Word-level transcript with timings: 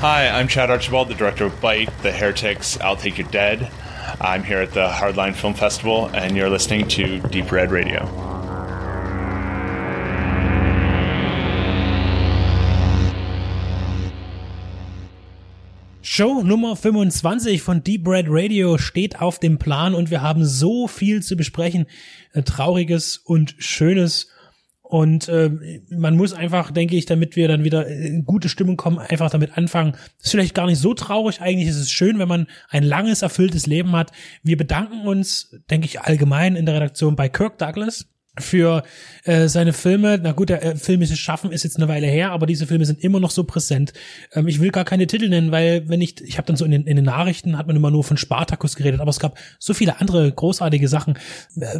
Hi, 0.00 0.28
I'm 0.28 0.46
Chad 0.46 0.70
Archibald, 0.70 1.08
the 1.08 1.16
director 1.16 1.44
of 1.44 1.60
Bite, 1.60 1.90
The 2.04 2.12
Heretics, 2.12 2.78
I'll 2.80 2.94
Take 2.94 3.18
Your 3.18 3.26
Dead. 3.32 3.68
I'm 4.20 4.44
here 4.44 4.60
at 4.60 4.72
the 4.72 4.86
Hardline 4.86 5.34
Film 5.34 5.54
Festival, 5.54 6.06
and 6.14 6.36
you're 6.36 6.48
listening 6.48 6.86
to 6.90 7.18
Deep 7.18 7.50
Red 7.50 7.72
Radio. 7.72 8.06
Show 16.00 16.42
Nummer 16.42 16.76
25 16.76 17.60
von 17.60 17.82
Deep 17.82 18.06
Red 18.06 18.26
Radio 18.28 18.78
steht 18.78 19.20
auf 19.20 19.40
dem 19.40 19.58
Plan 19.58 19.96
und 19.96 20.12
wir 20.12 20.22
haben 20.22 20.44
so 20.44 20.86
viel 20.86 21.24
zu 21.24 21.34
besprechen. 21.34 21.86
Äh, 22.34 22.42
Trauriges 22.44 23.16
und 23.16 23.56
Schönes 23.58 24.28
und 24.88 25.28
äh, 25.28 25.50
man 25.90 26.16
muss 26.16 26.32
einfach, 26.32 26.70
denke 26.70 26.96
ich, 26.96 27.04
damit 27.04 27.36
wir 27.36 27.46
dann 27.46 27.62
wieder 27.62 27.86
in 27.86 28.24
gute 28.24 28.48
Stimmung 28.48 28.78
kommen, 28.78 28.98
einfach 28.98 29.28
damit 29.28 29.58
anfangen. 29.58 29.94
ist 30.22 30.30
vielleicht 30.30 30.54
gar 30.54 30.64
nicht 30.64 30.78
so 30.78 30.94
traurig. 30.94 31.42
Eigentlich 31.42 31.68
ist 31.68 31.76
es 31.76 31.90
schön, 31.90 32.18
wenn 32.18 32.28
man 32.28 32.46
ein 32.70 32.84
langes, 32.84 33.20
erfülltes 33.20 33.66
Leben 33.66 33.92
hat. 33.92 34.12
Wir 34.42 34.56
bedanken 34.56 35.06
uns, 35.06 35.54
denke 35.70 35.84
ich, 35.86 36.00
allgemein 36.00 36.56
in 36.56 36.64
der 36.64 36.76
Redaktion 36.76 37.16
bei 37.16 37.28
Kirk 37.28 37.58
Douglas 37.58 38.08
für 38.42 38.82
äh, 39.24 39.48
seine 39.48 39.72
Filme. 39.72 40.18
Na 40.22 40.32
gut, 40.32 40.48
der 40.48 40.62
äh, 40.62 40.76
filmische 40.76 41.16
Schaffen 41.16 41.52
ist 41.52 41.62
jetzt 41.62 41.76
eine 41.76 41.88
Weile 41.88 42.06
her, 42.06 42.30
aber 42.30 42.46
diese 42.46 42.66
Filme 42.66 42.84
sind 42.84 43.02
immer 43.04 43.20
noch 43.20 43.30
so 43.30 43.44
präsent. 43.44 43.92
Ähm, 44.32 44.48
ich 44.48 44.60
will 44.60 44.70
gar 44.70 44.84
keine 44.84 45.06
Titel 45.06 45.28
nennen, 45.28 45.52
weil 45.52 45.88
wenn 45.88 46.00
ich, 46.00 46.20
ich 46.22 46.38
habe 46.38 46.46
dann 46.46 46.56
so 46.56 46.64
in 46.64 46.70
den, 46.70 46.86
in 46.86 46.96
den 46.96 47.04
Nachrichten 47.04 47.58
hat 47.58 47.66
man 47.66 47.76
immer 47.76 47.90
nur 47.90 48.04
von 48.04 48.16
Spartacus 48.16 48.76
geredet, 48.76 49.00
aber 49.00 49.10
es 49.10 49.20
gab 49.20 49.38
so 49.58 49.74
viele 49.74 50.00
andere 50.00 50.32
großartige 50.32 50.88
Sachen, 50.88 51.18
äh, 51.60 51.78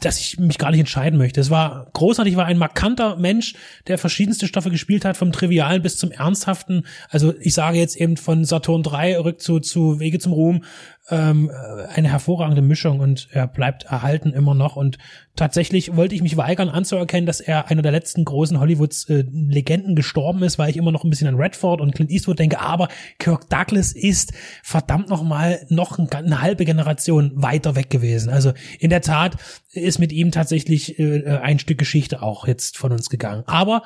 dass 0.00 0.18
ich 0.18 0.38
mich 0.38 0.58
gar 0.58 0.70
nicht 0.70 0.80
entscheiden 0.80 1.18
möchte. 1.18 1.40
Es 1.40 1.50
war 1.50 1.90
großartig, 1.92 2.36
war 2.36 2.46
ein 2.46 2.58
markanter 2.58 3.16
Mensch, 3.16 3.54
der 3.86 3.98
verschiedenste 3.98 4.46
Stoffe 4.46 4.70
gespielt 4.70 5.04
hat, 5.04 5.16
vom 5.16 5.32
Trivialen 5.32 5.82
bis 5.82 5.96
zum 5.96 6.10
Ernsthaften. 6.10 6.86
Also 7.08 7.34
ich 7.40 7.54
sage 7.54 7.78
jetzt 7.78 7.96
eben 7.96 8.16
von 8.16 8.44
Saturn 8.44 8.82
3 8.82 9.18
rück 9.18 9.40
zu, 9.40 9.60
zu 9.60 10.00
Wege 10.00 10.18
zum 10.18 10.32
Ruhm, 10.32 10.64
ähm, 11.10 11.50
eine 11.88 12.10
hervorragende 12.10 12.62
Mischung 12.62 13.00
und 13.00 13.28
er 13.32 13.48
bleibt 13.48 13.84
erhalten 13.84 14.32
immer 14.32 14.54
noch. 14.54 14.76
Und 14.76 14.98
tatsächlich 15.34 15.96
wollte 15.96 16.14
ich 16.14 16.22
mich 16.22 16.36
weigern 16.36 16.68
anzuerkennen, 16.68 17.26
dass 17.26 17.40
er 17.40 17.68
einer 17.68 17.82
der 17.82 17.90
letzten 17.92 18.24
großen 18.24 18.60
Hollywoods 18.60 19.08
äh, 19.08 19.24
Legenden 19.30 19.96
gestorben 19.96 20.42
ist, 20.42 20.58
weil 20.58 20.70
ich 20.70 20.76
immer 20.76 20.92
noch 20.92 21.02
ein 21.02 21.10
bisschen 21.10 21.26
an 21.26 21.34
Redford 21.34 21.80
und 21.80 21.94
Clint 21.94 22.10
Eastwood 22.10 22.38
denke, 22.38 22.60
aber 22.60 22.88
Kirk 23.18 23.50
Douglas 23.50 23.92
ist 23.92 24.32
verdammt 24.62 25.08
noch 25.08 25.22
mal 25.22 25.66
noch 25.68 25.98
ein, 25.98 26.08
eine 26.10 26.40
halbe 26.40 26.64
Generation 26.64 27.32
weiter 27.34 27.74
weg 27.74 27.90
gewesen. 27.90 28.30
Also 28.30 28.52
in 28.78 28.90
der 28.90 29.02
Tat 29.02 29.36
ist 29.72 29.98
mit 29.98 30.12
ihm 30.12 30.30
tatsächlich 30.30 30.98
äh, 30.98 31.38
ein 31.42 31.58
Stück 31.58 31.78
Geschichte 31.78 32.22
auch 32.22 32.46
jetzt 32.46 32.78
von 32.78 32.92
uns 32.92 33.08
gegangen. 33.08 33.42
Aber 33.46 33.82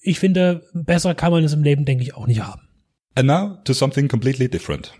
ich 0.00 0.18
finde, 0.18 0.62
besser 0.72 1.14
kann 1.14 1.32
man 1.32 1.44
es 1.44 1.52
im 1.52 1.62
Leben, 1.62 1.84
denke 1.84 2.02
ich, 2.02 2.14
auch 2.14 2.26
nicht 2.26 2.40
haben. 2.40 2.62
And 3.14 3.28
now 3.28 3.56
to 3.64 3.72
something 3.72 4.08
completely 4.08 4.48
different 4.48 4.92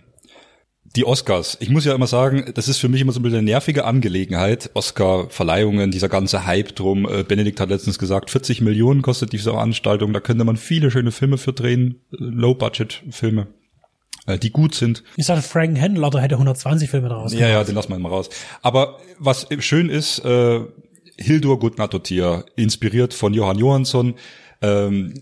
die 0.94 1.04
Oscars. 1.04 1.56
Ich 1.60 1.68
muss 1.68 1.84
ja 1.84 1.94
immer 1.94 2.06
sagen, 2.06 2.52
das 2.54 2.68
ist 2.68 2.78
für 2.78 2.88
mich 2.88 3.00
immer 3.00 3.12
so 3.12 3.20
ein 3.20 3.22
bisschen 3.22 3.38
eine 3.38 3.46
nervige 3.46 3.84
Angelegenheit. 3.84 4.70
Oscar-Verleihungen, 4.74 5.90
dieser 5.90 6.08
ganze 6.08 6.46
Hype 6.46 6.74
drum. 6.74 7.08
Äh, 7.08 7.24
Benedikt 7.24 7.60
hat 7.60 7.70
letztens 7.70 7.98
gesagt, 7.98 8.30
40 8.30 8.60
Millionen 8.60 9.02
kostet 9.02 9.32
diese 9.32 9.50
Veranstaltung. 9.50 10.12
Da 10.12 10.20
könnte 10.20 10.44
man 10.44 10.56
viele 10.56 10.90
schöne 10.90 11.12
Filme 11.12 11.38
für 11.38 11.52
drehen. 11.52 12.00
Low-Budget-Filme 12.10 13.48
äh, 14.26 14.38
die 14.38 14.50
gut 14.50 14.74
sind. 14.74 15.02
Ich 15.16 15.26
sagte, 15.26 15.42
Frank 15.42 15.78
Händler, 15.78 16.10
der 16.10 16.20
hätte 16.20 16.34
120 16.34 16.90
Filme 16.90 17.08
daraus 17.08 17.30
gemacht. 17.30 17.48
Ja, 17.48 17.58
ja, 17.58 17.64
den 17.64 17.74
lassen 17.74 17.90
wir 17.90 17.98
mal 17.98 18.08
raus. 18.08 18.28
Aber 18.62 18.98
was 19.18 19.46
schön 19.60 19.88
ist, 19.88 20.18
äh, 20.24 20.60
Hildur 21.18 21.58
Gudnadottir, 21.58 22.44
inspiriert 22.56 23.14
von 23.14 23.32
Johann 23.34 23.58
Johansson, 23.58 24.14
ähm, 24.62 25.14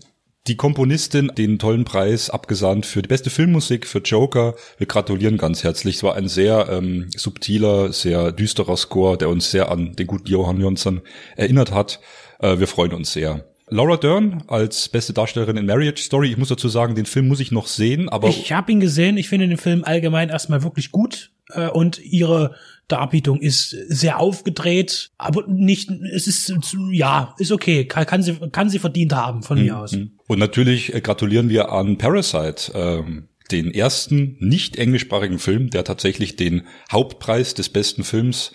die 0.47 0.55
Komponistin 0.55 1.31
den 1.35 1.57
tollen 1.57 1.85
Preis 1.85 2.29
abgesandt 2.29 2.85
für 2.85 3.01
die 3.01 3.07
beste 3.07 3.29
Filmmusik 3.29 3.87
für 3.87 3.99
Joker. 3.99 4.55
Wir 4.77 4.85
gratulieren 4.85 5.37
ganz 5.37 5.63
herzlich. 5.63 5.97
Es 5.97 6.03
war 6.03 6.15
ein 6.15 6.27
sehr 6.27 6.69
ähm, 6.69 7.09
subtiler, 7.15 7.91
sehr 7.91 8.31
düsterer 8.31 8.77
Score, 8.77 9.17
der 9.17 9.29
uns 9.29 9.49
sehr 9.49 9.71
an 9.71 9.95
den 9.95 10.05
guten 10.05 10.27
Johann 10.27 10.61
Jonsson 10.61 11.01
erinnert 11.35 11.71
hat. 11.71 11.99
Äh, 12.39 12.59
wir 12.59 12.67
freuen 12.67 12.93
uns 12.93 13.13
sehr. 13.13 13.45
Laura 13.69 13.97
Dern 13.97 14.43
als 14.47 14.89
beste 14.89 15.13
Darstellerin 15.13 15.57
in 15.57 15.65
Marriage 15.65 16.03
Story. 16.03 16.29
Ich 16.29 16.37
muss 16.37 16.49
dazu 16.49 16.69
sagen, 16.69 16.93
den 16.93 17.07
Film 17.07 17.27
muss 17.27 17.39
ich 17.39 17.51
noch 17.51 17.65
sehen, 17.65 18.09
aber 18.09 18.27
ich 18.27 18.53
habe 18.53 18.71
ihn 18.71 18.79
gesehen. 18.79 19.17
Ich 19.17 19.27
finde 19.27 19.47
den 19.47 19.57
Film 19.57 19.83
allgemein 19.83 20.29
erstmal 20.29 20.63
wirklich 20.63 20.91
gut 20.91 21.31
äh, 21.49 21.67
und 21.67 21.99
ihre 21.99 22.55
Darbietung 22.87 23.39
ist 23.41 23.69
sehr 23.69 24.19
aufgedreht, 24.19 25.11
aber 25.17 25.45
nicht, 25.47 25.89
es 25.89 26.27
ist, 26.27 26.53
ja, 26.91 27.33
ist 27.37 27.51
okay, 27.51 27.85
kann, 27.85 28.05
kann 28.05 28.21
sie, 28.21 28.35
kann 28.51 28.69
sie 28.69 28.79
verdient 28.79 29.13
haben 29.13 29.43
von 29.43 29.61
mir 29.61 29.73
mhm. 29.73 29.79
aus. 29.79 29.97
Und 30.27 30.39
natürlich 30.39 30.93
äh, 30.93 31.01
gratulieren 31.01 31.49
wir 31.49 31.71
an 31.71 31.97
Parasite, 31.97 32.71
ähm, 32.75 33.27
den 33.51 33.71
ersten 33.71 34.37
nicht 34.39 34.75
englischsprachigen 34.77 35.39
Film, 35.39 35.69
der 35.69 35.83
tatsächlich 35.83 36.35
den 36.35 36.63
Hauptpreis 36.91 37.53
des 37.53 37.69
besten 37.69 38.03
Films 38.03 38.51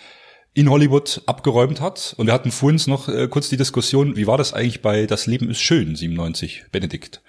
in 0.53 0.69
Hollywood 0.69 1.21
abgeräumt 1.25 1.79
hat. 1.79 2.13
Und 2.17 2.27
wir 2.27 2.33
hatten 2.33 2.51
vorhin 2.51 2.81
noch 2.87 3.07
äh, 3.07 3.27
kurz 3.27 3.49
die 3.49 3.57
Diskussion, 3.57 4.15
wie 4.17 4.27
war 4.27 4.37
das 4.37 4.53
eigentlich 4.53 4.81
bei 4.81 5.05
Das 5.05 5.27
Leben 5.27 5.49
ist 5.49 5.61
schön, 5.61 5.95
97, 5.95 6.65
Benedikt? 6.71 7.21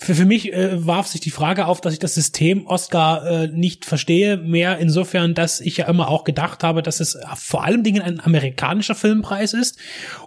Für, 0.00 0.14
für 0.14 0.24
mich 0.24 0.52
äh, 0.52 0.86
warf 0.86 1.08
sich 1.08 1.20
die 1.20 1.32
Frage 1.32 1.66
auf, 1.66 1.80
dass 1.80 1.92
ich 1.92 1.98
das 1.98 2.14
System 2.14 2.66
Oscar 2.66 3.26
äh, 3.26 3.48
nicht 3.48 3.84
verstehe, 3.84 4.36
mehr 4.36 4.78
insofern, 4.78 5.34
dass 5.34 5.60
ich 5.60 5.78
ja 5.78 5.88
immer 5.88 6.08
auch 6.08 6.22
gedacht 6.22 6.62
habe, 6.62 6.82
dass 6.82 7.00
es 7.00 7.18
vor 7.34 7.64
allem 7.64 7.82
Dingen 7.82 8.00
ein 8.00 8.20
amerikanischer 8.20 8.94
Filmpreis 8.94 9.54
ist 9.54 9.78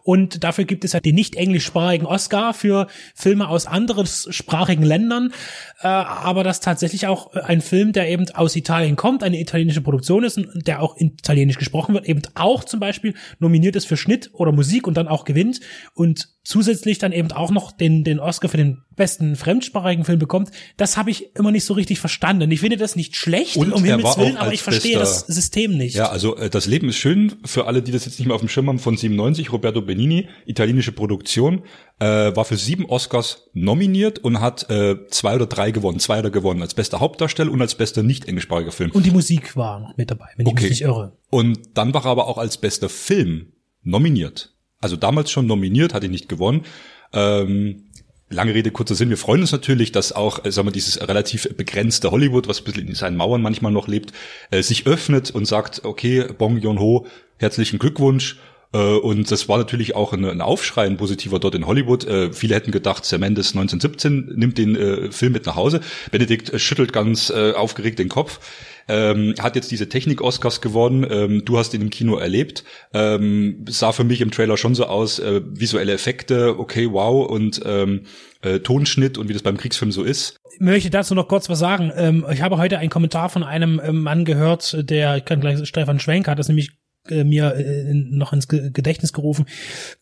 und 0.03 0.43
dafür 0.43 0.65
gibt 0.65 0.83
es 0.83 0.93
ja 0.93 0.99
den 0.99 1.15
nicht 1.15 1.35
englischsprachigen 1.35 2.05
Oscar 2.05 2.53
für 2.53 2.87
Filme 3.15 3.47
aus 3.47 3.65
anderen 3.65 4.05
sprachigen 4.07 4.83
Ländern, 4.83 5.33
äh, 5.81 5.87
aber 5.87 6.43
dass 6.43 6.59
tatsächlich 6.59 7.07
auch 7.07 7.33
ein 7.33 7.61
Film, 7.61 7.93
der 7.93 8.09
eben 8.09 8.29
aus 8.31 8.55
Italien 8.55 8.95
kommt, 8.95 9.23
eine 9.23 9.39
italienische 9.39 9.81
Produktion 9.81 10.23
ist 10.23 10.37
und 10.37 10.67
der 10.67 10.81
auch 10.81 10.97
in 10.97 11.11
italienisch 11.11 11.57
gesprochen 11.57 11.93
wird, 11.93 12.05
eben 12.05 12.21
auch 12.35 12.63
zum 12.63 12.79
Beispiel 12.79 13.13
nominiert 13.39 13.75
ist 13.75 13.85
für 13.85 13.97
Schnitt 13.97 14.31
oder 14.33 14.51
Musik 14.51 14.87
und 14.87 14.95
dann 14.95 15.07
auch 15.07 15.25
gewinnt 15.25 15.59
und 15.93 16.29
zusätzlich 16.43 16.97
dann 16.97 17.11
eben 17.11 17.31
auch 17.31 17.51
noch 17.51 17.71
den, 17.71 18.03
den 18.03 18.19
Oscar 18.19 18.49
für 18.49 18.57
den 18.57 18.81
besten 18.95 19.35
fremdsprachigen 19.35 20.05
Film 20.05 20.19
bekommt, 20.19 20.51
das 20.77 20.97
habe 20.97 21.11
ich 21.11 21.35
immer 21.35 21.51
nicht 21.51 21.65
so 21.65 21.73
richtig 21.73 21.99
verstanden. 21.99 22.49
Ich 22.51 22.59
finde 22.59 22.77
das 22.77 22.95
nicht 22.95 23.15
schlecht, 23.15 23.57
und 23.57 23.71
um 23.71 23.83
Himmels 23.83 24.17
Willen, 24.17 24.37
aber 24.37 24.53
ich 24.53 24.61
verstehe 24.61 24.99
bester, 24.99 25.25
das 25.25 25.35
System 25.35 25.77
nicht. 25.77 25.95
Ja, 25.95 26.09
also 26.09 26.35
äh, 26.37 26.49
das 26.49 26.65
Leben 26.65 26.89
ist 26.89 26.97
schön 26.97 27.33
für 27.45 27.67
alle, 27.67 27.81
die 27.81 27.91
das 27.91 28.05
jetzt 28.05 28.19
nicht 28.19 28.27
mehr 28.27 28.35
auf 28.35 28.41
dem 28.41 28.49
Schirm 28.49 28.67
haben, 28.67 28.79
von 28.79 28.97
97, 28.97 29.51
Roberto 29.51 29.81
Benini, 29.91 30.29
italienische 30.45 30.93
Produktion, 30.93 31.63
äh, 31.99 32.33
war 32.33 32.45
für 32.45 32.55
sieben 32.55 32.85
Oscars 32.85 33.49
nominiert 33.51 34.19
und 34.19 34.39
hat 34.39 34.69
äh, 34.69 34.95
zwei 35.09 35.35
oder 35.35 35.47
drei 35.47 35.71
gewonnen. 35.71 35.99
Zwei 35.99 36.19
oder 36.19 36.29
gewonnen 36.29 36.61
als 36.61 36.73
bester 36.73 37.01
Hauptdarsteller 37.01 37.51
und 37.51 37.61
als 37.61 37.75
bester 37.75 38.03
nicht 38.03 38.25
englischsprachiger 38.29 38.71
Film. 38.71 38.91
Und 38.91 39.05
die 39.05 39.11
Musik 39.11 39.57
war 39.57 39.81
noch 39.81 39.97
mit 39.97 40.09
dabei, 40.09 40.29
wenn 40.37 40.47
okay. 40.47 40.55
ich 40.55 40.61
mich 40.61 40.69
nicht 40.71 40.81
irre. 40.83 41.17
Und 41.29 41.59
dann 41.73 41.93
war 41.93 42.05
er 42.05 42.11
aber 42.11 42.27
auch 42.27 42.37
als 42.37 42.57
bester 42.57 42.87
Film 42.87 43.51
nominiert. 43.83 44.55
Also 44.79 44.95
damals 44.95 45.29
schon 45.29 45.45
nominiert, 45.45 45.93
hat 45.93 46.05
ihn 46.05 46.11
nicht 46.11 46.29
gewonnen. 46.29 46.63
Ähm, 47.11 47.89
lange 48.29 48.53
Rede, 48.53 48.71
kurzer 48.71 48.95
Sinn. 48.95 49.09
Wir 49.09 49.17
freuen 49.17 49.41
uns 49.41 49.51
natürlich, 49.51 49.91
dass 49.91 50.13
auch, 50.13 50.45
äh, 50.45 50.51
sagen 50.51 50.69
wir, 50.69 50.71
dieses 50.71 51.05
relativ 51.05 51.49
begrenzte 51.57 52.11
Hollywood, 52.11 52.47
was 52.47 52.61
ein 52.61 52.63
bisschen 52.63 52.87
in 52.87 52.95
seinen 52.95 53.17
Mauern 53.17 53.41
manchmal 53.41 53.73
noch 53.73 53.89
lebt, 53.89 54.13
äh, 54.51 54.63
sich 54.63 54.87
öffnet 54.87 55.31
und 55.31 55.45
sagt, 55.45 55.83
okay, 55.83 56.27
Bong 56.37 56.57
Joon-ho, 56.59 57.05
herzlichen 57.37 57.77
Glückwunsch. 57.77 58.39
Äh, 58.73 58.77
und 58.77 59.29
das 59.31 59.49
war 59.49 59.57
natürlich 59.57 59.95
auch 59.95 60.13
ein, 60.13 60.25
ein 60.25 60.41
Aufschrei, 60.41 60.85
ein 60.85 60.97
positiver 60.97 61.39
dort 61.39 61.55
in 61.55 61.67
Hollywood. 61.67 62.05
Äh, 62.05 62.33
viele 62.33 62.55
hätten 62.55 62.71
gedacht, 62.71 63.05
Sam 63.05 63.21
Mendes 63.21 63.49
1917 63.49 64.33
nimmt 64.35 64.57
den 64.57 64.75
äh, 64.75 65.11
Film 65.11 65.33
mit 65.33 65.45
nach 65.45 65.55
Hause. 65.55 65.81
Benedikt 66.11 66.59
schüttelt 66.59 66.93
ganz 66.93 67.31
aufgeregt 67.31 67.99
den 67.99 68.09
Kopf 68.09 68.39
ähm, 68.87 69.35
hat 69.39 69.55
jetzt 69.55 69.71
diese 69.71 69.89
Technik-Oscars 69.89 70.61
gewonnen. 70.61 71.05
Ähm, 71.09 71.45
du 71.45 71.57
hast 71.57 71.73
ihn 71.73 71.81
im 71.81 71.89
Kino 71.89 72.17
erlebt. 72.17 72.63
Ähm, 72.93 73.65
sah 73.69 73.91
für 73.91 74.03
mich 74.03 74.21
im 74.21 74.31
Trailer 74.31 74.57
schon 74.57 74.75
so 74.75 74.85
aus, 74.85 75.19
äh, 75.19 75.41
visuelle 75.45 75.93
Effekte, 75.93 76.59
okay, 76.59 76.91
wow, 76.91 77.27
und 77.27 77.61
ähm, 77.65 78.01
äh, 78.41 78.59
Tonschnitt 78.59 79.17
und 79.17 79.29
wie 79.29 79.33
das 79.33 79.43
beim 79.43 79.57
Kriegsfilm 79.57 79.91
so 79.91 80.03
ist. 80.03 80.37
Ich 80.53 80.59
möchte 80.59 80.89
dazu 80.89 81.15
noch 81.15 81.27
kurz 81.27 81.49
was 81.49 81.59
sagen. 81.59 81.91
Ähm, 81.95 82.25
ich 82.31 82.41
habe 82.41 82.57
heute 82.57 82.79
einen 82.79 82.89
Kommentar 82.89 83.29
von 83.29 83.43
einem 83.43 83.79
ähm, 83.83 84.01
Mann 84.01 84.25
gehört, 84.25 84.89
der, 84.89 85.17
ich 85.17 85.25
kann 85.25 85.39
gleich, 85.39 85.65
Stefan 85.65 85.99
Schwenk 85.99 86.27
hat 86.27 86.39
das 86.39 86.49
nämlich 86.49 86.71
äh, 87.09 87.23
mir 87.23 87.55
äh, 87.55 87.93
noch 87.93 88.31
ins 88.31 88.47
Gedächtnis 88.47 89.11
gerufen. 89.11 89.45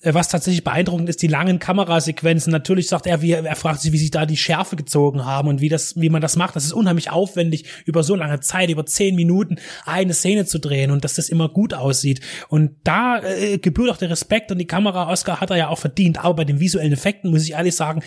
Äh, 0.01 0.13
was 0.13 0.27
tatsächlich 0.27 0.65
beeindruckend 0.65 1.07
ist, 1.07 1.21
die 1.21 1.27
langen 1.27 1.59
Kamerasequenzen. 1.59 2.51
Natürlich 2.51 2.87
sagt 2.87 3.07
er, 3.07 3.21
wie, 3.21 3.31
er 3.31 3.55
fragt 3.55 3.79
sich, 3.79 3.93
wie 3.93 3.97
sie 3.97 4.09
da 4.09 4.25
die 4.25 4.35
Schärfe 4.35 4.75
gezogen 4.75 5.25
haben 5.25 5.47
und 5.47 5.61
wie 5.61 5.69
das, 5.69 5.95
wie 5.95 6.09
man 6.09 6.21
das 6.21 6.35
macht. 6.35 6.57
Das 6.57 6.65
ist 6.65 6.73
unheimlich 6.73 7.09
aufwendig, 7.09 7.65
über 7.85 8.03
so 8.03 8.15
lange 8.15 8.41
Zeit, 8.41 8.69
über 8.69 8.85
zehn 8.85 9.15
Minuten 9.15 9.57
eine 9.85 10.13
Szene 10.13 10.45
zu 10.45 10.59
drehen 10.59 10.91
und 10.91 11.05
dass 11.05 11.13
das 11.13 11.29
immer 11.29 11.47
gut 11.47 11.73
aussieht. 11.73 12.19
Und 12.49 12.71
da 12.83 13.21
äh, 13.23 13.57
gebührt 13.59 13.91
auch 13.91 13.97
der 13.97 14.09
Respekt 14.09 14.51
und 14.51 14.57
die 14.57 14.67
Kamera 14.67 15.09
Oscar 15.09 15.39
hat 15.39 15.51
er 15.51 15.57
ja 15.57 15.67
auch 15.69 15.79
verdient. 15.79 16.17
Aber 16.19 16.33
bei 16.33 16.45
den 16.45 16.59
visuellen 16.59 16.91
Effekten 16.91 17.31
muss 17.31 17.43
ich 17.43 17.53
ehrlich 17.53 17.75
sagen, 17.75 18.03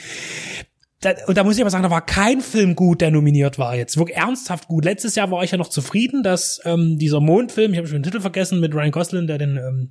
da, 1.02 1.14
und 1.26 1.37
da 1.37 1.44
muss 1.44 1.56
ich 1.56 1.60
aber 1.60 1.70
sagen, 1.70 1.82
da 1.82 1.90
war 1.90 2.06
kein 2.06 2.40
Film 2.40 2.75
gut, 2.76 3.00
der 3.00 3.10
nominiert 3.10 3.58
war 3.58 3.76
jetzt. 3.76 3.99
Wirklich 3.99 4.16
ernsthaft 4.16 4.69
gut. 4.69 4.84
Letztes 4.84 5.16
Jahr 5.16 5.31
war 5.31 5.43
ich 5.43 5.50
ja 5.50 5.58
noch 5.58 5.69
zufrieden, 5.69 6.22
dass 6.22 6.60
ähm, 6.64 6.96
dieser 6.99 7.20
Mondfilm, 7.20 7.72
ich 7.72 7.78
habe 7.78 7.88
schon 7.88 7.99
den 7.99 8.04
Titel 8.04 8.20
vergessen, 8.20 8.60
mit 8.60 8.75
Ryan 8.75 8.93
Gosling, 8.93 9.26
der 9.26 9.38
den 9.38 9.56
ähm, 9.56 9.90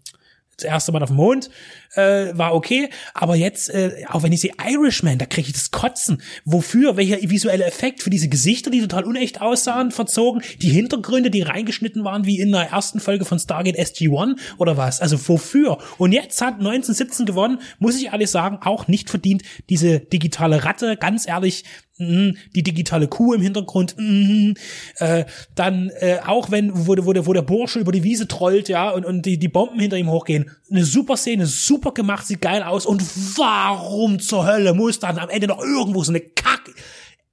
das 0.61 0.69
erste 0.69 0.91
Mal 0.91 1.03
auf 1.03 1.09
dem 1.09 1.17
Mond 1.17 1.49
äh, 1.95 2.37
war 2.37 2.53
okay, 2.53 2.89
aber 3.13 3.35
jetzt, 3.35 3.69
äh, 3.69 4.05
auch 4.09 4.23
wenn 4.23 4.31
ich 4.31 4.41
sehe 4.41 4.53
Irishman, 4.65 5.17
da 5.17 5.25
kriege 5.25 5.47
ich 5.47 5.53
das 5.53 5.71
Kotzen. 5.71 6.21
Wofür? 6.45 6.97
Welcher 6.97 7.17
visuelle 7.21 7.65
Effekt 7.65 8.01
für 8.01 8.09
diese 8.09 8.29
Gesichter, 8.29 8.71
die 8.71 8.81
total 8.81 9.03
unecht 9.03 9.41
aussahen, 9.41 9.91
verzogen, 9.91 10.41
die 10.61 10.69
Hintergründe, 10.69 11.29
die 11.29 11.41
reingeschnitten 11.41 12.03
waren 12.03 12.25
wie 12.25 12.39
in 12.39 12.51
der 12.51 12.71
ersten 12.71 12.99
Folge 12.99 13.25
von 13.25 13.39
Stargate 13.39 13.77
SG-1 13.77 14.37
oder 14.57 14.77
was? 14.77 15.01
Also 15.01 15.17
wofür? 15.27 15.79
Und 15.97 16.11
jetzt 16.11 16.41
hat 16.41 16.55
1917 16.55 17.25
gewonnen, 17.25 17.59
muss 17.79 17.97
ich 17.97 18.07
ehrlich 18.07 18.29
sagen, 18.29 18.59
auch 18.61 18.87
nicht 18.87 19.09
verdient. 19.09 19.43
Diese 19.69 19.99
digitale 19.99 20.63
Ratte, 20.63 20.97
ganz 20.97 21.27
ehrlich, 21.27 21.65
mh, 22.01 22.33
die 22.55 22.63
digitale 22.63 23.07
Kuh 23.07 23.33
im 23.33 23.41
Hintergrund, 23.41 23.95
mh, 23.97 24.53
äh, 24.97 25.25
dann 25.55 25.89
äh, 25.99 26.17
auch 26.25 26.51
wenn, 26.51 26.71
wo, 26.73 26.95
wo, 27.05 27.13
der, 27.13 27.25
wo 27.25 27.33
der 27.33 27.41
Bursche 27.41 27.79
über 27.79 27.91
die 27.91 28.03
Wiese 28.03 28.27
trollt, 28.27 28.69
ja, 28.69 28.89
und, 28.89 29.05
und 29.05 29.25
die, 29.25 29.37
die 29.37 29.47
Bomben 29.47 29.79
hinter 29.79 29.97
ihm 29.97 30.09
hochgehen, 30.09 30.51
eine 30.69 30.85
super 30.85 31.17
Szene, 31.17 31.45
super 31.45 31.91
gemacht, 31.91 32.25
sieht 32.25 32.41
geil 32.41 32.63
aus. 32.63 32.85
Und 32.85 33.03
warum 33.37 34.19
zur 34.19 34.45
Hölle 34.45 34.73
muss 34.73 34.99
dann 34.99 35.17
am 35.17 35.29
Ende 35.29 35.47
noch 35.47 35.61
irgendwo 35.61 36.03
so 36.03 36.11
eine 36.11 36.21
Kack 36.21 36.60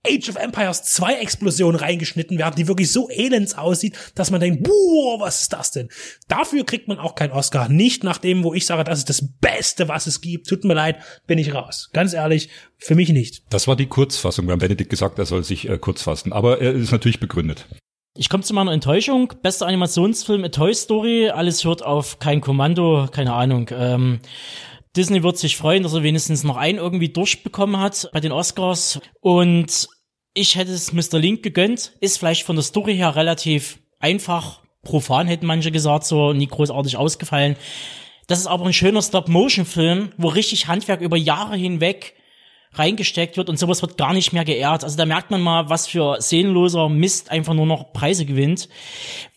Age 0.07 0.29
of 0.29 0.37
Empires 0.37 0.85
2 0.85 1.15
Explosion 1.15 1.75
reingeschnitten 1.75 2.39
werden, 2.39 2.55
die 2.57 2.69
wirklich 2.69 2.93
so 2.93 3.11
elends 3.11 3.55
aussieht, 3.55 3.97
dass 4.15 4.31
man 4.31 4.41
denkt, 4.41 4.63
boah, 4.63 5.21
was 5.21 5.43
ist 5.43 5.53
das 5.53 5.73
denn? 5.73 5.89
Dafür 6.29 6.65
kriegt 6.65 6.89
man 6.89 6.99
auch 6.99 7.15
keinen 7.15 7.33
Oscar. 7.33 7.69
Nicht 7.69 8.05
nach 8.05 8.19
dem, 8.19 8.45
wo 8.45 8.55
ich 8.55 8.65
sage, 8.65 8.85
das 8.85 9.01
ist 9.01 9.09
das 9.09 9.29
Beste, 9.41 9.89
was 9.89 10.07
es 10.07 10.21
gibt. 10.21 10.49
Tut 10.49 10.65
mir 10.65 10.75
leid, 10.75 10.99
bin 11.27 11.39
ich 11.39 11.53
raus. 11.55 11.91
Ganz 11.93 12.13
ehrlich, 12.13 12.49
für 12.79 12.95
mich 12.95 13.11
nicht. 13.11 13.43
Das 13.51 13.67
war 13.67 13.77
die 13.77 13.87
Kurzfassung. 13.87 14.47
Wir 14.47 14.53
haben 14.53 14.61
Benedikt 14.61 14.91
gesagt, 14.91 15.19
er 15.19 15.27
soll 15.27 15.45
sich 15.45 15.69
äh, 15.69 15.79
kurz 15.79 16.03
fassen. 16.03 16.33
Aber 16.33 16.61
er 16.61 16.73
ist 16.73 16.93
natürlich 16.93 17.21
begründet. 17.21 17.67
Ich 18.17 18.29
komme 18.29 18.43
zu 18.43 18.55
meiner 18.55 18.73
Enttäuschung. 18.73 19.33
Bester 19.43 19.67
Animationsfilm, 19.67 20.43
A 20.45 20.49
Toy 20.49 20.75
Story. 20.75 21.31
Alles 21.31 21.65
hört 21.65 21.85
auf 21.85 22.19
kein 22.19 22.41
Kommando, 22.41 23.09
keine 23.13 23.33
Ahnung. 23.33 23.71
Ähm, 23.73 24.21
Disney 24.99 25.23
wird 25.23 25.39
sich 25.39 25.57
freuen, 25.57 25.85
dass 25.85 25.95
er 25.95 26.03
wenigstens 26.03 26.43
noch 26.43 26.57
einen 26.57 26.79
irgendwie 26.79 27.09
durchbekommen 27.09 27.81
hat 27.81 28.11
bei 28.13 28.19
den 28.19 28.33
Oscars. 28.33 29.01
Und 29.21 29.89
ich 30.35 30.57
hätte 30.57 30.73
es 30.73 30.93
Mr. 30.93 31.21
Link 31.21 31.45
gegönnt. 31.45 31.93
Ist 32.01 32.19
vielleicht 32.19 32.45
von 32.45 32.57
der 32.57 32.65
Story 32.65 32.97
her 32.97 33.15
relativ 33.15 33.79
einfach. 34.01 34.61
Profan 34.83 35.29
hätten 35.29 35.47
manche 35.47 35.71
gesagt, 35.71 36.05
so 36.05 36.33
nie 36.33 36.49
großartig 36.49 36.97
ausgefallen. 36.97 37.55
Das 38.27 38.41
ist 38.41 38.49
aber 38.49 38.67
ein 38.67 38.73
schöner 38.73 39.01
Stop-Motion-Film, 39.01 40.15
wo 40.17 40.29
richtig 40.29 40.67
Handwerk 40.67 41.01
über 41.01 41.17
Jahre 41.17 41.57
hinweg 41.57 42.15
reingesteckt 42.79 43.37
wird 43.37 43.49
und 43.49 43.59
sowas 43.59 43.83
wird 43.83 43.97
gar 43.97 44.13
nicht 44.13 44.33
mehr 44.33 44.45
geehrt. 44.45 44.85
Also 44.85 44.97
da 44.97 45.07
merkt 45.07 45.31
man 45.31 45.41
mal, 45.41 45.69
was 45.69 45.87
für 45.87 46.21
seelenloser 46.21 46.89
Mist 46.89 47.31
einfach 47.31 47.55
nur 47.55 47.67
noch 47.67 47.93
Preise 47.93 48.25
gewinnt. 48.25 48.69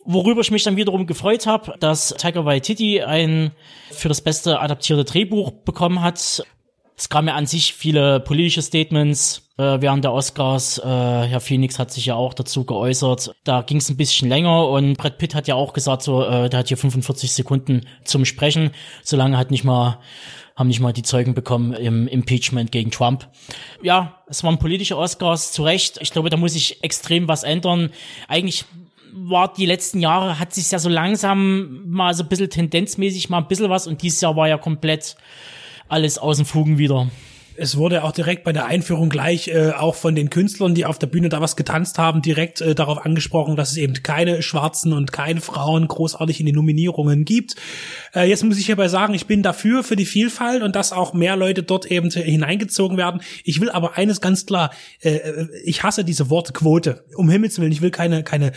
Worüber 0.05 0.41
ich 0.41 0.51
mich 0.51 0.63
dann 0.63 0.77
wiederum 0.77 1.07
gefreut 1.07 1.45
habe, 1.45 1.75
dass 1.79 2.09
Tiger 2.17 2.45
Waititi 2.45 3.01
ein 3.01 3.51
für 3.91 4.09
das 4.09 4.21
beste 4.21 4.59
adaptierte 4.59 5.05
Drehbuch 5.05 5.51
bekommen 5.51 6.01
hat. 6.01 6.43
Es 6.97 7.09
kam 7.09 7.27
ja 7.27 7.33
an 7.33 7.47
sich 7.47 7.73
viele 7.73 8.19
politische 8.19 8.61
Statements 8.61 9.49
äh, 9.57 9.81
während 9.81 10.03
der 10.03 10.13
Oscars. 10.13 10.77
Äh, 10.79 10.83
Herr 10.83 11.39
Phoenix 11.39 11.79
hat 11.79 11.91
sich 11.91 12.05
ja 12.05 12.15
auch 12.15 12.33
dazu 12.33 12.63
geäußert. 12.63 13.35
Da 13.43 13.61
ging 13.61 13.77
es 13.77 13.89
ein 13.89 13.97
bisschen 13.97 14.29
länger 14.29 14.67
und 14.67 14.97
Brad 14.97 15.17
Pitt 15.17 15.35
hat 15.35 15.47
ja 15.47 15.55
auch 15.55 15.73
gesagt, 15.73 16.03
so, 16.03 16.23
äh, 16.23 16.49
der 16.49 16.59
hat 16.59 16.67
hier 16.67 16.77
45 16.77 17.31
Sekunden 17.31 17.87
zum 18.03 18.25
Sprechen. 18.25 18.71
Solange 19.03 19.37
hat 19.37 19.51
nicht 19.51 19.63
mal 19.63 19.99
haben 20.61 20.67
nicht 20.67 20.79
mal 20.79 20.93
die 20.93 21.03
Zeugen 21.03 21.33
bekommen 21.33 21.73
im 21.73 22.07
Impeachment 22.07 22.71
gegen 22.71 22.91
Trump. 22.91 23.27
Ja, 23.81 24.21
es 24.27 24.43
waren 24.43 24.59
politische 24.59 24.97
Oscars, 24.97 25.51
zu 25.51 25.63
Recht. 25.63 25.97
Ich 26.01 26.11
glaube, 26.11 26.29
da 26.29 26.37
muss 26.37 26.53
sich 26.53 26.83
extrem 26.83 27.27
was 27.27 27.43
ändern. 27.43 27.89
Eigentlich 28.27 28.65
war 29.11 29.53
die 29.53 29.65
letzten 29.65 29.99
Jahre, 29.99 30.39
hat 30.39 30.53
sich 30.53 30.71
ja 30.71 30.79
so 30.79 30.87
langsam 30.87 31.89
mal 31.89 32.13
so 32.13 32.23
ein 32.23 32.29
bisschen 32.29 32.49
tendenzmäßig 32.49 33.29
mal 33.29 33.39
ein 33.39 33.47
bisschen 33.47 33.69
was 33.69 33.87
und 33.87 34.01
dieses 34.03 34.21
Jahr 34.21 34.35
war 34.35 34.47
ja 34.47 34.57
komplett 34.57 35.17
alles 35.89 36.17
aus 36.17 36.37
dem 36.37 36.45
Fugen 36.45 36.77
wieder 36.77 37.09
es 37.57 37.77
wurde 37.77 38.03
auch 38.03 38.11
direkt 38.11 38.43
bei 38.43 38.53
der 38.53 38.65
Einführung 38.65 39.09
gleich 39.09 39.47
äh, 39.47 39.71
auch 39.71 39.95
von 39.95 40.15
den 40.15 40.29
Künstlern, 40.29 40.73
die 40.73 40.85
auf 40.85 40.99
der 40.99 41.07
Bühne 41.07 41.29
da 41.29 41.41
was 41.41 41.55
getanzt 41.55 41.97
haben, 41.97 42.21
direkt 42.21 42.61
äh, 42.61 42.75
darauf 42.75 43.05
angesprochen, 43.05 43.55
dass 43.55 43.71
es 43.71 43.77
eben 43.77 43.93
keine 44.01 44.41
Schwarzen 44.41 44.93
und 44.93 45.11
keine 45.11 45.41
Frauen 45.41 45.87
großartig 45.87 46.39
in 46.39 46.45
die 46.45 46.53
Nominierungen 46.53 47.25
gibt. 47.25 47.55
Äh, 48.15 48.29
jetzt 48.29 48.43
muss 48.43 48.57
ich 48.57 48.65
hierbei 48.65 48.87
sagen, 48.87 49.13
ich 49.13 49.27
bin 49.27 49.43
dafür 49.43 49.83
für 49.83 49.95
die 49.95 50.05
Vielfalt 50.05 50.63
und 50.63 50.75
dass 50.75 50.93
auch 50.93 51.13
mehr 51.13 51.35
Leute 51.35 51.63
dort 51.63 51.85
eben 51.85 52.09
hineingezogen 52.09 52.97
werden. 52.97 53.21
Ich 53.43 53.59
will 53.59 53.69
aber 53.69 53.97
eines 53.97 54.21
ganz 54.21 54.45
klar, 54.45 54.71
äh, 55.01 55.15
äh, 55.15 55.47
ich 55.63 55.83
hasse 55.83 56.03
diese 56.03 56.29
Wortquote. 56.29 57.05
Um 57.15 57.29
Himmels 57.29 57.59
Willen, 57.59 57.71
ich 57.71 57.81
will 57.81 57.91
keine, 57.91 58.23
keine, 58.23 58.53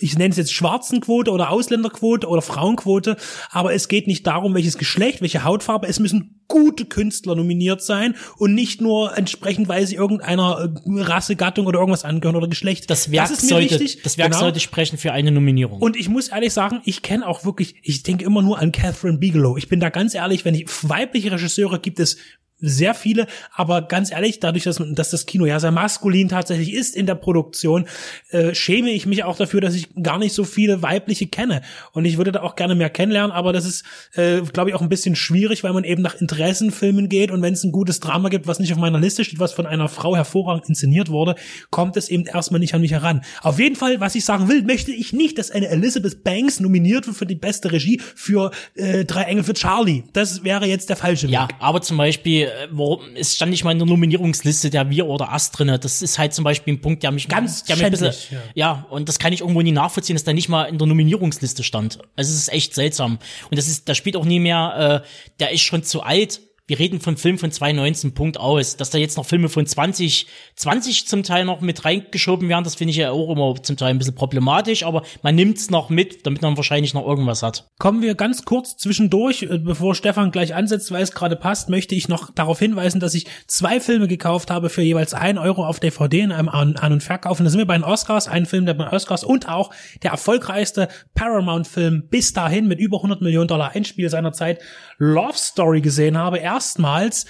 ich 0.00 0.16
nenne 0.16 0.30
es 0.30 0.36
jetzt 0.36 0.52
Schwarzenquote 0.52 1.30
oder 1.30 1.50
Ausländerquote 1.50 2.26
oder 2.26 2.42
Frauenquote, 2.42 3.16
aber 3.50 3.74
es 3.74 3.88
geht 3.88 4.06
nicht 4.06 4.26
darum, 4.26 4.54
welches 4.54 4.78
Geschlecht, 4.78 5.20
welche 5.20 5.44
Hautfarbe, 5.44 5.86
es 5.88 5.98
müssen 5.98 6.35
gute 6.48 6.84
Künstler 6.84 7.34
nominiert 7.34 7.82
sein 7.82 8.14
und 8.38 8.54
nicht 8.54 8.80
nur 8.80 9.16
entsprechend, 9.16 9.68
weil 9.68 9.86
sie 9.86 9.96
irgendeiner 9.96 10.72
äh, 10.86 11.00
Rasse, 11.00 11.36
Gattung 11.36 11.66
oder 11.66 11.80
irgendwas 11.80 12.04
angehören 12.04 12.36
oder 12.36 12.48
Geschlecht. 12.48 12.88
Das 12.90 13.10
Werk 13.10 13.28
das 13.28 13.40
sollte, 13.40 13.80
wichtig. 13.80 14.02
das 14.02 14.18
Werk 14.18 14.30
genau. 14.30 14.40
sollte 14.40 14.60
sprechen 14.60 14.98
für 14.98 15.12
eine 15.12 15.30
Nominierung. 15.30 15.80
Und 15.80 15.96
ich 15.96 16.08
muss 16.08 16.28
ehrlich 16.28 16.52
sagen, 16.52 16.80
ich 16.84 17.02
kenne 17.02 17.26
auch 17.26 17.44
wirklich, 17.44 17.76
ich 17.82 18.02
denke 18.02 18.24
immer 18.24 18.42
nur 18.42 18.58
an 18.58 18.72
Catherine 18.72 19.18
Bigelow. 19.18 19.56
Ich 19.56 19.68
bin 19.68 19.80
da 19.80 19.90
ganz 19.90 20.14
ehrlich, 20.14 20.44
wenn 20.44 20.54
ich 20.54 20.66
weibliche 20.82 21.32
Regisseure 21.32 21.78
gibt 21.78 22.00
es 22.00 22.16
sehr 22.58 22.94
viele, 22.94 23.26
aber 23.54 23.82
ganz 23.82 24.10
ehrlich, 24.10 24.40
dadurch, 24.40 24.64
dass, 24.64 24.82
dass 24.92 25.10
das 25.10 25.26
Kino 25.26 25.44
ja 25.44 25.60
sehr 25.60 25.72
maskulin 25.72 26.28
tatsächlich 26.28 26.72
ist 26.72 26.96
in 26.96 27.04
der 27.04 27.14
Produktion, 27.14 27.86
äh, 28.30 28.54
schäme 28.54 28.90
ich 28.90 29.04
mich 29.04 29.24
auch 29.24 29.36
dafür, 29.36 29.60
dass 29.60 29.74
ich 29.74 29.88
gar 30.02 30.18
nicht 30.18 30.32
so 30.32 30.44
viele 30.44 30.82
weibliche 30.82 31.26
kenne. 31.26 31.60
Und 31.92 32.06
ich 32.06 32.16
würde 32.16 32.32
da 32.32 32.42
auch 32.42 32.56
gerne 32.56 32.74
mehr 32.74 32.88
kennenlernen, 32.88 33.30
aber 33.30 33.52
das 33.52 33.66
ist, 33.66 33.84
äh, 34.14 34.40
glaube 34.40 34.70
ich, 34.70 34.76
auch 34.76 34.80
ein 34.80 34.88
bisschen 34.88 35.16
schwierig, 35.16 35.64
weil 35.64 35.74
man 35.74 35.84
eben 35.84 36.00
nach 36.00 36.14
Interessenfilmen 36.14 37.08
geht 37.08 37.30
und 37.30 37.42
wenn 37.42 37.52
es 37.52 37.62
ein 37.62 37.72
gutes 37.72 38.00
Drama 38.00 38.30
gibt, 38.30 38.46
was 38.46 38.58
nicht 38.58 38.72
auf 38.72 38.78
meiner 38.78 38.98
Liste 38.98 39.24
steht, 39.24 39.38
was 39.38 39.52
von 39.52 39.66
einer 39.66 39.88
Frau 39.88 40.16
hervorragend 40.16 40.68
inszeniert 40.68 41.10
wurde, 41.10 41.34
kommt 41.70 41.96
es 41.96 42.08
eben 42.08 42.24
erstmal 42.24 42.60
nicht 42.60 42.74
an 42.74 42.80
mich 42.80 42.92
heran. 42.92 43.20
Auf 43.42 43.58
jeden 43.58 43.76
Fall, 43.76 44.00
was 44.00 44.14
ich 44.14 44.24
sagen 44.24 44.48
will, 44.48 44.62
möchte 44.62 44.92
ich 44.92 45.12
nicht, 45.12 45.38
dass 45.38 45.50
eine 45.50 45.68
Elizabeth 45.68 46.24
Banks 46.24 46.60
nominiert 46.60 47.06
wird 47.06 47.16
für 47.16 47.26
die 47.26 47.34
beste 47.34 47.72
Regie 47.72 48.00
für 48.14 48.50
äh, 48.74 49.04
Drei 49.04 49.22
Engel 49.24 49.44
für 49.44 49.54
Charlie. 49.54 50.04
Das 50.14 50.42
wäre 50.42 50.66
jetzt 50.66 50.88
der 50.88 50.96
falsche 50.96 51.26
Weg. 51.26 51.34
Ja, 51.34 51.48
aber 51.58 51.82
zum 51.82 51.96
Beispiel 51.96 52.45
warum, 52.70 53.00
es 53.14 53.34
stand 53.34 53.50
nicht 53.50 53.64
mal 53.64 53.72
in 53.72 53.78
der 53.78 53.86
Nominierungsliste 53.86 54.70
der 54.70 54.90
Wir 54.90 55.06
oder 55.06 55.32
Ast 55.32 55.58
drinne. 55.58 55.78
Das 55.78 56.02
ist 56.02 56.18
halt 56.18 56.34
zum 56.34 56.44
Beispiel 56.44 56.74
ein 56.74 56.80
Punkt, 56.80 57.02
der 57.02 57.10
mich 57.10 57.28
ganz, 57.28 57.64
der 57.64 57.76
mich 57.76 57.84
ein 57.84 57.90
bisschen, 57.90 58.12
ja. 58.30 58.40
ja, 58.54 58.86
und 58.90 59.08
das 59.08 59.18
kann 59.18 59.32
ich 59.32 59.40
irgendwo 59.40 59.62
nie 59.62 59.72
nachvollziehen, 59.72 60.16
dass 60.16 60.24
da 60.24 60.32
nicht 60.32 60.48
mal 60.48 60.64
in 60.64 60.78
der 60.78 60.86
Nominierungsliste 60.86 61.62
stand. 61.62 61.98
Also 62.16 62.32
es 62.32 62.38
ist 62.38 62.52
echt 62.52 62.74
seltsam. 62.74 63.18
Und 63.50 63.58
das 63.58 63.68
ist, 63.68 63.88
da 63.88 63.94
spielt 63.94 64.16
auch 64.16 64.24
nie 64.24 64.40
mehr, 64.40 65.02
äh, 65.04 65.08
der 65.40 65.52
ist 65.52 65.62
schon 65.62 65.82
zu 65.82 66.02
alt 66.02 66.40
wir 66.66 66.78
reden 66.78 67.00
von 67.00 67.16
Filmen 67.16 67.38
von 67.38 67.50
2019, 67.50 68.14
Punkt 68.14 68.38
aus. 68.38 68.76
Dass 68.76 68.90
da 68.90 68.98
jetzt 68.98 69.16
noch 69.16 69.26
Filme 69.26 69.48
von 69.48 69.66
2020 69.66 70.26
20 70.56 71.06
zum 71.06 71.22
Teil 71.22 71.44
noch 71.44 71.60
mit 71.60 71.84
reingeschoben 71.84 72.48
werden, 72.48 72.64
das 72.64 72.74
finde 72.74 72.90
ich 72.90 72.96
ja 72.96 73.10
auch 73.10 73.30
immer 73.30 73.54
zum 73.62 73.76
Teil 73.76 73.90
ein 73.90 73.98
bisschen 73.98 74.14
problematisch, 74.14 74.84
aber 74.84 75.02
man 75.22 75.34
nimmt's 75.34 75.70
noch 75.70 75.90
mit, 75.90 76.26
damit 76.26 76.42
man 76.42 76.56
wahrscheinlich 76.56 76.94
noch 76.94 77.06
irgendwas 77.06 77.42
hat. 77.42 77.68
Kommen 77.78 78.02
wir 78.02 78.14
ganz 78.14 78.44
kurz 78.44 78.76
zwischendurch, 78.76 79.42
äh, 79.42 79.58
bevor 79.58 79.94
Stefan 79.94 80.30
gleich 80.30 80.54
ansetzt, 80.54 80.90
weil 80.92 81.02
es 81.02 81.12
gerade 81.12 81.36
passt, 81.36 81.68
möchte 81.68 81.94
ich 81.94 82.08
noch 82.08 82.30
darauf 82.32 82.58
hinweisen, 82.58 83.00
dass 83.00 83.14
ich 83.14 83.26
zwei 83.46 83.80
Filme 83.80 84.08
gekauft 84.08 84.50
habe 84.50 84.68
für 84.70 84.82
jeweils 84.82 85.14
ein 85.14 85.38
Euro 85.38 85.66
auf 85.66 85.80
DVD 85.80 86.20
in 86.20 86.32
einem 86.32 86.48
An-, 86.48 86.76
An 86.76 86.92
und 86.92 87.02
Verkauf. 87.02 87.38
Und 87.38 87.44
da 87.44 87.50
sind 87.50 87.58
wir 87.58 87.66
bei 87.66 87.76
den 87.76 87.84
Oscars, 87.84 88.28
ein 88.28 88.46
Film 88.46 88.66
der 88.66 88.74
bei 88.74 88.84
den 88.84 88.94
Oscars 88.94 89.24
und 89.24 89.48
auch 89.48 89.70
der 90.02 90.12
erfolgreichste 90.12 90.88
Paramount-Film 91.14 92.08
bis 92.08 92.32
dahin 92.32 92.66
mit 92.66 92.78
über 92.78 92.98
100 92.98 93.20
Millionen 93.20 93.48
Dollar 93.48 93.74
Einspiel 93.74 94.08
seiner 94.08 94.32
Zeit, 94.32 94.60
Love 94.98 95.36
Story 95.36 95.80
gesehen 95.80 96.16
habe. 96.16 96.38
Erstmals, 96.38 97.26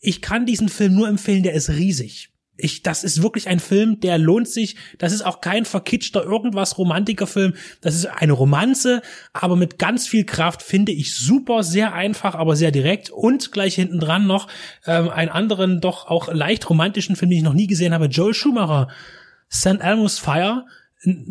ich 0.00 0.22
kann 0.22 0.46
diesen 0.46 0.68
Film 0.68 0.94
nur 0.94 1.08
empfehlen, 1.08 1.42
der 1.42 1.54
ist 1.54 1.70
riesig. 1.70 2.30
Ich, 2.60 2.82
das 2.82 3.04
ist 3.04 3.22
wirklich 3.22 3.46
ein 3.46 3.60
Film, 3.60 4.00
der 4.00 4.18
lohnt 4.18 4.48
sich. 4.48 4.74
Das 4.98 5.12
ist 5.12 5.22
auch 5.22 5.40
kein 5.40 5.64
verkitschter 5.64 6.24
irgendwas 6.24 6.76
Romantikerfilm. 6.76 7.54
Das 7.80 7.94
ist 7.94 8.06
eine 8.06 8.32
Romanze, 8.32 9.00
aber 9.32 9.54
mit 9.54 9.78
ganz 9.78 10.08
viel 10.08 10.24
Kraft 10.24 10.62
finde 10.62 10.90
ich 10.90 11.14
super, 11.14 11.62
sehr 11.62 11.94
einfach, 11.94 12.34
aber 12.34 12.56
sehr 12.56 12.72
direkt. 12.72 13.10
Und 13.10 13.52
gleich 13.52 13.76
hinten 13.76 14.00
dran 14.00 14.26
noch 14.26 14.48
ähm, 14.86 15.08
einen 15.08 15.30
anderen, 15.30 15.80
doch 15.80 16.08
auch 16.08 16.32
leicht 16.32 16.68
romantischen 16.68 17.14
Film, 17.14 17.30
den 17.30 17.38
ich 17.38 17.44
noch 17.44 17.54
nie 17.54 17.68
gesehen 17.68 17.94
habe, 17.94 18.06
Joel 18.06 18.34
Schumacher, 18.34 18.88
St. 19.48 19.80
Elmo's 19.80 20.18
Fire 20.18 20.66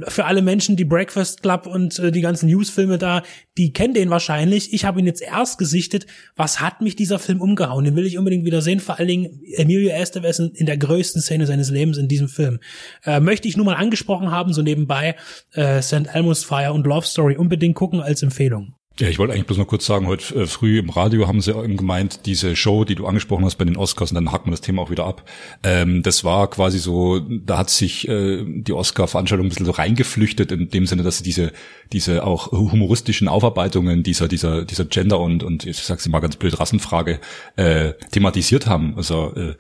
für 0.07 0.25
alle 0.25 0.41
Menschen, 0.41 0.77
die 0.77 0.85
Breakfast 0.85 1.41
Club 1.41 1.67
und 1.67 1.99
äh, 1.99 2.11
die 2.11 2.21
ganzen 2.21 2.47
Newsfilme 2.47 2.97
da, 2.97 3.23
die 3.57 3.73
kennen 3.73 3.93
den 3.93 4.09
wahrscheinlich. 4.09 4.73
Ich 4.73 4.85
habe 4.85 4.99
ihn 4.99 5.05
jetzt 5.05 5.21
erst 5.21 5.57
gesichtet. 5.57 6.07
Was 6.37 6.61
hat 6.61 6.81
mich 6.81 6.95
dieser 6.95 7.19
Film 7.19 7.41
umgehauen? 7.41 7.83
Den 7.83 7.95
will 7.95 8.05
ich 8.05 8.17
unbedingt 8.17 8.45
wieder 8.45 8.61
sehen. 8.61 8.79
Vor 8.79 8.97
allen 8.97 9.09
Dingen 9.09 9.41
Emilio 9.57 9.89
Estevez 9.89 10.39
in, 10.39 10.65
der 10.65 10.77
größten 10.77 11.21
Szene 11.21 11.45
seines 11.45 11.69
Lebens 11.69 11.97
in 11.97 12.07
diesem 12.07 12.29
Film. 12.29 12.59
Äh, 13.03 13.19
möchte 13.19 13.49
ich 13.49 13.57
nur 13.57 13.65
mal 13.65 13.75
angesprochen 13.75 14.31
haben, 14.31 14.53
so 14.53 14.61
nebenbei 14.61 15.15
äh, 15.51 15.81
St. 15.81 16.13
Elmo's 16.13 16.45
Fire 16.45 16.71
und 16.71 16.87
Love 16.87 17.05
Story 17.05 17.35
unbedingt 17.35 17.75
gucken 17.75 17.99
als 17.99 18.23
Empfehlung. 18.23 18.76
Ja, 18.99 19.07
ich 19.09 19.19
wollte 19.19 19.33
eigentlich 19.33 19.45
bloß 19.45 19.59
noch 19.59 19.67
kurz 19.67 19.85
sagen, 19.85 20.07
heute 20.07 20.33
äh, 20.33 20.47
früh 20.47 20.79
im 20.79 20.89
Radio 20.89 21.27
haben 21.27 21.39
sie 21.39 21.53
gemeint, 21.53 22.25
diese 22.25 22.55
Show, 22.55 22.83
die 22.83 22.95
du 22.95 23.05
angesprochen 23.05 23.45
hast 23.45 23.57
bei 23.57 23.65
den 23.65 23.77
Oscars, 23.77 24.11
und 24.11 24.15
dann 24.15 24.31
hacken 24.31 24.47
wir 24.47 24.51
das 24.51 24.61
Thema 24.61 24.81
auch 24.81 24.89
wieder 24.89 25.05
ab. 25.05 25.23
Ähm, 25.61 26.01
das 26.01 26.23
war 26.23 26.49
quasi 26.49 26.79
so, 26.79 27.19
da 27.19 27.59
hat 27.59 27.69
sich 27.69 28.07
äh, 28.07 28.43
die 28.43 28.73
Oscar-Veranstaltung 28.73 29.45
ein 29.45 29.49
bisschen 29.49 29.67
so 29.67 29.71
reingeflüchtet, 29.71 30.51
in 30.51 30.71
dem 30.71 30.87
Sinne, 30.87 31.03
dass 31.03 31.19
sie 31.19 31.23
diese, 31.23 31.51
diese 31.91 32.25
auch 32.25 32.51
humoristischen 32.51 33.27
Aufarbeitungen 33.27 34.03
dieser, 34.03 34.27
dieser, 34.27 34.65
dieser 34.65 34.85
Gender- 34.85 35.19
und, 35.19 35.43
und 35.43 35.65
ich 35.65 35.77
sag's 35.77 36.07
mal 36.07 36.19
ganz 36.19 36.35
blöd, 36.35 36.59
Rassenfrage 36.59 37.19
äh, 37.55 37.93
thematisiert 38.11 38.67
haben. 38.67 38.93
Also, 38.97 39.33
äh, 39.35 39.55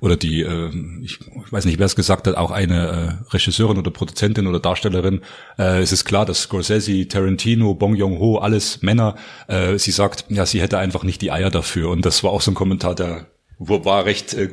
oder 0.00 0.16
die, 0.16 0.42
äh, 0.42 0.70
ich 1.02 1.18
weiß 1.50 1.64
nicht, 1.64 1.78
wer 1.78 1.86
es 1.86 1.96
gesagt 1.96 2.26
hat, 2.26 2.36
auch 2.36 2.50
eine 2.50 3.20
äh, 3.30 3.32
Regisseurin 3.32 3.78
oder 3.78 3.90
Produzentin 3.90 4.46
oder 4.46 4.60
Darstellerin. 4.60 5.20
Äh, 5.58 5.80
es 5.80 5.92
ist 5.92 6.04
klar, 6.04 6.26
dass 6.26 6.42
Scorsese, 6.42 7.06
Tarantino, 7.08 7.74
Bong 7.74 7.94
Joon-ho, 7.94 8.38
alles 8.38 8.82
Männer. 8.82 9.16
Äh, 9.48 9.78
sie 9.78 9.90
sagt, 9.90 10.26
ja, 10.28 10.46
sie 10.46 10.60
hätte 10.60 10.78
einfach 10.78 11.04
nicht 11.04 11.22
die 11.22 11.32
Eier 11.32 11.50
dafür. 11.50 11.90
Und 11.90 12.04
das 12.04 12.22
war 12.24 12.30
auch 12.30 12.40
so 12.40 12.50
ein 12.50 12.54
Kommentar, 12.54 12.94
der 12.94 13.26
war 13.58 14.04
recht 14.04 14.34
äh, 14.34 14.48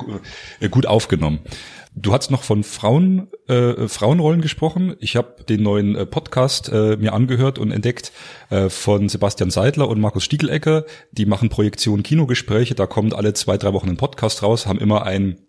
äh, 0.59 0.69
gut 0.69 0.85
aufgenommen. 0.85 1.39
Du 2.01 2.13
hast 2.13 2.31
noch 2.31 2.43
von 2.43 2.63
Frauen, 2.63 3.27
äh, 3.49 3.89
Frauenrollen 3.89 4.39
gesprochen. 4.39 4.95
Ich 5.01 5.17
habe 5.17 5.43
den 5.43 5.63
neuen 5.63 5.95
äh, 5.95 6.05
Podcast 6.05 6.69
äh, 6.69 6.95
mir 6.95 7.11
angehört 7.11 7.59
und 7.59 7.71
entdeckt 7.71 8.13
äh, 8.49 8.69
von 8.69 9.09
Sebastian 9.09 9.51
Seidler 9.51 9.89
und 9.89 9.99
Markus 9.99 10.23
Stiegelecker. 10.23 10.85
Die 11.11 11.25
machen 11.25 11.49
Projektion 11.49 12.01
Kinogespräche. 12.01 12.73
Da 12.73 12.85
kommt 12.85 13.13
alle 13.13 13.33
zwei, 13.33 13.57
drei 13.57 13.73
Wochen 13.73 13.89
ein 13.89 13.97
Podcast 13.97 14.43
raus, 14.43 14.65
haben 14.65 14.79
immer 14.79 15.05
ein 15.05 15.39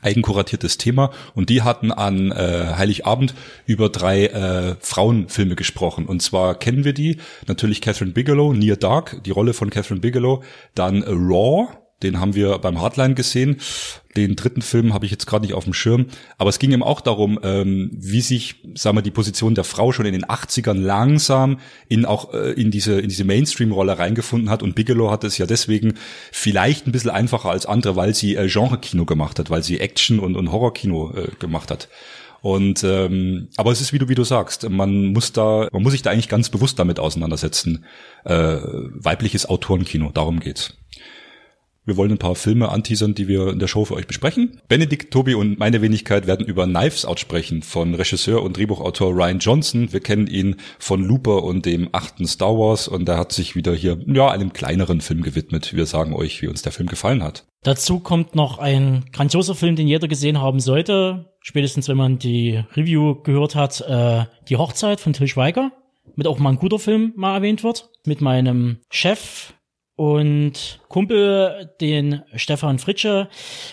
eigenkuratiertes 0.00 0.78
Thema 0.78 1.10
und 1.34 1.50
die 1.50 1.60
hatten 1.60 1.92
an 1.92 2.32
äh, 2.32 2.74
Heiligabend 2.76 3.34
über 3.66 3.90
drei 3.90 4.26
äh, 4.26 4.76
Frauenfilme 4.80 5.56
gesprochen 5.56 6.04
und 6.04 6.20
zwar 6.20 6.56
kennen 6.56 6.84
wir 6.84 6.92
die 6.92 7.16
natürlich 7.46 7.80
Catherine 7.80 8.12
Bigelow 8.12 8.52
Near 8.52 8.76
Dark 8.76 9.24
die 9.24 9.30
Rolle 9.30 9.54
von 9.54 9.70
Catherine 9.70 10.02
Bigelow 10.02 10.42
dann 10.74 11.02
Raw 11.04 11.68
den 12.02 12.20
haben 12.20 12.34
wir 12.34 12.58
beim 12.58 12.80
Hardline 12.80 13.14
gesehen. 13.14 13.56
Den 14.16 14.36
dritten 14.36 14.62
Film 14.62 14.94
habe 14.94 15.04
ich 15.04 15.10
jetzt 15.10 15.26
gerade 15.26 15.44
nicht 15.44 15.54
auf 15.54 15.64
dem 15.64 15.72
Schirm. 15.72 16.06
Aber 16.38 16.50
es 16.50 16.58
ging 16.58 16.72
eben 16.72 16.82
auch 16.82 17.00
darum, 17.00 17.38
ähm, 17.42 17.90
wie 17.92 18.20
sich, 18.20 18.56
sagen 18.74 18.96
wir, 18.96 19.02
die 19.02 19.10
Position 19.10 19.54
der 19.54 19.64
Frau 19.64 19.92
schon 19.92 20.06
in 20.06 20.12
den 20.12 20.24
80ern 20.24 20.78
langsam 20.78 21.58
in 21.88 22.04
auch 22.04 22.32
äh, 22.34 22.52
in 22.52 22.70
diese, 22.70 23.00
in 23.00 23.08
diese 23.08 23.24
Mainstream-Rolle 23.24 23.98
reingefunden 23.98 24.48
hat. 24.50 24.62
Und 24.62 24.74
Bigelow 24.74 25.10
hat 25.10 25.24
es 25.24 25.38
ja 25.38 25.46
deswegen 25.46 25.94
vielleicht 26.32 26.86
ein 26.86 26.92
bisschen 26.92 27.10
einfacher 27.10 27.50
als 27.50 27.66
andere, 27.66 27.96
weil 27.96 28.14
sie 28.14 28.36
äh, 28.36 28.48
Genre-Kino 28.48 29.04
gemacht 29.04 29.38
hat, 29.38 29.50
weil 29.50 29.62
sie 29.62 29.80
Action- 29.80 30.20
und, 30.20 30.36
und 30.36 30.52
Horror-Kino 30.52 31.14
äh, 31.14 31.28
gemacht 31.38 31.70
hat. 31.70 31.88
Und 32.40 32.84
ähm, 32.84 33.48
aber 33.56 33.72
es 33.72 33.80
ist 33.80 33.92
wie 33.92 33.98
du 33.98 34.08
wie 34.08 34.14
du 34.14 34.22
sagst, 34.22 34.68
man 34.68 35.06
muss 35.06 35.32
da, 35.32 35.68
man 35.72 35.82
muss 35.82 35.92
sich 35.92 36.02
da 36.02 36.10
eigentlich 36.10 36.28
ganz 36.28 36.50
bewusst 36.50 36.78
damit 36.78 37.00
auseinandersetzen. 37.00 37.84
Äh, 38.24 38.58
weibliches 38.62 39.46
Autorenkino, 39.46 40.12
darum 40.12 40.38
geht's. 40.38 40.74
Wir 41.88 41.96
wollen 41.96 42.12
ein 42.12 42.18
paar 42.18 42.34
Filme 42.34 42.68
anteasern, 42.68 43.14
die 43.14 43.28
wir 43.28 43.48
in 43.48 43.60
der 43.60 43.66
Show 43.66 43.86
für 43.86 43.94
euch 43.94 44.06
besprechen. 44.06 44.60
Benedikt, 44.68 45.10
Tobi 45.10 45.34
und 45.34 45.58
meine 45.58 45.80
Wenigkeit 45.80 46.26
werden 46.26 46.44
über 46.44 46.66
Knives 46.66 47.06
Out 47.06 47.18
sprechen 47.18 47.62
von 47.62 47.94
Regisseur 47.94 48.42
und 48.42 48.58
Drehbuchautor 48.58 49.14
Ryan 49.14 49.38
Johnson. 49.38 49.90
Wir 49.90 50.00
kennen 50.00 50.26
ihn 50.26 50.56
von 50.78 51.02
Looper 51.02 51.44
und 51.44 51.64
dem 51.64 51.88
achten 51.92 52.26
Star 52.26 52.58
Wars 52.58 52.88
und 52.88 53.08
er 53.08 53.16
hat 53.16 53.32
sich 53.32 53.56
wieder 53.56 53.74
hier, 53.74 53.98
ja, 54.06 54.28
einem 54.28 54.52
kleineren 54.52 55.00
Film 55.00 55.22
gewidmet. 55.22 55.74
Wir 55.74 55.86
sagen 55.86 56.12
euch, 56.12 56.42
wie 56.42 56.48
uns 56.48 56.60
der 56.60 56.72
Film 56.72 56.90
gefallen 56.90 57.22
hat. 57.22 57.46
Dazu 57.62 58.00
kommt 58.00 58.34
noch 58.34 58.58
ein 58.58 59.06
grandioser 59.14 59.54
Film, 59.54 59.74
den 59.74 59.88
jeder 59.88 60.08
gesehen 60.08 60.42
haben 60.42 60.60
sollte. 60.60 61.32
Spätestens, 61.40 61.88
wenn 61.88 61.96
man 61.96 62.18
die 62.18 62.62
Review 62.76 63.14
gehört 63.22 63.54
hat, 63.54 63.80
äh, 63.80 64.26
Die 64.50 64.58
Hochzeit 64.58 65.00
von 65.00 65.14
Till 65.14 65.26
Schweiger. 65.26 65.72
Mit 66.16 66.26
auch 66.26 66.38
mal 66.38 66.50
ein 66.50 66.58
guter 66.58 66.78
Film 66.78 67.14
mal 67.16 67.36
erwähnt 67.36 67.64
wird. 67.64 67.88
Mit 68.04 68.20
meinem 68.20 68.80
Chef, 68.90 69.54
und 69.98 70.78
Kumpel, 70.88 71.74
den 71.80 72.22
Stefan 72.36 72.78
Fritsche, 72.78 73.28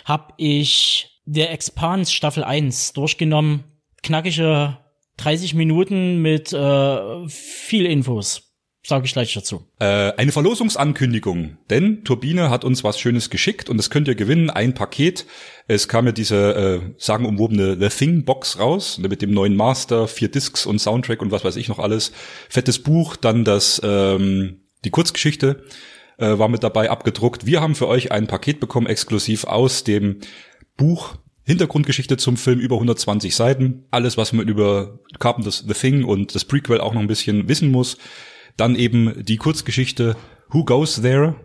habe 0.06 0.34
ich 0.38 1.22
der 1.26 1.52
Expans 1.52 2.12
Staffel 2.12 2.44
1 2.44 2.94
durchgenommen. 2.94 3.64
Knackige 4.02 4.80
30 5.18 5.54
Minuten 5.54 6.24
mit 6.24 6.52
äh, 6.52 7.28
viel 7.28 7.86
Infos. 7.86 8.42
Sage 8.84 9.06
ich 9.06 9.14
gleich 9.14 9.36
dazu. 9.36 9.68
Äh, 9.80 10.14
eine 10.14 10.32
Verlosungsankündigung, 10.32 11.60
denn 11.70 12.04
Turbine 12.04 12.50
hat 12.50 12.64
uns 12.66 12.84
was 12.84 13.00
Schönes 13.00 13.30
geschickt 13.30 13.70
und 13.70 13.78
das 13.78 13.92
könnt 13.92 14.08
ihr 14.08 14.16
gewinnen, 14.16 14.50
ein 14.50 14.74
Paket. 14.74 15.28
Es 15.68 15.88
kam 15.88 16.08
ja 16.08 16.12
diese 16.12 16.56
äh, 16.56 16.94
sagenumwobene 16.98 17.78
The 17.80 17.96
Thing 17.96 18.26
Box 18.26 18.58
raus 18.58 18.98
mit 18.98 19.22
dem 19.22 19.30
neuen 19.32 19.56
Master, 19.56 20.08
vier 20.08 20.30
Discs 20.30 20.66
und 20.66 20.80
Soundtrack 20.80 21.22
und 21.22 21.30
was 21.30 21.44
weiß 21.44 21.56
ich 21.56 21.68
noch 21.68 21.78
alles. 21.78 22.12
Fettes 22.50 22.82
Buch, 22.82 23.16
dann 23.16 23.46
das 23.46 23.80
ähm, 23.84 24.62
die 24.84 24.92
Kurzgeschichte 24.92 25.64
äh, 26.18 26.38
war 26.38 26.50
mit 26.50 26.64
dabei 26.64 26.90
abgedruckt. 26.90 27.46
Wir 27.46 27.62
haben 27.62 27.76
für 27.76 27.88
euch 27.88 28.12
ein 28.12 28.28
Paket 28.28 28.60
bekommen, 28.60 28.88
exklusiv 28.88 29.46
aus 29.46 29.84
dem 29.84 30.20
Buch 30.78 31.16
Hintergrundgeschichte 31.46 32.18
zum 32.18 32.38
Film 32.38 32.60
über 32.60 32.76
120 32.76 33.36
Seiten. 33.36 33.86
Alles, 33.92 34.18
was 34.18 34.34
man 34.34 34.48
über 34.48 35.00
Carpenter's 35.20 35.64
The 35.68 35.74
Thing 35.74 36.04
und 36.04 36.34
das 36.34 36.46
Prequel 36.46 36.82
auch 36.82 36.94
noch 36.94 37.02
ein 37.02 37.08
bisschen 37.08 37.48
wissen 37.48 37.72
muss. 37.72 37.98
Dann 38.58 38.76
eben 38.76 39.24
die 39.24 39.38
Kurzgeschichte 39.38 40.16
Who 40.50 40.66
Goes 40.66 41.02
There? 41.02 41.36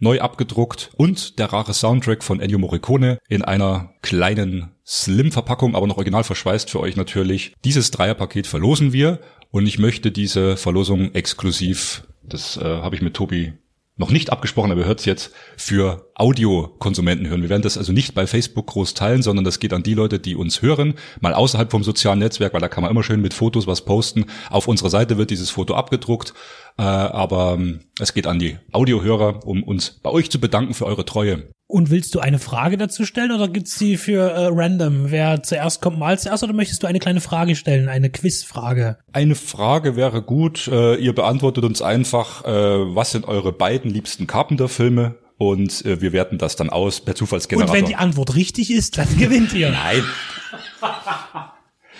Neu 0.00 0.20
abgedruckt 0.20 0.92
und 0.96 1.40
der 1.40 1.52
rare 1.52 1.74
Soundtrack 1.74 2.22
von 2.22 2.38
Ennio 2.38 2.58
Morricone 2.58 3.18
in 3.28 3.42
einer 3.42 3.94
kleinen 4.00 4.70
Slim-Verpackung, 4.86 5.74
aber 5.74 5.88
noch 5.88 5.96
original 5.96 6.22
verschweißt 6.22 6.70
für 6.70 6.78
euch 6.78 6.94
natürlich. 6.94 7.52
Dieses 7.64 7.90
Dreierpaket 7.90 8.46
verlosen 8.46 8.92
wir 8.92 9.18
und 9.50 9.66
ich 9.66 9.80
möchte 9.80 10.12
diese 10.12 10.56
Verlosung 10.56 11.14
exklusiv, 11.16 12.06
das 12.22 12.56
äh, 12.56 12.62
habe 12.62 12.94
ich 12.94 13.02
mit 13.02 13.14
Tobi 13.14 13.54
noch 13.98 14.10
nicht 14.10 14.30
abgesprochen, 14.32 14.70
aber 14.70 14.82
ihr 14.82 14.86
hört 14.86 15.00
es 15.00 15.04
jetzt, 15.04 15.32
für 15.56 16.10
Audiokonsumenten 16.14 17.28
hören. 17.28 17.42
Wir 17.42 17.48
werden 17.48 17.62
das 17.62 17.76
also 17.76 17.92
nicht 17.92 18.14
bei 18.14 18.26
Facebook 18.26 18.68
groß 18.68 18.94
teilen, 18.94 19.22
sondern 19.22 19.44
das 19.44 19.58
geht 19.58 19.72
an 19.72 19.82
die 19.82 19.94
Leute, 19.94 20.18
die 20.18 20.36
uns 20.36 20.62
hören, 20.62 20.94
mal 21.20 21.34
außerhalb 21.34 21.70
vom 21.70 21.84
sozialen 21.84 22.20
Netzwerk, 22.20 22.54
weil 22.54 22.60
da 22.60 22.68
kann 22.68 22.82
man 22.82 22.90
immer 22.90 23.02
schön 23.02 23.20
mit 23.20 23.34
Fotos 23.34 23.66
was 23.66 23.84
posten. 23.84 24.26
Auf 24.50 24.68
unserer 24.68 24.90
Seite 24.90 25.18
wird 25.18 25.30
dieses 25.30 25.50
Foto 25.50 25.74
abgedruckt, 25.74 26.32
äh, 26.78 26.82
aber 26.82 27.54
ähm, 27.54 27.80
es 28.00 28.14
geht 28.14 28.26
an 28.26 28.38
die 28.38 28.56
Audiohörer, 28.72 29.44
um 29.44 29.62
uns 29.62 29.90
bei 30.02 30.10
euch 30.10 30.30
zu 30.30 30.40
bedanken 30.40 30.74
für 30.74 30.86
eure 30.86 31.04
Treue. 31.04 31.48
Und 31.70 31.90
willst 31.90 32.14
du 32.14 32.20
eine 32.20 32.38
Frage 32.38 32.78
dazu 32.78 33.04
stellen 33.04 33.30
oder 33.30 33.46
gibt's 33.46 33.76
die 33.76 33.98
für 33.98 34.30
äh, 34.30 34.48
random? 34.50 35.10
Wer 35.10 35.42
zuerst 35.42 35.82
kommt, 35.82 35.98
mal 35.98 36.18
zuerst 36.18 36.42
oder 36.42 36.54
möchtest 36.54 36.82
du 36.82 36.86
eine 36.86 36.98
kleine 36.98 37.20
Frage 37.20 37.56
stellen, 37.56 37.90
eine 37.90 38.08
Quizfrage? 38.08 38.96
Eine 39.12 39.34
Frage 39.34 39.94
wäre 39.94 40.22
gut. 40.22 40.66
Äh, 40.68 40.94
ihr 40.94 41.14
beantwortet 41.14 41.64
uns 41.64 41.82
einfach, 41.82 42.42
äh, 42.46 42.48
was 42.48 43.10
sind 43.10 43.28
eure 43.28 43.52
beiden 43.52 43.90
liebsten 43.90 44.26
Carpenter-Filme? 44.26 45.16
Und 45.36 45.84
äh, 45.84 46.00
wir 46.00 46.14
werten 46.14 46.38
das 46.38 46.56
dann 46.56 46.70
aus 46.70 47.02
per 47.02 47.14
Zufallsgenerator. 47.14 47.74
Und 47.74 47.78
wenn 47.78 47.86
die 47.86 47.96
Antwort 47.96 48.34
richtig 48.34 48.70
ist, 48.70 48.96
dann 48.96 49.06
gewinnt 49.18 49.52
ihr. 49.52 49.70
Nein. 49.70 50.04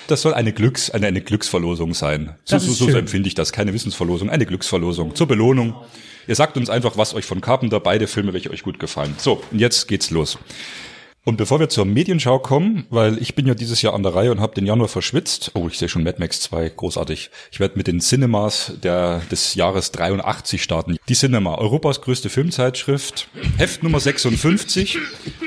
Das 0.09 0.23
soll 0.23 0.35
eine 0.35 0.53
Glücks, 0.53 0.91
eine, 0.91 1.07
eine 1.07 1.21
Glücksverlosung 1.21 1.93
sein. 1.95 2.35
So, 2.45 2.59
so, 2.59 2.73
so, 2.73 2.91
so 2.91 2.99
empfinde 2.99 3.29
ich 3.29 3.35
das. 3.35 3.53
Keine 3.53 3.75
Wissensverlosung, 3.75 4.31
eine 4.31 4.47
Glücksverlosung. 4.47 5.15
Zur 5.15 5.29
Belohnung. 5.29 5.75
Ihr 6.27 6.35
sagt 6.35 6.57
uns 6.57 6.71
einfach, 6.71 6.97
was 6.97 7.15
euch 7.15 7.27
von 7.27 7.41
Carpenter, 7.41 7.79
beide 7.79 8.07
Filme, 8.07 8.33
welche 8.33 8.51
euch 8.51 8.63
gut 8.63 8.79
gefallen. 8.79 9.15
So, 9.19 9.43
und 9.51 9.59
jetzt 9.61 9.87
geht's 9.87 10.11
los. 10.11 10.39
Und 11.29 11.37
bevor 11.37 11.61
wir 11.61 11.69
zur 11.69 11.85
Medienschau 11.85 12.39
kommen, 12.39 12.87
weil 12.89 13.21
ich 13.21 13.35
bin 13.35 13.47
ja 13.47 13.53
dieses 13.53 13.83
Jahr 13.83 13.93
an 13.93 14.03
der 14.03 14.15
Reihe 14.15 14.33
und 14.33 14.41
habe 14.41 14.55
den 14.55 14.65
Januar 14.65 14.89
verschwitzt. 14.89 15.51
Oh, 15.53 15.69
ich 15.69 15.77
sehe 15.77 15.91
schon 15.91 16.03
Mad 16.03 16.19
Max 16.19 16.41
2, 16.41 16.71
großartig. 16.71 17.29
Ich 17.53 17.61
werde 17.61 17.77
mit 17.77 17.87
den 17.87 18.01
Cinemas 18.01 18.73
der, 18.83 19.21
des 19.31 19.55
Jahres 19.55 19.93
83 19.93 20.63
starten. 20.63 20.97
Die 21.07 21.15
Cinema, 21.15 21.57
Europas 21.57 22.01
größte 22.01 22.31
Filmzeitschrift, 22.31 23.29
Heft 23.59 23.83
Nummer 23.83 24.01
56 24.01 24.97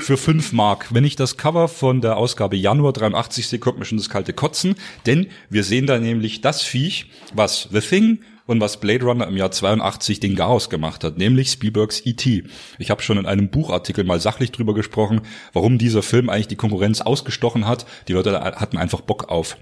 für 0.02 0.18
5 0.18 0.52
Mark. 0.52 0.94
Wenn 0.94 1.04
ich 1.04 1.16
das 1.16 1.38
Cover 1.38 1.68
von 1.68 2.00
der 2.00 2.16
Ausgabe 2.16 2.58
Januar 2.58 2.94
83 2.94 3.48
sehe, 3.48 3.58
kommt 3.58 3.80
mir 3.80 3.86
schon 3.86 3.98
das 3.98 4.12
kalte 4.12 4.34
Kotzen, 4.34 4.76
denn 5.08 5.30
wir 5.50 5.64
sehen 5.64 5.88
da 5.88 5.98
nämlich 5.98 6.42
das 6.42 6.62
Viech, 6.62 7.08
was 7.34 7.68
The 7.72 7.80
Thing, 7.80 8.20
und 8.52 8.60
was 8.60 8.80
Blade 8.80 9.06
Runner 9.06 9.28
im 9.28 9.38
Jahr 9.38 9.50
82 9.50 10.20
den 10.20 10.36
Chaos 10.36 10.70
gemacht 10.70 11.04
hat, 11.04 11.18
nämlich 11.18 11.50
Spielbergs 11.50 12.06
E.T. 12.06 12.44
Ich 12.78 12.92
habe 12.92 13.02
schon 13.02 13.18
in 13.18 13.26
einem 13.26 13.50
Buchartikel 13.50 14.04
mal 14.04 14.20
sachlich 14.20 14.52
drüber 14.52 14.74
gesprochen, 14.74 15.22
warum 15.54 15.78
dieser 15.78 16.04
Film 16.04 16.30
eigentlich 16.30 16.50
die 16.50 16.58
Konkurrenz 16.58 17.02
ausgestochen 17.02 17.66
hat. 17.66 17.86
Die 18.08 18.14
Leute 18.14 18.40
hatten 18.40 18.78
einfach 18.78 19.02
Bock 19.02 19.30
auf 19.30 19.58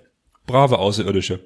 brave 0.47 0.79
Außerirdische, 0.79 1.39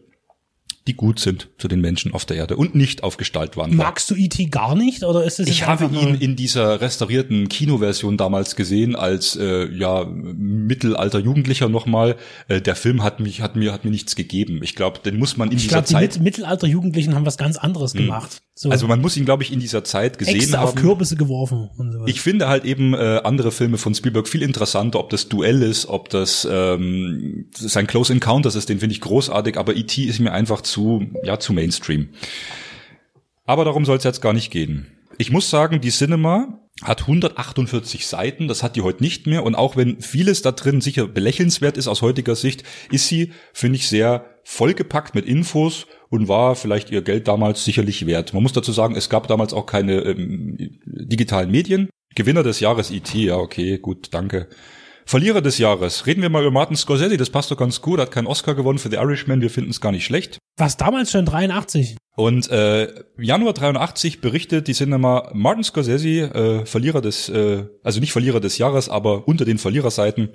die 0.88 0.96
gut 0.96 1.20
sind 1.20 1.50
zu 1.58 1.68
den 1.68 1.80
Menschen 1.80 2.14
auf 2.14 2.26
der 2.26 2.38
Erde 2.38 2.58
und 2.58 2.76
nicht 2.76 3.04
auf 3.04 3.16
Gestalt 3.16 3.56
waren. 3.56 3.76
Magst 3.76 4.12
du 4.12 4.16
E.T. 4.16 4.46
gar 4.46 4.76
nicht 4.76 5.04
oder 5.04 5.24
ist 5.24 5.40
es 5.40 5.48
Ich 5.48 5.66
habe 5.66 5.86
ihn 5.86 6.16
in 6.16 6.36
dieser 6.36 6.82
restaurierten 6.82 7.48
Kinoversion 7.48 8.18
damals 8.18 8.56
gesehen 8.56 8.96
als 8.96 9.38
äh, 9.38 9.72
ja 9.72 10.06
Mittelalter 10.06 11.20
Jugendlicher 11.20 11.70
nochmal. 11.70 12.18
Äh, 12.50 12.62
der 12.62 12.76
Film 12.76 13.02
hat 13.02 13.22
mich 13.22 13.42
hat 13.42 13.56
mir 13.56 13.72
hat 13.72 13.86
mir 13.86 13.92
nichts 13.92 14.16
gegeben. 14.16 14.60
Ich 14.62 14.76
glaube, 14.76 15.00
den 15.00 15.18
muss 15.18 15.38
man 15.38 15.52
in 15.52 15.58
ich 15.58 15.64
dieser 15.64 15.82
glaub, 15.82 15.88
Zeit. 15.88 16.16
Die 16.16 16.20
Mittelalter 16.20 16.68
Jugendlichen 16.68 17.16
haben 17.16 17.26
was 17.26 17.38
ganz 17.38 17.58
anderes 17.58 17.94
gemacht. 17.94 18.42
So. 18.56 18.70
Also 18.70 18.88
man 18.88 19.02
muss 19.02 19.18
ihn, 19.18 19.26
glaube 19.26 19.42
ich, 19.42 19.52
in 19.52 19.60
dieser 19.60 19.84
Zeit 19.84 20.20
gesehen 20.20 20.36
Äxte 20.36 20.60
haben. 20.60 20.68
auf 20.68 20.76
Kürbisse 20.76 21.16
geworfen. 21.16 21.72
Und 21.76 21.92
so 21.92 22.06
Ich 22.06 22.22
finde 22.22 22.48
halt 22.48 22.66
eben 22.66 22.94
äh, 22.94 23.22
andere 23.24 23.52
Filme 23.52 23.80
von 23.80 23.96
Spielberg 23.96 24.28
viel 24.28 24.44
interessanter, 24.44 25.00
ob 25.00 25.10
das 25.10 25.28
Duell 25.28 25.64
ist, 25.64 25.88
ob 25.88 26.10
das 26.10 26.48
ähm, 26.50 27.50
sein 27.56 27.88
Close 27.88 28.14
Encounters 28.14 28.54
ist, 28.54 28.70
den 28.70 28.80
finde 28.80 28.94
ich 28.94 29.02
großartig, 29.02 29.58
aber 29.58 29.76
E.T. 29.76 30.04
ist 30.04 30.20
mir 30.20 30.34
einfach 30.34 30.62
zu, 30.62 30.73
ja, 31.24 31.40
zu 31.40 31.54
Mainstream. 31.54 32.10
Aber 33.46 33.66
darum 33.66 33.86
soll 33.86 33.98
es 33.98 34.04
jetzt 34.04 34.22
gar 34.22 34.34
nicht 34.34 34.52
gehen. 34.52 34.88
Ich 35.18 35.32
muss 35.32 35.50
sagen, 35.50 35.82
die 35.82 35.92
Cinema 35.92 36.60
hat 36.82 37.02
148 37.02 38.08
Seiten, 38.08 38.48
das 38.48 38.64
hat 38.64 38.76
die 38.76 38.82
heute 38.82 39.04
nicht 39.04 39.28
mehr. 39.28 39.44
Und 39.44 39.56
auch 39.56 39.76
wenn 39.76 40.02
vieles 40.02 40.42
da 40.42 40.52
drin 40.52 40.82
sicher 40.82 41.08
belächelnswert 41.08 41.78
ist 41.78 41.88
aus 41.88 42.02
heutiger 42.02 42.36
Sicht, 42.36 42.64
ist 42.92 43.08
sie, 43.08 43.32
finde 43.54 43.78
ich, 43.78 43.88
sehr 43.88 44.26
vollgepackt 44.44 45.16
mit 45.16 45.26
Infos 45.26 45.86
und 46.10 46.28
war 46.28 46.56
vielleicht 46.56 46.90
ihr 46.90 47.02
Geld 47.02 47.28
damals 47.28 47.64
sicherlich 47.64 48.06
wert. 48.06 48.34
Man 48.34 48.44
muss 48.44 48.54
dazu 48.54 48.72
sagen, 48.72 48.96
es 48.96 49.10
gab 49.10 49.28
damals 49.28 49.54
auch 49.54 49.66
keine 49.66 50.00
ähm, 50.02 50.58
digitalen 50.86 51.52
Medien. 51.52 51.90
Gewinner 52.16 52.44
des 52.44 52.60
Jahres 52.60 52.92
IT, 52.92 53.14
ja, 53.16 53.38
okay, 53.38 53.78
gut, 53.78 54.10
danke. 54.12 54.48
Verlierer 55.06 55.42
des 55.42 55.58
Jahres. 55.58 56.06
Reden 56.06 56.22
wir 56.22 56.30
mal 56.30 56.42
über 56.42 56.52
Martin 56.52 56.76
Scorsese, 56.76 57.18
das 57.18 57.30
passt 57.30 57.52
doch 57.52 57.58
ganz 57.58 57.82
gut, 57.82 58.00
hat 58.00 58.12
keinen 58.12 58.28
Oscar 58.28 58.56
gewonnen 58.56 58.80
für 58.80 58.90
The 58.90 58.98
Irishman, 58.98 59.42
wir 59.42 59.50
finden 59.50 59.72
es 59.72 59.82
gar 59.82 59.92
nicht 59.92 60.06
schlecht. 60.06 60.38
Was 60.58 60.78
damals 60.78 61.12
schon 61.12 61.26
83. 61.26 61.98
Und 62.16 62.50
äh, 62.50 62.94
Januar 63.18 63.54
83 63.54 64.22
berichtet 64.22 64.68
die 64.68 64.74
Cinema 64.74 65.32
Martin 65.34 65.64
Scorsese, 65.64 66.34
äh, 66.34 66.66
Verlierer 66.66 67.02
des, 67.02 67.30
äh, 67.30 67.66
also 67.84 68.00
nicht 68.00 68.12
Verlierer 68.12 68.40
des 68.40 68.58
Jahres, 68.58 68.90
aber 68.90 69.28
unter 69.28 69.46
den 69.46 69.58
Verliererseiten. 69.58 70.30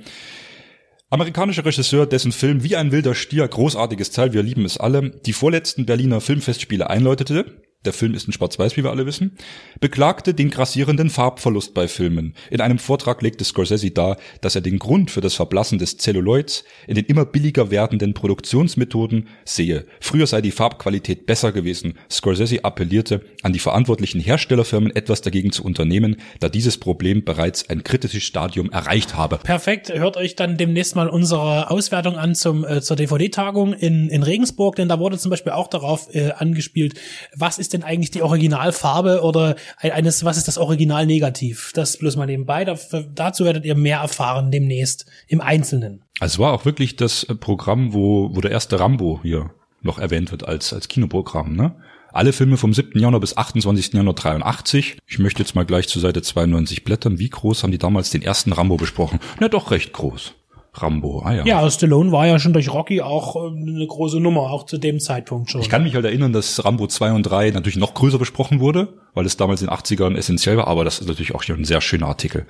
Amerikanischer 1.10 1.64
Regisseur, 1.64 2.06
dessen 2.06 2.32
Film 2.32 2.64
Wie 2.64 2.76
ein 2.76 2.92
wilder 2.92 3.14
Stier, 3.14 3.48
großartiges 3.48 4.10
Teil, 4.10 4.32
wir 4.32 4.42
lieben 4.42 4.64
es 4.64 4.76
alle, 4.76 5.10
die 5.24 5.32
vorletzten 5.32 5.86
Berliner 5.86 6.20
Filmfestspiele 6.20 6.90
einläutete 6.90 7.62
der 7.84 7.92
Film 7.92 8.14
ist 8.14 8.26
in 8.26 8.32
Schwarz-Weiß, 8.32 8.76
wie 8.76 8.82
wir 8.82 8.90
alle 8.90 9.06
wissen, 9.06 9.36
beklagte 9.80 10.34
den 10.34 10.50
grassierenden 10.50 11.10
Farbverlust 11.10 11.74
bei 11.74 11.86
Filmen. 11.86 12.34
In 12.50 12.60
einem 12.60 12.80
Vortrag 12.80 13.22
legte 13.22 13.44
Scorsese 13.44 13.92
dar, 13.92 14.16
dass 14.40 14.56
er 14.56 14.62
den 14.62 14.80
Grund 14.80 15.12
für 15.12 15.20
das 15.20 15.34
Verblassen 15.34 15.78
des 15.78 15.96
Celluloids 15.96 16.64
in 16.88 16.96
den 16.96 17.04
immer 17.04 17.24
billiger 17.24 17.70
werdenden 17.70 18.14
Produktionsmethoden 18.14 19.28
sehe. 19.44 19.86
Früher 20.00 20.26
sei 20.26 20.40
die 20.40 20.50
Farbqualität 20.50 21.26
besser 21.26 21.52
gewesen. 21.52 21.94
Scorsese 22.10 22.64
appellierte 22.64 23.20
an 23.42 23.52
die 23.52 23.60
verantwortlichen 23.60 24.20
Herstellerfirmen, 24.20 24.94
etwas 24.96 25.22
dagegen 25.22 25.52
zu 25.52 25.62
unternehmen, 25.62 26.16
da 26.40 26.48
dieses 26.48 26.78
Problem 26.78 27.24
bereits 27.24 27.70
ein 27.70 27.84
kritisches 27.84 28.24
Stadium 28.24 28.70
erreicht 28.70 29.14
habe. 29.14 29.38
Perfekt, 29.38 29.90
hört 29.94 30.16
euch 30.16 30.34
dann 30.34 30.56
demnächst 30.56 30.96
mal 30.96 31.08
unsere 31.08 31.70
Auswertung 31.70 32.16
an 32.16 32.34
zum, 32.34 32.64
äh, 32.64 32.80
zur 32.80 32.96
DVD-Tagung 32.96 33.72
in, 33.72 34.08
in 34.08 34.24
Regensburg, 34.24 34.74
denn 34.74 34.88
da 34.88 34.98
wurde 34.98 35.16
zum 35.16 35.30
Beispiel 35.30 35.52
auch 35.52 35.68
darauf 35.68 36.12
äh, 36.12 36.32
angespielt, 36.32 36.94
was 37.36 37.58
ist 37.58 37.67
ist 37.68 37.74
denn 37.74 37.82
eigentlich 37.82 38.10
die 38.10 38.22
Originalfarbe 38.22 39.20
oder 39.22 39.56
eines, 39.78 40.24
was 40.24 40.38
ist 40.38 40.48
das 40.48 40.56
Original 40.56 41.04
negativ? 41.04 41.70
Das 41.74 41.98
bloß 41.98 42.16
mal 42.16 42.24
nebenbei. 42.24 42.64
dazu 43.14 43.44
werdet 43.44 43.66
ihr 43.66 43.74
mehr 43.74 43.98
erfahren 43.98 44.50
demnächst 44.50 45.04
im 45.26 45.42
Einzelnen. 45.42 46.02
Also 46.18 46.34
es 46.34 46.38
war 46.38 46.54
auch 46.54 46.64
wirklich 46.64 46.96
das 46.96 47.26
Programm, 47.40 47.92
wo, 47.92 48.34
wo 48.34 48.40
der 48.40 48.52
erste 48.52 48.80
Rambo 48.80 49.20
hier 49.22 49.50
noch 49.82 49.98
erwähnt 49.98 50.30
wird 50.30 50.48
als, 50.48 50.72
als 50.72 50.88
Kinoprogramm, 50.88 51.54
ne? 51.54 51.76
Alle 52.10 52.32
Filme 52.32 52.56
vom 52.56 52.72
7. 52.72 52.98
Januar 52.98 53.20
bis 53.20 53.36
28. 53.36 53.92
Januar 53.92 54.14
83. 54.14 54.96
Ich 55.06 55.18
möchte 55.18 55.42
jetzt 55.42 55.54
mal 55.54 55.66
gleich 55.66 55.88
zur 55.88 56.00
Seite 56.00 56.22
92 56.22 56.82
blättern. 56.82 57.18
Wie 57.18 57.28
groß 57.28 57.62
haben 57.62 57.70
die 57.70 57.78
damals 57.78 58.08
den 58.08 58.22
ersten 58.22 58.54
Rambo 58.54 58.78
besprochen? 58.78 59.20
Na 59.40 59.48
doch 59.48 59.70
recht 59.70 59.92
groß. 59.92 60.32
Rambo, 60.82 61.22
ah 61.24 61.34
ja. 61.34 61.44
Ja, 61.44 61.70
Stallone 61.70 62.12
war 62.12 62.26
ja 62.26 62.38
schon 62.38 62.52
durch 62.52 62.72
Rocky 62.72 63.00
auch 63.00 63.36
äh, 63.36 63.48
eine 63.48 63.86
große 63.86 64.20
Nummer, 64.20 64.50
auch 64.50 64.66
zu 64.66 64.78
dem 64.78 65.00
Zeitpunkt 65.00 65.50
schon. 65.50 65.60
Ich 65.60 65.68
kann 65.68 65.82
mich 65.82 65.94
halt 65.94 66.04
erinnern, 66.04 66.32
dass 66.32 66.64
Rambo 66.64 66.86
2 66.86 67.12
und 67.12 67.22
3 67.24 67.50
natürlich 67.50 67.76
noch 67.76 67.94
größer 67.94 68.18
besprochen 68.18 68.60
wurde, 68.60 68.94
weil 69.14 69.26
es 69.26 69.36
damals 69.36 69.62
in 69.62 69.68
den 69.68 69.76
80ern 69.76 70.16
essentiell 70.16 70.56
war, 70.56 70.66
aber 70.66 70.84
das 70.84 71.00
ist 71.00 71.08
natürlich 71.08 71.34
auch 71.34 71.42
schon 71.42 71.60
ein 71.60 71.64
sehr 71.64 71.80
schöner 71.80 72.06
Artikel. 72.06 72.46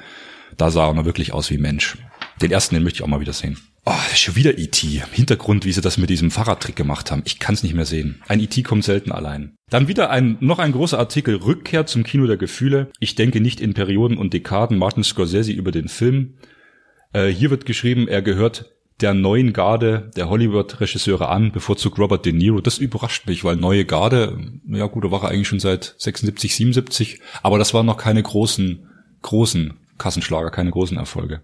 Da 0.56 0.70
sah 0.70 0.88
er 0.88 1.04
wirklich 1.04 1.32
aus 1.32 1.50
wie 1.50 1.58
Mensch. 1.58 1.98
Den 2.40 2.50
ersten, 2.50 2.74
den 2.74 2.84
möchte 2.84 2.98
ich 2.98 3.02
auch 3.02 3.08
mal 3.08 3.20
wieder 3.20 3.32
sehen. 3.32 3.58
Oh, 3.84 3.92
schon 4.14 4.36
wieder 4.36 4.58
E.T. 4.58 4.86
Im 4.86 5.12
Hintergrund, 5.12 5.64
wie 5.64 5.72
sie 5.72 5.80
das 5.80 5.98
mit 5.98 6.10
diesem 6.10 6.30
Fahrradtrick 6.30 6.76
gemacht 6.76 7.10
haben. 7.10 7.22
Ich 7.24 7.38
kann 7.38 7.54
es 7.54 7.62
nicht 7.62 7.74
mehr 7.74 7.86
sehen. 7.86 8.22
Ein 8.28 8.40
E.T. 8.40 8.62
kommt 8.62 8.84
selten 8.84 9.12
allein. 9.12 9.56
Dann 9.70 9.88
wieder 9.88 10.10
ein, 10.10 10.36
noch 10.40 10.58
ein 10.58 10.72
großer 10.72 10.98
Artikel 10.98 11.36
Rückkehr 11.36 11.86
zum 11.86 12.04
Kino 12.04 12.26
der 12.26 12.36
Gefühle. 12.36 12.90
Ich 13.00 13.14
denke 13.14 13.40
nicht 13.40 13.60
in 13.60 13.74
Perioden 13.74 14.18
und 14.18 14.34
Dekaden 14.34 14.78
Martin 14.78 15.04
Scorsese 15.04 15.52
über 15.52 15.70
den 15.70 15.88
Film. 15.88 16.34
Äh, 17.12 17.28
hier 17.28 17.50
wird 17.50 17.66
geschrieben, 17.66 18.08
er 18.08 18.22
gehört 18.22 18.72
der 19.00 19.14
neuen 19.14 19.52
Garde 19.52 20.10
der 20.16 20.28
Hollywood-Regisseure 20.28 21.28
an, 21.28 21.52
bevorzugt 21.52 21.98
Robert 21.98 22.26
De 22.26 22.32
Niro. 22.32 22.60
Das 22.60 22.78
überrascht 22.78 23.26
mich, 23.26 23.44
weil 23.44 23.56
neue 23.56 23.84
Garde, 23.84 24.38
ja 24.66 24.86
gut, 24.86 25.04
da 25.04 25.10
war 25.10 25.22
er 25.22 25.30
eigentlich 25.30 25.48
schon 25.48 25.60
seit 25.60 25.94
76, 25.98 26.56
77, 26.56 27.20
aber 27.42 27.58
das 27.58 27.74
waren 27.74 27.86
noch 27.86 27.96
keine 27.96 28.22
großen, 28.22 28.88
großen 29.22 29.74
Kassenschlager, 29.98 30.50
keine 30.50 30.70
großen 30.70 30.96
Erfolge. 30.96 31.42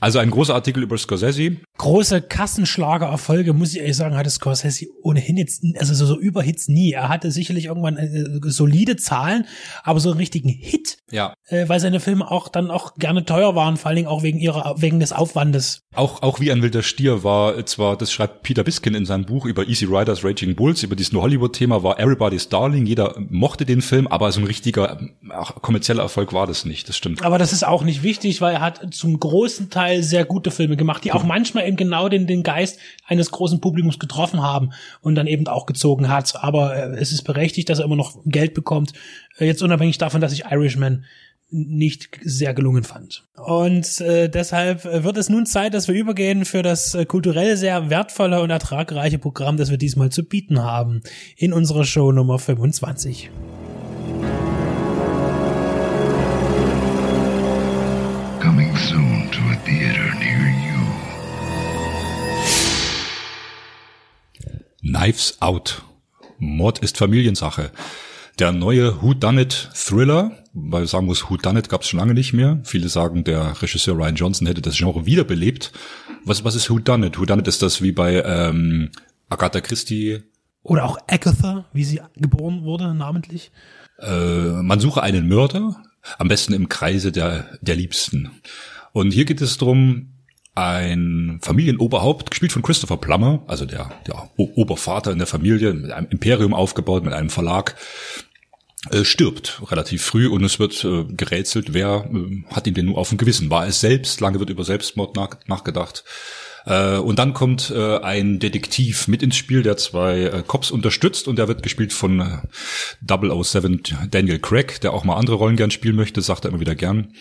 Also 0.00 0.18
ein 0.18 0.30
großer 0.30 0.54
Artikel 0.54 0.82
über 0.82 0.98
Scorsese. 0.98 1.56
Große 1.78 2.22
Kassenschlagererfolge, 2.22 3.52
muss 3.52 3.72
ich 3.72 3.80
ehrlich 3.80 3.96
sagen, 3.96 4.16
hatte 4.16 4.30
Scorsese 4.30 4.86
ohnehin 5.02 5.36
jetzt, 5.36 5.64
also 5.78 5.94
so, 5.94 6.06
so 6.06 6.18
Überhits 6.18 6.68
nie. 6.68 6.92
Er 6.92 7.08
hatte 7.08 7.30
sicherlich 7.30 7.66
irgendwann 7.66 7.96
äh, 7.96 8.24
solide 8.44 8.96
Zahlen, 8.96 9.46
aber 9.82 10.00
so 10.00 10.10
einen 10.10 10.18
richtigen 10.18 10.48
Hit, 10.48 10.98
ja. 11.10 11.34
äh, 11.48 11.68
weil 11.68 11.80
seine 11.80 12.00
Filme 12.00 12.30
auch 12.30 12.48
dann 12.48 12.70
auch 12.70 12.94
gerne 12.96 13.24
teuer 13.24 13.54
waren, 13.54 13.76
vor 13.76 13.88
allen 13.88 13.96
Dingen 13.96 14.08
auch 14.08 14.22
wegen 14.22 14.38
ihrer, 14.38 14.80
wegen 14.80 15.00
des 15.00 15.12
Aufwandes. 15.12 15.82
Auch, 15.94 16.22
auch 16.22 16.40
wie 16.40 16.52
ein 16.52 16.62
wilder 16.62 16.82
Stier 16.82 17.24
war 17.24 17.64
zwar, 17.66 17.96
das 17.96 18.12
schreibt 18.12 18.42
Peter 18.42 18.64
Biskin 18.64 18.94
in 18.94 19.06
seinem 19.06 19.24
Buch 19.24 19.46
über 19.46 19.66
Easy 19.66 19.86
Riders 19.86 20.24
Raging 20.24 20.54
Bulls, 20.54 20.82
über 20.82 20.96
dieses 20.96 21.14
Hollywood-Thema 21.14 21.82
war 21.82 21.98
Everybody's 21.98 22.48
Darling. 22.48 22.86
Jeder 22.86 23.14
mochte 23.30 23.64
den 23.64 23.80
Film, 23.80 24.06
aber 24.06 24.30
so 24.32 24.40
ein 24.40 24.46
richtiger 24.46 25.00
auch 25.30 25.62
kommerzieller 25.62 26.02
Erfolg 26.02 26.32
war 26.32 26.46
das 26.46 26.64
nicht. 26.64 26.88
Das 26.88 26.96
stimmt. 26.96 27.24
Aber 27.24 27.38
das 27.38 27.52
ist 27.52 27.66
auch 27.66 27.82
nicht 27.82 28.02
wichtig, 28.02 28.40
weil 28.40 28.54
er 28.54 28.60
hat 28.60 28.94
zum 28.94 29.18
großen 29.18 29.70
Teil 29.70 29.85
sehr 30.00 30.24
gute 30.24 30.50
Filme 30.50 30.76
gemacht, 30.76 31.04
die 31.04 31.12
auch 31.12 31.24
manchmal 31.24 31.66
eben 31.66 31.76
genau 31.76 32.08
den, 32.08 32.26
den 32.26 32.42
Geist 32.42 32.78
eines 33.06 33.30
großen 33.30 33.60
Publikums 33.60 33.98
getroffen 33.98 34.42
haben 34.42 34.70
und 35.00 35.14
dann 35.14 35.26
eben 35.26 35.46
auch 35.46 35.66
gezogen 35.66 36.08
hat. 36.08 36.36
Aber 36.42 36.76
äh, 36.76 36.98
es 36.98 37.12
ist 37.12 37.22
berechtigt, 37.22 37.68
dass 37.68 37.78
er 37.78 37.84
immer 37.84 37.96
noch 37.96 38.18
Geld 38.24 38.54
bekommt. 38.54 38.92
Äh, 39.38 39.46
jetzt 39.46 39.62
unabhängig 39.62 39.98
davon, 39.98 40.20
dass 40.20 40.32
ich 40.32 40.44
Irishman 40.50 41.04
nicht 41.50 42.18
sehr 42.24 42.54
gelungen 42.54 42.82
fand. 42.82 43.24
Und 43.36 44.00
äh, 44.00 44.28
deshalb 44.28 44.84
wird 44.84 45.16
es 45.16 45.28
nun 45.28 45.46
Zeit, 45.46 45.74
dass 45.74 45.86
wir 45.86 45.94
übergehen 45.94 46.44
für 46.44 46.62
das 46.62 46.94
äh, 46.94 47.04
kulturell 47.04 47.56
sehr 47.56 47.88
wertvolle 47.88 48.40
und 48.40 48.50
ertragreiche 48.50 49.18
Programm, 49.18 49.56
das 49.56 49.70
wir 49.70 49.78
diesmal 49.78 50.10
zu 50.10 50.24
bieten 50.24 50.62
haben 50.62 51.02
in 51.36 51.52
unserer 51.52 51.84
Show 51.84 52.10
Nummer 52.10 52.38
25. 52.38 53.30
Knives 64.86 65.42
Out. 65.42 65.82
Mord 66.38 66.78
ist 66.78 66.96
Familiensache. 66.96 67.72
Der 68.38 68.52
neue 68.52 69.02
Who 69.02 69.14
Done 69.14 69.42
It 69.42 69.70
Thriller, 69.74 70.30
weil 70.52 70.84
ich 70.84 70.90
sagen 70.90 71.06
muss, 71.06 71.28
Who 71.28 71.38
Done 71.38 71.58
It 71.58 71.68
gab 71.68 71.82
es 71.82 71.88
schon 71.88 71.98
lange 71.98 72.14
nicht 72.14 72.32
mehr. 72.32 72.60
Viele 72.64 72.88
sagen, 72.88 73.24
der 73.24 73.60
Regisseur 73.60 73.96
Ryan 73.96 74.14
Johnson 74.14 74.46
hätte 74.46 74.62
das 74.62 74.76
Genre 74.76 75.04
wiederbelebt. 75.04 75.72
Was, 76.24 76.44
was 76.44 76.54
ist 76.54 76.70
Who 76.70 76.78
Done 76.78 77.06
It? 77.06 77.18
Who 77.18 77.24
Done 77.24 77.40
It 77.40 77.48
ist 77.48 77.62
das 77.62 77.82
wie 77.82 77.90
bei 77.90 78.22
ähm, 78.22 78.90
Agatha 79.28 79.60
Christie. 79.60 80.22
Oder 80.62 80.84
auch 80.84 80.98
Agatha, 81.08 81.64
wie 81.72 81.84
sie 81.84 82.00
geboren 82.14 82.62
wurde, 82.62 82.94
namentlich. 82.94 83.50
Äh, 83.98 84.62
man 84.62 84.78
suche 84.78 85.02
einen 85.02 85.26
Mörder, 85.26 85.82
am 86.18 86.28
besten 86.28 86.52
im 86.52 86.68
Kreise 86.68 87.10
der, 87.10 87.58
der 87.60 87.74
Liebsten. 87.74 88.30
Und 88.92 89.10
hier 89.10 89.24
geht 89.24 89.40
es 89.40 89.58
darum, 89.58 90.12
ein 90.56 91.38
Familienoberhaupt, 91.42 92.30
gespielt 92.30 92.50
von 92.50 92.62
Christopher 92.62 92.96
Plummer, 92.96 93.42
also 93.46 93.66
der, 93.66 93.90
der 94.06 94.30
Obervater 94.36 95.12
in 95.12 95.18
der 95.18 95.26
Familie, 95.26 95.74
mit 95.74 95.92
einem 95.92 96.08
Imperium 96.10 96.54
aufgebaut, 96.54 97.04
mit 97.04 97.12
einem 97.12 97.28
Verlag, 97.28 97.76
äh, 98.90 99.04
stirbt 99.04 99.60
relativ 99.70 100.02
früh 100.02 100.28
und 100.28 100.42
es 100.44 100.58
wird 100.58 100.82
äh, 100.84 101.04
gerätselt, 101.04 101.74
wer 101.74 102.08
äh, 102.10 102.44
hat 102.54 102.66
ihn 102.66 102.74
denn 102.74 102.86
nur 102.86 102.96
auf 102.96 103.10
dem 103.10 103.18
Gewissen? 103.18 103.50
War 103.50 103.66
es 103.66 103.80
selbst? 103.80 104.20
Lange 104.20 104.40
wird 104.40 104.48
über 104.48 104.64
Selbstmord 104.64 105.14
nach, 105.14 105.36
nachgedacht. 105.46 106.04
Äh, 106.64 106.96
und 106.96 107.18
dann 107.18 107.34
kommt 107.34 107.70
äh, 107.70 107.98
ein 107.98 108.38
Detektiv 108.38 109.08
mit 109.08 109.22
ins 109.22 109.36
Spiel, 109.36 109.62
der 109.62 109.76
zwei 109.76 110.22
äh, 110.22 110.42
Cops 110.46 110.70
unterstützt 110.70 111.28
und 111.28 111.36
der 111.36 111.48
wird 111.48 111.62
gespielt 111.62 111.92
von 111.92 112.20
äh, 112.20 113.44
007 113.44 113.82
Daniel 114.10 114.38
Craig, 114.38 114.80
der 114.80 114.94
auch 114.94 115.04
mal 115.04 115.16
andere 115.16 115.36
Rollen 115.36 115.56
gern 115.56 115.70
spielen 115.70 115.96
möchte, 115.96 116.22
sagt 116.22 116.46
er 116.46 116.50
immer 116.50 116.60
wieder 116.60 116.74
gern. 116.74 117.12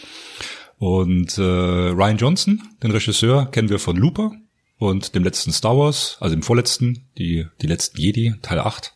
Und 0.77 1.37
äh, 1.37 1.41
Ryan 1.41 2.17
Johnson, 2.17 2.61
den 2.83 2.91
Regisseur, 2.91 3.45
kennen 3.51 3.69
wir 3.69 3.79
von 3.79 3.95
Looper 3.95 4.31
und 4.77 5.15
dem 5.15 5.23
letzten 5.23 5.51
Star 5.51 5.77
Wars, 5.77 6.17
also 6.19 6.35
dem 6.35 6.43
vorletzten, 6.43 7.07
die, 7.17 7.45
die 7.61 7.67
letzten 7.67 7.99
Jedi, 7.99 8.35
Teil 8.41 8.59
8 8.59 8.93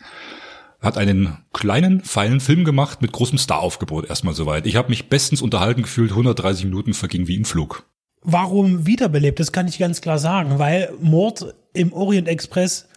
hat 0.82 0.98
einen 0.98 1.38
kleinen, 1.52 2.02
feinen 2.02 2.40
Film 2.40 2.64
gemacht 2.64 3.02
mit 3.02 3.12
großem 3.12 3.38
Staraufgebot 3.38 4.10
erstmal 4.10 4.34
soweit. 4.34 4.66
Ich 4.66 4.76
habe 4.76 4.90
mich 4.90 5.10
bestens 5.10 5.42
unterhalten 5.42 5.82
gefühlt, 5.82 6.12
130 6.12 6.66
Minuten 6.66 6.94
verging 6.94 7.28
wie 7.28 7.36
im 7.36 7.46
Flug. 7.46 7.86
Warum 8.22 8.86
wiederbelebt? 8.86 9.40
Das 9.40 9.52
kann 9.52 9.68
ich 9.68 9.78
ganz 9.78 10.02
klar 10.02 10.20
sagen, 10.20 10.60
weil 10.60 10.94
Mord 11.02 11.54
im 11.74 11.94
Orient 11.94 12.28
Express 12.28 12.88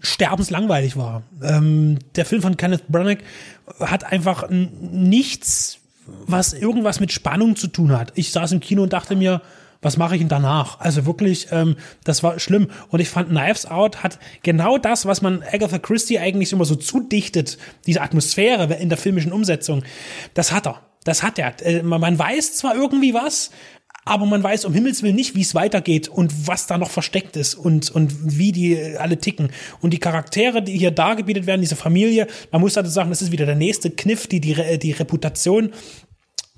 sterbenslangweilig 0.00 0.96
war. 0.96 1.22
Ähm, 1.42 1.98
der 2.14 2.26
Film 2.26 2.42
von 2.42 2.56
Kenneth 2.56 2.88
Branagh 2.88 3.22
hat 3.80 4.04
einfach 4.04 4.48
nichts, 4.50 5.78
was 6.26 6.52
irgendwas 6.52 7.00
mit 7.00 7.12
Spannung 7.12 7.56
zu 7.56 7.68
tun 7.68 7.92
hat. 7.96 8.12
Ich 8.14 8.32
saß 8.32 8.52
im 8.52 8.60
Kino 8.60 8.82
und 8.82 8.92
dachte 8.92 9.16
mir, 9.16 9.42
was 9.82 9.96
mache 9.96 10.14
ich 10.14 10.20
denn 10.20 10.28
danach? 10.28 10.80
Also 10.80 11.06
wirklich, 11.06 11.48
ähm, 11.50 11.76
das 12.04 12.22
war 12.22 12.38
schlimm. 12.38 12.68
Und 12.88 13.00
ich 13.00 13.08
fand 13.08 13.28
Knives 13.28 13.66
Out 13.66 14.02
hat 14.02 14.18
genau 14.42 14.78
das, 14.78 15.06
was 15.06 15.22
man 15.22 15.42
Agatha 15.42 15.78
Christie 15.78 16.18
eigentlich 16.18 16.52
immer 16.52 16.64
so 16.64 16.76
zudichtet, 16.76 17.58
diese 17.86 18.00
Atmosphäre 18.00 18.74
in 18.74 18.88
der 18.88 18.98
filmischen 18.98 19.32
Umsetzung, 19.32 19.82
das 20.34 20.52
hat 20.52 20.66
er. 20.66 20.80
Das 21.04 21.22
hat 21.22 21.38
er. 21.38 21.54
Äh, 21.64 21.82
man 21.82 22.18
weiß 22.18 22.56
zwar 22.56 22.74
irgendwie 22.74 23.14
was, 23.14 23.50
aber 24.06 24.24
man 24.24 24.42
weiß 24.42 24.64
um 24.64 24.72
Himmels 24.72 25.02
Willen 25.02 25.16
nicht, 25.16 25.34
wie 25.34 25.42
es 25.42 25.54
weitergeht 25.54 26.08
und 26.08 26.46
was 26.46 26.68
da 26.68 26.78
noch 26.78 26.90
versteckt 26.90 27.36
ist 27.36 27.54
und, 27.54 27.90
und 27.90 28.38
wie 28.38 28.52
die 28.52 28.96
alle 28.96 29.18
ticken. 29.18 29.50
Und 29.80 29.92
die 29.92 29.98
Charaktere, 29.98 30.62
die 30.62 30.78
hier 30.78 30.92
dargebietet 30.92 31.46
werden, 31.46 31.60
diese 31.60 31.74
Familie, 31.74 32.28
man 32.52 32.60
muss 32.60 32.78
also 32.78 32.88
sagen, 32.88 33.10
das 33.10 33.20
ist 33.20 33.32
wieder 33.32 33.46
der 33.46 33.56
nächste 33.56 33.90
Kniff, 33.90 34.28
die, 34.28 34.40
die, 34.40 34.78
die 34.78 34.92
Reputation 34.92 35.72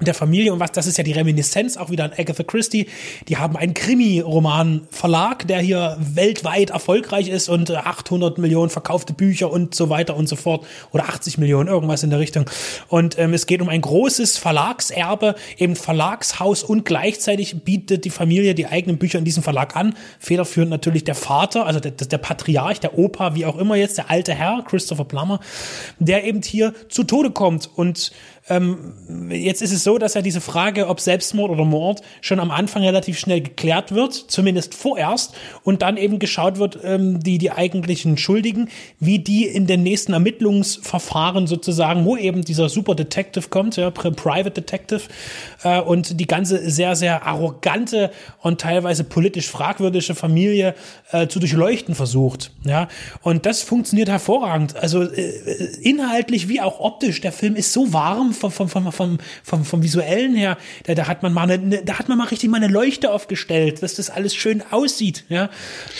der 0.01 0.15
Familie 0.15 0.53
und 0.53 0.61
was, 0.61 0.71
das 0.73 0.87
ist 0.87 0.97
ja 0.97 1.05
die 1.05 1.13
Reminiszenz 1.13 1.77
auch 1.77 1.91
wieder 1.91 2.05
an 2.05 2.13
Agatha 2.17 2.45
Christie. 2.45 2.87
Die 3.27 3.37
haben 3.37 3.57
einen 3.57 3.75
Krimi-Roman-Verlag, 3.75 5.49
der 5.49 5.61
hier 5.61 5.97
weltweit 5.99 6.71
erfolgreich 6.71 7.29
ist 7.29 7.49
und 7.49 7.71
800 7.71 8.39
Millionen 8.39 8.71
verkaufte 8.71 9.13
Bücher 9.13 9.51
und 9.51 9.75
so 9.75 9.89
weiter 9.91 10.17
und 10.17 10.29
so 10.29 10.37
fort 10.37 10.65
oder 10.93 11.09
80 11.09 11.39
Millionen, 11.39 11.69
irgendwas 11.69 12.05
in 12.05 12.11
der 12.11 12.21
Richtung. 12.21 12.49
Und 12.87 13.19
ähm, 13.19 13.35
es 13.35 13.47
geht 13.47 13.61
um 13.61 13.69
ein 13.69 13.81
großes 13.81 14.39
Verlagserbe, 14.39 15.35
eben 15.57 15.75
Verlagshaus 15.75 16.63
und 16.63 16.85
gleichzeitig 16.85 17.65
bietet 17.65 18.05
die 18.05 18.11
Familie 18.11 18.55
die 18.55 18.67
eigenen 18.67 18.99
Bücher 18.99 19.19
in 19.19 19.25
diesem 19.25 19.43
Verlag 19.43 19.75
an. 19.75 19.97
Federführend 20.21 20.71
natürlich 20.71 21.03
der 21.03 21.17
Vater, 21.17 21.67
also 21.67 21.81
der, 21.81 21.91
der 21.91 22.19
Patriarch, 22.19 22.79
der 22.79 22.97
Opa, 22.97 23.35
wie 23.35 23.47
auch 23.47 23.59
immer 23.59 23.75
jetzt, 23.75 23.99
der 23.99 24.11
alte 24.11 24.33
Herr, 24.33 24.63
Christopher 24.65 25.05
Plummer, 25.05 25.41
der 25.99 26.25
eben 26.25 26.41
hier 26.43 26.73
zu 26.89 27.03
Tode 27.03 27.33
kommt 27.33 27.69
und 27.75 28.13
ähm, 28.49 28.95
jetzt 29.31 29.63
ist 29.63 29.73
es 29.73 29.85
so, 29.85 29.99
dass 29.99 30.15
ja 30.15 30.23
diese 30.23 30.41
Frage, 30.41 30.89
ob 30.89 31.01
Selbstmord 31.01 31.51
oder 31.51 31.65
Mord, 31.65 32.03
schon 32.21 32.41
am 32.41 32.51
Anfang 32.51 32.83
relativ 32.83 33.19
schnell 33.19 33.41
geklärt 33.41 33.93
wird, 33.93 34.15
zumindest 34.15 34.75
vorerst, 34.75 35.35
und 35.65 35.83
dann 35.83 35.97
eben 35.97 36.19
geschaut 36.19 36.59
wird, 36.59 36.79
ähm, 36.83 37.21
die, 37.21 37.39
die 37.39 37.51
eigentlichen 37.51 38.17
Schuldigen, 38.17 38.69
wie 39.01 39.19
die 39.19 39.47
in 39.47 39.67
den 39.67 39.83
nächsten 39.83 40.13
Ermittlungsverfahren 40.13 41.47
sozusagen, 41.47 42.05
wo 42.05 42.17
eben 42.17 42.45
dieser 42.45 42.69
Super 42.69 42.95
Detective 42.95 43.49
kommt, 43.49 43.77
ja, 43.77 43.91
Private 43.91 44.51
Detective, 44.51 45.03
äh, 45.63 45.81
und 45.81 46.21
die 46.21 46.27
ganze 46.27 46.71
sehr, 46.71 46.97
sehr 46.97 47.27
arrogante 47.27 48.11
und 48.41 48.61
teilweise 48.61 49.05
politisch 49.05 49.49
fragwürdige 49.49 50.15
Familie 50.15 50.75
äh, 51.13 51.29
zu 51.29 51.39
durchleuchten 51.39 51.95
versucht. 51.95 52.53
Ja, 52.65 52.89
und 53.23 53.47
das 53.47 53.63
funktioniert 53.63 54.09
hervorragend. 54.09 54.77
Also 54.77 55.03
äh, 55.03 55.33
inhaltlich 55.83 56.49
wie 56.49 56.61
auch 56.61 56.81
optisch. 56.81 57.21
Der 57.21 57.33
Film 57.33 57.57
ist 57.57 57.73
so 57.73 57.93
warm 57.93 58.33
vom, 58.39 58.51
vom, 58.51 58.69
vom, 58.69 58.93
vom, 58.93 59.19
vom, 59.43 59.65
vom 59.65 59.83
visuellen 59.83 60.35
her. 60.35 60.57
Da, 60.85 60.95
da 60.95 61.07
hat 61.07 61.23
man 61.23 61.33
mal 61.33 61.51
eine, 61.51 61.83
da 61.85 61.99
hat 61.99 62.09
man 62.09 62.19
mal 62.19 62.29
richtig 62.29 62.51
mal 62.51 62.59
eine 62.59 62.73
Leuchte 62.73 63.13
aufgestellt, 63.13 63.83
dass 63.83 63.95
das 63.95 64.11
alles 64.11 64.35
schön 64.35 64.63
aussieht. 64.71 65.25
Ja, 65.29 65.51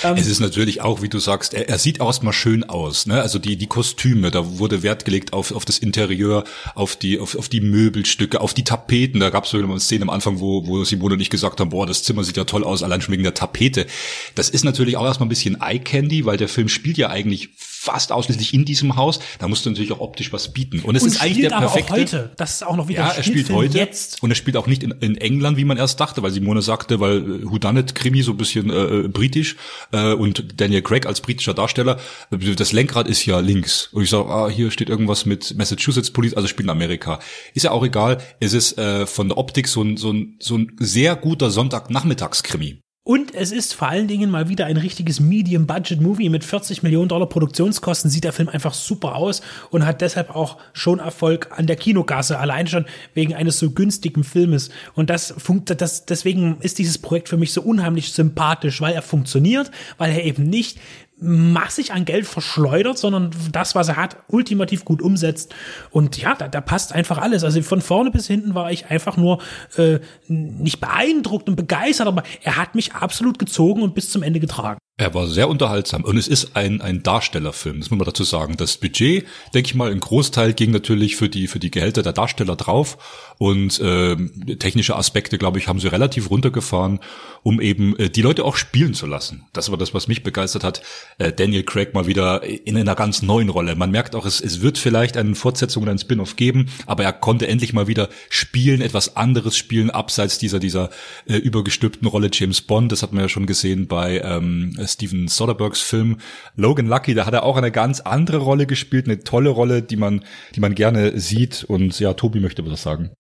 ähm, 0.05 0.17
es 0.17 0.27
ist 0.27 0.41
natürlich 0.41 0.81
auch, 0.81 1.03
wie 1.03 1.09
du 1.09 1.19
sagst, 1.19 1.55
er, 1.55 1.69
er 1.69 1.79
sieht 1.79 2.01
erstmal 2.01 2.33
schön 2.33 2.65
aus. 2.65 3.07
Ne? 3.07 3.21
Also 3.21 3.39
die 3.39 3.57
die 3.57 3.67
Kostüme, 3.67 4.31
da 4.31 4.59
wurde 4.59 4.83
Wert 4.83 5.05
gelegt 5.05 5.33
auf 5.33 5.53
auf 5.53 5.65
das 5.65 5.79
Interieur, 5.79 6.45
auf 6.75 6.97
die 6.97 7.19
auf, 7.19 7.37
auf 7.37 7.49
die 7.49 7.61
Möbelstücke, 7.61 8.41
auf 8.41 8.55
die 8.55 8.65
Tapeten. 8.65 9.21
Da 9.21 9.31
gab 9.31 9.45
es 9.45 9.51
so 9.51 9.59
eine 9.59 9.81
Szene 9.81 10.03
am 10.03 10.11
Anfang, 10.11 10.41
wo 10.41 10.67
wo 10.67 10.85
Simone 10.85 11.17
nicht 11.17 11.31
gesagt 11.31 11.61
haben, 11.61 11.71
boah, 11.71 11.87
das 11.87 12.03
Zimmer 12.03 12.25
sieht 12.25 12.37
ja 12.37 12.45
toll 12.45 12.65
aus, 12.65 12.83
allein 12.83 13.01
schon 13.01 13.13
wegen 13.13 13.23
der 13.23 13.35
Tapete. 13.35 13.87
Das 14.35 14.51
ist 14.51 14.65
natürlich 14.65 14.97
auch 14.97 15.05
erstmal 15.05 15.27
ein 15.27 15.31
bisschen 15.31 15.59
Eye 15.61 15.79
Candy, 15.79 16.25
weil 16.25 16.37
der 16.37 16.49
Film 16.49 16.69
spielt 16.69 16.99
ja 16.99 17.11
eigentlich 17.11 17.51
fast 17.81 18.11
ausschließlich 18.11 18.55
in 18.55 18.65
diesem 18.65 18.97
Haus. 18.97 19.21
Da 19.39 19.47
musst 19.47 19.65
du 19.65 19.71
natürlich 19.71 19.93
auch 19.93 20.01
optisch 20.01 20.33
was 20.33 20.53
bieten. 20.53 20.81
Und 20.81 20.97
es 20.97 21.05
und 21.05 21.11
ist 21.11 21.23
eigentlich 21.23 21.49
der 21.49 21.57
perfekte. 21.57 21.93
Auch 21.93 21.97
heute. 21.97 22.31
Das 22.37 22.55
ist 22.55 22.67
auch 22.67 22.77
noch 22.77 22.89
wieder 22.89 23.01
ja, 23.01 23.11
er 23.11 23.23
spielt 23.23 23.51
heute 23.51 23.79
jetzt. 23.79 24.21
Und 24.21 24.31
er 24.31 24.35
spielt 24.35 24.57
auch 24.57 24.67
nicht 24.67 24.83
in, 24.83 24.91
in, 24.91 25.17
England, 25.17 25.57
wie 25.57 25.65
man 25.65 25.77
erst 25.77 26.01
dachte, 26.01 26.23
weil 26.23 26.33
Simone 26.33 26.61
sagte, 26.61 26.99
weil 26.99 27.19
äh, 27.19 27.51
Whodunit 27.51 27.95
Krimi 27.95 28.23
so 28.23 28.33
ein 28.33 28.37
bisschen 28.37 28.71
äh, 28.71 28.75
äh, 28.75 29.09
britisch 29.09 29.57
äh, 29.93 30.13
und 30.13 30.61
Daniel 30.61 30.83
Craig 30.83 31.07
als 31.07 31.21
britischer 31.21 31.55
Darsteller. 31.55 32.01
Das 32.31 32.73
Lenkrad 32.73 33.07
ist 33.07 33.25
ja 33.27 33.39
links. 33.39 33.91
Und 33.93 34.03
ich 34.03 34.11
sage, 34.11 34.29
ah, 34.29 34.49
hier 34.49 34.73
steht 34.73 34.89
irgendwas 34.89 35.25
mit 35.25 35.57
Massachusetts 35.57 36.11
Police, 36.11 36.35
also 36.35 36.49
spielt 36.49 36.67
in 36.67 36.71
Amerika. 36.71 37.21
Ist 37.55 37.63
ja 37.63 37.71
auch 37.71 37.85
egal. 37.85 38.19
Es 38.41 38.55
ist 38.55 38.77
äh, 38.77 39.07
von 39.07 39.29
der 39.29 39.39
Optik 39.39 39.69
so 39.69 39.83
ein, 39.83 39.97
so 39.97 40.13
ein, 40.13 40.37
so 40.41 40.59
ein 40.59 40.77
sehr 40.81 41.15
guter 41.15 41.51
Sonntagnachmittagskrimi. 41.51 42.81
Und 43.09 43.35
es 43.35 43.53
ist 43.53 43.73
vor 43.73 43.89
allen 43.89 44.07
Dingen 44.07 44.31
mal 44.31 44.51
wieder 44.51 44.67
ein 44.67 44.77
richtiges 44.77 45.19
Medium-Budget-Movie 45.19 46.29
mit 46.29 46.45
40 46.45 46.83
Millionen 46.83 47.09
Dollar 47.09 47.27
Produktionskosten. 47.27 48.11
Sieht 48.11 48.25
der 48.25 48.35
Film 48.35 48.51
einfach 48.51 48.75
super 48.75 49.17
aus 49.17 49.41
und 49.71 49.87
hat 49.87 50.03
deshalb 50.03 50.37
auch 50.37 50.59
schon 50.75 50.99
Erfolg 50.99 51.49
an 51.57 51.67
der 51.67 51.77
Kinogasse, 51.77 52.39
allein 52.39 52.67
schon 52.67 52.85
wegen 53.15 53.35
eines 53.35 53.59
so 53.59 53.71
günstigen 53.71 54.25
Filmes. 54.25 54.69
Und 54.93 55.09
das 55.09 55.33
funktioniert, 55.39 55.81
das, 55.81 56.05
deswegen 56.05 56.59
ist 56.61 56.79
dieses 56.79 56.99
Projekt 56.99 57.31
für 57.31 57.39
mich 57.39 57.55
so 57.55 57.63
unheimlich 57.63 58.13
sympathisch, 58.13 58.83
weil 58.83 58.93
er 58.93 59.01
funktioniert, 59.01 59.71
weil 59.97 60.13
er 60.13 60.25
eben 60.25 60.43
nicht 60.43 60.79
massig 61.21 61.93
an 61.93 62.05
Geld 62.05 62.27
verschleudert, 62.27 62.99
sondern 62.99 63.31
das, 63.53 63.75
was 63.75 63.89
er 63.89 63.97
hat, 63.97 64.17
ultimativ 64.29 64.85
gut 64.85 65.03
umsetzt. 65.03 65.55
Und 65.91 66.19
ja, 66.19 66.35
da, 66.35 66.49
da 66.49 66.61
passt 66.61 66.95
einfach 66.95 67.19
alles. 67.19 67.45
Also 67.45 67.61
von 67.63 67.81
vorne 67.81 68.11
bis 68.11 68.27
hinten 68.27 68.55
war 68.55 68.71
ich 68.71 68.87
einfach 68.87 69.17
nur 69.17 69.41
äh, 69.77 69.99
nicht 70.29 70.81
beeindruckt 70.81 71.49
und 71.49 71.57
begeistert, 71.57 72.07
aber 72.07 72.23
er 72.43 72.57
hat 72.57 72.75
mich 72.75 72.95
absolut 72.95 73.39
gezogen 73.39 73.83
und 73.83 73.95
bis 73.95 74.11
zum 74.11 74.23
Ende 74.23 74.41
getragen. 74.41 74.79
Er 75.01 75.15
war 75.15 75.29
sehr 75.29 75.49
unterhaltsam 75.49 76.03
und 76.03 76.17
es 76.17 76.27
ist 76.27 76.57
ein, 76.57 76.81
ein 76.81 77.05
Darstellerfilm, 77.05 77.79
das 77.79 77.91
muss 77.91 77.99
man 78.01 78.05
dazu 78.05 78.25
sagen. 78.25 78.57
Das 78.57 78.79
Budget, 78.79 79.25
denke 79.55 79.69
ich 79.69 79.77
mal, 79.77 79.93
ein 79.93 80.01
Großteil 80.01 80.55
ging 80.55 80.73
natürlich 80.73 81.15
für 81.15 81.29
die, 81.29 81.47
für 81.47 81.61
die 81.61 81.71
Gehälter 81.71 82.03
der 82.03 82.13
Darsteller 82.13 82.57
drauf 82.57 82.99
und 83.39 83.79
äh, 83.79 84.17
technische 84.57 84.97
Aspekte, 84.97 85.39
glaube 85.39 85.59
ich, 85.59 85.69
haben 85.69 85.79
sie 85.79 85.87
relativ 85.87 86.31
runtergefahren, 86.31 86.99
um 87.45 87.61
eben 87.61 87.97
äh, 87.97 88.11
die 88.11 88.23
Leute 88.23 88.45
auch 88.45 88.57
spielen 88.57 88.93
zu 88.93 89.07
lassen. 89.07 89.47
Das 89.53 89.71
war 89.71 89.79
das, 89.79 89.95
was 89.95 90.09
mich 90.09 90.25
begeistert 90.25 90.65
hat. 90.65 90.83
Äh, 91.19 91.33
Daniel 91.33 91.63
Craig 91.63 91.95
mal 91.95 92.09
wieder 92.09 92.43
in 92.43 92.77
einer 92.77 92.97
ganz 92.97 93.23
neuen 93.23 93.51
Rolle. 93.51 93.77
Man 93.77 93.93
merkt 93.93 94.17
auch, 94.17 94.27
es, 94.27 94.41
es 94.41 94.63
wird 94.63 94.79
vielleicht 94.79 95.17
eine 95.17 95.37
Fortsetzung 95.37 95.85
oder 95.85 95.93
ein 95.93 96.01
Spin-off 96.01 96.35
geben, 96.35 96.71
aber 96.87 97.05
er 97.05 97.13
konnte 97.13 97.47
endlich 97.47 97.73
mal 97.73 97.87
wieder 97.87 98.09
spielen, 98.31 98.81
etwas 98.81 99.15
anderes 99.15 99.57
spielen, 99.57 99.91
abseits 99.91 100.39
dieser, 100.39 100.59
dieser 100.59 100.91
äh, 101.29 101.37
übergestülpten 101.37 102.09
Rolle 102.09 102.31
James 102.33 102.63
Bond. 102.63 102.91
Das 102.91 103.05
hat 103.05 103.13
man 103.13 103.23
ja 103.23 103.29
schon 103.29 103.47
gesehen 103.47 103.87
bei 103.87 104.21
ähm, 104.25 104.75
Steven 104.89 105.29
Soderberghs 105.29 105.81
Film 105.81 106.19
Logan 106.57 106.87
Lucky, 106.87 107.15
da 107.15 107.27
hat 107.27 107.35
er 107.35 107.45
auch 107.45 107.57
eine 107.57 107.71
ganz 107.71 108.01
andere 108.01 108.39
Rolle 108.39 108.67
gespielt, 108.67 109.07
eine 109.07 109.21
tolle 109.21 109.51
Rolle, 109.51 109.83
die 109.83 109.97
man, 109.97 110.25
die 110.55 110.61
man 110.61 110.75
gerne 110.75 111.19
sieht. 111.19 111.65
Und 111.65 112.01
ja, 112.01 112.15
Tobi 112.15 112.41
möchte 112.41 112.69
was 112.69 112.83
sagen. 112.83 113.11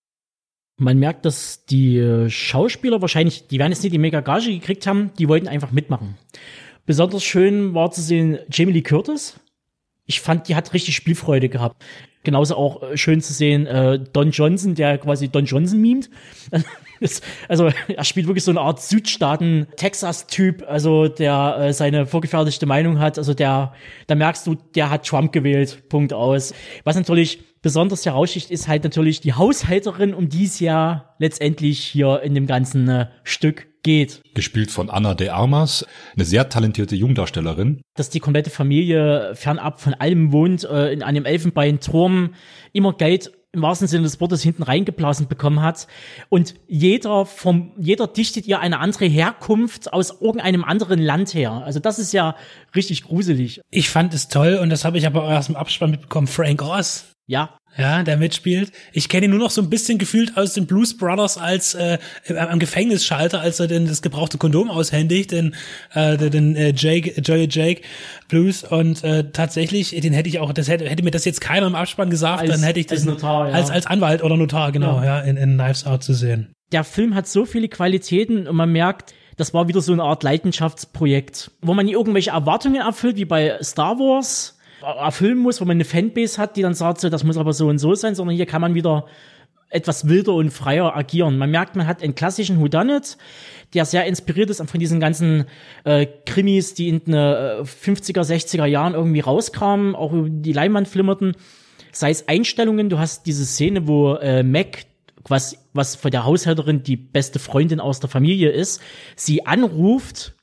Man 0.81 0.99
merkt, 0.99 1.25
dass 1.25 1.65
die 1.67 2.27
Schauspieler 2.29 3.01
wahrscheinlich, 3.03 3.49
die 3.49 3.59
werden 3.59 3.73
jetzt 3.73 3.83
nicht 3.83 3.93
die 3.93 3.99
mega 3.99 4.21
Gage 4.21 4.51
gekriegt 4.51 4.87
haben, 4.87 5.11
die 5.19 5.29
wollten 5.29 5.49
einfach 5.49 5.73
mitmachen. 5.73 6.17
Besonders 6.89 7.23
schön 7.23 7.75
war 7.75 7.91
zu 7.91 8.01
sehen 8.01 8.39
Jamie 8.51 8.73
Lee 8.73 8.83
Curtis. 8.83 9.39
Ich 10.07 10.23
fand, 10.23 10.49
die 10.49 10.57
hat 10.57 10.73
richtig 10.73 10.97
Spielfreude 10.97 11.51
gehabt. 11.51 11.85
Genauso 12.25 12.57
auch 12.57 12.83
äh, 12.83 12.97
schön 12.97 13.21
zu 13.21 13.35
sehen 13.35 13.67
äh, 13.67 13.99
Don 14.13 14.31
Johnson, 14.31 14.75
der 14.75 14.97
quasi 14.97 15.29
Don 15.29 15.45
Johnson 15.45 15.81
mimt. 15.81 16.09
also 17.49 17.71
er 17.89 18.05
spielt 18.05 18.27
wirklich 18.27 18.45
so 18.45 18.51
eine 18.51 18.61
Art 18.61 18.81
Südstaaten-Texas-Typ, 18.83 20.65
also 20.69 21.09
der 21.09 21.57
äh, 21.61 21.73
seine 21.73 22.07
vorgefertigte 22.07 22.67
Meinung 22.67 22.99
hat. 22.99 23.19
Also 23.19 23.35
der, 23.35 23.73
da 24.07 24.15
merkst 24.15 24.47
du, 24.47 24.57
der 24.75 24.91
hat 24.91 25.07
Trump 25.07 25.33
gewählt. 25.33 25.89
Punkt 25.89 26.13
aus. 26.13 26.55
Was 26.85 26.97
natürlich 26.97 27.41
besonders 27.63 28.07
heraussticht, 28.07 28.51
ist 28.51 28.69
halt 28.69 28.85
natürlich 28.85 29.21
die 29.21 29.35
Haushälterin, 29.35 30.15
um 30.15 30.29
die 30.29 30.45
es 30.45 30.61
ja 30.61 31.15
letztendlich 31.19 31.81
hier 31.81 32.23
in 32.23 32.35
dem 32.35 32.47
ganzen 32.47 32.89
äh, 32.89 33.07
Stück 33.25 33.69
geht. 33.83 34.21
Gespielt 34.35 34.71
von 34.71 34.91
Anna 34.91 35.15
de 35.15 35.29
Armas, 35.29 35.87
eine 36.15 36.25
sehr 36.25 36.49
talentierte 36.49 36.97
Jungdarstellerin. 36.97 37.81
Dass 37.95 38.11
die 38.11 38.21
komplette 38.21 38.51
Familie 38.51 39.35
fernab 39.35 39.81
von 39.81 39.95
allem 39.95 40.33
wohnt, 40.33 40.65
äh, 40.65 40.93
in 40.93 41.03
einem 41.03 41.25
Elfenbeinturm, 41.25 42.35
immer 42.73 42.93
Geld 42.93 43.33
im 43.53 43.63
wahrsten 43.63 43.89
Sinne 43.89 44.05
des 44.05 44.21
Wortes 44.21 44.43
hinten 44.43 44.63
reingeblasen 44.63 45.27
bekommen 45.27 45.63
hat. 45.63 45.87
Und 46.29 46.55
jeder 46.67 47.25
vom, 47.25 47.73
jeder 47.79 48.07
dichtet 48.07 48.47
ihr 48.47 48.61
eine 48.61 48.79
andere 48.79 49.07
Herkunft 49.07 49.93
aus 49.93 50.21
irgendeinem 50.21 50.65
anderen 50.65 51.01
Land 51.01 51.33
her. 51.35 51.53
Also 51.65 51.81
das 51.81 51.99
ist 51.99 52.13
ja 52.13 52.37
richtig 52.75 53.05
gruselig. 53.05 53.61
Ich 53.71 53.89
fand 53.89 54.13
es 54.13 54.29
toll 54.29 54.59
und 54.61 54.71
das 54.71 54.85
habe 54.85 54.99
ich 54.99 55.07
aber 55.07 55.25
aus 55.39 55.47
dem 55.47 55.57
Abspann 55.57 55.91
mitbekommen. 55.91 56.27
Frank 56.27 56.63
Oz. 56.63 57.13
Ja. 57.27 57.59
Ja, 57.79 58.03
der 58.03 58.17
mitspielt. 58.17 58.73
Ich 58.93 59.09
kenne 59.09 59.27
ihn 59.27 59.31
nur 59.31 59.39
noch 59.39 59.53
so 59.53 59.63
ein 59.63 59.71
bisschen 59.71 59.99
gefühlt 59.99 60.37
aus 60.37 60.53
den 60.53 60.67
Blues 60.67 60.97
Brothers 60.97 61.39
als 61.39 61.75
äh, 61.75 61.99
am 62.37 62.59
Gefängnisschalter, 62.59 63.41
als 63.41 63.61
er 63.61 63.69
denn 63.69 63.87
das 63.87 64.03
gebrauchte 64.03 64.37
Kondom 64.37 64.69
aushändigt, 64.69 65.31
den, 65.31 65.55
äh, 65.95 66.17
den 66.17 66.57
äh, 66.57 66.73
Jake, 66.77 67.21
Joey 67.21 67.47
Jake 67.49 67.83
Blues. 68.29 68.65
Und 68.65 69.05
äh, 69.05 69.31
tatsächlich, 69.31 69.91
den 69.91 70.13
hätte 70.13 70.29
ich 70.29 70.41
auch, 70.41 70.53
das 70.53 70.69
hätte, 70.69 70.89
hätte 70.89 71.05
mir 71.05 71.13
das 71.13 71.25
jetzt 71.25 71.41
keiner 71.41 71.69
im 71.69 71.77
Abspann 71.77 72.11
gesagt, 72.11 72.41
als, 72.41 72.51
dann 72.51 72.65
hätte 72.65 72.81
ich 72.81 72.87
das 72.87 72.99
als, 72.99 73.07
Notar, 73.07 73.49
ja. 73.49 73.55
als, 73.55 73.71
als 73.71 73.87
Anwalt 73.87 74.25
oder 74.25 74.37
Notar, 74.37 74.73
genau, 74.73 74.99
ja, 74.99 75.05
ja 75.05 75.21
in, 75.21 75.37
in 75.37 75.55
Knives 75.55 75.87
Out 75.87 76.03
zu 76.03 76.15
sehen. 76.15 76.53
Der 76.73 76.83
Film 76.83 77.15
hat 77.15 77.29
so 77.29 77.45
viele 77.45 77.69
Qualitäten 77.69 78.49
und 78.49 78.57
man 78.57 78.73
merkt, 78.73 79.15
das 79.37 79.55
war 79.55 79.69
wieder 79.69 79.81
so 79.81 79.93
eine 79.93 80.03
Art 80.03 80.25
Leidenschaftsprojekt, 80.25 81.53
wo 81.63 81.75
man 81.75 81.87
nie 81.87 81.93
irgendwelche 81.93 82.31
Erwartungen 82.31 82.81
erfüllt, 82.81 83.17
wie 83.17 83.25
bei 83.25 83.57
Star 83.63 83.99
Wars 84.01 84.58
erfüllen 84.83 85.39
muss, 85.39 85.61
wo 85.61 85.65
man 85.65 85.77
eine 85.77 85.85
Fanbase 85.85 86.41
hat, 86.41 86.57
die 86.57 86.63
dann 86.63 86.75
sagt, 86.75 87.01
so, 87.01 87.09
das 87.09 87.25
muss 87.25 87.37
aber 87.37 87.53
so 87.53 87.69
und 87.69 87.79
so 87.79 87.95
sein, 87.95 88.15
sondern 88.15 88.37
hier 88.37 88.47
kann 88.47 88.61
man 88.61 88.75
wieder 88.75 89.07
etwas 89.71 90.09
wilder 90.09 90.35
und 90.35 90.51
freier 90.51 90.97
agieren. 90.97 91.37
Man 91.37 91.51
merkt, 91.51 91.77
man 91.77 91.87
hat 91.87 92.03
einen 92.03 92.15
klassischen 92.15 92.61
Whodunit, 92.61 93.19
der 93.75 93.85
sehr 93.85 94.07
inspiriert 94.07 94.49
ist 94.51 94.63
von 94.69 94.81
diesen 94.81 94.99
ganzen 94.99 95.45
äh, 95.85 96.07
Krimis, 96.25 96.75
die 96.75 96.89
in 96.89 97.05
den 97.05 97.15
äh, 97.15 97.63
50er, 97.63 98.23
60er 98.23 98.65
Jahren 98.65 98.95
irgendwie 98.95 99.21
rauskamen, 99.21 99.95
auch 99.95 100.13
über 100.13 100.31
die 100.31 100.53
Leinwand 100.53 100.89
flimmerten. 100.89 101.35
Sei 101.93 102.11
es 102.11 102.29
Einstellungen, 102.29 102.89
du 102.89 102.99
hast 102.99 103.27
diese 103.27 103.45
Szene, 103.45 103.87
wo 103.87 104.15
äh, 104.15 104.43
Mac 104.43 104.87
was, 105.31 105.59
was 105.75 105.97
von 105.97 106.11
der 106.11 106.25
Haushälterin 106.25 106.83
die 106.83 106.97
beste 106.97 107.39
Freundin 107.39 107.81
aus 107.81 108.01
der 108.01 108.09
Familie 108.09 108.51
ist, 108.51 108.81
sie 109.17 109.47
anruft 109.47 110.35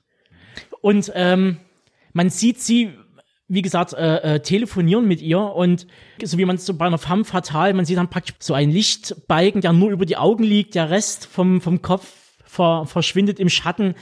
und 0.82 1.12
ähm, 1.16 1.58
man 2.14 2.30
sieht 2.30 2.62
sie 2.62 2.92
wie 3.48 3.62
gesagt, 3.62 3.94
äh, 3.94 4.36
äh, 4.36 4.40
telefonieren 4.40 5.08
mit 5.08 5.22
ihr 5.22 5.40
und 5.40 5.86
so 6.24 6.38
wie 6.38 6.46
man 6.46 6.56
es 6.56 6.66
so 6.66 6.74
bei 6.74 6.86
einer 6.86 6.98
Femme 6.98 7.26
fatal, 7.26 7.74
man 7.74 7.86
sieht 7.86 7.98
dann 7.98 8.10
praktisch 8.10 8.36
so 8.40 8.54
einen 8.54 8.72
Lichtbalken, 8.72 9.62
der 9.62 9.74
nur 9.74 9.92
über 9.92 10.06
die 10.06 10.18
Augen 10.18 10.44
liegt, 10.44 10.76
der 10.76 10.90
Rest 10.90 11.28
vom, 11.28 11.62
vom 11.62 11.82
Kopf 11.82 12.12
ver, 12.44 12.86
verschwindet 12.88 13.40
im 13.40 13.50
Schatten. 13.50 13.94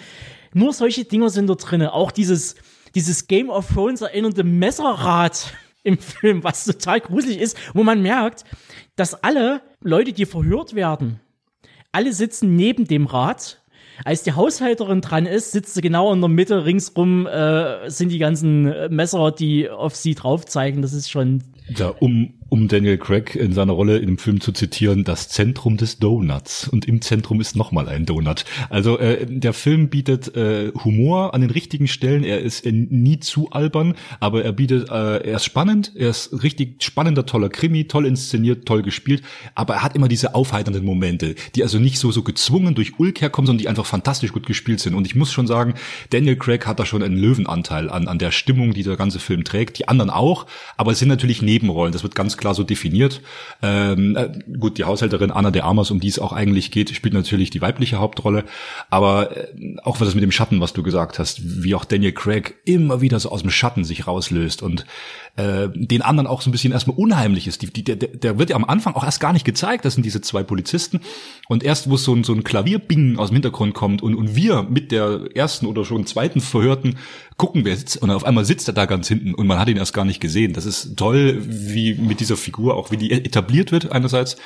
Nur 0.53 0.71
solche 0.71 1.03
Dinger 1.03 1.29
sind 1.29 1.47
da 1.47 1.56
drinne. 1.56 1.93
Auch 1.93 2.12
dieses, 2.12 2.56
dieses 2.95 3.27
Game 3.27 3.49
of 3.49 3.67
Thrones 3.73 4.01
erinnernde 4.01 4.43
Messerrad 4.43 5.53
im 5.84 5.97
Film, 5.97 6.43
was 6.43 6.63
total 6.63 7.01
gruselig 7.01 7.39
ist, 7.39 7.58
wo 7.73 7.84
man 7.84 8.01
merkt, 8.01 8.45
dass 8.95 9.23
alle 9.23 9.62
Leute, 9.82 10.13
die 10.13 10.25
verhört 10.25 10.75
werden, 10.75 11.19
alle 11.91 12.13
sitzen 12.13 12.56
neben 12.56 12.86
dem 12.86 13.08
Rad 13.08 13.62
als 14.05 14.23
die 14.23 14.33
Haushälterin 14.33 15.01
dran 15.01 15.25
ist, 15.25 15.51
sitzt 15.51 15.73
sie 15.73 15.81
genau 15.81 16.13
in 16.13 16.19
der 16.21 16.29
Mitte, 16.29 16.65
ringsrum 16.65 17.27
äh, 17.27 17.89
sind 17.89 18.09
die 18.09 18.19
ganzen 18.19 18.63
Messer, 18.93 19.31
die 19.31 19.69
auf 19.69 19.95
sie 19.95 20.15
drauf 20.15 20.45
zeigen. 20.45 20.81
Das 20.81 20.93
ist 20.93 21.09
schon. 21.09 21.43
Ja, 21.69 21.89
um, 21.99 22.33
um 22.53 22.67
Daniel 22.67 22.99
Craig 22.99 23.33
in 23.33 23.51
seiner 23.51 23.73
Rolle 23.73 23.97
in 23.97 24.05
dem 24.05 24.19
Film 24.19 24.39
zu 24.39 24.51
zitieren, 24.51 25.03
das 25.03 25.27
Zentrum 25.27 25.75
des 25.75 25.97
Donuts. 25.97 26.67
Und 26.67 26.85
im 26.85 27.01
Zentrum 27.01 27.41
ist 27.41 27.55
nochmal 27.55 27.89
ein 27.89 28.05
Donut. 28.05 28.45
Also 28.69 28.99
äh, 28.99 29.25
der 29.27 29.53
Film 29.53 29.89
bietet 29.89 30.37
äh, 30.37 30.71
Humor 30.83 31.33
an 31.33 31.41
den 31.41 31.49
richtigen 31.49 31.87
Stellen. 31.87 32.23
Er 32.23 32.41
ist 32.41 32.63
äh, 32.63 32.71
nie 32.71 33.19
zu 33.19 33.49
albern, 33.49 33.95
aber 34.19 34.43
er 34.43 34.51
bietet, 34.51 34.91
äh, 34.91 35.17
er 35.17 35.37
ist 35.37 35.45
spannend, 35.45 35.93
er 35.95 36.11
ist 36.11 36.43
richtig 36.43 36.83
spannender, 36.83 37.25
toller 37.25 37.49
Krimi, 37.49 37.87
toll 37.87 38.05
inszeniert, 38.05 38.67
toll 38.67 38.83
gespielt, 38.83 39.23
aber 39.55 39.73
er 39.73 39.83
hat 39.83 39.95
immer 39.95 40.07
diese 40.07 40.35
aufheiternden 40.35 40.85
Momente, 40.85 41.33
die 41.55 41.63
also 41.63 41.79
nicht 41.79 41.97
so 41.97 42.11
so 42.11 42.21
gezwungen 42.21 42.75
durch 42.75 42.99
Ulk 42.99 43.21
herkommen, 43.21 43.47
sondern 43.47 43.63
die 43.63 43.67
einfach 43.67 43.87
fantastisch 43.87 44.31
gut 44.31 44.45
gespielt 44.45 44.79
sind. 44.79 44.93
Und 44.93 45.07
ich 45.07 45.15
muss 45.15 45.31
schon 45.31 45.47
sagen, 45.47 45.73
Daniel 46.11 46.35
Craig 46.35 46.67
hat 46.67 46.79
da 46.79 46.85
schon 46.85 47.01
einen 47.01 47.17
Löwenanteil 47.17 47.89
an, 47.89 48.07
an 48.07 48.19
der 48.19 48.29
Stimmung, 48.29 48.75
die 48.75 48.83
der 48.83 48.95
ganze 48.95 49.17
Film 49.17 49.43
trägt. 49.43 49.79
Die 49.79 49.87
anderen 49.87 50.11
auch, 50.11 50.45
aber 50.77 50.91
es 50.91 50.99
sind 50.99 51.09
natürlich 51.09 51.41
Nebenrollen. 51.41 51.93
Das 51.93 52.03
wird 52.03 52.13
ganz 52.13 52.37
klar 52.37 52.42
so 52.53 52.63
definiert. 52.63 53.21
Ähm, 53.62 54.15
äh, 54.15 54.29
gut, 54.60 54.77
die 54.77 54.84
Haushälterin 54.84 55.32
Anna 55.32 55.51
de 55.51 55.62
Armas, 55.62 55.91
um 55.91 55.99
die 55.99 56.08
es 56.08 56.19
auch 56.19 56.34
eigentlich 56.34 56.71
geht, 56.71 56.93
spielt 56.95 57.13
natürlich 57.13 57.49
die 57.49 57.62
weibliche 57.62 57.99
Hauptrolle. 57.99 58.43
Aber 58.89 59.36
äh, 59.38 59.77
auch 59.84 60.01
was 60.01 60.13
mit 60.15 60.23
dem 60.23 60.32
Schatten, 60.32 60.60
was 60.60 60.73
du 60.73 60.84
gesagt 60.84 61.19
hast, 61.19 61.63
wie 61.63 61.75
auch 61.75 61.86
Daniel 61.86 62.12
Craig 62.12 62.56
immer 62.65 63.01
wieder 63.01 63.19
so 63.19 63.32
aus 63.32 63.41
dem 63.41 63.51
Schatten 63.51 63.84
sich 63.84 64.08
rauslöst 64.08 64.62
und 64.62 64.86
äh, 65.36 65.69
den 65.73 66.01
anderen 66.01 66.27
auch 66.27 66.41
so 66.41 66.49
ein 66.49 66.51
bisschen 66.51 66.73
erstmal 66.73 66.97
unheimlich 66.97 67.47
ist. 67.47 67.62
Die, 67.62 67.67
die, 67.71 67.84
der, 67.84 67.95
der 67.95 68.38
wird 68.38 68.49
ja 68.49 68.56
am 68.56 68.65
Anfang 68.65 68.95
auch 68.95 69.03
erst 69.03 69.19
gar 69.19 69.34
nicht 69.34 69.45
gezeigt, 69.45 69.86
das 69.86 69.93
sind 69.93 70.06
diese 70.06 70.21
zwei 70.21 70.43
Polizisten. 70.43 70.99
Und 71.47 71.63
erst, 71.63 71.89
wo 71.89 71.97
so 71.97 72.13
ein, 72.13 72.23
so 72.23 72.34
ein 72.34 72.43
Klavierbingen 72.43 73.17
aus 73.17 73.29
dem 73.29 73.36
Hintergrund 73.36 73.73
kommt 73.73 74.01
und, 74.01 74.15
und 74.15 74.36
wir 74.36 74.63
mit 74.63 74.91
der 74.91 75.29
ersten 75.36 75.65
oder 75.65 75.86
schon 75.86 76.06
zweiten 76.06 76.41
Verhörten 76.41 76.97
gucken, 77.43 77.65
wer 77.65 77.75
sitzt, 77.75 77.97
und 77.97 78.10
auf 78.10 78.23
einmal 78.23 78.45
sitzt 78.45 78.69
er 78.69 78.73
da 78.73 78.86
ganz 78.86 79.10
hinten 79.10 79.34
und 79.34 79.47
man 79.47 79.60
hat 79.60 79.67
ihn 79.67 79.75
erst 79.75 79.93
gar 79.93 80.06
nicht 80.06 80.21
gesehen. 80.21 80.53
Das 80.53 80.65
ist 80.65 80.95
toll, 80.95 81.43
wie 81.45 81.93
mit 81.93 82.21
dieser 82.21 82.38
Figur, 82.38 82.77
auch 82.77 82.89
wie 82.89 82.95
die 82.95 83.12
etabliert 83.12 83.73
wird 83.73 83.91
einerseits. 83.91 84.38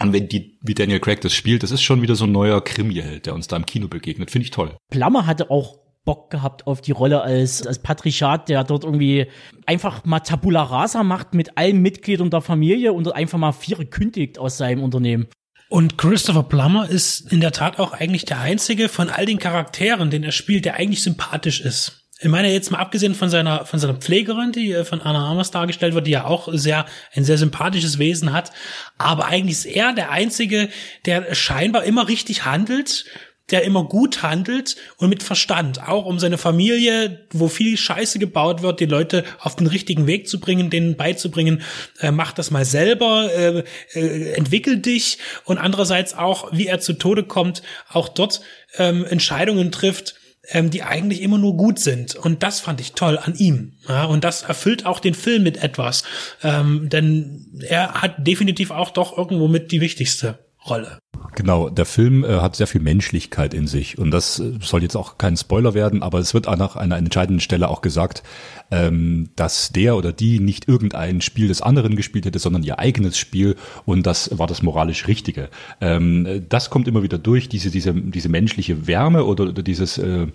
Und 0.00 0.12
wenn 0.12 0.28
die, 0.28 0.58
wie 0.60 0.74
Daniel 0.74 0.98
Craig 0.98 1.20
das 1.20 1.32
spielt, 1.32 1.62
das 1.62 1.70
ist 1.70 1.82
schon 1.82 2.02
wieder 2.02 2.16
so 2.16 2.24
ein 2.24 2.32
neuer 2.32 2.64
Krimi-Held, 2.64 3.26
der 3.26 3.34
uns 3.34 3.46
da 3.46 3.54
im 3.54 3.64
Kino 3.64 3.86
begegnet. 3.86 4.32
Finde 4.32 4.44
ich 4.44 4.50
toll. 4.50 4.76
Plammer 4.90 5.24
hatte 5.24 5.52
auch 5.52 5.78
Bock 6.04 6.30
gehabt 6.30 6.66
auf 6.66 6.80
die 6.80 6.90
Rolle 6.90 7.22
als, 7.22 7.64
als 7.64 7.78
Patrichat, 7.78 8.48
der 8.48 8.64
dort 8.64 8.82
irgendwie 8.82 9.26
einfach 9.64 10.04
mal 10.04 10.18
Tabula 10.18 10.64
Rasa 10.64 11.04
macht 11.04 11.32
mit 11.32 11.56
allen 11.56 11.80
Mitgliedern 11.80 12.30
der 12.30 12.40
Familie 12.40 12.92
und 12.92 13.14
einfach 13.14 13.38
mal 13.38 13.52
vier 13.52 13.76
kündigt 13.84 14.40
aus 14.40 14.58
seinem 14.58 14.82
Unternehmen. 14.82 15.28
Und 15.68 15.96
Christopher 15.96 16.42
Plummer 16.42 16.88
ist 16.88 17.32
in 17.32 17.40
der 17.40 17.52
Tat 17.52 17.78
auch 17.78 17.92
eigentlich 17.92 18.24
der 18.24 18.40
einzige 18.40 18.88
von 18.88 19.10
all 19.10 19.26
den 19.26 19.38
Charakteren, 19.38 20.10
den 20.10 20.24
er 20.24 20.32
spielt, 20.32 20.64
der 20.64 20.74
eigentlich 20.74 21.02
sympathisch 21.02 21.60
ist. 21.60 22.05
Ich 22.20 22.28
meine, 22.28 22.50
jetzt 22.50 22.70
mal 22.70 22.78
abgesehen 22.78 23.14
von 23.14 23.28
seiner, 23.28 23.66
von 23.66 23.78
seiner 23.78 23.94
Pflegerin, 23.94 24.50
die 24.50 24.72
äh, 24.72 24.84
von 24.84 25.02
Anna 25.02 25.30
Amas 25.30 25.50
dargestellt 25.50 25.94
wird, 25.94 26.06
die 26.06 26.12
ja 26.12 26.24
auch 26.24 26.48
sehr, 26.50 26.86
ein 27.14 27.24
sehr 27.24 27.36
sympathisches 27.36 27.98
Wesen 27.98 28.32
hat. 28.32 28.52
Aber 28.96 29.26
eigentlich 29.26 29.58
ist 29.58 29.66
er 29.66 29.92
der 29.92 30.10
Einzige, 30.10 30.70
der 31.04 31.34
scheinbar 31.34 31.84
immer 31.84 32.08
richtig 32.08 32.46
handelt 32.46 33.04
der 33.50 33.62
immer 33.62 33.84
gut 33.84 34.22
handelt 34.22 34.76
und 34.96 35.08
mit 35.08 35.22
Verstand, 35.22 35.80
auch 35.86 36.04
um 36.04 36.18
seine 36.18 36.38
Familie, 36.38 37.26
wo 37.30 37.48
viel 37.48 37.76
Scheiße 37.76 38.18
gebaut 38.18 38.62
wird, 38.62 38.80
die 38.80 38.86
Leute 38.86 39.24
auf 39.38 39.54
den 39.54 39.68
richtigen 39.68 40.06
Weg 40.06 40.28
zu 40.28 40.40
bringen, 40.40 40.68
denen 40.68 40.96
beizubringen, 40.96 41.62
äh, 42.00 42.10
mach 42.10 42.32
das 42.32 42.50
mal 42.50 42.64
selber, 42.64 43.30
äh, 43.32 43.62
äh, 43.94 44.32
entwickel 44.32 44.78
dich 44.78 45.18
und 45.44 45.58
andererseits 45.58 46.14
auch, 46.14 46.50
wie 46.52 46.66
er 46.66 46.80
zu 46.80 46.94
Tode 46.94 47.22
kommt, 47.22 47.62
auch 47.88 48.08
dort 48.08 48.40
ähm, 48.78 49.04
Entscheidungen 49.04 49.70
trifft, 49.70 50.16
ähm, 50.48 50.70
die 50.70 50.82
eigentlich 50.82 51.22
immer 51.22 51.38
nur 51.38 51.56
gut 51.56 51.78
sind. 51.78 52.14
Und 52.14 52.42
das 52.42 52.60
fand 52.60 52.80
ich 52.80 52.92
toll 52.92 53.18
an 53.18 53.34
ihm. 53.34 53.74
Ja, 53.88 54.04
und 54.04 54.24
das 54.24 54.42
erfüllt 54.42 54.86
auch 54.86 55.00
den 55.00 55.14
Film 55.14 55.42
mit 55.42 55.62
etwas. 55.62 56.04
Ähm, 56.42 56.88
denn 56.88 57.60
er 57.66 58.02
hat 58.02 58.14
definitiv 58.18 58.70
auch 58.70 58.90
doch 58.90 59.16
irgendwo 59.16 59.48
mit 59.48 59.72
die 59.72 59.80
wichtigste 59.80 60.38
Rolle. 60.68 60.98
Genau, 61.34 61.68
der 61.68 61.84
Film 61.84 62.24
äh, 62.24 62.40
hat 62.40 62.56
sehr 62.56 62.66
viel 62.66 62.80
Menschlichkeit 62.80 63.52
in 63.52 63.66
sich 63.66 63.98
und 63.98 64.10
das 64.10 64.38
äh, 64.38 64.54
soll 64.60 64.82
jetzt 64.82 64.96
auch 64.96 65.18
kein 65.18 65.36
Spoiler 65.36 65.74
werden, 65.74 66.02
aber 66.02 66.18
es 66.18 66.32
wird 66.32 66.46
nach 66.46 66.76
einer 66.76 66.96
entscheidenden 66.96 67.40
Stelle 67.40 67.68
auch 67.68 67.82
gesagt, 67.82 68.22
ähm, 68.70 69.28
dass 69.36 69.70
der 69.70 69.96
oder 69.96 70.12
die 70.12 70.40
nicht 70.40 70.66
irgendein 70.68 71.20
Spiel 71.20 71.48
des 71.48 71.62
anderen 71.62 71.94
gespielt 71.94 72.24
hätte, 72.24 72.38
sondern 72.38 72.62
ihr 72.62 72.78
eigenes 72.78 73.18
Spiel 73.18 73.56
und 73.84 74.06
das 74.06 74.38
war 74.38 74.46
das 74.46 74.62
moralisch 74.62 75.08
Richtige. 75.08 75.50
Ähm, 75.80 76.46
das 76.48 76.70
kommt 76.70 76.88
immer 76.88 77.02
wieder 77.02 77.18
durch, 77.18 77.48
diese, 77.48 77.70
diese, 77.70 77.92
diese 77.92 78.28
menschliche 78.28 78.86
Wärme 78.86 79.24
oder, 79.24 79.44
oder 79.44 79.62
dieses 79.62 79.98
äh, 79.98 80.28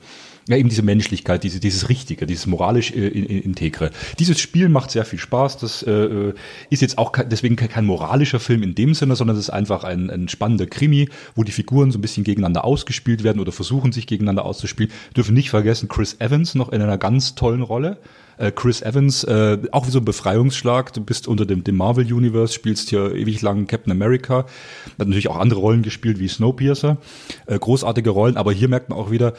ja, 0.47 0.58
eben 0.58 0.69
diese 0.69 0.82
Menschlichkeit, 0.82 1.43
diese, 1.43 1.60
dieses 1.60 1.89
Richtige, 1.89 2.25
dieses 2.25 2.47
moralisch 2.47 2.91
äh, 2.91 3.08
integre. 3.08 3.91
Dieses 4.19 4.39
Spiel 4.39 4.69
macht 4.69 4.91
sehr 4.91 5.06
viel 5.06 5.19
Spaß. 5.19 5.58
Das 5.58 5.84
äh, 5.84 6.34
ist 6.69 6.82
jetzt 6.82 6.97
auch 6.97 7.12
kein, 7.12 7.30
deswegen 7.30 7.56
kein 7.56 7.86
moralischer 7.86 8.39
Film 8.39 8.63
in 8.63 8.73
dem 8.73 8.93
Sinne, 8.93 9.15
sondern 9.15 9.36
es 9.38 9.43
ist 9.43 9.49
einfach 9.51 9.84
ein, 9.84 10.10
ein 10.10 10.27
spannender 10.30 10.65
Krimi, 10.65 11.10
wo 11.36 11.43
die 11.43 11.51
Figuren 11.51 11.91
so 11.91 11.99
ein 11.99 12.01
bisschen 12.01 12.23
gegeneinander 12.23 12.65
ausgespielt 12.65 13.23
werden 13.23 13.39
oder 13.39 13.51
versuchen, 13.51 13.91
sich 13.91 14.08
gegeneinander 14.08 14.45
auszuspielen. 14.45 14.91
Dürfen 15.15 15.36
nicht 15.36 15.51
vergessen, 15.51 15.88
Chris 15.88 16.15
Evans 16.19 16.56
noch 16.56 16.69
in 16.69 16.82
einer 16.82 16.97
ganz 16.97 17.36
tollen 17.36 17.62
Rolle. 17.62 17.97
Äh, 18.38 18.51
Chris 18.51 18.82
Evans, 18.82 19.23
äh, 19.23 19.60
auch 19.71 19.86
wie 19.86 19.91
so 19.91 19.99
ein 19.99 20.06
Befreiungsschlag. 20.06 20.91
Du 20.93 21.01
bist 21.01 21.27
unter 21.27 21.45
dem, 21.45 21.63
dem 21.63 21.75
Marvel 21.75 22.12
Universe, 22.12 22.54
spielst 22.54 22.89
hier 22.89 23.13
ewig 23.13 23.43
lang 23.43 23.67
Captain 23.67 23.91
America. 23.91 24.45
Hat 24.97 25.08
natürlich 25.08 25.27
auch 25.27 25.38
andere 25.38 25.60
Rollen 25.60 25.84
gespielt 25.84 26.19
wie 26.19 26.27
Snowpiercer. 26.27 26.97
Äh, 27.45 27.60
großartige 27.60 28.10
Rollen, 28.10 28.38
aber 28.38 28.51
hier 28.51 28.67
merkt 28.67 28.89
man 28.89 28.97
auch 28.97 29.12
wieder, 29.12 29.34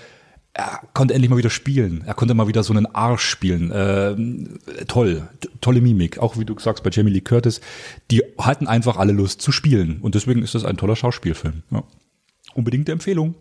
er 0.55 0.81
konnte 0.93 1.15
endlich 1.15 1.31
mal 1.31 1.39
wieder 1.39 1.51
spielen. 1.51 2.05
Er 2.07 2.15
konnte 2.15 2.35
mal 2.35 2.47
wieder 2.47 2.63
so 2.63 2.75
einen 2.75 2.87
Arsch 2.87 3.25
spielen. 3.25 3.71
Äh, 3.71 4.85
toll, 4.85 5.29
tolle 5.61 5.81
Mimik. 5.81 6.19
Auch 6.19 6.39
wie 6.39 6.45
du 6.45 6.59
sagst 6.59 6.85
bei 6.85 6.91
Jamie 6.91 7.11
Lee 7.11 7.23
Curtis, 7.23 7.61
die 8.11 8.23
hatten 8.39 8.67
einfach 8.67 8.99
alle 8.99 9.13
Lust 9.13 9.41
zu 9.41 9.51
spielen. 9.51 9.99
Und 10.03 10.15
deswegen 10.15 10.43
ist 10.43 10.55
das 10.55 10.65
ein 10.65 10.77
toller 10.77 10.97
Schauspielfilm. 10.97 11.63
Ja. 11.71 11.85
Unbedingte 12.55 12.93
Empfehlung. 12.93 13.35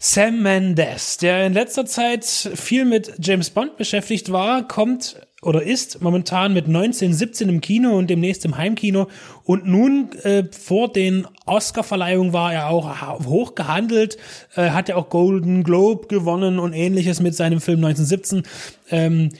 Sam 0.00 0.42
Mendes, 0.42 1.16
der 1.16 1.46
in 1.46 1.54
letzter 1.54 1.86
Zeit 1.86 2.24
viel 2.24 2.84
mit 2.84 3.14
James 3.18 3.50
Bond 3.50 3.76
beschäftigt 3.78 4.30
war, 4.30 4.68
kommt 4.68 5.16
oder 5.40 5.62
ist 5.62 6.02
momentan 6.02 6.52
mit 6.52 6.66
19, 6.66 7.14
17 7.14 7.48
im 7.48 7.60
Kino 7.60 7.96
und 7.96 8.10
demnächst 8.10 8.44
im 8.44 8.56
Heimkino. 8.56 9.06
Und 9.44 9.66
nun 9.66 10.10
äh, 10.24 10.44
vor 10.50 10.92
den 10.92 11.26
Oscar-Verleihungen 11.46 12.32
war 12.32 12.52
er 12.52 12.68
auch 12.68 13.24
hoch 13.24 13.54
gehandelt, 13.54 14.18
äh, 14.56 14.70
hat 14.70 14.88
ja 14.88 14.96
auch 14.96 15.10
Golden 15.10 15.62
Globe 15.62 16.08
gewonnen 16.08 16.58
und 16.58 16.72
ähnliches 16.72 17.20
mit 17.20 17.36
seinem 17.36 17.60
Film 17.60 17.84
1917. 17.84 18.42
Ähm, 18.90 19.30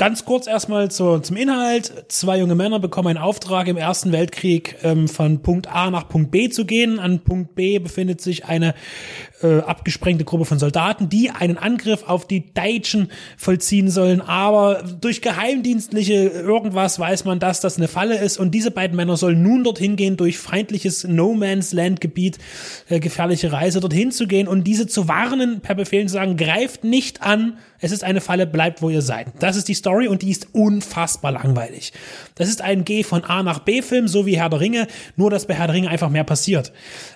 Ganz 0.00 0.24
kurz 0.24 0.46
erstmal 0.46 0.90
zu, 0.90 1.18
zum 1.18 1.36
Inhalt. 1.36 2.06
Zwei 2.08 2.38
junge 2.38 2.54
Männer 2.54 2.80
bekommen 2.80 3.08
einen 3.08 3.18
Auftrag, 3.18 3.68
im 3.68 3.76
Ersten 3.76 4.12
Weltkrieg 4.12 4.76
ähm, 4.82 5.08
von 5.08 5.42
Punkt 5.42 5.66
A 5.68 5.90
nach 5.90 6.08
Punkt 6.08 6.30
B 6.30 6.48
zu 6.48 6.64
gehen. 6.64 6.98
An 6.98 7.20
Punkt 7.20 7.54
B 7.54 7.78
befindet 7.78 8.22
sich 8.22 8.46
eine 8.46 8.74
äh, 9.42 9.58
abgesprengte 9.58 10.24
Gruppe 10.24 10.46
von 10.46 10.58
Soldaten, 10.58 11.10
die 11.10 11.30
einen 11.30 11.58
Angriff 11.58 12.04
auf 12.06 12.26
die 12.26 12.54
Deutschen 12.54 13.10
vollziehen 13.36 13.90
sollen. 13.90 14.22
Aber 14.22 14.82
durch 15.02 15.20
geheimdienstliche 15.20 16.14
irgendwas 16.14 16.98
weiß 16.98 17.26
man, 17.26 17.38
dass 17.38 17.60
das 17.60 17.76
eine 17.76 17.86
Falle 17.86 18.16
ist. 18.16 18.38
Und 18.38 18.52
diese 18.52 18.70
beiden 18.70 18.96
Männer 18.96 19.18
sollen 19.18 19.42
nun 19.42 19.64
dorthin 19.64 19.96
gehen, 19.96 20.16
durch 20.16 20.38
feindliches 20.38 21.04
No 21.04 21.34
Man's 21.34 21.74
Land 21.74 22.00
Gebiet, 22.00 22.38
äh, 22.88 23.00
gefährliche 23.00 23.52
Reise 23.52 23.80
dorthin 23.80 24.12
zu 24.12 24.26
gehen 24.26 24.48
und 24.48 24.64
diese 24.64 24.86
zu 24.86 25.08
warnen, 25.08 25.60
per 25.60 25.74
Befehl 25.74 26.06
zu 26.06 26.14
sagen, 26.14 26.38
greift 26.38 26.84
nicht 26.84 27.20
an, 27.20 27.58
es 27.82 27.92
ist 27.92 28.04
eine 28.04 28.20
Falle, 28.20 28.46
bleibt 28.46 28.82
wo 28.82 28.90
ihr 28.90 29.02
seid. 29.02 29.28
Das 29.38 29.56
ist 29.56 29.68
die 29.68 29.74
Story 29.74 29.89
und 29.90 30.22
die 30.22 30.30
ist 30.30 30.48
unfassbar 30.52 31.32
langweilig. 31.32 31.92
Das 32.34 32.48
ist 32.48 32.62
ein 32.62 32.84
Geh 32.84 33.02
von 33.02 33.24
A 33.24 33.42
nach 33.42 33.60
B 33.60 33.82
Film, 33.82 34.08
so 34.08 34.26
wie 34.26 34.38
Herr 34.38 34.48
der 34.48 34.60
Ringe, 34.60 34.86
nur 35.16 35.30
dass 35.30 35.46
bei 35.46 35.54
Herr 35.54 35.66
der 35.66 35.74
Ringe 35.74 35.88
einfach 35.88 36.10
mehr 36.10 36.24
passiert. 36.24 36.72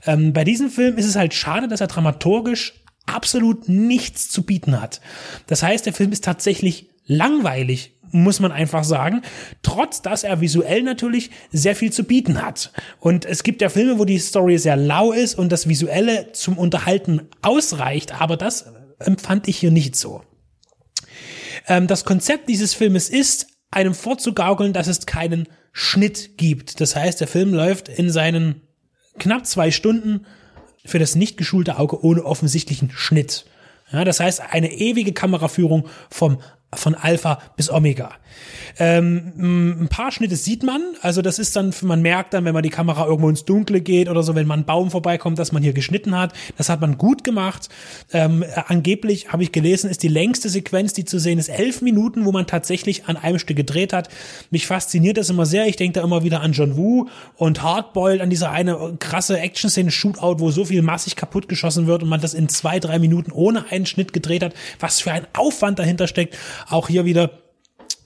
Ähm, 0.06 0.32
bei 0.32 0.44
diesem 0.44 0.70
Film 0.70 0.96
ist 0.96 1.06
es 1.06 1.16
halt 1.16 1.34
schade, 1.34 1.68
dass 1.68 1.80
er 1.80 1.87
dramaturgisch 1.87 2.84
absolut 3.06 3.68
nichts 3.68 4.30
zu 4.30 4.44
bieten 4.44 4.80
hat. 4.80 5.00
Das 5.46 5.62
heißt, 5.62 5.87
der 5.87 5.92
Film 5.92 6.12
ist 6.12 6.24
tatsächlich 6.24 6.88
langweilig, 7.06 7.94
muss 8.10 8.40
man 8.40 8.52
einfach 8.52 8.84
sagen, 8.84 9.22
trotz 9.62 10.00
dass 10.00 10.24
er 10.24 10.40
visuell 10.40 10.82
natürlich 10.82 11.30
sehr 11.50 11.74
viel 11.74 11.92
zu 11.92 12.04
bieten 12.04 12.42
hat. 12.42 12.72
Und 13.00 13.24
es 13.24 13.42
gibt 13.42 13.60
ja 13.60 13.68
Filme, 13.68 13.98
wo 13.98 14.04
die 14.04 14.18
Story 14.18 14.58
sehr 14.58 14.76
lau 14.76 15.12
ist 15.12 15.37
und 15.37 15.50
das 15.50 15.68
Visuelle 15.68 16.32
zum 16.32 16.56
Unterhalten 16.56 17.28
ausreicht, 17.42 18.20
aber 18.20 18.37
das 18.37 18.66
empfand 19.00 19.48
ich 19.48 19.58
hier 19.58 19.72
nicht 19.72 19.96
so. 19.96 20.22
Ähm, 21.66 21.87
das 21.87 22.05
Konzept 22.05 22.48
dieses 22.48 22.74
Filmes 22.74 23.09
ist, 23.09 23.46
einem 23.70 23.94
vorzugaukeln, 23.94 24.72
dass 24.72 24.87
es 24.87 25.07
keinen 25.07 25.48
Schnitt 25.72 26.38
gibt. 26.38 26.81
Das 26.81 26.94
heißt, 26.94 27.20
der 27.20 27.29
Film 27.29 27.53
läuft 27.53 27.88
in 27.88 28.11
seinen 28.11 28.62
knapp 29.18 29.46
zwei 29.46 29.70
Stunden 29.70 30.27
für 30.85 30.98
das 30.98 31.16
nicht 31.16 31.37
geschulte 31.37 31.79
Auge 31.79 32.05
ohne 32.05 32.24
offensichtlichen 32.24 32.90
Schnitt. 32.90 33.46
Ja, 33.90 34.05
das 34.05 34.20
heißt, 34.20 34.40
eine 34.50 34.72
ewige 34.72 35.12
Kameraführung 35.12 35.88
vom 36.11 36.38
von 36.76 36.94
Alpha 36.94 37.38
bis 37.56 37.70
Omega. 37.70 38.10
Ähm, 38.78 39.82
ein 39.84 39.88
paar 39.88 40.10
Schnitte 40.10 40.34
sieht 40.34 40.62
man, 40.64 40.82
also 41.00 41.22
das 41.22 41.38
ist 41.38 41.54
dann, 41.54 41.72
man 41.82 42.02
merkt 42.02 42.34
dann, 42.34 42.44
wenn 42.44 42.54
man 42.54 42.62
die 42.62 42.70
Kamera 42.70 43.06
irgendwo 43.06 43.28
ins 43.28 43.44
Dunkle 43.44 43.80
geht 43.80 44.08
oder 44.08 44.22
so, 44.22 44.34
wenn 44.34 44.46
man 44.46 44.60
einen 44.60 44.66
Baum 44.66 44.90
vorbeikommt, 44.90 45.38
dass 45.38 45.52
man 45.52 45.62
hier 45.62 45.72
geschnitten 45.72 46.18
hat. 46.18 46.32
Das 46.56 46.68
hat 46.68 46.80
man 46.80 46.98
gut 46.98 47.22
gemacht. 47.22 47.68
Ähm, 48.12 48.44
angeblich 48.66 49.32
habe 49.32 49.44
ich 49.44 49.52
gelesen, 49.52 49.88
ist 49.90 50.02
die 50.02 50.08
längste 50.08 50.48
Sequenz, 50.48 50.92
die 50.92 51.04
zu 51.04 51.18
sehen 51.20 51.38
ist, 51.38 51.48
elf 51.48 51.82
Minuten, 51.82 52.24
wo 52.24 52.32
man 52.32 52.46
tatsächlich 52.46 53.06
an 53.06 53.16
einem 53.16 53.38
Stück 53.38 53.56
gedreht 53.56 53.92
hat. 53.92 54.08
Mich 54.50 54.66
fasziniert 54.66 55.18
das 55.18 55.30
immer 55.30 55.46
sehr. 55.46 55.66
Ich 55.66 55.76
denke 55.76 56.00
da 56.00 56.04
immer 56.04 56.24
wieder 56.24 56.40
an 56.40 56.52
John 56.52 56.76
Woo 56.76 57.08
und 57.37 57.62
Hardboiled, 57.62 58.20
an 58.20 58.30
diese 58.30 58.50
eine 58.50 58.96
krasse 58.98 59.38
Action-Szene, 59.38 59.92
Shootout, 59.92 60.40
wo 60.40 60.50
so 60.50 60.64
viel 60.64 60.82
massig 60.82 61.14
kaputt 61.14 61.48
geschossen 61.48 61.87
wird 61.87 62.02
und 62.02 62.08
man 62.08 62.20
das 62.20 62.34
in 62.34 62.48
zwei, 62.48 62.80
drei 62.80 62.98
Minuten 62.98 63.30
ohne 63.30 63.70
einen 63.70 63.87
Schnitt 63.87 64.12
gedreht 64.12 64.42
hat. 64.42 64.54
Was 64.80 65.00
für 65.00 65.12
ein 65.12 65.26
Aufwand 65.34 65.78
dahinter 65.78 66.08
steckt. 66.08 66.37
Auch 66.68 66.88
hier 66.88 67.05
wieder 67.05 67.31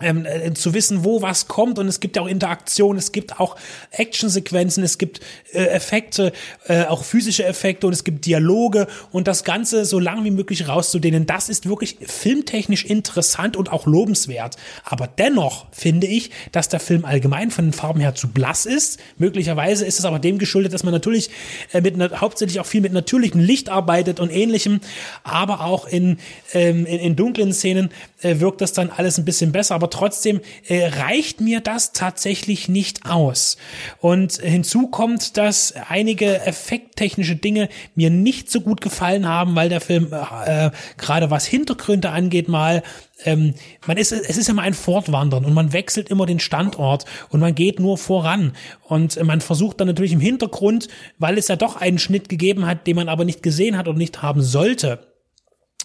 ähm, 0.00 0.26
äh, 0.26 0.52
zu 0.54 0.74
wissen, 0.74 1.04
wo 1.04 1.22
was 1.22 1.48
kommt 1.48 1.78
und 1.78 1.88
es 1.88 2.00
gibt 2.00 2.16
ja 2.16 2.22
auch 2.22 2.28
Interaktion, 2.28 2.96
es 2.96 3.12
gibt 3.12 3.40
auch 3.40 3.56
Actionsequenzen, 3.90 4.82
es 4.82 4.98
gibt 4.98 5.20
äh, 5.52 5.64
Effekte, 5.64 6.32
äh, 6.66 6.84
auch 6.84 7.04
physische 7.04 7.44
Effekte 7.44 7.86
und 7.86 7.92
es 7.92 8.04
gibt 8.04 8.26
Dialoge 8.26 8.86
und 9.10 9.28
das 9.28 9.44
Ganze 9.44 9.84
so 9.84 9.98
lang 9.98 10.24
wie 10.24 10.30
möglich 10.30 10.68
rauszudehnen, 10.68 11.26
das 11.26 11.48
ist 11.48 11.68
wirklich 11.68 11.96
filmtechnisch 12.06 12.84
interessant 12.84 13.56
und 13.56 13.72
auch 13.72 13.86
lobenswert. 13.86 14.56
Aber 14.84 15.06
dennoch 15.06 15.66
finde 15.72 16.06
ich, 16.06 16.30
dass 16.52 16.68
der 16.68 16.80
Film 16.80 17.04
allgemein 17.04 17.50
von 17.50 17.66
den 17.66 17.72
Farben 17.72 18.00
her 18.00 18.14
zu 18.14 18.28
blass 18.28 18.66
ist. 18.66 19.00
Möglicherweise 19.16 19.84
ist 19.84 19.98
es 19.98 20.04
aber 20.04 20.18
dem 20.18 20.38
geschuldet, 20.38 20.72
dass 20.72 20.84
man 20.84 20.92
natürlich 20.92 21.30
äh, 21.72 21.80
mit 21.80 21.98
hauptsächlich 22.20 22.60
auch 22.60 22.66
viel 22.66 22.80
mit 22.80 22.92
natürlichem 22.92 23.40
Licht 23.40 23.68
arbeitet 23.68 24.20
und 24.20 24.30
ähnlichem, 24.30 24.80
aber 25.24 25.64
auch 25.64 25.86
in, 25.86 26.18
ähm, 26.52 26.86
in, 26.86 27.00
in 27.00 27.16
dunklen 27.16 27.52
Szenen 27.52 27.90
äh, 28.22 28.38
wirkt 28.40 28.60
das 28.60 28.72
dann 28.72 28.90
alles 28.90 29.18
ein 29.18 29.24
bisschen 29.24 29.52
besser. 29.52 29.74
Aber 29.74 29.87
trotzdem 29.90 30.40
äh, 30.66 30.86
reicht 30.86 31.40
mir 31.40 31.60
das 31.60 31.92
tatsächlich 31.92 32.68
nicht 32.68 33.06
aus. 33.06 33.56
Und 34.00 34.34
hinzu 34.34 34.88
kommt, 34.88 35.36
dass 35.36 35.74
einige 35.88 36.40
effekttechnische 36.46 37.36
Dinge 37.36 37.68
mir 37.94 38.10
nicht 38.10 38.50
so 38.50 38.60
gut 38.60 38.80
gefallen 38.80 39.26
haben, 39.26 39.54
weil 39.54 39.68
der 39.68 39.80
Film 39.80 40.12
äh, 40.12 40.70
gerade 40.96 41.30
was 41.30 41.46
Hintergründe 41.46 42.10
angeht 42.10 42.48
mal 42.48 42.82
ähm, 43.24 43.54
man 43.86 43.96
ist, 43.96 44.12
es 44.12 44.36
ist 44.36 44.48
immer 44.48 44.62
ein 44.62 44.74
Fortwandern 44.74 45.44
und 45.44 45.54
man 45.54 45.72
wechselt 45.72 46.08
immer 46.08 46.26
den 46.26 46.38
Standort 46.38 47.04
und 47.30 47.40
man 47.40 47.54
geht 47.54 47.80
nur 47.80 47.98
voran 47.98 48.52
und 48.84 49.22
man 49.24 49.40
versucht 49.40 49.80
dann 49.80 49.88
natürlich 49.88 50.12
im 50.12 50.20
Hintergrund, 50.20 50.88
weil 51.18 51.36
es 51.36 51.48
ja 51.48 51.56
doch 51.56 51.76
einen 51.76 51.98
Schnitt 51.98 52.28
gegeben 52.28 52.66
hat, 52.66 52.86
den 52.86 52.96
man 52.96 53.08
aber 53.08 53.24
nicht 53.24 53.42
gesehen 53.42 53.76
hat 53.76 53.88
und 53.88 53.98
nicht 53.98 54.22
haben 54.22 54.42
sollte, 54.42 55.00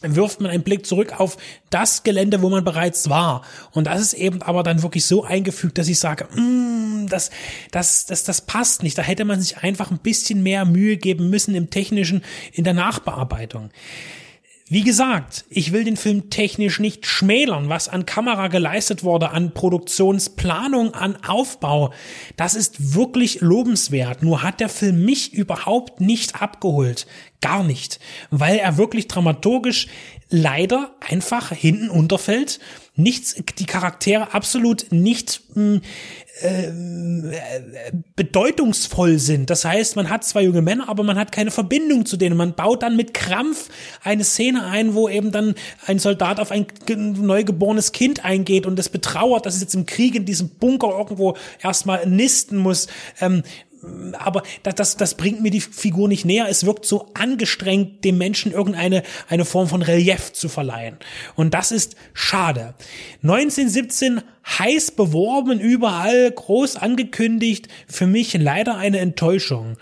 wirft 0.01 0.41
man 0.41 0.51
einen 0.51 0.63
Blick 0.63 0.85
zurück 0.85 1.19
auf 1.19 1.37
das 1.69 2.03
Gelände, 2.03 2.41
wo 2.41 2.49
man 2.49 2.63
bereits 2.63 3.09
war. 3.09 3.43
Und 3.71 3.87
das 3.87 4.01
ist 4.01 4.13
eben 4.13 4.41
aber 4.41 4.63
dann 4.63 4.83
wirklich 4.83 5.05
so 5.05 5.23
eingefügt, 5.23 5.77
dass 5.77 5.87
ich 5.87 5.99
sage, 5.99 6.25
mm, 6.35 7.07
das, 7.07 7.31
das, 7.71 8.05
das, 8.05 8.23
das 8.23 8.41
passt 8.41 8.83
nicht. 8.83 8.97
Da 8.97 9.01
hätte 9.01 9.25
man 9.25 9.41
sich 9.41 9.57
einfach 9.57 9.91
ein 9.91 9.99
bisschen 9.99 10.43
mehr 10.43 10.65
Mühe 10.65 10.97
geben 10.97 11.29
müssen 11.29 11.55
im 11.55 11.69
technischen, 11.69 12.23
in 12.51 12.63
der 12.63 12.73
Nachbearbeitung. 12.73 13.69
Wie 14.73 14.81
gesagt, 14.81 15.45
ich 15.49 15.71
will 15.71 15.83
den 15.83 15.97
Film 15.97 16.31
technisch 16.31 16.79
nicht 16.79 17.05
schmälern, 17.05 17.69
was 17.69 17.89
an 17.89 18.07
Kamera 18.07 18.47
geleistet 18.47 19.03
wurde, 19.03 19.29
an 19.29 19.53
Produktionsplanung, 19.53 20.95
an 20.95 21.15
Aufbau. 21.27 21.93
Das 22.37 22.55
ist 22.55 22.95
wirklich 22.95 23.41
lobenswert. 23.41 24.23
Nur 24.23 24.41
hat 24.41 24.59
der 24.59 24.69
Film 24.69 25.05
mich 25.05 25.31
überhaupt 25.31 26.01
nicht 26.01 26.41
abgeholt. 26.41 27.05
Gar 27.39 27.63
nicht. 27.63 27.99
Weil 28.31 28.57
er 28.57 28.77
wirklich 28.77 29.07
dramaturgisch 29.07 29.89
leider 30.31 30.95
einfach 31.07 31.51
hinten 31.51 31.91
unterfällt. 31.91 32.59
Nichts, 32.95 33.35
die 33.59 33.67
Charaktere 33.67 34.33
absolut 34.33 34.87
nicht 34.89 35.41
mh, 35.53 35.81
hm, 36.41 37.31
äh, 37.31 37.91
bedeutungsvoll 38.15 39.19
sind. 39.19 39.51
Das 39.51 39.65
heißt, 39.65 39.95
man 39.95 40.09
hat 40.09 40.23
zwei 40.23 40.41
junge 40.43 40.63
Männer, 40.63 40.89
aber 40.89 41.03
man 41.03 41.17
hat 41.17 41.31
keine 41.31 41.51
Verbindung 41.51 42.07
zu 42.07 42.17
denen. 42.17 42.35
Man 42.35 42.55
baut 42.55 42.81
dann 42.81 42.95
mit 42.95 43.13
Krampf 43.13 43.69
eine 44.03 44.23
Szene 44.23 44.65
ein, 44.65 44.95
wo 44.95 45.07
eben 45.07 45.31
dann 45.31 45.53
ein 45.85 45.99
Soldat 45.99 46.39
auf 46.39 46.51
ein 46.51 46.65
neugeborenes 46.87 47.91
Kind 47.91 48.25
eingeht 48.25 48.65
und 48.65 48.79
es 48.79 48.89
betrauert, 48.89 49.45
dass 49.45 49.55
es 49.55 49.61
jetzt 49.61 49.75
im 49.75 49.85
Krieg 49.85 50.15
in 50.15 50.25
diesem 50.25 50.49
Bunker 50.49 50.97
irgendwo 50.97 51.37
erstmal 51.61 52.07
nisten 52.07 52.57
muss. 52.57 52.87
Ähm, 53.21 53.43
aber 54.13 54.43
das, 54.63 54.75
das, 54.75 54.97
das 54.97 55.15
bringt 55.15 55.41
mir 55.41 55.51
die 55.51 55.61
Figur 55.61 56.07
nicht 56.07 56.25
näher. 56.25 56.47
Es 56.49 56.65
wirkt 56.65 56.85
so 56.85 57.07
angestrengt, 57.13 58.03
dem 58.03 58.17
Menschen 58.17 58.51
irgendeine 58.51 59.03
eine 59.27 59.45
Form 59.45 59.67
von 59.67 59.81
Relief 59.81 60.33
zu 60.33 60.49
verleihen. 60.49 60.97
Und 61.35 61.53
das 61.53 61.71
ist 61.71 61.95
schade. 62.13 62.75
1917 63.23 64.21
heiß 64.59 64.91
beworben, 64.91 65.59
überall 65.59 66.31
groß 66.31 66.77
angekündigt. 66.77 67.67
Für 67.87 68.07
mich 68.07 68.33
leider 68.33 68.77
eine 68.77 68.99
Enttäuschung. 68.99 69.77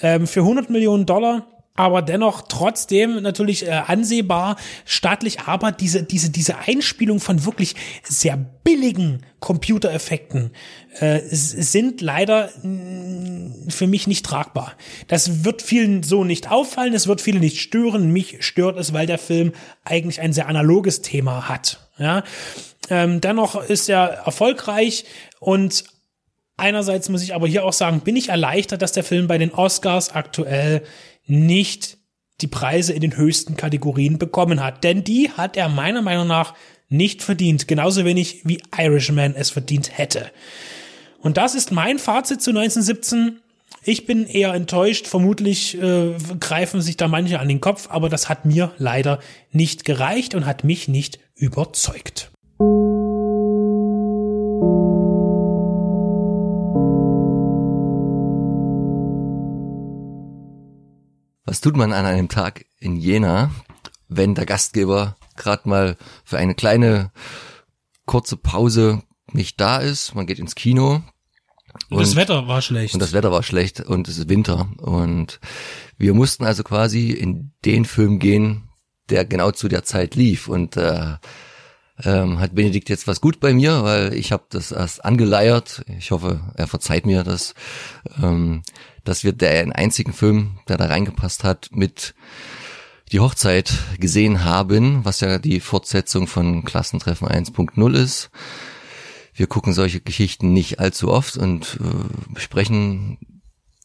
Ähm, 0.00 0.26
für 0.26 0.40
100 0.40 0.70
Millionen 0.70 1.06
Dollar 1.06 1.46
aber 1.74 2.02
dennoch 2.02 2.42
trotzdem 2.48 3.22
natürlich 3.22 3.66
äh, 3.66 3.70
ansehbar 3.70 4.56
staatlich, 4.84 5.40
aber 5.40 5.72
diese, 5.72 6.02
diese, 6.02 6.30
diese 6.30 6.58
Einspielung 6.58 7.18
von 7.18 7.46
wirklich 7.46 7.74
sehr 8.02 8.36
billigen 8.36 9.24
Computereffekten 9.40 10.50
äh, 10.98 11.20
sind 11.30 12.02
leider 12.02 12.50
mh, 12.62 13.70
für 13.70 13.86
mich 13.86 14.06
nicht 14.06 14.26
tragbar. 14.26 14.74
Das 15.08 15.44
wird 15.44 15.62
vielen 15.62 16.02
so 16.02 16.24
nicht 16.24 16.50
auffallen, 16.50 16.92
es 16.92 17.06
wird 17.06 17.22
viele 17.22 17.40
nicht 17.40 17.60
stören. 17.60 18.12
Mich 18.12 18.44
stört 18.44 18.78
es, 18.78 18.92
weil 18.92 19.06
der 19.06 19.18
Film 19.18 19.52
eigentlich 19.84 20.20
ein 20.20 20.34
sehr 20.34 20.48
analoges 20.48 21.00
Thema 21.00 21.48
hat. 21.48 21.88
Ja, 21.98 22.22
ähm, 22.90 23.20
dennoch 23.20 23.62
ist 23.62 23.88
er 23.88 24.08
erfolgreich 24.26 25.04
und 25.40 25.84
einerseits 26.56 27.08
muss 27.08 27.22
ich 27.22 27.34
aber 27.34 27.46
hier 27.46 27.64
auch 27.64 27.72
sagen, 27.72 28.00
bin 28.00 28.16
ich 28.16 28.28
erleichtert, 28.28 28.82
dass 28.82 28.92
der 28.92 29.04
Film 29.04 29.26
bei 29.26 29.38
den 29.38 29.52
Oscars 29.52 30.14
aktuell 30.14 30.82
nicht 31.26 31.98
die 32.40 32.48
Preise 32.48 32.92
in 32.92 33.00
den 33.00 33.16
höchsten 33.16 33.56
Kategorien 33.56 34.18
bekommen 34.18 34.62
hat. 34.62 34.84
Denn 34.84 35.04
die 35.04 35.30
hat 35.30 35.56
er 35.56 35.68
meiner 35.68 36.02
Meinung 36.02 36.26
nach 36.26 36.54
nicht 36.88 37.22
verdient. 37.22 37.68
Genauso 37.68 38.04
wenig 38.04 38.42
wie 38.44 38.62
Irishman 38.76 39.34
es 39.34 39.50
verdient 39.50 39.96
hätte. 39.96 40.30
Und 41.20 41.36
das 41.36 41.54
ist 41.54 41.72
mein 41.72 41.98
Fazit 41.98 42.42
zu 42.42 42.50
1917. 42.50 43.40
Ich 43.84 44.06
bin 44.06 44.26
eher 44.26 44.52
enttäuscht. 44.54 45.06
Vermutlich 45.06 45.80
äh, 45.80 46.14
greifen 46.38 46.80
sich 46.80 46.96
da 46.96 47.08
manche 47.08 47.40
an 47.40 47.48
den 47.48 47.60
Kopf, 47.60 47.88
aber 47.90 48.08
das 48.08 48.28
hat 48.28 48.44
mir 48.44 48.72
leider 48.76 49.20
nicht 49.50 49.84
gereicht 49.84 50.34
und 50.34 50.46
hat 50.46 50.64
mich 50.64 50.88
nicht 50.88 51.18
überzeugt. 51.34 52.30
Was 61.44 61.60
tut 61.60 61.76
man 61.76 61.92
an 61.92 62.06
einem 62.06 62.28
Tag 62.28 62.66
in 62.78 62.96
Jena, 62.96 63.50
wenn 64.08 64.34
der 64.34 64.46
Gastgeber 64.46 65.16
gerade 65.36 65.68
mal 65.68 65.96
für 66.24 66.38
eine 66.38 66.54
kleine 66.54 67.10
kurze 68.06 68.36
Pause 68.36 69.02
nicht 69.32 69.60
da 69.60 69.78
ist. 69.78 70.14
Man 70.14 70.26
geht 70.26 70.38
ins 70.38 70.54
Kino. 70.54 71.02
Und, 71.88 72.00
das 72.00 72.16
Wetter 72.16 72.48
war 72.48 72.60
schlecht. 72.60 72.94
Und 72.94 73.00
das 73.00 73.12
Wetter 73.12 73.32
war 73.32 73.42
schlecht 73.42 73.80
und 73.80 74.08
es 74.08 74.18
ist 74.18 74.28
Winter. 74.28 74.68
Und 74.78 75.40
wir 75.96 76.14
mussten 76.14 76.44
also 76.44 76.62
quasi 76.62 77.10
in 77.10 77.52
den 77.64 77.84
Film 77.84 78.18
gehen, 78.18 78.68
der 79.08 79.24
genau 79.24 79.50
zu 79.52 79.68
der 79.68 79.84
Zeit 79.84 80.14
lief. 80.14 80.48
Und 80.48 80.76
äh, 80.76 81.16
ähm, 82.04 82.40
hat 82.40 82.54
Benedikt 82.54 82.88
jetzt 82.88 83.06
was 83.06 83.20
gut 83.20 83.40
bei 83.40 83.54
mir, 83.54 83.82
weil 83.84 84.14
ich 84.14 84.32
habe 84.32 84.44
das 84.50 84.72
erst 84.72 85.04
angeleiert. 85.04 85.84
Ich 85.98 86.10
hoffe, 86.10 86.40
er 86.54 86.66
verzeiht 86.66 87.06
mir 87.06 87.24
das, 87.24 87.54
ähm, 88.22 88.62
dass 89.04 89.24
wir 89.24 89.32
den 89.32 89.72
einzigen 89.72 90.12
Film, 90.12 90.58
der 90.68 90.76
da 90.76 90.86
reingepasst 90.86 91.44
hat, 91.44 91.70
mit 91.72 92.14
die 93.10 93.20
Hochzeit 93.20 93.72
gesehen 93.98 94.44
haben, 94.44 95.04
was 95.04 95.20
ja 95.20 95.38
die 95.38 95.60
Fortsetzung 95.60 96.26
von 96.26 96.64
Klassentreffen 96.64 97.28
1.0 97.28 97.94
ist. 97.94 98.30
Wir 99.34 99.46
gucken 99.46 99.72
solche 99.72 100.00
Geschichten 100.00 100.52
nicht 100.52 100.80
allzu 100.80 101.10
oft 101.10 101.36
und 101.36 101.78
äh, 101.80 102.32
besprechen 102.32 103.18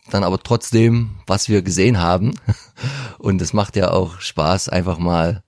dann 0.09 0.23
aber 0.23 0.41
trotzdem, 0.41 1.19
was 1.25 1.49
wir 1.49 1.61
gesehen 1.61 1.99
haben. 1.99 2.33
Und 3.17 3.41
es 3.41 3.53
macht 3.53 3.75
ja 3.75 3.91
auch 3.91 4.19
Spaß, 4.19 4.69
einfach 4.69 4.97
mal 4.97 5.43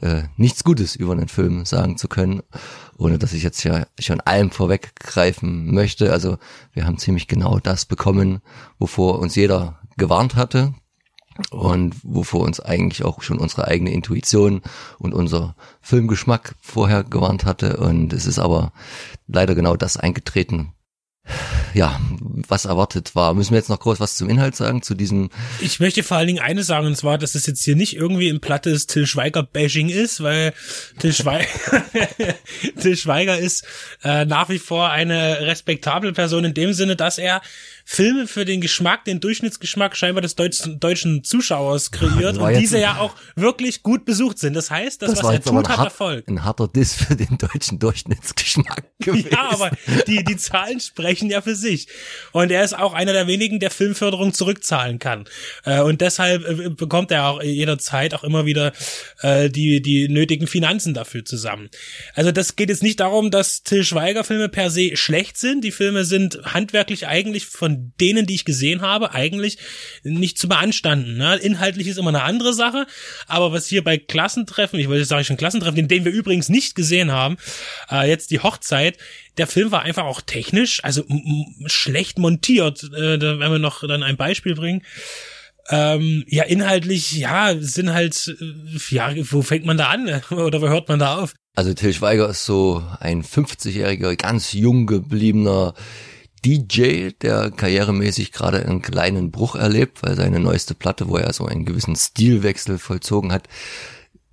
äh, 0.00 0.22
nichts 0.36 0.64
Gutes 0.64 0.96
über 0.96 1.12
einen 1.12 1.28
Film 1.28 1.64
sagen 1.64 1.96
zu 1.96 2.08
können, 2.08 2.42
ohne 3.00 3.18
dass 3.18 3.32
ich 3.32 3.42
jetzt 3.42 3.64
ja 3.64 3.86
schon 3.98 4.20
allem 4.20 4.50
vorweggreifen 4.50 5.72
möchte. 5.72 6.12
Also 6.12 6.36
wir 6.74 6.84
haben 6.84 6.98
ziemlich 6.98 7.28
genau 7.28 7.58
das 7.58 7.86
bekommen, 7.86 8.40
wovor 8.78 9.18
uns 9.20 9.34
jeder 9.34 9.80
gewarnt 9.96 10.36
hatte 10.36 10.74
und 11.50 11.96
wovor 12.02 12.42
uns 12.42 12.60
eigentlich 12.60 13.02
auch 13.02 13.22
schon 13.22 13.38
unsere 13.38 13.66
eigene 13.66 13.90
Intuition 13.90 14.60
und 14.98 15.14
unser 15.14 15.56
Filmgeschmack 15.80 16.54
vorher 16.60 17.02
gewarnt 17.02 17.46
hatte. 17.46 17.78
Und 17.78 18.12
es 18.12 18.26
ist 18.26 18.38
aber 18.38 18.72
leider 19.26 19.54
genau 19.54 19.76
das 19.76 19.96
eingetreten, 19.96 20.74
ja, 21.74 22.00
was 22.48 22.64
erwartet 22.64 23.14
war. 23.14 23.34
Müssen 23.34 23.52
wir 23.52 23.58
jetzt 23.58 23.68
noch 23.68 23.80
groß 23.80 24.00
was 24.00 24.16
zum 24.16 24.28
Inhalt 24.28 24.56
sagen, 24.56 24.82
zu 24.82 24.94
diesem? 24.94 25.30
Ich 25.60 25.80
möchte 25.80 26.02
vor 26.02 26.16
allen 26.16 26.26
Dingen 26.26 26.40
eines 26.40 26.66
sagen, 26.66 26.86
und 26.86 26.96
zwar, 26.96 27.18
dass 27.18 27.34
es 27.34 27.46
jetzt 27.46 27.64
hier 27.64 27.76
nicht 27.76 27.96
irgendwie 27.96 28.28
ein 28.28 28.40
plattes 28.40 28.86
Till 28.86 29.06
Schweiger-Bashing 29.06 29.88
ist, 29.88 30.22
weil 30.22 30.52
Till 30.98 31.12
Schweiger, 31.12 31.46
Till 32.80 32.96
Schweiger 32.96 33.38
ist 33.38 33.64
äh, 34.02 34.24
nach 34.24 34.48
wie 34.48 34.58
vor 34.58 34.90
eine 34.90 35.40
respektable 35.42 36.12
Person 36.12 36.44
in 36.44 36.54
dem 36.54 36.72
Sinne, 36.72 36.96
dass 36.96 37.18
er 37.18 37.40
Filme 37.92 38.28
für 38.28 38.44
den 38.44 38.60
Geschmack, 38.60 39.04
den 39.04 39.18
Durchschnittsgeschmack 39.18 39.96
scheinbar 39.96 40.22
des 40.22 40.36
deutschen, 40.36 40.78
deutschen 40.78 41.24
Zuschauers 41.24 41.90
kreiert 41.90 42.38
und 42.38 42.54
diese 42.54 42.78
ja 42.78 42.98
auch 42.98 43.16
wirklich 43.34 43.82
gut 43.82 44.04
besucht 44.04 44.38
sind. 44.38 44.54
Das 44.54 44.70
heißt, 44.70 45.02
das, 45.02 45.10
das 45.10 45.24
was 45.24 45.32
er 45.32 45.42
tut, 45.42 45.68
hat 45.68 45.76
hart, 45.76 45.86
Erfolg. 45.86 46.28
Ein 46.28 46.44
harter 46.44 46.68
Diss 46.68 46.94
für 46.94 47.16
den 47.16 47.36
deutschen 47.36 47.80
Durchschnittsgeschmack 47.80 48.84
gewesen. 49.00 49.30
Ja, 49.32 49.50
aber 49.50 49.72
die, 50.06 50.22
die 50.22 50.36
Zahlen 50.36 50.78
sprechen 50.78 51.30
ja 51.30 51.40
für 51.40 51.56
sich. 51.56 51.88
Und 52.30 52.52
er 52.52 52.62
ist 52.62 52.78
auch 52.78 52.94
einer 52.94 53.12
der 53.12 53.26
wenigen, 53.26 53.58
der 53.58 53.72
Filmförderung 53.72 54.34
zurückzahlen 54.34 55.00
kann. 55.00 55.24
Äh, 55.64 55.80
und 55.80 56.00
deshalb 56.00 56.46
äh, 56.48 56.70
bekommt 56.70 57.10
er 57.10 57.26
auch 57.26 57.42
jederzeit 57.42 58.14
auch 58.14 58.22
immer 58.22 58.46
wieder 58.46 58.72
äh, 59.22 59.50
die, 59.50 59.82
die 59.82 60.08
nötigen 60.08 60.46
Finanzen 60.46 60.94
dafür 60.94 61.24
zusammen. 61.24 61.68
Also 62.14 62.30
das 62.30 62.54
geht 62.54 62.68
jetzt 62.68 62.84
nicht 62.84 63.00
darum, 63.00 63.32
dass 63.32 63.64
Till 63.64 63.82
Schweiger 63.82 64.22
Filme 64.22 64.48
per 64.48 64.70
se 64.70 64.96
schlecht 64.96 65.38
sind. 65.38 65.64
Die 65.64 65.72
Filme 65.72 66.04
sind 66.04 66.38
handwerklich 66.44 67.08
eigentlich 67.08 67.46
von 67.46 67.79
denen, 68.00 68.26
die 68.26 68.34
ich 68.34 68.44
gesehen 68.44 68.82
habe, 68.82 69.12
eigentlich 69.14 69.58
nicht 70.02 70.38
zu 70.38 70.48
beanstanden. 70.48 71.16
Ne? 71.16 71.36
Inhaltlich 71.36 71.86
ist 71.86 71.98
immer 71.98 72.10
eine 72.10 72.22
andere 72.22 72.52
Sache, 72.52 72.86
aber 73.26 73.52
was 73.52 73.66
hier 73.66 73.84
bei 73.84 73.98
Klassentreffen, 73.98 74.78
ich 74.78 74.88
wollte 74.88 75.04
sagen 75.04 75.24
schon 75.24 75.36
Klassentreffen, 75.36 75.78
in 75.78 75.88
denen 75.88 76.04
wir 76.04 76.12
übrigens 76.12 76.48
nicht 76.48 76.74
gesehen 76.74 77.12
haben, 77.12 77.36
äh, 77.90 78.08
jetzt 78.08 78.30
die 78.30 78.40
Hochzeit, 78.40 78.98
der 79.38 79.46
Film 79.46 79.70
war 79.70 79.82
einfach 79.82 80.04
auch 80.04 80.20
technisch, 80.20 80.84
also 80.84 81.04
schlecht 81.66 82.18
montiert. 82.18 82.84
Äh, 82.84 83.18
da 83.18 83.38
werden 83.38 83.52
wir 83.52 83.58
noch 83.58 83.86
dann 83.86 84.02
ein 84.02 84.16
Beispiel 84.16 84.54
bringen. 84.54 84.82
Ähm, 85.68 86.24
ja, 86.26 86.44
inhaltlich, 86.44 87.12
ja, 87.12 87.54
sind 87.60 87.92
halt, 87.92 88.36
äh, 88.40 88.94
ja, 88.94 89.12
wo 89.30 89.42
fängt 89.42 89.64
man 89.64 89.76
da 89.76 89.88
an 89.88 90.08
oder 90.30 90.60
wo 90.60 90.68
hört 90.68 90.88
man 90.88 90.98
da 90.98 91.18
auf? 91.18 91.34
Also 91.54 91.74
Till 91.74 91.92
Schweiger 91.92 92.28
ist 92.28 92.44
so 92.44 92.82
ein 93.00 93.22
50-jähriger, 93.22 94.16
ganz 94.16 94.52
jung 94.52 94.86
gebliebener 94.86 95.74
DJ, 96.44 97.10
der 97.20 97.50
karrieremäßig 97.50 98.32
gerade 98.32 98.64
einen 98.64 98.82
kleinen 98.82 99.30
Bruch 99.30 99.56
erlebt, 99.56 100.02
weil 100.02 100.16
seine 100.16 100.40
neueste 100.40 100.74
Platte, 100.74 101.08
wo 101.08 101.16
er 101.16 101.32
so 101.32 101.46
einen 101.46 101.64
gewissen 101.64 101.96
Stilwechsel 101.96 102.78
vollzogen 102.78 103.32
hat, 103.32 103.48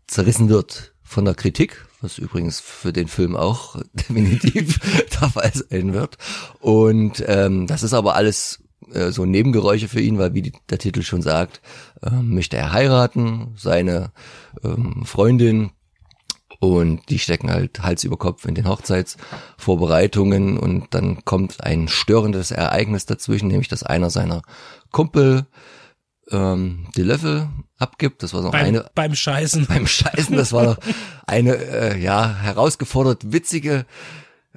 zerrissen 0.07 0.49
wird 0.49 0.93
von 1.03 1.25
der 1.25 1.35
Kritik, 1.35 1.85
was 2.01 2.17
übrigens 2.17 2.59
für 2.59 2.93
den 2.93 3.07
Film 3.07 3.35
auch 3.35 3.81
definitiv 3.93 4.79
der 5.21 5.29
Fall 5.29 5.51
sein 5.53 5.93
wird. 5.93 6.17
Und 6.59 7.23
ähm, 7.27 7.67
das 7.67 7.83
ist 7.83 7.93
aber 7.93 8.15
alles 8.15 8.59
äh, 8.93 9.11
so 9.11 9.25
Nebengeräusche 9.25 9.87
für 9.87 10.01
ihn, 10.01 10.17
weil 10.17 10.33
wie 10.33 10.41
die, 10.41 10.53
der 10.69 10.77
Titel 10.77 11.01
schon 11.01 11.21
sagt, 11.21 11.61
äh, 12.01 12.11
möchte 12.11 12.57
er 12.57 12.71
heiraten, 12.71 13.53
seine 13.57 14.11
ähm, 14.63 15.03
Freundin 15.05 15.71
und 16.59 17.09
die 17.09 17.19
stecken 17.19 17.51
halt 17.51 17.81
Hals 17.81 18.03
über 18.03 18.17
Kopf 18.17 18.45
in 18.45 18.55
den 18.55 18.67
Hochzeitsvorbereitungen 18.67 20.57
und 20.57 20.93
dann 20.93 21.23
kommt 21.25 21.63
ein 21.63 21.87
störendes 21.87 22.51
Ereignis 22.51 23.05
dazwischen, 23.05 23.47
nämlich 23.47 23.67
dass 23.67 23.83
einer 23.83 24.09
seiner 24.09 24.41
Kumpel 24.91 25.45
ähm, 26.31 26.87
die 26.95 27.03
Löffel 27.03 27.47
abgibt. 27.77 28.23
Das 28.23 28.33
war 28.33 28.41
so 28.41 28.51
beim, 28.51 28.65
eine 28.65 28.89
beim 28.95 29.15
Scheißen. 29.15 29.65
Beim 29.69 29.87
Scheißen, 29.87 30.35
das 30.35 30.51
war 30.51 30.63
noch 30.63 30.77
eine 31.25 31.55
äh, 31.55 31.99
ja 31.99 32.35
herausgefordert 32.35 33.31
witzige 33.31 33.85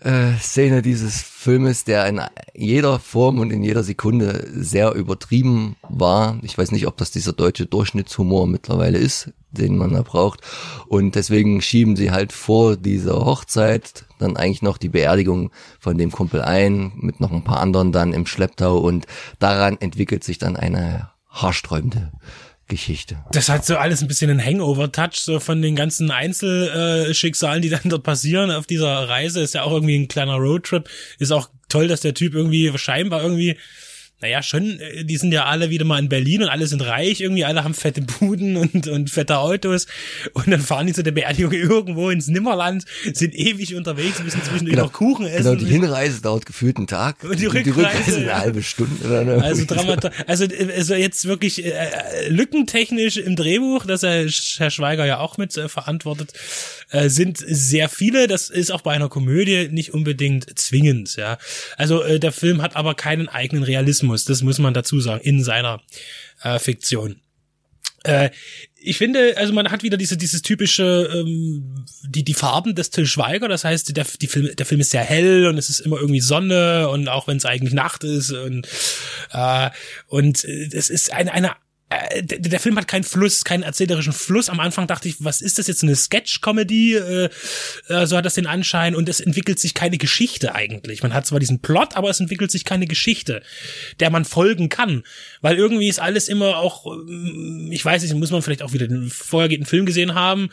äh, 0.00 0.36
Szene 0.38 0.82
dieses 0.82 1.22
Filmes, 1.22 1.84
der 1.84 2.06
in 2.06 2.20
jeder 2.54 2.98
Form 2.98 3.38
und 3.38 3.50
in 3.50 3.62
jeder 3.62 3.82
Sekunde 3.82 4.48
sehr 4.52 4.92
übertrieben 4.94 5.76
war. 5.88 6.38
Ich 6.42 6.56
weiß 6.56 6.72
nicht, 6.72 6.86
ob 6.86 6.96
das 6.96 7.10
dieser 7.10 7.32
deutsche 7.32 7.66
Durchschnittshumor 7.66 8.46
mittlerweile 8.46 8.98
ist, 8.98 9.32
den 9.50 9.76
man 9.76 9.92
da 9.92 10.02
braucht. 10.02 10.40
Und 10.88 11.14
deswegen 11.14 11.60
schieben 11.60 11.96
sie 11.96 12.10
halt 12.10 12.32
vor 12.32 12.76
dieser 12.76 13.24
Hochzeit 13.24 14.06
dann 14.18 14.36
eigentlich 14.36 14.62
noch 14.62 14.78
die 14.78 14.88
Beerdigung 14.88 15.50
von 15.78 15.96
dem 15.96 16.10
Kumpel 16.10 16.42
ein, 16.42 16.92
mit 16.96 17.20
noch 17.20 17.32
ein 17.32 17.44
paar 17.44 17.60
anderen 17.60 17.92
dann 17.92 18.12
im 18.12 18.26
Schlepptau 18.26 18.78
und 18.78 19.06
daran 19.38 19.78
entwickelt 19.80 20.24
sich 20.24 20.38
dann 20.38 20.56
eine 20.56 21.10
haarsträubende 21.28 22.12
Geschichte. 22.70 23.22
Das 23.32 23.50
hat 23.50 23.66
so 23.66 23.76
alles 23.76 24.00
ein 24.00 24.08
bisschen 24.08 24.30
einen 24.30 24.42
Hangover-Touch, 24.42 25.16
so 25.16 25.38
von 25.40 25.60
den 25.60 25.76
ganzen 25.76 26.10
Einzelschicksalen, 26.10 27.60
die 27.60 27.68
dann 27.68 27.82
dort 27.84 28.04
passieren 28.04 28.50
auf 28.50 28.66
dieser 28.66 29.08
Reise. 29.08 29.42
Ist 29.42 29.54
ja 29.54 29.64
auch 29.64 29.72
irgendwie 29.72 29.98
ein 29.98 30.08
kleiner 30.08 30.36
Roadtrip. 30.36 30.88
Ist 31.18 31.32
auch 31.32 31.50
toll, 31.68 31.88
dass 31.88 32.00
der 32.00 32.14
Typ 32.14 32.34
irgendwie 32.34 32.72
scheinbar 32.78 33.22
irgendwie 33.22 33.58
naja, 34.20 34.42
schon, 34.42 34.78
äh, 34.80 35.04
die 35.04 35.16
sind 35.16 35.32
ja 35.32 35.46
alle 35.46 35.70
wieder 35.70 35.84
mal 35.84 35.98
in 35.98 36.08
Berlin 36.08 36.42
und 36.42 36.48
alle 36.48 36.66
sind 36.66 36.82
reich, 36.82 37.20
irgendwie 37.20 37.44
alle 37.44 37.64
haben 37.64 37.74
fette 37.74 38.02
Buden 38.02 38.56
und, 38.56 38.86
und 38.86 39.08
fette 39.08 39.38
Autos 39.38 39.86
und 40.34 40.48
dann 40.48 40.60
fahren 40.60 40.86
die 40.86 40.92
zu 40.92 41.02
der 41.02 41.12
Beerdigung 41.12 41.52
irgendwo 41.52 42.10
ins 42.10 42.28
Nimmerland, 42.28 42.84
sind 43.12 43.34
ewig 43.34 43.74
unterwegs, 43.74 44.22
müssen 44.22 44.42
zwischendurch 44.42 44.74
genau, 44.74 44.84
noch 44.84 44.92
Kuchen 44.92 45.26
essen. 45.26 45.44
Genau, 45.44 45.54
die 45.54 45.66
Hinreise 45.66 46.20
dauert 46.20 46.44
gefühlt 46.44 46.76
einen 46.76 46.86
Tag 46.86 47.16
und 47.24 47.40
die, 47.40 47.46
Rückreise, 47.46 47.64
die 47.64 47.70
Rückreise 47.70 48.16
eine 48.18 48.38
halbe 48.38 48.62
Stunde. 48.62 49.04
Oder 49.04 49.42
also, 49.42 49.64
Dramata 49.64 50.10
also, 50.26 50.46
also 50.76 50.94
jetzt 50.94 51.24
wirklich 51.26 51.64
äh, 51.64 51.70
äh, 51.70 52.28
lückentechnisch 52.28 53.16
im 53.16 53.36
Drehbuch, 53.36 53.86
das 53.86 54.02
er 54.02 54.28
Herr 54.58 54.70
Schweiger 54.70 55.06
ja 55.06 55.18
auch 55.18 55.38
mit 55.38 55.56
äh, 55.56 55.68
verantwortet, 55.68 56.32
äh, 56.90 57.08
sind 57.08 57.38
sehr 57.38 57.88
viele, 57.88 58.26
das 58.26 58.50
ist 58.50 58.70
auch 58.70 58.82
bei 58.82 58.92
einer 58.92 59.08
Komödie 59.08 59.68
nicht 59.70 59.94
unbedingt 59.94 60.58
zwingend, 60.58 61.16
ja. 61.16 61.38
Also 61.78 62.02
äh, 62.02 62.20
der 62.20 62.32
Film 62.32 62.60
hat 62.60 62.76
aber 62.76 62.94
keinen 62.94 63.28
eigenen 63.28 63.64
Realismus 63.64 64.09
muss. 64.10 64.24
Das 64.24 64.42
muss 64.42 64.58
man 64.58 64.74
dazu 64.74 65.00
sagen, 65.00 65.22
in 65.22 65.42
seiner 65.42 65.80
äh, 66.42 66.58
Fiktion. 66.58 67.20
Äh, 68.04 68.30
ich 68.82 68.96
finde, 68.96 69.36
also 69.36 69.52
man 69.52 69.70
hat 69.70 69.82
wieder 69.82 69.98
diese 69.98 70.16
dieses 70.16 70.40
typische 70.40 71.10
ähm, 71.12 71.84
die 72.02 72.24
die 72.24 72.34
Farben 72.34 72.74
des 72.74 72.90
Till 72.90 73.06
Schweiger. 73.06 73.46
Das 73.48 73.64
heißt, 73.64 73.94
der 73.94 74.06
die 74.20 74.26
Film 74.26 74.56
der 74.56 74.66
Film 74.66 74.80
ist 74.80 74.90
sehr 74.90 75.02
hell 75.02 75.46
und 75.46 75.58
es 75.58 75.68
ist 75.68 75.80
immer 75.80 75.98
irgendwie 75.98 76.20
Sonne 76.20 76.88
und 76.88 77.08
auch 77.08 77.26
wenn 77.26 77.36
es 77.36 77.44
eigentlich 77.44 77.74
Nacht 77.74 78.04
ist 78.04 78.32
und 78.32 78.66
äh, 79.32 79.70
und 80.06 80.44
es 80.44 80.88
ist 80.88 81.12
eine 81.12 81.32
eine 81.32 81.56
äh, 81.90 82.22
der, 82.22 82.38
der 82.38 82.60
Film 82.60 82.76
hat 82.78 82.86
keinen 82.86 83.02
Fluss, 83.02 83.44
keinen 83.44 83.64
erzählerischen 83.64 84.12
Fluss. 84.12 84.48
Am 84.48 84.60
Anfang 84.60 84.86
dachte 84.86 85.08
ich, 85.08 85.16
was 85.18 85.40
ist 85.40 85.58
das 85.58 85.66
jetzt, 85.66 85.82
eine 85.82 85.96
Sketch-Comedy? 85.96 86.94
Äh, 86.94 87.28
äh, 87.88 88.06
so 88.06 88.16
hat 88.16 88.24
das 88.24 88.34
den 88.34 88.46
Anschein. 88.46 88.94
Und 88.94 89.08
es 89.08 89.20
entwickelt 89.20 89.58
sich 89.58 89.74
keine 89.74 89.98
Geschichte 89.98 90.54
eigentlich. 90.54 91.02
Man 91.02 91.12
hat 91.12 91.26
zwar 91.26 91.40
diesen 91.40 91.60
Plot, 91.60 91.96
aber 91.96 92.08
es 92.08 92.20
entwickelt 92.20 92.52
sich 92.52 92.64
keine 92.64 92.86
Geschichte, 92.86 93.42
der 93.98 94.10
man 94.10 94.24
folgen 94.24 94.68
kann. 94.68 95.02
Weil 95.40 95.56
irgendwie 95.56 95.88
ist 95.88 96.00
alles 96.00 96.28
immer 96.28 96.58
auch, 96.58 96.86
ähm, 96.86 97.70
ich 97.72 97.84
weiß 97.84 98.02
nicht, 98.02 98.14
muss 98.14 98.30
man 98.30 98.42
vielleicht 98.42 98.62
auch 98.62 98.72
wieder 98.72 98.86
den 98.86 99.10
vorhergehenden 99.10 99.68
Film 99.68 99.84
gesehen 99.84 100.14
haben, 100.14 100.50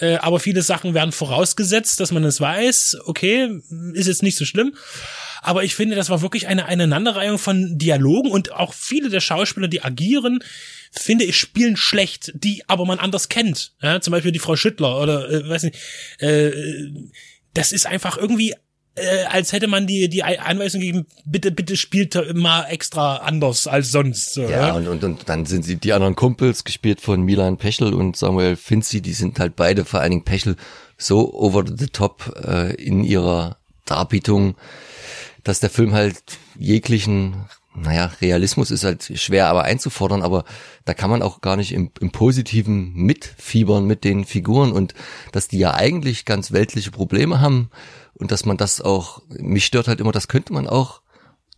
äh, 0.00 0.16
aber 0.16 0.40
viele 0.40 0.62
Sachen 0.62 0.94
werden 0.94 1.12
vorausgesetzt, 1.12 2.00
dass 2.00 2.10
man 2.10 2.24
es 2.24 2.40
weiß. 2.40 2.98
Okay, 3.04 3.60
ist 3.92 4.08
jetzt 4.08 4.22
nicht 4.22 4.36
so 4.36 4.44
schlimm. 4.44 4.74
Aber 5.42 5.64
ich 5.64 5.74
finde, 5.74 5.96
das 5.96 6.10
war 6.10 6.20
wirklich 6.22 6.48
eine 6.48 6.66
Aneinanderreihung 6.66 7.38
von 7.38 7.78
Dialogen 7.78 8.30
und 8.30 8.52
auch 8.52 8.74
viele 8.74 9.08
der 9.08 9.20
Schauspieler, 9.20 9.68
die 9.68 9.82
agieren, 9.82 10.40
finde 10.90 11.24
ich, 11.24 11.36
spielen 11.36 11.76
schlecht, 11.76 12.32
die 12.34 12.68
aber 12.68 12.84
man 12.84 12.98
anders 12.98 13.28
kennt. 13.28 13.72
Ja, 13.80 14.00
zum 14.00 14.12
Beispiel 14.12 14.32
die 14.32 14.38
Frau 14.38 14.56
Schüttler 14.56 15.00
oder 15.00 15.30
äh, 15.30 15.48
weiß 15.48 15.64
nicht, 15.64 15.78
äh, 16.18 16.52
das 17.54 17.72
ist 17.72 17.86
einfach 17.86 18.16
irgendwie 18.16 18.54
äh, 18.96 19.24
als 19.24 19.52
hätte 19.52 19.68
man 19.68 19.86
die 19.86 20.08
die 20.08 20.22
Anweisung 20.24 20.80
gegeben, 20.80 21.06
bitte 21.24 21.52
bitte 21.52 21.76
spielt 21.76 22.34
mal 22.34 22.64
extra 22.64 23.16
anders 23.16 23.66
als 23.66 23.92
sonst. 23.92 24.34
So, 24.34 24.42
ja, 24.42 24.68
ja? 24.68 24.72
Und, 24.74 24.88
und 24.88 25.04
und 25.04 25.28
dann 25.28 25.46
sind 25.46 25.64
sie 25.64 25.76
die 25.76 25.92
anderen 25.92 26.16
Kumpels 26.16 26.64
gespielt 26.64 27.00
von 27.00 27.22
Milan 27.22 27.56
Pechel 27.56 27.94
und 27.94 28.16
Samuel 28.16 28.56
Finzi, 28.56 29.00
die 29.00 29.12
sind 29.12 29.38
halt 29.38 29.56
beide 29.56 29.84
vor 29.84 30.00
allen 30.00 30.10
Dingen 30.10 30.24
Pechel 30.24 30.56
so 30.98 31.32
over 31.32 31.64
the 31.66 31.86
top 31.86 32.34
äh, 32.44 32.74
in 32.74 33.04
ihrer 33.04 33.58
Darbietung, 33.86 34.56
dass 35.44 35.60
der 35.60 35.70
Film 35.70 35.94
halt 35.94 36.20
jeglichen 36.58 37.48
naja, 37.82 38.10
Realismus 38.20 38.70
ist 38.70 38.84
halt 38.84 39.10
schwer 39.14 39.48
aber 39.48 39.64
einzufordern, 39.64 40.22
aber 40.22 40.44
da 40.84 40.94
kann 40.94 41.10
man 41.10 41.22
auch 41.22 41.40
gar 41.40 41.56
nicht 41.56 41.72
im, 41.72 41.90
im 42.00 42.10
Positiven 42.10 42.92
mitfiebern 42.94 43.84
mit 43.86 44.04
den 44.04 44.24
Figuren 44.24 44.72
und 44.72 44.94
dass 45.32 45.48
die 45.48 45.58
ja 45.58 45.74
eigentlich 45.74 46.24
ganz 46.24 46.52
weltliche 46.52 46.90
Probleme 46.90 47.40
haben 47.40 47.70
und 48.14 48.32
dass 48.32 48.44
man 48.44 48.56
das 48.56 48.80
auch, 48.80 49.22
mich 49.28 49.66
stört 49.66 49.88
halt 49.88 50.00
immer, 50.00 50.12
das 50.12 50.28
könnte 50.28 50.52
man 50.52 50.66
auch 50.66 51.00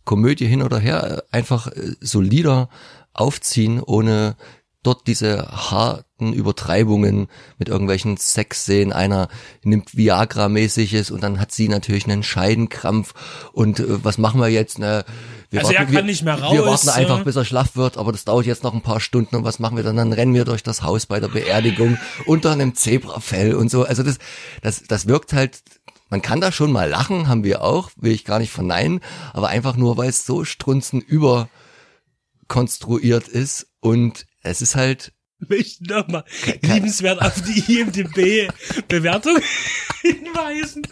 Komödie 0.05 0.47
hin 0.47 0.61
oder 0.61 0.79
her 0.79 1.23
einfach 1.31 1.67
äh, 1.67 1.95
solider 2.01 2.69
aufziehen, 3.13 3.81
ohne 3.81 4.35
dort 4.83 5.07
diese 5.07 5.47
harten 5.47 6.33
Übertreibungen 6.33 7.27
mit 7.57 7.69
irgendwelchen 7.69 8.17
Sexszenen. 8.17 8.93
Einer 8.93 9.29
nimmt 9.63 9.95
Viagra-mäßiges 9.95 11.11
und 11.11 11.23
dann 11.23 11.39
hat 11.39 11.51
sie 11.51 11.69
natürlich 11.69 12.05
einen 12.05 12.23
Scheidenkrampf. 12.23 13.13
Und 13.53 13.79
äh, 13.79 14.03
was 14.03 14.17
machen 14.17 14.39
wir 14.39 14.49
jetzt? 14.49 14.79
Ne? 14.79 15.05
Wir 15.49 15.61
also 15.61 15.73
warten, 15.73 15.87
er 15.87 15.99
kann 15.99 16.05
nicht 16.05 16.23
mehr 16.23 16.39
raus. 16.39 16.53
Wir 16.53 16.65
warten 16.65 16.89
einfach, 16.89 17.21
äh. 17.21 17.23
bis 17.23 17.35
er 17.35 17.45
schlaff 17.45 17.75
wird, 17.75 17.97
aber 17.97 18.11
das 18.11 18.25
dauert 18.25 18.45
jetzt 18.45 18.63
noch 18.63 18.73
ein 18.73 18.81
paar 18.81 18.99
Stunden. 18.99 19.37
Und 19.37 19.43
was 19.43 19.59
machen 19.59 19.77
wir 19.77 19.83
dann? 19.83 19.95
Dann 19.95 20.13
rennen 20.13 20.33
wir 20.33 20.45
durch 20.45 20.63
das 20.63 20.83
Haus 20.83 21.05
bei 21.05 21.19
der 21.19 21.29
Beerdigung 21.29 21.97
unter 22.25 22.51
einem 22.51 22.75
Zebrafell 22.75 23.55
und 23.55 23.71
so. 23.71 23.83
Also 23.83 24.03
das, 24.03 24.17
das, 24.61 24.83
das 24.83 25.07
wirkt 25.07 25.33
halt 25.33 25.63
man 26.09 26.21
kann 26.21 26.41
da 26.41 26.51
schon 26.51 26.71
mal 26.71 26.87
lachen, 26.87 27.27
haben 27.27 27.43
wir 27.43 27.63
auch, 27.63 27.89
will 27.95 28.11
ich 28.11 28.23
gar 28.23 28.37
nicht 28.37 28.51
verneinen, 28.51 28.99
aber 29.33 29.47
einfach 29.47 29.75
nur, 29.75 29.97
weil 29.97 30.09
es 30.09 30.27
so 30.27 30.45
strunzen 30.45 31.01
überkonstruiert 31.01 33.27
ist 33.27 33.65
und 33.79 34.27
es 34.43 34.61
ist 34.61 34.75
halt 34.75 35.13
möchte 35.49 35.83
nochmal 35.85 36.23
liebenswert 36.61 37.21
auf 37.21 37.41
die 37.41 37.79
IMDB-Bewertung 37.79 39.37
hinweisen. 40.01 40.83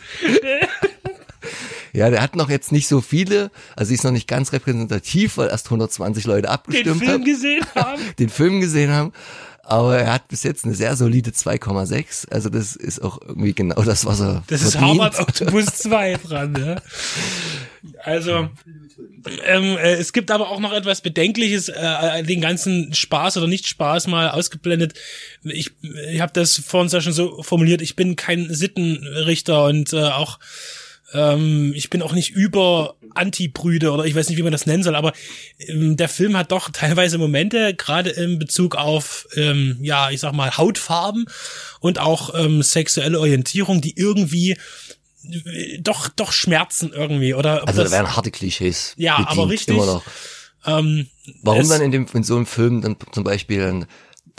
Ja, 1.93 2.09
der 2.09 2.21
hat 2.21 2.35
noch 2.35 2.49
jetzt 2.49 2.71
nicht 2.71 2.87
so 2.87 3.01
viele, 3.01 3.51
also 3.75 3.93
ist 3.93 4.03
noch 4.03 4.11
nicht 4.11 4.27
ganz 4.27 4.53
repräsentativ, 4.53 5.37
weil 5.37 5.49
erst 5.49 5.67
120 5.67 6.25
Leute 6.25 6.49
abgestimmt 6.49 6.87
Den 6.87 6.99
Film 6.99 7.11
haben, 7.11 7.25
gesehen 7.25 7.65
haben. 7.75 8.01
den 8.19 8.29
Film 8.29 8.61
gesehen 8.61 8.91
haben. 8.91 9.13
Aber 9.63 9.97
er 9.97 10.11
hat 10.11 10.27
bis 10.27 10.43
jetzt 10.43 10.65
eine 10.65 10.73
sehr 10.73 10.95
solide 10.95 11.31
2,6. 11.31 12.29
Also 12.29 12.49
das 12.49 12.75
ist 12.75 13.01
auch 13.01 13.21
irgendwie 13.21 13.53
genau 13.53 13.81
das, 13.83 14.05
was 14.05 14.19
er 14.19 14.43
Das 14.47 14.63
ist 14.63 14.75
verdient. 14.75 15.01
Harvard 15.01 15.19
Autobus 15.19 15.65
2 15.67 16.15
dran, 16.15 16.55
ja. 16.59 16.81
Also, 18.03 18.49
ähm, 19.45 19.77
äh, 19.77 19.93
es 19.93 20.13
gibt 20.13 20.31
aber 20.31 20.49
auch 20.49 20.59
noch 20.59 20.73
etwas 20.73 21.01
Bedenkliches, 21.01 21.69
äh, 21.69 22.23
den 22.23 22.41
ganzen 22.41 22.93
Spaß 22.93 23.37
oder 23.37 23.47
Nicht-Spaß 23.47 24.07
mal 24.07 24.29
ausgeblendet. 24.29 24.93
Ich, 25.43 25.71
ich 26.09 26.21
habe 26.21 26.33
das 26.33 26.57
vorhin 26.57 26.89
ja 26.89 27.01
schon 27.01 27.13
so 27.13 27.43
formuliert, 27.43 27.81
ich 27.81 27.95
bin 27.95 28.15
kein 28.15 28.53
Sittenrichter 28.53 29.65
und 29.65 29.93
äh, 29.93 30.03
auch 30.03 30.39
ähm, 31.13 31.73
ich 31.75 31.89
bin 31.89 32.01
auch 32.01 32.13
nicht 32.13 32.31
über 32.31 32.95
Anti-Brüde 33.13 33.91
oder 33.91 34.05
ich 34.05 34.15
weiß 34.15 34.29
nicht, 34.29 34.37
wie 34.37 34.43
man 34.43 34.51
das 34.51 34.65
nennen 34.65 34.83
soll, 34.83 34.95
aber 34.95 35.13
ähm, 35.59 35.97
der 35.97 36.09
Film 36.09 36.37
hat 36.37 36.51
doch 36.51 36.69
teilweise 36.73 37.17
Momente, 37.17 37.73
gerade 37.73 38.09
in 38.11 38.39
Bezug 38.39 38.75
auf, 38.75 39.27
ähm, 39.35 39.77
ja, 39.81 40.09
ich 40.09 40.19
sag 40.19 40.33
mal, 40.33 40.57
Hautfarben 40.57 41.25
und 41.79 41.99
auch 41.99 42.33
ähm, 42.35 42.63
sexuelle 42.63 43.19
Orientierung, 43.19 43.81
die 43.81 43.97
irgendwie 43.97 44.51
äh, 44.51 44.57
doch, 45.79 46.09
doch 46.09 46.31
schmerzen 46.31 46.91
irgendwie, 46.93 47.33
oder? 47.33 47.67
Also 47.67 47.77
da 47.77 47.83
das- 47.83 47.91
werden 47.91 48.15
harte 48.15 48.31
Klischees. 48.31 48.93
Ja, 48.97 49.17
bedient, 49.17 49.31
aber 49.31 49.49
richtig. 49.49 49.75
Immer 49.75 49.85
noch. 49.85 50.03
ähm, 50.65 51.07
Warum 51.43 51.67
dann 51.69 51.81
in 51.81 51.91
dem 51.91 52.05
in 52.13 52.23
so 52.23 52.35
einem 52.35 52.45
Film 52.45 52.81
dann 52.81 52.95
zum 53.11 53.23
Beispiel 53.23 53.59
dann 53.59 53.85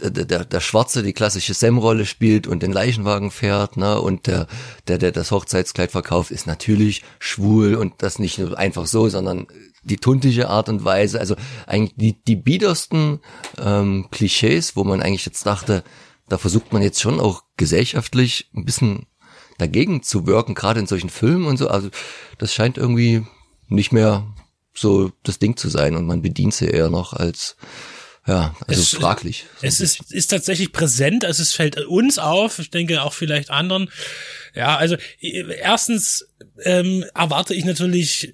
der, 0.01 0.25
der, 0.25 0.45
der 0.45 0.61
Schwarze 0.61 1.03
die 1.03 1.13
klassische 1.13 1.55
Sam-Rolle 1.55 2.07
spielt 2.07 2.47
und 2.49 2.63
den 2.63 2.73
Leichenwagen 2.73 3.31
fährt, 3.31 3.77
ne, 3.77 4.01
und 4.01 4.27
der, 4.27 4.49
der, 4.89 4.99
der 4.99 5.13
das 5.13 5.31
Hochzeitskleid 5.31 5.93
verkauft, 5.93 6.31
ist 6.33 6.47
natürlich 6.47 7.03
schwul 7.21 7.75
und 7.77 7.95
das 8.03 8.19
nicht 8.19 8.39
nur 8.39 8.59
einfach 8.59 8.87
so, 8.87 9.09
sondern 9.09 9.47
die 9.85 9.99
tuntige 9.99 10.49
Art 10.49 10.69
und 10.69 10.85
Weise, 10.85 11.21
also 11.21 11.37
eigentlich 11.67 11.95
die, 11.97 12.23
die 12.25 12.37
biedersten 12.37 13.21
ähm, 13.59 14.09
Klischees, 14.11 14.75
wo 14.77 14.83
man 14.83 15.03
eigentlich 15.03 15.27
jetzt 15.27 15.47
dachte, 15.47 15.85
da 16.29 16.39
versucht 16.39 16.73
man 16.73 16.83
jetzt 16.83 17.01
schon 17.01 17.21
auch 17.21 17.43
gesellschaftlich 17.57 18.51
ein 18.57 18.65
bisschen 18.65 19.07
dagegen 19.63 20.03
zu 20.03 20.27
wirken, 20.27 20.55
gerade 20.55 20.81
in 20.81 20.87
solchen 20.87 21.11
Filmen 21.11 21.47
und 21.47 21.57
so, 21.57 21.69
also 21.69 21.89
das 22.39 22.53
scheint 22.53 22.77
irgendwie 22.79 23.25
nicht 23.69 23.93
mehr 23.93 24.27
so 24.75 25.13
das 25.23 25.39
Ding 25.39 25.57
zu 25.57 25.69
sein 25.69 25.97
und 25.97 26.07
man 26.07 26.23
bedient 26.23 26.55
sie 26.55 26.67
eher 26.67 26.91
noch 26.91 27.13
als 27.13 27.57
ja, 28.27 28.55
also 28.69 28.81
Es- 28.81 28.91
fraglich. 28.91 29.47
So 29.61 29.67
Es 29.67 29.81
ist, 29.81 30.13
ist 30.13 30.29
tatsächlich 30.29 30.71
präsent, 30.73 31.25
also 31.25 31.43
es 31.43 31.53
fällt 31.55 31.77
uns 31.87 32.19
auf, 32.19 32.61
ich 32.61 32.71
denke 32.71 33.03
auch 33.03 33.13
vielleicht 33.13 33.51
anderen. 33.51 33.91
Ja, 34.55 34.77
also 34.77 34.97
erstens 35.21 36.29
ähm, 36.63 37.05
erwarte 37.15 37.53
ich 37.55 37.65
natürlich, 37.65 38.33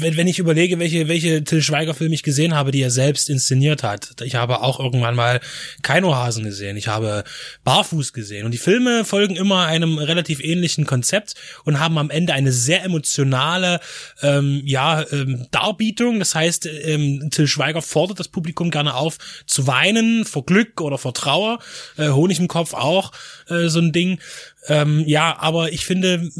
wenn, 0.00 0.16
wenn 0.16 0.28
ich 0.28 0.38
überlege, 0.38 0.78
welche, 0.78 1.08
welche 1.08 1.44
Till 1.44 1.62
Schweiger-Filme 1.62 2.14
ich 2.14 2.22
gesehen 2.22 2.54
habe, 2.54 2.70
die 2.70 2.82
er 2.82 2.90
selbst 2.90 3.28
inszeniert 3.28 3.82
hat. 3.82 4.20
Ich 4.22 4.34
habe 4.34 4.62
auch 4.62 4.80
irgendwann 4.80 5.14
mal 5.14 5.40
Keinohasen 5.82 6.44
gesehen, 6.44 6.76
ich 6.76 6.88
habe 6.88 7.24
Barfuß 7.64 8.12
gesehen 8.12 8.44
und 8.44 8.52
die 8.52 8.58
Filme 8.58 9.04
folgen 9.04 9.36
immer 9.36 9.66
einem 9.66 9.98
relativ 9.98 10.42
ähnlichen 10.42 10.86
Konzept 10.86 11.34
und 11.64 11.80
haben 11.80 11.98
am 11.98 12.10
Ende 12.10 12.32
eine 12.32 12.52
sehr 12.52 12.84
emotionale 12.84 13.80
ähm, 14.22 14.62
ja, 14.64 15.04
ähm, 15.12 15.46
Darbietung. 15.50 16.18
Das 16.18 16.34
heißt, 16.34 16.66
ähm, 16.66 17.28
Till 17.30 17.46
Schweiger 17.46 17.82
fordert 17.82 18.20
das 18.20 18.28
Publikum 18.28 18.70
gerne 18.70 18.94
auf 18.94 19.18
zu 19.46 19.66
weinen 19.66 20.24
vor 20.24 20.44
Glück 20.44 20.80
oder 20.80 20.98
vor 20.98 21.14
Trauer. 21.14 21.58
Äh, 21.96 22.10
Honig 22.10 22.38
im 22.38 22.48
Kopf 22.48 22.74
auch 22.74 23.12
äh, 23.48 23.68
so 23.68 23.80
ein 23.80 23.92
Ding. 23.92 24.18
Ähm, 24.66 25.04
ja, 25.06 25.36
aber 25.38 25.72
ich 25.72 25.84
finde, 25.84 26.30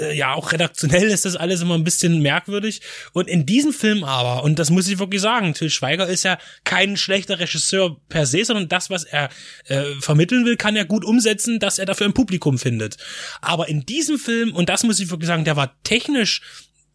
äh, 0.00 0.16
ja, 0.16 0.34
auch 0.34 0.52
redaktionell 0.52 1.08
ist 1.08 1.24
das 1.24 1.36
alles 1.36 1.60
immer 1.60 1.74
ein 1.74 1.84
bisschen 1.84 2.20
merkwürdig. 2.22 2.80
Und 3.12 3.28
in 3.28 3.44
diesem 3.44 3.72
Film 3.72 4.04
aber, 4.04 4.42
und 4.42 4.58
das 4.58 4.70
muss 4.70 4.88
ich 4.88 4.98
wirklich 4.98 5.20
sagen, 5.20 5.54
Till 5.54 5.70
Schweiger 5.70 6.06
ist 6.06 6.22
ja 6.22 6.38
kein 6.64 6.96
schlechter 6.96 7.38
Regisseur 7.38 8.00
per 8.08 8.26
se, 8.26 8.44
sondern 8.44 8.68
das, 8.68 8.90
was 8.90 9.04
er 9.04 9.28
äh, 9.66 9.84
vermitteln 10.00 10.44
will, 10.44 10.56
kann 10.56 10.76
er 10.76 10.86
gut 10.86 11.04
umsetzen, 11.04 11.58
dass 11.58 11.78
er 11.78 11.86
dafür 11.86 12.06
ein 12.06 12.14
Publikum 12.14 12.58
findet. 12.58 12.96
Aber 13.40 13.68
in 13.68 13.84
diesem 13.84 14.18
Film, 14.18 14.54
und 14.54 14.68
das 14.68 14.84
muss 14.84 15.00
ich 15.00 15.10
wirklich 15.10 15.28
sagen, 15.28 15.44
der 15.44 15.56
war 15.56 15.74
technisch, 15.82 16.42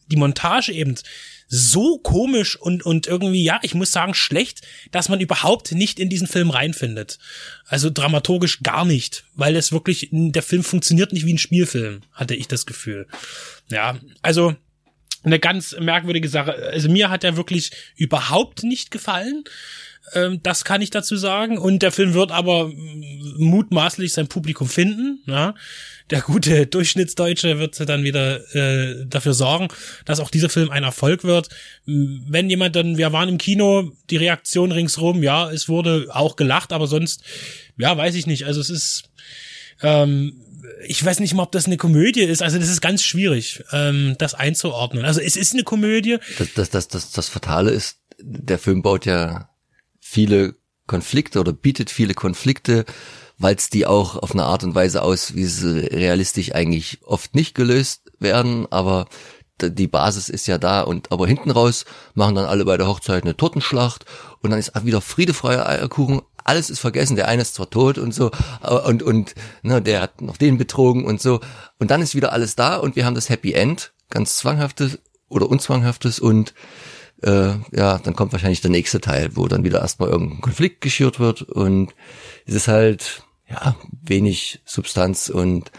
die 0.08 0.18
Montage 0.18 0.72
eben 0.72 0.96
so 1.56 2.00
komisch 2.00 2.56
und, 2.56 2.84
und 2.84 3.06
irgendwie, 3.06 3.44
ja, 3.44 3.60
ich 3.62 3.76
muss 3.76 3.92
sagen, 3.92 4.16
schlecht, 4.16 4.62
dass 4.90 5.08
man 5.08 5.20
überhaupt 5.20 5.72
nicht 5.72 6.00
in 6.00 6.10
diesen 6.10 6.26
Film 6.26 6.50
reinfindet. 6.50 7.20
Also 7.68 7.92
dramaturgisch 7.92 8.64
gar 8.64 8.86
nicht, 8.86 9.26
weil 9.36 9.56
es 9.56 9.72
wirklich, 9.72 10.10
der 10.12 10.42
Film 10.42 10.64
funktioniert 10.64 11.14
nicht 11.14 11.28
wie 11.28 11.34
ein 11.36 11.38
Spielfilm, 11.38 12.02
hatte 12.12 12.34
ich 12.34 12.48
das 12.48 12.66
Gefühl. 12.66 13.06
Ja, 13.70 14.00
also 14.24 14.56
eine 15.24 15.38
ganz 15.38 15.76
merkwürdige 15.80 16.28
Sache. 16.28 16.56
Also 16.56 16.90
mir 16.90 17.12
hat 17.12 17.24
er 17.24 17.38
wirklich 17.38 17.70
überhaupt 17.96 18.64
nicht 18.64 18.90
gefallen. 18.90 19.44
Ähm, 20.14 20.40
das 20.44 20.66
kann 20.66 20.82
ich 20.82 20.90
dazu 20.90 21.16
sagen. 21.16 21.58
Und 21.58 21.82
der 21.82 21.92
Film 21.92 22.14
wird 22.14 22.32
aber 22.32 22.68
mm, 22.68 23.36
mutmaßlich 23.38 24.14
sein 24.14 24.28
Publikum 24.28 24.68
finden. 24.68 25.24
Ja. 25.26 25.56
Der 26.10 26.22
gute 26.22 26.68
Durchschnittsdeutsche 26.68 27.60
wird 27.60 27.80
dann 27.88 28.04
wieder 28.04 28.56
äh, 28.56 29.06
dafür 29.08 29.34
sorgen, 29.34 29.70
dass 30.06 30.20
auch 30.20 30.30
dieser 30.30 30.50
Film 30.50 30.70
ein 30.70 30.84
Erfolg 30.84 31.24
wird. 31.24 31.50
M, 31.88 32.26
Wenn 32.28 32.50
jemand 32.50 32.76
dann, 32.76 32.98
wir 32.98 33.14
waren 33.14 33.30
im 33.30 33.38
Kino, 33.38 33.92
die 34.10 34.18
Reaktion 34.18 34.72
ringsrum, 34.72 35.24
ja, 35.24 35.50
es 35.50 35.70
wurde 35.70 36.08
auch 36.10 36.36
gelacht, 36.36 36.74
aber 36.74 36.88
sonst, 36.88 37.24
ja, 37.78 37.96
weiß 37.96 38.16
ich 38.16 38.28
nicht. 38.28 38.46
Also 38.46 38.60
es 38.60 38.70
ist, 38.70 39.04
ähm, 39.82 40.42
ich 40.86 41.04
weiß 41.04 41.20
nicht 41.20 41.34
mal, 41.34 41.44
ob 41.44 41.52
das 41.52 41.66
eine 41.66 41.78
Komödie 41.78 42.22
ist. 42.22 42.42
Also 42.42 42.60
das 42.60 42.70
ist 42.70 42.82
ganz 42.82 43.04
schwierig, 43.04 43.64
ähm, 43.72 44.16
das 44.18 44.34
einzuordnen. 44.34 45.06
Also 45.06 45.22
es 45.22 45.38
ist 45.38 45.54
eine 45.54 45.64
Komödie. 45.64 46.18
Das, 46.38 46.54
das, 46.54 46.70
das, 46.70 46.88
das, 46.90 47.12
das 47.12 47.30
Fatale 47.30 47.72
ist, 47.72 48.00
der 48.20 48.60
Film 48.60 48.82
baut 48.82 49.06
ja 49.06 49.50
viele 50.14 50.56
Konflikte 50.86 51.40
oder 51.40 51.54
bietet 51.54 51.90
viele 51.90 52.14
Konflikte, 52.14 52.86
weil 53.40 53.56
es 53.56 53.70
die 53.70 53.88
auch 53.88 54.16
auf 54.16 54.32
eine 54.32 54.44
Art 54.44 54.64
und 54.64 54.76
Weise 54.76 55.02
aus, 55.02 55.34
wie 55.34 55.46
sie 55.46 55.80
realistisch 55.88 56.54
eigentlich 56.54 57.00
oft 57.04 57.34
nicht 57.34 57.56
gelöst 57.56 58.12
werden, 58.20 58.72
aber 58.72 59.08
die 59.62 59.88
Basis 59.88 60.30
ist 60.30 60.48
ja 60.48 60.58
da 60.58 60.82
und 60.82 61.12
aber 61.12 61.28
hinten 61.28 61.52
raus 61.52 61.86
machen 62.16 62.36
dann 62.36 62.46
alle 62.46 62.66
bei 62.66 62.78
der 62.78 62.88
Hochzeit 62.88 63.24
eine 63.24 63.38
Totenschlacht 63.38 64.06
und 64.42 64.50
dann 64.52 64.60
ist 64.60 64.72
wieder 64.86 65.02
friedefreier 65.02 65.68
Eierkuchen, 65.68 66.22
alles 66.44 66.70
ist 66.70 66.80
vergessen, 66.80 67.16
der 67.16 67.28
eine 67.28 67.42
ist 67.42 67.56
zwar 67.56 67.70
tot 67.70 67.98
und 67.98 68.14
so 68.14 68.30
und 68.86 69.02
und 69.02 69.34
ne, 69.64 69.82
der 69.82 70.02
hat 70.02 70.22
noch 70.22 70.38
den 70.38 70.58
betrogen 70.58 71.06
und 71.06 71.22
so. 71.22 71.40
Und 71.80 71.92
dann 71.92 72.02
ist 72.02 72.16
wieder 72.16 72.34
alles 72.34 72.56
da 72.56 72.76
und 72.78 72.96
wir 72.96 73.06
haben 73.06 73.16
das 73.16 73.30
Happy 73.30 73.54
End, 73.54 73.94
ganz 74.10 74.38
zwanghaftes 74.38 75.00
oder 75.30 75.50
unzwanghaftes 75.50 76.20
und 76.20 76.54
äh, 77.24 77.56
ja, 77.72 77.98
dann 77.98 78.16
kommt 78.16 78.32
wahrscheinlich 78.32 78.62
der 78.62 78.72
nächste 78.72 79.02
Teil, 79.02 79.36
wo 79.36 79.48
dann 79.48 79.64
wieder 79.64 79.82
erstmal 79.82 80.10
irgendein 80.10 80.42
Konflikt 80.42 80.82
geschürt 80.82 81.20
wird 81.20 81.42
und 81.42 81.94
es 82.46 82.54
ist 82.54 82.68
halt, 82.68 83.24
ja, 83.50 83.76
wenig 84.04 84.62
Substanz 84.66 85.30
und 85.30 85.72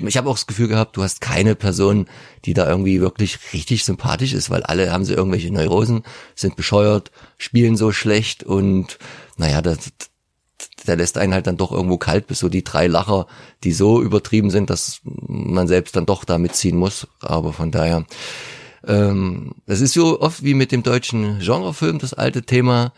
ich 0.00 0.16
habe 0.16 0.30
auch 0.30 0.36
das 0.36 0.46
Gefühl 0.46 0.68
gehabt, 0.68 0.96
du 0.96 1.02
hast 1.02 1.20
keine 1.20 1.56
Person, 1.56 2.06
die 2.44 2.54
da 2.54 2.68
irgendwie 2.68 3.00
wirklich 3.00 3.38
richtig 3.52 3.84
sympathisch 3.84 4.32
ist, 4.32 4.48
weil 4.48 4.62
alle 4.62 4.92
haben 4.92 5.04
sie 5.04 5.14
irgendwelche 5.14 5.52
Neurosen, 5.52 6.04
sind 6.36 6.54
bescheuert, 6.54 7.10
spielen 7.36 7.76
so 7.76 7.90
schlecht 7.90 8.44
und 8.44 8.98
naja, 9.36 9.60
das, 9.60 9.78
der 10.86 10.96
lässt 10.96 11.18
einen 11.18 11.34
halt 11.34 11.46
dann 11.46 11.56
doch 11.56 11.72
irgendwo 11.72 11.98
kalt, 11.98 12.26
bis 12.26 12.38
so 12.38 12.48
die 12.48 12.64
drei 12.64 12.86
Lacher, 12.86 13.26
die 13.64 13.72
so 13.72 14.00
übertrieben 14.00 14.50
sind, 14.50 14.70
dass 14.70 15.00
man 15.04 15.66
selbst 15.66 15.96
dann 15.96 16.06
doch 16.06 16.24
da 16.24 16.38
mitziehen 16.38 16.76
muss. 16.76 17.06
Aber 17.20 17.52
von 17.52 17.70
daher, 17.70 18.04
ähm, 18.86 19.52
das 19.66 19.80
ist 19.80 19.94
so 19.94 20.20
oft 20.20 20.44
wie 20.44 20.54
mit 20.54 20.72
dem 20.72 20.82
deutschen 20.82 21.38
Genrefilm, 21.40 21.98
das 21.98 22.14
alte 22.14 22.42
Thema, 22.42 22.92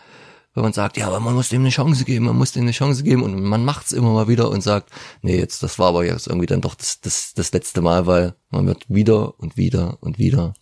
wenn 0.55 0.65
man 0.65 0.73
sagt, 0.73 0.97
ja, 0.97 1.07
aber 1.07 1.21
man 1.21 1.35
muss 1.35 1.49
dem 1.49 1.63
eine 1.63 1.71
Chance 1.71 2.05
geben, 2.05 2.27
man 2.27 2.37
muss 2.37 2.53
dem 2.53 2.63
eine 2.63 2.73
Chance 2.73 3.05
geben 3.05 3.23
und 3.23 3.41
man 3.41 3.65
macht's 3.65 3.93
immer 3.93 4.13
mal 4.13 4.29
wieder 4.29 4.51
und 4.51 4.63
sagt, 4.63 4.91
nee, 5.23 5.39
jetzt, 5.39 5.63
das 5.63 5.79
war 5.79 5.89
aber 5.89 6.05
jetzt 6.05 6.27
irgendwie 6.27 6.47
dann 6.47 6.61
doch 6.61 6.75
das, 6.75 7.01
das, 7.01 7.35
das 7.35 7.53
letzte 7.53 7.81
Mal, 7.83 8.07
weil 8.07 8.35
man 8.51 8.67
wird 8.67 8.85
wieder 8.89 9.39
und 9.39 9.57
wieder 9.57 9.99
und 10.01 10.19
wieder 10.19 10.55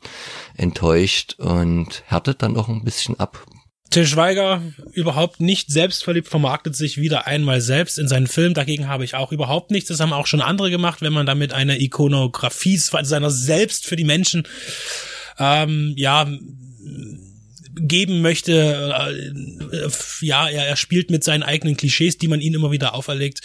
enttäuscht 0.57 1.37
und 1.39 2.03
härtet 2.07 2.43
dann 2.43 2.55
doch 2.55 2.69
ein 2.69 2.85
bisschen 2.85 3.19
ab. 3.19 3.47
Til 3.91 4.07
Schweiger 4.07 4.63
überhaupt 4.93 5.41
nicht 5.41 5.71
selbstverliebt 5.71 6.29
vermarktet 6.29 6.77
sich 6.77 6.99
wieder 6.99 7.27
einmal 7.27 7.63
selbst 7.63 7.99
in 7.99 8.07
seinen 8.07 8.27
Film. 8.27 8.53
Dagegen 8.53 8.87
habe 8.87 9.05
ich 9.05 9.15
auch 9.15 9.33
überhaupt 9.33 9.71
nichts. 9.71 9.89
Das 9.89 10.01
haben 10.01 10.13
auch 10.13 10.27
schon 10.27 10.43
andere 10.43 10.71
gemacht, 10.71 11.01
wenn 11.01 11.13
man 11.15 11.25
damit 11.25 11.55
eine 11.55 11.81
Ikonografie 11.81 12.77
seiner 12.77 13.31
selbst 13.31 13.87
für 13.87 13.97
die 13.97 14.05
Menschen 14.05 14.47
ähm, 15.39 15.95
ja 15.97 16.29
geben 17.75 18.21
möchte. 18.21 18.93
Äh, 19.73 19.89
ja, 20.21 20.49
er, 20.49 20.67
er 20.67 20.77
spielt 20.77 21.11
mit 21.11 21.25
seinen 21.25 21.43
eigenen 21.43 21.77
Klischees, 21.77 22.19
die 22.19 22.29
man 22.29 22.41
ihm 22.41 22.55
immer 22.55 22.71
wieder 22.71 22.95
auferlegt. 22.95 23.41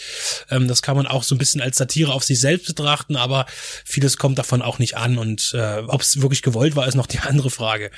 Ähm, 0.50 0.68
das 0.68 0.82
kann 0.82 0.96
man 0.96 1.06
auch 1.06 1.22
so 1.22 1.34
ein 1.34 1.38
bisschen 1.38 1.60
als 1.60 1.76
Satire 1.76 2.12
auf 2.12 2.24
sich 2.24 2.40
selbst 2.40 2.66
betrachten, 2.66 3.16
aber 3.16 3.46
vieles 3.84 4.16
kommt 4.16 4.38
davon 4.38 4.62
auch 4.62 4.78
nicht 4.78 4.96
an. 4.96 5.18
Und 5.18 5.52
äh, 5.54 5.82
ob 5.86 6.00
es 6.00 6.20
wirklich 6.20 6.42
gewollt 6.42 6.76
war, 6.76 6.86
ist 6.86 6.94
noch 6.94 7.06
die 7.06 7.20
andere 7.20 7.50
Frage. 7.50 7.90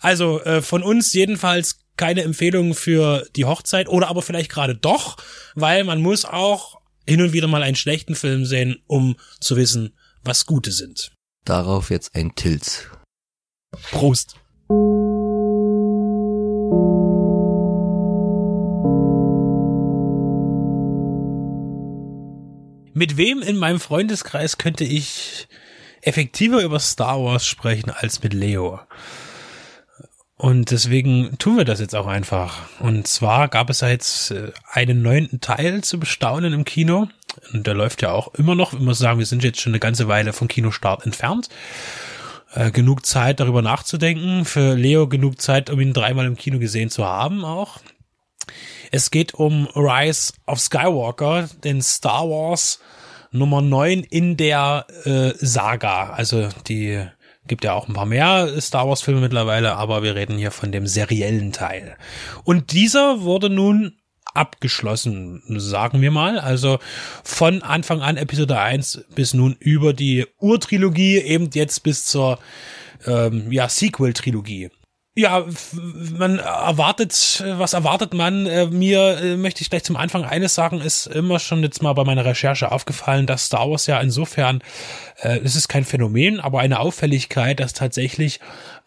Also 0.00 0.40
äh, 0.42 0.62
von 0.62 0.82
uns 0.82 1.12
jedenfalls 1.12 1.80
keine 1.96 2.22
Empfehlung 2.22 2.74
für 2.74 3.26
die 3.36 3.44
Hochzeit 3.44 3.88
oder 3.88 4.08
aber 4.08 4.22
vielleicht 4.22 4.50
gerade 4.50 4.74
doch, 4.74 5.18
weil 5.54 5.84
man 5.84 6.00
muss 6.00 6.24
auch 6.24 6.80
hin 7.06 7.20
und 7.20 7.32
wieder 7.32 7.46
mal 7.46 7.62
einen 7.62 7.76
schlechten 7.76 8.14
Film 8.14 8.46
sehen, 8.46 8.82
um 8.86 9.16
zu 9.40 9.56
wissen, 9.56 9.94
was 10.22 10.46
gute 10.46 10.72
sind. 10.72 11.12
Darauf 11.44 11.90
jetzt 11.90 12.14
ein 12.14 12.34
Tilz. 12.34 12.86
Prost. 13.90 14.36
Mit 23.00 23.16
wem 23.16 23.40
in 23.40 23.56
meinem 23.56 23.80
Freundeskreis 23.80 24.58
könnte 24.58 24.84
ich 24.84 25.48
effektiver 26.02 26.60
über 26.60 26.78
Star 26.78 27.18
Wars 27.18 27.46
sprechen 27.46 27.88
als 27.88 28.22
mit 28.22 28.34
Leo? 28.34 28.78
Und 30.36 30.70
deswegen 30.70 31.38
tun 31.38 31.56
wir 31.56 31.64
das 31.64 31.80
jetzt 31.80 31.96
auch 31.96 32.06
einfach. 32.06 32.58
Und 32.78 33.06
zwar 33.06 33.48
gab 33.48 33.70
es 33.70 33.80
ja 33.80 33.88
jetzt 33.88 34.32
äh, 34.32 34.52
einen 34.70 35.00
neunten 35.00 35.40
Teil 35.40 35.82
zu 35.82 35.98
bestaunen 35.98 36.52
im 36.52 36.66
Kino. 36.66 37.08
Und 37.54 37.66
der 37.66 37.72
läuft 37.72 38.02
ja 38.02 38.12
auch 38.12 38.34
immer 38.34 38.54
noch. 38.54 38.74
Ich 38.74 38.80
muss 38.80 38.98
sagen, 38.98 39.18
wir 39.18 39.24
sind 39.24 39.44
jetzt 39.44 39.62
schon 39.62 39.72
eine 39.72 39.80
ganze 39.80 40.06
Weile 40.06 40.34
vom 40.34 40.48
Kinostart 40.48 41.06
entfernt. 41.06 41.48
Äh, 42.52 42.70
genug 42.70 43.06
Zeit, 43.06 43.40
darüber 43.40 43.62
nachzudenken. 43.62 44.44
Für 44.44 44.74
Leo 44.74 45.08
genug 45.08 45.40
Zeit, 45.40 45.70
um 45.70 45.80
ihn 45.80 45.94
dreimal 45.94 46.26
im 46.26 46.36
Kino 46.36 46.58
gesehen 46.58 46.90
zu 46.90 47.06
haben 47.06 47.46
auch. 47.46 47.80
Es 48.90 49.10
geht 49.10 49.32
um 49.32 49.68
Rise 49.74 50.34
of 50.46 50.60
Skywalker, 50.60 51.48
den 51.64 51.80
Star 51.80 52.28
Wars 52.28 52.80
Nummer 53.32 53.60
9 53.60 54.00
in 54.00 54.36
der 54.36 54.86
äh, 55.04 55.32
Saga. 55.38 56.10
Also 56.10 56.48
die 56.66 57.06
Gibt 57.50 57.64
ja 57.64 57.72
auch 57.72 57.88
ein 57.88 57.94
paar 57.94 58.06
mehr 58.06 58.60
Star 58.60 58.86
Wars 58.88 59.02
Filme 59.02 59.20
mittlerweile, 59.20 59.74
aber 59.74 60.02
wir 60.02 60.14
reden 60.14 60.36
hier 60.36 60.50
von 60.50 60.70
dem 60.70 60.86
seriellen 60.86 61.50
Teil. 61.52 61.96
Und 62.44 62.72
dieser 62.72 63.22
wurde 63.22 63.50
nun 63.50 63.96
abgeschlossen, 64.34 65.42
sagen 65.58 66.00
wir 66.00 66.10
mal. 66.10 66.38
Also 66.38 66.78
von 67.24 67.62
Anfang 67.62 68.02
an 68.02 68.18
Episode 68.18 68.60
1 68.60 69.06
bis 69.14 69.34
nun 69.34 69.56
über 69.58 69.94
die 69.94 70.26
Urtrilogie, 70.38 71.18
eben 71.18 71.50
jetzt 71.52 71.82
bis 71.82 72.04
zur 72.04 72.38
ähm, 73.06 73.50
ja, 73.50 73.68
Sequel-Trilogie. 73.68 74.70
Ja, 75.20 75.44
man 76.16 76.38
erwartet, 76.38 77.44
was 77.46 77.74
erwartet 77.74 78.14
man? 78.14 78.46
Äh, 78.46 78.68
mir 78.68 79.18
äh, 79.18 79.36
möchte 79.36 79.60
ich 79.60 79.68
gleich 79.68 79.84
zum 79.84 79.96
Anfang 79.96 80.24
eines 80.24 80.54
sagen, 80.54 80.80
ist 80.80 81.08
immer 81.08 81.38
schon 81.38 81.62
jetzt 81.62 81.82
mal 81.82 81.92
bei 81.92 82.04
meiner 82.04 82.24
Recherche 82.24 82.72
aufgefallen, 82.72 83.26
dass 83.26 83.44
Star 83.44 83.68
Wars 83.68 83.86
ja 83.86 84.00
insofern, 84.00 84.62
äh, 85.20 85.38
es 85.44 85.56
ist 85.56 85.68
kein 85.68 85.84
Phänomen, 85.84 86.40
aber 86.40 86.60
eine 86.60 86.80
Auffälligkeit, 86.80 87.60
dass 87.60 87.74
tatsächlich 87.74 88.40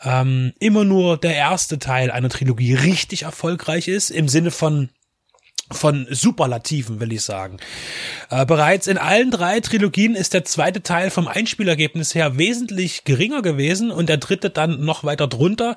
ähm, 0.03 0.53
immer 0.57 0.85
nur 0.85 1.17
der 1.17 1.35
erste 1.35 1.77
Teil 1.77 2.09
einer 2.09 2.29
Trilogie 2.29 2.73
richtig 2.73 3.21
erfolgreich 3.21 3.87
ist, 3.87 4.09
im 4.09 4.27
Sinne 4.27 4.49
von 4.49 4.89
von 5.73 6.07
Superlativen, 6.09 6.99
will 6.99 7.11
ich 7.11 7.23
sagen. 7.23 7.57
Äh, 8.29 8.45
bereits 8.45 8.87
in 8.87 8.97
allen 8.97 9.31
drei 9.31 9.59
Trilogien 9.59 10.15
ist 10.15 10.33
der 10.33 10.45
zweite 10.45 10.83
Teil 10.83 11.09
vom 11.09 11.27
Einspielergebnis 11.27 12.15
her 12.15 12.37
wesentlich 12.37 13.03
geringer 13.03 13.41
gewesen 13.41 13.91
und 13.91 14.09
der 14.09 14.17
dritte 14.17 14.49
dann 14.49 14.83
noch 14.83 15.03
weiter 15.03 15.27
drunter. 15.27 15.75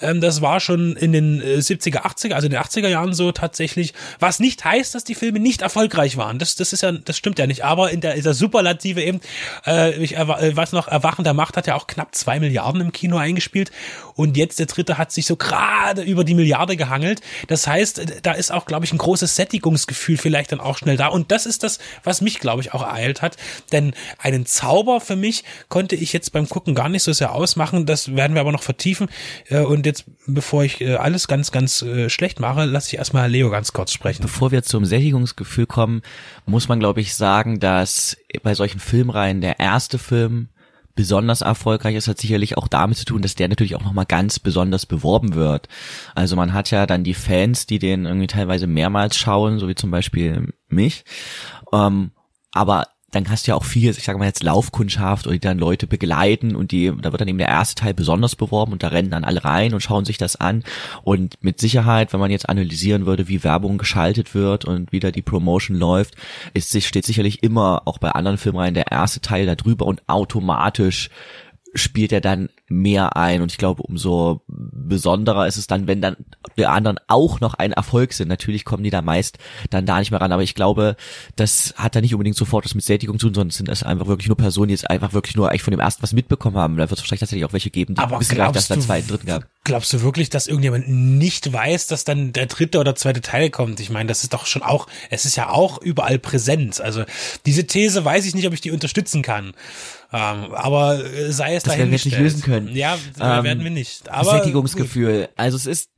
Ähm, 0.00 0.20
das 0.20 0.40
war 0.40 0.60
schon 0.60 0.96
in 0.96 1.12
den 1.12 1.42
70er, 1.42 1.96
äh, 1.96 1.98
80er, 2.00 2.34
also 2.34 2.46
in 2.46 2.52
den 2.52 2.60
80er 2.60 2.88
Jahren 2.88 3.14
so 3.14 3.32
tatsächlich, 3.32 3.94
was 4.18 4.40
nicht 4.40 4.64
heißt, 4.64 4.94
dass 4.94 5.04
die 5.04 5.14
Filme 5.14 5.38
nicht 5.38 5.62
erfolgreich 5.62 6.16
waren. 6.16 6.38
Das, 6.38 6.54
das 6.54 6.72
ist 6.72 6.82
ja, 6.82 6.92
das 6.92 7.16
stimmt 7.16 7.38
ja 7.38 7.46
nicht. 7.46 7.64
Aber 7.64 7.90
in 7.90 8.00
der, 8.00 8.14
in 8.14 8.22
der 8.22 8.34
Superlative 8.34 9.02
eben, 9.02 9.20
äh, 9.66 9.96
ich 10.02 10.16
äh, 10.16 10.56
weiß 10.56 10.72
noch, 10.72 10.88
Erwachen 10.88 11.24
der 11.24 11.34
Macht 11.34 11.56
hat 11.56 11.66
ja 11.66 11.74
auch 11.74 11.86
knapp 11.86 12.14
zwei 12.14 12.40
Milliarden 12.40 12.80
im 12.80 12.92
Kino 12.92 13.16
eingespielt 13.16 13.70
und 14.14 14.36
jetzt 14.36 14.58
der 14.58 14.66
dritte 14.66 14.98
hat 14.98 15.12
sich 15.12 15.26
so 15.26 15.36
gerade 15.36 16.02
über 16.02 16.24
die 16.24 16.34
Milliarde 16.34 16.76
gehangelt. 16.76 17.20
Das 17.48 17.66
heißt, 17.66 18.22
da 18.22 18.32
ist 18.32 18.50
auch, 18.52 18.66
glaube 18.66 18.84
ich, 18.84 18.92
ein 18.92 18.98
großes 18.98 19.35
Sättigungsgefühl 19.36 20.16
vielleicht 20.16 20.52
dann 20.52 20.60
auch 20.60 20.78
schnell 20.78 20.96
da. 20.96 21.08
Und 21.08 21.30
das 21.30 21.46
ist 21.46 21.62
das, 21.62 21.78
was 22.04 22.20
mich, 22.20 22.40
glaube 22.40 22.62
ich, 22.62 22.74
auch 22.74 22.82
ereilt 22.82 23.22
hat. 23.22 23.36
Denn 23.72 23.94
einen 24.18 24.46
Zauber 24.46 25.00
für 25.00 25.16
mich 25.16 25.44
konnte 25.68 25.96
ich 25.96 26.12
jetzt 26.12 26.32
beim 26.32 26.48
Gucken 26.48 26.74
gar 26.74 26.88
nicht 26.88 27.02
so 27.02 27.12
sehr 27.12 27.32
ausmachen. 27.32 27.86
Das 27.86 28.16
werden 28.16 28.34
wir 28.34 28.40
aber 28.40 28.52
noch 28.52 28.62
vertiefen. 28.62 29.08
Äh, 29.48 29.60
und 29.60 29.86
jetzt, 29.86 30.04
bevor 30.26 30.64
ich 30.64 30.80
äh, 30.80 30.96
alles 30.96 31.28
ganz, 31.28 31.52
ganz 31.52 31.82
äh, 31.82 32.08
schlecht 32.10 32.40
mache, 32.40 32.64
lasse 32.64 32.88
ich 32.88 32.98
erstmal 32.98 33.30
Leo 33.30 33.50
ganz 33.50 33.72
kurz 33.72 33.92
sprechen. 33.92 34.22
Bevor 34.22 34.50
wir 34.50 34.62
zum 34.62 34.84
Sättigungsgefühl 34.84 35.66
kommen, 35.66 36.02
muss 36.46 36.68
man, 36.68 36.80
glaube 36.80 37.00
ich, 37.00 37.14
sagen, 37.14 37.60
dass 37.60 38.16
bei 38.42 38.54
solchen 38.54 38.80
Filmreihen 38.80 39.40
der 39.40 39.60
erste 39.60 39.98
Film 39.98 40.48
besonders 40.96 41.42
erfolgreich 41.42 41.94
ist, 41.94 42.08
hat 42.08 42.18
sicherlich 42.18 42.56
auch 42.56 42.66
damit 42.66 42.98
zu 42.98 43.04
tun, 43.04 43.22
dass 43.22 43.36
der 43.36 43.48
natürlich 43.48 43.76
auch 43.76 43.84
nochmal 43.84 44.06
ganz 44.06 44.40
besonders 44.40 44.86
beworben 44.86 45.34
wird. 45.34 45.68
Also 46.14 46.34
man 46.34 46.52
hat 46.52 46.72
ja 46.72 46.86
dann 46.86 47.04
die 47.04 47.14
Fans, 47.14 47.66
die 47.66 47.78
den 47.78 48.06
irgendwie 48.06 48.26
teilweise 48.26 48.66
mehrmals 48.66 49.16
schauen, 49.16 49.60
so 49.60 49.68
wie 49.68 49.74
zum 49.76 49.92
Beispiel 49.92 50.52
mich. 50.68 51.04
Ähm, 51.72 52.10
aber 52.50 52.88
dann 53.16 53.30
hast 53.30 53.46
du 53.46 53.52
ja 53.52 53.56
auch 53.56 53.64
viel, 53.64 53.90
ich 53.90 54.04
sage 54.04 54.18
mal 54.18 54.26
jetzt 54.26 54.42
Laufkundschaft 54.42 55.26
oder 55.26 55.34
die 55.34 55.40
dann 55.40 55.58
Leute 55.58 55.86
begleiten 55.86 56.54
und 56.54 56.70
die, 56.70 56.92
da 57.00 57.12
wird 57.12 57.20
dann 57.20 57.28
eben 57.28 57.38
der 57.38 57.48
erste 57.48 57.74
Teil 57.74 57.94
besonders 57.94 58.36
beworben 58.36 58.72
und 58.72 58.82
da 58.82 58.88
rennen 58.88 59.10
dann 59.10 59.24
alle 59.24 59.44
rein 59.44 59.74
und 59.74 59.80
schauen 59.80 60.04
sich 60.04 60.18
das 60.18 60.36
an. 60.36 60.62
Und 61.02 61.42
mit 61.42 61.58
Sicherheit, 61.58 62.12
wenn 62.12 62.20
man 62.20 62.30
jetzt 62.30 62.48
analysieren 62.48 63.06
würde, 63.06 63.28
wie 63.28 63.42
Werbung 63.42 63.78
geschaltet 63.78 64.34
wird 64.34 64.64
und 64.64 64.92
wie 64.92 65.00
da 65.00 65.10
die 65.10 65.22
Promotion 65.22 65.76
läuft, 65.76 66.14
ist, 66.54 66.80
steht 66.84 67.06
sicherlich 67.06 67.42
immer 67.42 67.82
auch 67.86 67.98
bei 67.98 68.10
anderen 68.10 68.38
Filmreihen 68.38 68.74
der 68.74 68.92
erste 68.92 69.20
Teil 69.20 69.46
da 69.46 69.54
drüber 69.54 69.86
und 69.86 70.02
automatisch 70.06 71.10
spielt 71.74 72.12
er 72.12 72.20
dann 72.20 72.48
mehr 72.68 73.16
ein 73.16 73.42
und 73.42 73.52
ich 73.52 73.58
glaube, 73.58 73.82
umso 73.82 74.42
besonderer 74.48 75.46
ist 75.46 75.56
es 75.56 75.66
dann, 75.66 75.86
wenn 75.86 76.00
dann 76.00 76.16
die 76.56 76.66
anderen 76.66 76.98
auch 77.06 77.40
noch 77.40 77.54
ein 77.54 77.72
Erfolg 77.72 78.12
sind. 78.12 78.28
Natürlich 78.28 78.64
kommen 78.64 78.82
die 78.82 78.90
da 78.90 79.02
meist 79.02 79.38
dann 79.70 79.86
da 79.86 79.98
nicht 79.98 80.10
mehr 80.10 80.20
ran, 80.20 80.32
aber 80.32 80.42
ich 80.42 80.54
glaube, 80.54 80.96
das 81.36 81.74
hat 81.76 81.94
da 81.94 82.00
nicht 82.00 82.14
unbedingt 82.14 82.36
sofort 82.36 82.64
was 82.64 82.74
mit 82.74 82.84
Sättigung 82.84 83.18
zu 83.18 83.26
tun, 83.26 83.34
sondern 83.34 83.50
sind 83.50 83.68
das 83.68 83.82
einfach 83.82 84.06
wirklich 84.06 84.28
nur 84.28 84.36
Personen, 84.36 84.68
die 84.68 84.74
jetzt 84.74 84.90
einfach 84.90 85.12
wirklich 85.12 85.36
nur 85.36 85.48
eigentlich 85.48 85.62
von 85.62 85.70
dem 85.70 85.80
ersten 85.80 86.02
was 86.02 86.12
mitbekommen 86.12 86.56
haben. 86.56 86.76
Da 86.76 86.90
wird 86.90 86.92
es 86.92 86.98
wahrscheinlich 86.98 87.20
tatsächlich 87.20 87.44
auch 87.44 87.52
welche 87.52 87.70
geben, 87.70 87.94
die 87.94 88.00
aber 88.00 88.18
wissen 88.18 88.36
gar 88.36 88.46
nicht, 88.46 88.56
dass 88.56 88.64
es 88.64 88.68
da 88.68 88.80
zweiten, 88.80 89.08
dritten 89.08 89.26
gab. 89.26 89.46
Glaubst 89.64 89.92
du 89.92 90.02
wirklich, 90.02 90.30
dass 90.30 90.46
irgendjemand 90.46 90.88
nicht 90.88 91.52
weiß, 91.52 91.86
dass 91.86 92.04
dann 92.04 92.32
der 92.32 92.46
dritte 92.46 92.78
oder 92.78 92.94
zweite 92.94 93.20
Teil 93.20 93.50
kommt? 93.50 93.80
Ich 93.80 93.90
meine, 93.90 94.08
das 94.08 94.22
ist 94.22 94.32
doch 94.32 94.46
schon 94.46 94.62
auch, 94.62 94.86
es 95.10 95.24
ist 95.24 95.36
ja 95.36 95.50
auch 95.50 95.80
überall 95.80 96.18
präsent. 96.18 96.80
Also 96.80 97.04
diese 97.46 97.66
These 97.66 98.04
weiß 98.04 98.26
ich 98.26 98.34
nicht, 98.34 98.46
ob 98.46 98.52
ich 98.52 98.60
die 98.60 98.70
unterstützen 98.70 99.22
kann. 99.22 99.52
Ähm, 100.12 100.52
aber 100.54 101.04
äh, 101.04 101.32
sei 101.32 101.56
es 101.56 101.64
das 101.64 101.76
werden 101.76 101.90
wir 101.90 101.92
nicht 101.92 102.16
lösen 102.16 102.40
können. 102.40 102.55
Ja, 102.72 102.94
ähm, 103.20 103.44
werden 103.44 103.64
wir 103.64 103.70
nicht. 103.70 104.08
Aber 104.08 104.30
Sättigungsgefühl. 104.30 105.22
Gut. 105.22 105.30
Also 105.36 105.56
es 105.56 105.66
ist. 105.66 105.90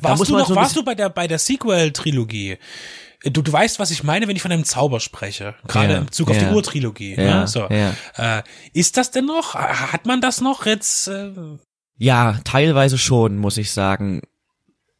Warst 0.00 0.28
du 0.28 0.36
noch, 0.36 0.48
so 0.48 0.54
warst 0.54 0.76
du 0.76 0.84
bei 0.84 0.94
der 0.94 1.08
bei 1.08 1.26
der 1.26 1.38
Sequel-Trilogie? 1.38 2.58
Du, 3.24 3.40
du 3.40 3.52
weißt, 3.52 3.78
was 3.78 3.90
ich 3.90 4.02
meine, 4.02 4.28
wenn 4.28 4.36
ich 4.36 4.42
von 4.42 4.52
einem 4.52 4.64
Zauber 4.64 5.00
spreche. 5.00 5.54
Gerade 5.66 5.94
ja, 5.94 5.98
im 5.98 6.12
Zug 6.12 6.30
auf 6.30 6.36
ja, 6.36 6.48
die 6.48 6.54
Urtrilogie. 6.54 7.14
Ja, 7.14 7.40
ne? 7.40 7.48
so. 7.48 7.68
ja. 7.70 7.94
Äh, 8.16 8.42
ist 8.74 8.98
das 8.98 9.12
denn 9.12 9.24
noch? 9.24 9.54
Hat 9.54 10.04
man 10.04 10.20
das 10.20 10.42
noch 10.42 10.66
jetzt? 10.66 11.08
Äh 11.08 11.32
ja, 11.96 12.38
teilweise 12.44 12.98
schon, 12.98 13.38
muss 13.38 13.56
ich 13.56 13.70
sagen. 13.70 14.20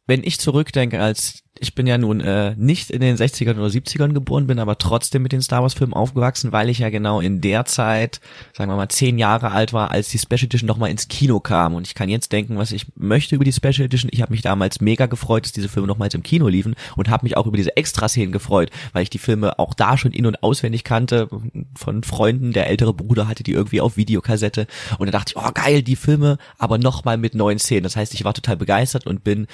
Wenn 0.07 0.23
ich 0.23 0.39
zurückdenke, 0.39 1.01
als 1.01 1.43
ich 1.59 1.73
bin 1.73 1.87
ja 1.87 1.97
nun 1.97 2.19
äh, 2.19 2.53
nicht 2.57 2.91
in 2.91 2.99
den 2.99 3.15
60ern 3.15 3.57
oder 3.57 3.67
70ern 3.67 4.11
geboren, 4.11 4.47
bin 4.47 4.59
aber 4.59 4.77
trotzdem 4.77 5.21
mit 5.21 5.31
den 5.31 5.41
Star 5.41 5.61
Wars 5.61 5.73
Filmen 5.73 5.93
aufgewachsen, 5.93 6.51
weil 6.51 6.69
ich 6.69 6.79
ja 6.79 6.89
genau 6.89 7.21
in 7.21 7.39
der 7.39 7.63
Zeit, 7.63 8.19
sagen 8.53 8.69
wir 8.69 8.75
mal, 8.75 8.89
zehn 8.89 9.17
Jahre 9.17 9.51
alt 9.51 9.71
war, 9.71 9.91
als 9.91 10.09
die 10.09 10.19
Special 10.19 10.43
Edition 10.43 10.67
nochmal 10.67 10.91
ins 10.91 11.07
Kino 11.07 11.39
kam. 11.39 11.73
Und 11.73 11.87
ich 11.87 11.95
kann 11.95 12.09
jetzt 12.09 12.33
denken, 12.33 12.57
was 12.57 12.73
ich 12.73 12.87
möchte 12.95 13.35
über 13.35 13.45
die 13.45 13.53
Special 13.53 13.85
Edition. 13.85 14.09
Ich 14.11 14.21
habe 14.21 14.33
mich 14.33 14.41
damals 14.41 14.81
mega 14.81 15.05
gefreut, 15.05 15.45
dass 15.45 15.53
diese 15.53 15.69
Filme 15.69 15.87
nochmals 15.87 16.13
im 16.13 16.23
Kino 16.23 16.49
liefen 16.49 16.75
und 16.97 17.09
habe 17.09 17.25
mich 17.25 17.37
auch 17.37 17.47
über 17.47 17.57
diese 17.57 17.77
Extraszenen 17.77 18.33
gefreut, 18.33 18.69
weil 18.91 19.03
ich 19.03 19.09
die 19.09 19.17
Filme 19.17 19.57
auch 19.57 19.73
da 19.73 19.97
schon 19.97 20.11
in- 20.11 20.25
und 20.25 20.43
auswendig 20.43 20.83
kannte 20.83 21.29
von 21.75 22.03
Freunden. 22.03 22.51
Der 22.51 22.67
ältere 22.67 22.93
Bruder 22.93 23.29
hatte 23.29 23.43
die 23.43 23.53
irgendwie 23.53 23.79
auf 23.79 23.95
Videokassette. 23.95 24.67
Und 24.99 25.07
da 25.07 25.11
dachte 25.11 25.33
ich, 25.35 25.41
oh 25.41 25.51
geil, 25.53 25.83
die 25.83 25.95
Filme, 25.95 26.37
aber 26.57 26.77
nochmal 26.77 27.17
mit 27.17 27.33
neuen 27.33 27.59
Szenen. 27.59 27.83
Das 27.83 27.95
heißt, 27.95 28.13
ich 28.13 28.25
war 28.25 28.33
total 28.33 28.57
begeistert 28.57 29.07
und 29.07 29.23
bin 29.23 29.47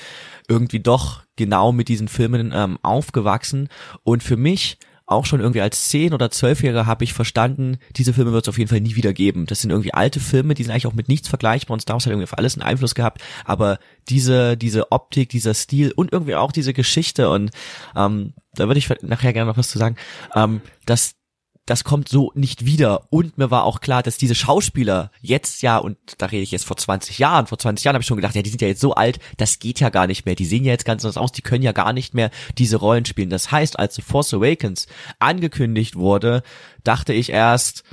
irgendwie 0.47 0.79
doch 0.79 1.21
genau 1.41 1.71
mit 1.71 1.87
diesen 1.89 2.07
Filmen 2.07 2.53
ähm, 2.55 2.77
aufgewachsen. 2.81 3.67
Und 4.03 4.23
für 4.23 4.37
mich 4.37 4.77
auch 5.11 5.25
schon 5.25 5.41
irgendwie 5.41 5.61
als 5.61 5.89
zehn 5.89 6.13
oder 6.13 6.31
zwölfjähriger 6.31 6.85
habe 6.85 7.03
ich 7.03 7.13
verstanden, 7.13 7.77
diese 7.97 8.13
Filme 8.13 8.31
wird 8.31 8.45
es 8.45 8.49
auf 8.49 8.57
jeden 8.57 8.69
Fall 8.69 8.79
nie 8.79 8.95
wieder 8.95 9.11
geben. 9.11 9.45
Das 9.45 9.59
sind 9.59 9.69
irgendwie 9.69 9.93
alte 9.93 10.19
Filme, 10.19 10.53
die 10.53 10.63
sind 10.63 10.71
eigentlich 10.71 10.87
auch 10.87 10.93
mit 10.93 11.09
nichts 11.09 11.27
vergleichbar 11.27 11.73
und 11.73 11.81
Star 11.81 11.95
Wars 11.95 12.05
hat 12.05 12.11
irgendwie 12.11 12.29
auf 12.29 12.37
alles 12.37 12.55
einen 12.55 12.63
Einfluss 12.63 12.95
gehabt, 12.95 13.21
aber 13.43 13.79
diese, 14.07 14.55
diese 14.55 14.91
Optik, 14.91 15.29
dieser 15.29 15.53
Stil 15.53 15.91
und 15.91 16.13
irgendwie 16.13 16.35
auch 16.35 16.53
diese 16.53 16.73
Geschichte 16.73 17.29
und 17.29 17.51
ähm, 17.95 18.33
da 18.53 18.67
würde 18.67 18.79
ich 18.79 18.89
nachher 19.01 19.33
gerne 19.33 19.49
noch 19.51 19.57
was 19.57 19.69
zu 19.69 19.77
sagen, 19.77 19.97
ähm, 20.33 20.61
dass 20.85 21.15
das 21.65 21.83
kommt 21.83 22.09
so 22.09 22.31
nicht 22.35 22.65
wieder. 22.65 23.07
Und 23.11 23.37
mir 23.37 23.51
war 23.51 23.63
auch 23.63 23.81
klar, 23.81 24.03
dass 24.03 24.17
diese 24.17 24.35
Schauspieler 24.35 25.11
jetzt 25.21 25.61
ja, 25.61 25.77
und 25.77 25.97
da 26.17 26.25
rede 26.27 26.43
ich 26.43 26.51
jetzt 26.51 26.65
vor 26.65 26.77
20 26.77 27.19
Jahren, 27.19 27.47
vor 27.47 27.59
20 27.59 27.83
Jahren 27.83 27.95
habe 27.95 28.01
ich 28.01 28.07
schon 28.07 28.17
gedacht, 28.17 28.35
ja, 28.35 28.41
die 28.41 28.49
sind 28.49 28.61
ja 28.61 28.67
jetzt 28.67 28.81
so 28.81 28.95
alt, 28.95 29.19
das 29.37 29.59
geht 29.59 29.79
ja 29.79 29.89
gar 29.89 30.07
nicht 30.07 30.25
mehr. 30.25 30.35
Die 30.35 30.45
sehen 30.45 30.65
ja 30.65 30.71
jetzt 30.71 30.85
ganz 30.85 31.05
anders 31.05 31.17
aus, 31.17 31.31
die 31.31 31.43
können 31.43 31.63
ja 31.63 31.71
gar 31.71 31.93
nicht 31.93 32.13
mehr 32.13 32.31
diese 32.57 32.77
Rollen 32.77 33.05
spielen. 33.05 33.29
Das 33.29 33.51
heißt, 33.51 33.77
als 33.77 33.95
The 33.95 34.01
Force 34.01 34.33
Awakens 34.33 34.87
angekündigt 35.19 35.95
wurde, 35.95 36.43
dachte 36.83 37.13
ich 37.13 37.29
erst, 37.29 37.83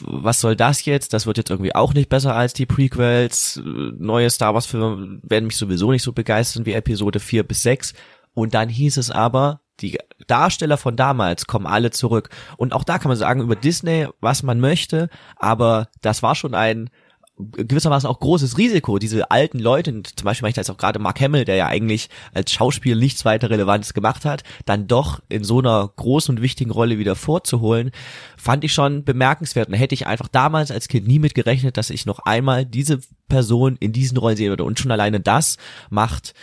was 0.00 0.40
soll 0.40 0.56
das 0.56 0.84
jetzt? 0.84 1.12
Das 1.12 1.26
wird 1.26 1.38
jetzt 1.38 1.50
irgendwie 1.50 1.74
auch 1.74 1.94
nicht 1.94 2.08
besser 2.08 2.34
als 2.34 2.52
die 2.52 2.66
Prequels. 2.66 3.60
Neue 3.64 4.30
Star 4.30 4.54
Wars 4.54 4.66
Filme 4.66 5.20
werden 5.22 5.46
mich 5.46 5.56
sowieso 5.56 5.90
nicht 5.90 6.02
so 6.02 6.12
begeistern 6.12 6.66
wie 6.66 6.72
Episode 6.72 7.20
4 7.20 7.44
bis 7.44 7.62
6. 7.62 7.94
Und 8.34 8.54
dann 8.54 8.68
hieß 8.68 8.96
es 8.96 9.10
aber, 9.10 9.60
die 9.80 9.98
Darsteller 10.26 10.76
von 10.76 10.96
damals 10.96 11.46
kommen 11.46 11.66
alle 11.66 11.90
zurück. 11.90 12.30
Und 12.56 12.72
auch 12.72 12.84
da 12.84 12.98
kann 12.98 13.08
man 13.08 13.18
sagen 13.18 13.40
über 13.40 13.56
Disney, 13.56 14.06
was 14.20 14.42
man 14.42 14.60
möchte, 14.60 15.08
aber 15.36 15.88
das 16.02 16.22
war 16.22 16.34
schon 16.34 16.54
ein 16.54 16.90
gewissermaßen 17.52 18.08
auch 18.08 18.20
großes 18.20 18.58
Risiko, 18.58 18.98
diese 18.98 19.30
alten 19.30 19.58
Leute, 19.58 20.02
zum 20.02 20.24
Beispiel 20.24 20.50
da 20.52 20.60
jetzt 20.60 20.70
auch 20.70 20.76
gerade 20.76 20.98
Mark 20.98 21.20
Hamill, 21.20 21.44
der 21.44 21.56
ja 21.56 21.66
eigentlich 21.66 22.08
als 22.34 22.52
Schauspieler 22.52 22.96
nichts 22.96 23.24
weiter 23.24 23.50
Relevantes 23.50 23.94
gemacht 23.94 24.24
hat, 24.24 24.42
dann 24.66 24.86
doch 24.86 25.20
in 25.28 25.44
so 25.44 25.58
einer 25.58 25.90
großen 25.96 26.36
und 26.36 26.42
wichtigen 26.42 26.70
Rolle 26.70 26.98
wieder 26.98 27.16
vorzuholen, 27.16 27.90
fand 28.36 28.64
ich 28.64 28.72
schon 28.72 29.04
bemerkenswert. 29.04 29.68
Und 29.68 29.74
hätte 29.74 29.94
ich 29.94 30.06
einfach 30.06 30.28
damals 30.28 30.70
als 30.70 30.88
Kind 30.88 31.06
nie 31.06 31.18
mit 31.18 31.34
gerechnet, 31.34 31.76
dass 31.76 31.90
ich 31.90 32.06
noch 32.06 32.20
einmal 32.20 32.66
diese 32.66 33.00
Person 33.28 33.76
in 33.80 33.92
diesen 33.92 34.18
Rollen 34.18 34.36
sehen 34.36 34.50
würde. 34.50 34.64
Und 34.64 34.78
schon 34.78 34.92
alleine 34.92 35.20
das 35.20 35.56
macht 35.88 36.34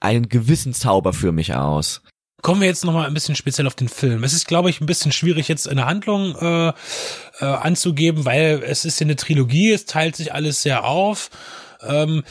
einen 0.00 0.28
gewissen 0.28 0.72
Zauber 0.72 1.12
für 1.12 1.32
mich 1.32 1.54
aus. 1.54 2.02
Kommen 2.42 2.60
wir 2.60 2.68
jetzt 2.68 2.84
nochmal 2.84 3.06
ein 3.06 3.14
bisschen 3.14 3.36
speziell 3.36 3.66
auf 3.66 3.74
den 3.74 3.88
Film. 3.88 4.24
Es 4.24 4.32
ist, 4.32 4.46
glaube 4.46 4.70
ich, 4.70 4.80
ein 4.80 4.86
bisschen 4.86 5.12
schwierig 5.12 5.48
jetzt 5.48 5.68
eine 5.68 5.86
Handlung 5.86 6.34
äh, 6.36 6.68
äh, 6.68 7.44
anzugeben, 7.44 8.24
weil 8.24 8.62
es 8.64 8.84
ist 8.84 9.00
ja 9.00 9.04
eine 9.04 9.16
Trilogie, 9.16 9.72
es 9.72 9.84
teilt 9.84 10.16
sich 10.16 10.32
alles 10.32 10.62
sehr 10.62 10.84
auf. 10.84 11.30
Ähm, 11.82 12.24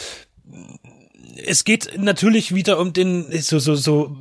es 1.45 1.64
geht 1.64 1.97
natürlich 1.97 2.53
wieder 2.53 2.80
um 2.80 2.93
den, 2.93 3.26
so, 3.41 3.60
so, 3.60 3.76
so 3.76 4.16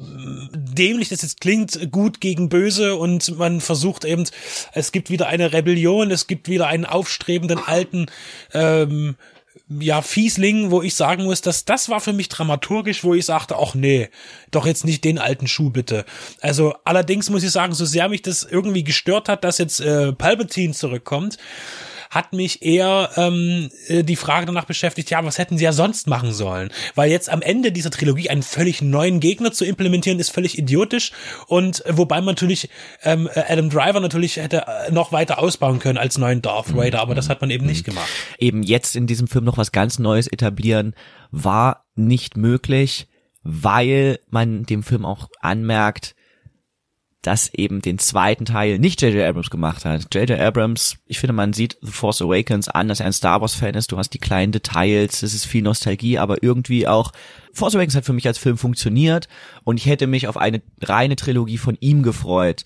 dämlich 0.53 1.09
das 1.09 1.23
jetzt 1.23 1.41
klingt, 1.41 1.91
gut 1.91 2.21
gegen 2.21 2.49
böse 2.49 2.97
und 2.97 3.37
man 3.39 3.61
versucht 3.61 4.05
eben, 4.05 4.25
es 4.73 4.93
gibt 4.93 5.11
wieder 5.11 5.27
eine 5.27 5.53
Rebellion, 5.53 6.11
es 6.11 6.27
gibt 6.27 6.49
wieder 6.49 6.69
einen 6.69 6.85
aufstrebenden 6.85 7.59
alten 7.59 8.07
ähm, 8.53 9.17
ja, 9.69 10.03
Fiesling, 10.03 10.71
wo 10.71 10.83
ich 10.83 10.95
sagen 10.95 11.25
muss, 11.25 11.41
dass 11.41 11.65
das 11.65 11.89
war 11.89 12.01
für 12.01 12.13
mich 12.13 12.29
dramaturgisch, 12.29 13.05
wo 13.05 13.15
ich 13.15 13.25
sagte, 13.25 13.57
ach 13.59 13.75
nee, 13.75 14.09
doch 14.51 14.67
jetzt 14.67 14.85
nicht 14.85 15.05
den 15.05 15.19
alten 15.19 15.47
Schuh 15.47 15.71
bitte. 15.71 16.05
Also 16.41 16.75
allerdings 16.85 17.31
muss 17.31 17.43
ich 17.43 17.51
sagen, 17.51 17.75
so 17.75 17.85
sehr 17.85 18.09
mich 18.09 18.23
das 18.23 18.45
irgendwie 18.45 18.85
gestört 18.85 19.29
hat, 19.29 19.45
dass 19.45 19.59
jetzt 19.59 19.81
äh, 19.81 20.13
Palpatine 20.13 20.73
zurückkommt, 20.73 21.39
hat 22.11 22.33
mich 22.33 22.63
eher 22.63 23.11
ähm, 23.17 23.71
äh, 23.87 24.03
die 24.03 24.17
Frage 24.17 24.47
danach 24.47 24.65
beschäftigt, 24.65 25.11
ja, 25.11 25.25
was 25.25 25.39
hätten 25.39 25.59
sie 25.59 25.65
ja 25.65 25.73
sonst 25.73 26.07
machen 26.07 26.33
sollen? 26.33 26.71
Weil 26.95 27.11
jetzt 27.11 27.31
am 27.31 27.43
Ende 27.43 27.73
dieser 27.73 27.91
Trilogie 27.91 28.31
einen 28.31 28.43
völlig 28.43 28.83
neuen 28.83 29.21
Gegner 29.21 29.53
zu 29.53 29.65
implementieren, 29.65 30.19
ist 30.19 30.31
völlig 30.31 30.59
idiotisch. 30.59 31.13
Und 31.47 31.85
äh, 31.87 31.97
wobei 31.97 32.17
man 32.17 32.35
natürlich 32.35 32.69
ähm, 33.03 33.29
äh, 33.35 33.43
Adam 33.49 33.71
Driver 33.71 34.01
natürlich 34.01 34.37
hätte 34.37 34.65
noch 34.91 35.13
weiter 35.13 35.39
ausbauen 35.39 35.79
können 35.79 35.99
als 35.99 36.19
neuen 36.19 36.43
Darth 36.43 36.75
Vader, 36.75 37.01
aber 37.01 37.15
das 37.15 37.29
hat 37.29 37.41
man 37.41 37.51
eben 37.51 37.67
nicht 37.67 37.85
gemacht. 37.85 38.09
Eben 38.39 38.63
jetzt 38.63 38.97
in 38.97 39.07
diesem 39.07 39.29
Film 39.29 39.45
noch 39.45 39.59
was 39.59 39.73
ganz 39.73 39.99
Neues 39.99 40.27
etablieren, 40.27 40.95
war 41.31 41.87
nicht 41.95 42.37
möglich, 42.37 43.09
weil 43.43 44.19
man 44.29 44.65
dem 44.65 44.83
Film 44.83 45.05
auch 45.05 45.29
anmerkt, 45.41 46.15
dass 47.23 47.53
eben 47.53 47.83
den 47.83 47.99
zweiten 47.99 48.45
Teil 48.45 48.79
nicht 48.79 49.03
J.J. 49.03 49.27
Abrams 49.27 49.51
gemacht 49.51 49.85
hat. 49.85 50.15
J.J. 50.15 50.39
Abrams, 50.39 50.99
ich 51.07 51.19
finde, 51.19 51.33
man 51.33 51.53
sieht 51.53 51.77
The 51.83 51.91
Force 51.91 52.23
Awakens 52.23 52.69
an, 52.69 52.89
dass 52.89 53.01
er 53.01 53.07
ein 53.07 53.13
Star 53.13 53.41
Wars 53.41 53.55
Fan 53.55 53.75
ist. 53.75 53.91
Du 53.91 53.99
hast 53.99 54.11
die 54.11 54.19
kleinen 54.19 54.53
Details, 54.53 55.23
es 55.23 55.35
ist 55.35 55.47
viel 55.47 55.63
Nostalgie, 55.63 56.19
aber 56.19 56.43
irgendwie 56.43 56.87
auch 56.87 57.13
Force 57.59 57.75
Awakens 57.75 57.97
hat 57.97 58.05
für 58.05 58.13
mich 58.13 58.27
als 58.27 58.39
Film 58.39 58.57
funktioniert 58.57 59.29
und 59.65 59.79
ich 59.79 59.87
hätte 59.87 60.07
mich 60.07 60.29
auf 60.29 60.37
eine 60.37 60.63
reine 60.81 61.17
Trilogie 61.17 61.59
von 61.59 61.77
ihm 61.81 62.03
gefreut. 62.03 62.65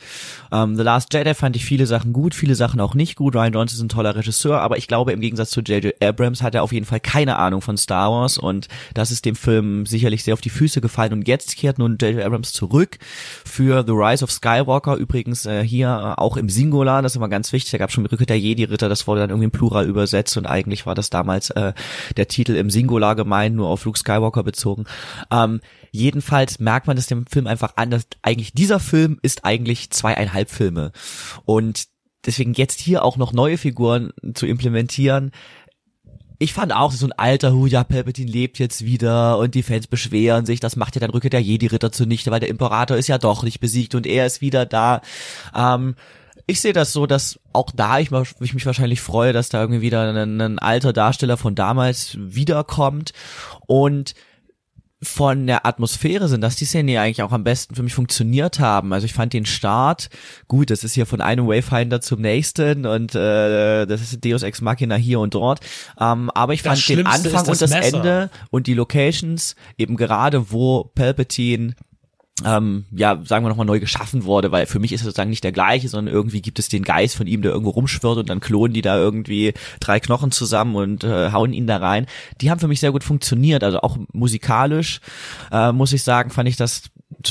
Um, 0.51 0.77
The 0.77 0.83
Last 0.83 1.15
Jedi 1.15 1.33
fand 1.35 1.57
ich 1.57 1.65
viele 1.65 1.87
Sachen 1.87 2.13
gut, 2.13 2.35
viele 2.35 2.55
Sachen 2.55 2.79
auch 2.81 2.95
nicht 2.95 3.17
gut. 3.17 3.35
Ryan 3.35 3.55
Johnson 3.55 3.77
ist 3.79 3.83
ein 3.83 3.89
toller 3.89 4.15
Regisseur, 4.15 4.61
aber 4.61 4.77
ich 4.77 4.89
glaube, 4.89 5.13
im 5.13 5.21
Gegensatz 5.21 5.51
zu 5.51 5.61
J.J. 5.63 5.95
Abrams 6.03 6.43
hat 6.43 6.55
er 6.55 6.63
auf 6.63 6.73
jeden 6.73 6.85
Fall 6.85 7.01
keine 7.01 7.37
Ahnung 7.37 7.63
von 7.63 7.79
Star 7.79 8.11
Wars 8.11 8.37
und 8.37 8.69
das 8.93 9.11
ist 9.11 9.25
dem 9.25 9.35
Film 9.35 9.87
sicherlich 9.87 10.25
sehr 10.25 10.35
auf 10.35 10.43
die 10.43 10.51
Füße 10.51 10.83
gefallen 10.83 11.15
und 11.15 11.27
jetzt 11.27 11.57
kehrt 11.57 11.79
nun 11.79 11.97
J.J. 11.99 12.23
Abrams 12.23 12.53
zurück 12.53 12.99
für 13.45 13.85
The 13.87 13.93
Rise 13.93 14.23
of 14.23 14.31
Skywalker, 14.31 14.97
übrigens 14.97 15.47
äh, 15.47 15.65
hier 15.65 15.89
äh, 15.89 16.21
auch 16.21 16.37
im 16.37 16.51
Singular, 16.51 17.01
das 17.01 17.13
ist 17.13 17.17
immer 17.17 17.31
ganz 17.31 17.53
wichtig, 17.53 17.71
da 17.71 17.79
gab 17.79 17.89
es 17.89 17.95
schon 17.95 18.05
Rückkehr 18.05 18.27
der 18.27 18.39
Jedi-Ritter, 18.39 18.91
das 18.91 19.07
wurde 19.07 19.23
dann 19.23 19.31
irgendwie 19.31 19.47
im 19.47 19.51
Plural 19.51 19.87
übersetzt 19.87 20.37
und 20.37 20.45
eigentlich 20.45 20.85
war 20.85 20.95
das 20.95 21.09
damals 21.09 21.51
äh, 21.51 21.73
der 22.17 22.29
Titel 22.29 22.57
im 22.57 22.69
Singular 22.69 23.17
gemeint, 23.17 23.57
nur 23.57 23.69
auf 23.69 23.85
Luke 23.85 23.99
Skywalker 23.99 24.43
bezogen. 24.43 24.82
Ähm, 25.31 25.61
jedenfalls 25.91 26.59
merkt 26.59 26.87
man 26.87 26.97
das 26.97 27.07
dem 27.07 27.27
Film 27.27 27.47
einfach 27.47 27.77
an, 27.77 27.91
dass 27.91 28.07
eigentlich 28.23 28.53
dieser 28.53 28.81
Film 28.81 29.19
ist 29.23 29.45
eigentlich 29.45 29.91
zweieinhalb 29.91 30.51
Filme. 30.51 30.93
Und 31.45 31.85
deswegen 32.25 32.55
jetzt 32.55 32.81
hier 32.81 33.05
auch 33.05 33.17
noch 33.17 33.33
neue 33.33 33.59
Figuren 33.59 34.13
zu 34.35 34.47
implementieren, 34.47 35.33
ich 36.43 36.53
fand 36.55 36.75
auch, 36.75 36.91
so 36.91 37.07
ein 37.07 37.13
alter 37.13 37.53
Hu, 37.53 37.67
ja, 37.67 37.85
Palpatine 37.85 38.31
lebt 38.31 38.59
jetzt 38.59 38.85
wieder 38.85 39.39
und 39.39 39.55
die 39.55 39.63
Fans 39.63 39.87
beschweren 39.87 40.45
sich, 40.45 40.59
das 40.59 40.75
macht 40.75 40.97
ja 40.97 41.01
dann 41.01 41.11
Rückkehr 41.11 41.31
der 41.31 41.41
Jedi-Ritter 41.41 41.93
zunichte, 41.93 42.33
weil 42.33 42.41
der 42.41 42.49
Imperator 42.49 42.97
ist 42.97 43.07
ja 43.07 43.19
doch 43.19 43.45
nicht 43.45 43.61
besiegt 43.61 43.95
und 43.95 44.09
er 44.09 44.27
ist 44.27 44.41
wieder 44.41 44.67
da. 44.67 45.03
Ähm, 45.55 45.95
ich 46.49 46.61
sehe 46.61 46.73
das 46.73 46.93
so, 46.93 47.07
dass 47.07 47.39
auch 47.53 47.71
da 47.73 48.01
ich, 48.01 48.11
ich 48.41 48.55
mich 48.55 48.67
wahrscheinlich 48.67 49.01
freue, 49.01 49.33
dass 49.33 49.51
da 49.51 49.61
irgendwie 49.61 49.83
wieder 49.83 50.13
ein, 50.13 50.41
ein 50.41 50.59
alter 50.59 50.93
Darsteller 50.93 51.37
von 51.37 51.55
damals 51.55 52.17
wiederkommt 52.19 53.13
und 53.67 54.15
von 55.03 55.47
der 55.47 55.67
Atmosphäre 55.67 56.29
sind, 56.29 56.43
dass 56.43 56.57
die 56.57 56.65
Szenen 56.65 56.89
ja 56.89 57.03
eigentlich 57.03 57.23
auch 57.23 57.33
am 57.33 57.43
besten 57.43 57.75
für 57.75 57.83
mich 57.83 57.95
funktioniert 57.95 58.61
haben. 58.61 58.93
Also 58.93 59.05
ich 59.05 59.13
fand 59.13 59.33
den 59.33 59.47
Start 59.47 60.11
gut, 60.47 60.71
das 60.71 60.85
ist 60.85 60.93
hier 60.95 61.07
von 61.07 61.21
einem 61.21 61.49
Wayfinder 61.49 62.01
zum 62.01 62.21
nächsten 62.21 62.87
und 62.87 63.15
äh, 63.15 63.87
das 63.87 64.01
ist 64.01 64.25
Deus 64.25 64.43
Ex 64.43 64.61
Machina 64.61 64.95
hier 64.95 65.19
und 65.19 65.35
dort. 65.35 65.61
Ähm, 65.99 66.31
aber 66.31 66.55
ich 66.55 66.63
Das 66.63 66.79
fand 66.79 66.89
den 66.89 66.97
Schlimmste 66.97 67.29
ist 67.29 67.35
Anfang 67.35 67.47
das 67.47 67.49
und 67.49 67.63
das 67.63 67.71
Messer. 67.71 67.97
Ende 67.97 68.31
und 68.51 68.67
die 68.69 68.75
Locations 68.75 69.57
eben 69.77 69.97
gerade, 69.97 70.53
wo 70.53 70.85
Palpatine 70.95 71.75
ähm, 72.45 72.87
ja, 72.91 73.21
sagen 73.25 73.45
wir 73.45 73.51
nochmal 73.51 73.67
neu 73.67 73.79
geschaffen 73.79 74.25
wurde, 74.25 74.51
weil 74.51 74.67
für 74.67 74.79
mich 74.79 74.93
ist 74.93 75.03
es 75.03 75.05
sozusagen 75.05 75.31
nicht 75.31 75.45
der 75.45 75.53
gleiche, 75.53 75.89
sondern 75.89 76.13
irgendwie 76.13 76.41
gibt 76.41 76.59
es 76.59 76.69
den 76.69 76.83
Geist 76.83 77.15
von 77.15 77.27
ihm, 77.27 77.43
der 77.43 77.53
irgendwo 77.53 77.71
rumschwirrt 77.71 78.19
und 78.19 78.31
dann 78.31 78.41
klonen 78.41 78.73
die 78.73 78.83
da 78.83 78.97
irgendwie 78.97 79.53
drei 79.81 80.01
Knochen 80.01 80.33
zusammen 80.33 80.75
und 80.75 81.05
äh, 81.05 81.31
hauen 81.31 81.53
ihn 81.53 81.67
da 81.67 81.77
rein. 81.77 82.07
Die 82.41 82.51
haben 82.51 82.59
für 82.59 82.69
mich 82.69 82.81
sehr 82.81 82.93
gut 82.93 83.05
funktioniert, 83.05 83.63
also 83.63 83.81
auch 83.81 83.99
musikalisch, 84.13 85.01
äh, 85.51 85.73
muss 85.73 85.93
ich 85.93 86.03
sagen, 86.03 86.31
fand 86.31 86.49
ich 86.49 86.57
das 86.57 86.85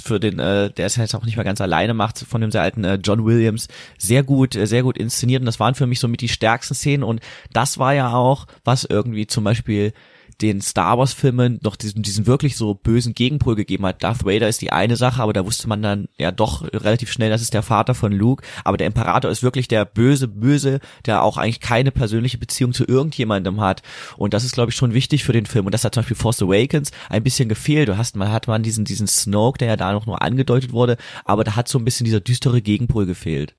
für 0.04 0.20
den, 0.20 0.40
äh, 0.40 0.70
der 0.70 0.86
es 0.86 0.96
jetzt 0.96 1.16
auch 1.16 1.26
nicht 1.26 1.36
mehr 1.36 1.46
ganz 1.46 1.60
alleine 1.60 1.94
macht, 1.94 2.20
von 2.20 2.40
dem 2.40 2.52
sehr 2.52 2.62
alten 2.62 2.84
äh, 2.84 3.00
John 3.04 3.26
Williams, 3.26 3.68
sehr 3.98 4.24
gut, 4.24 4.56
äh, 4.56 4.68
sehr 4.68 4.84
gut 4.84 4.98
inszeniert 4.98 5.42
und 5.42 5.48
das 5.48 5.60
waren 5.60 5.76
für 5.76 5.88
mich 5.88 6.00
somit 6.00 6.22
die 6.22 6.30
stärksten 6.30 6.76
Szenen 6.76 7.04
und 7.04 7.22
das 7.52 7.80
war 7.80 7.94
ja 7.94 8.14
auch, 8.14 8.46
was 8.64 8.86
irgendwie 8.86 9.28
zum 9.28 9.44
Beispiel 9.44 9.94
den 10.42 10.62
Star 10.62 10.98
Wars 10.98 11.14
Filmen 11.14 11.60
noch 11.64 11.76
diesen, 11.76 12.02
diesen 12.02 12.26
wirklich 12.26 12.58
so 12.58 12.74
bösen 12.74 13.14
Gegenpol 13.14 13.56
gegeben 13.56 13.86
hat. 13.86 14.04
Darth 14.04 14.26
Vader 14.26 14.48
ist 14.48 14.62
die 14.62 14.72
eine 14.72 14.96
Sache, 14.96 15.22
aber 15.22 15.34
da 15.34 15.46
wusste 15.46 15.68
man 15.68 15.82
dann 15.82 16.08
ja 16.18 16.32
doch 16.32 16.64
relativ 16.74 17.12
schnell, 17.12 17.30
das 17.30 17.42
ist 17.42 17.54
der 17.54 17.64
Vater 17.64 17.94
von 17.94 18.12
Luke. 18.12 18.44
Aber 18.64 18.78
der 18.78 18.88
Imperator 18.88 19.30
ist 19.30 19.44
wirklich 19.44 19.68
der 19.68 19.86
böse 19.86 20.28
Böse, 20.28 20.80
der 21.06 21.24
auch 21.24 21.38
eigentlich 21.38 21.60
keine 21.60 21.92
persönliche 21.92 22.38
Beziehung 22.38 22.74
zu 22.74 22.86
irgendjemandem 22.86 23.62
hat. 23.62 23.82
Und 24.18 24.34
das 24.34 24.44
ist, 24.44 24.54
glaube 24.54 24.72
ich, 24.72 24.76
schon 24.76 24.94
wichtig 24.94 25.24
für 25.24 25.34
den 25.34 25.46
Film. 25.46 25.66
Und 25.66 25.74
das 25.74 25.84
hat 25.84 25.94
zum 25.94 26.02
Beispiel 26.02 26.18
Force 26.18 26.42
Awakens 26.42 26.92
ein 27.10 27.24
bisschen 27.24 27.50
gefehlt. 27.50 27.90
Du 27.90 27.98
hast, 27.98 28.16
man 28.16 28.32
hat 28.32 28.48
man 28.48 28.64
diesen, 28.64 28.86
diesen 28.86 29.08
Snoke, 29.08 29.60
der 29.60 29.68
ja 29.68 29.76
da 29.76 29.94
noch 29.94 30.06
nur 30.06 30.22
angedeutet 30.22 30.74
wurde, 30.74 30.98
aber 31.26 31.44
da 31.44 31.56
hat 31.56 31.68
so 31.68 31.78
ein 31.78 31.86
bisschen 31.86 32.06
dieser 32.06 32.20
düstere 32.20 32.62
Gegenpol 32.62 33.06
gefehlt. 33.06 33.56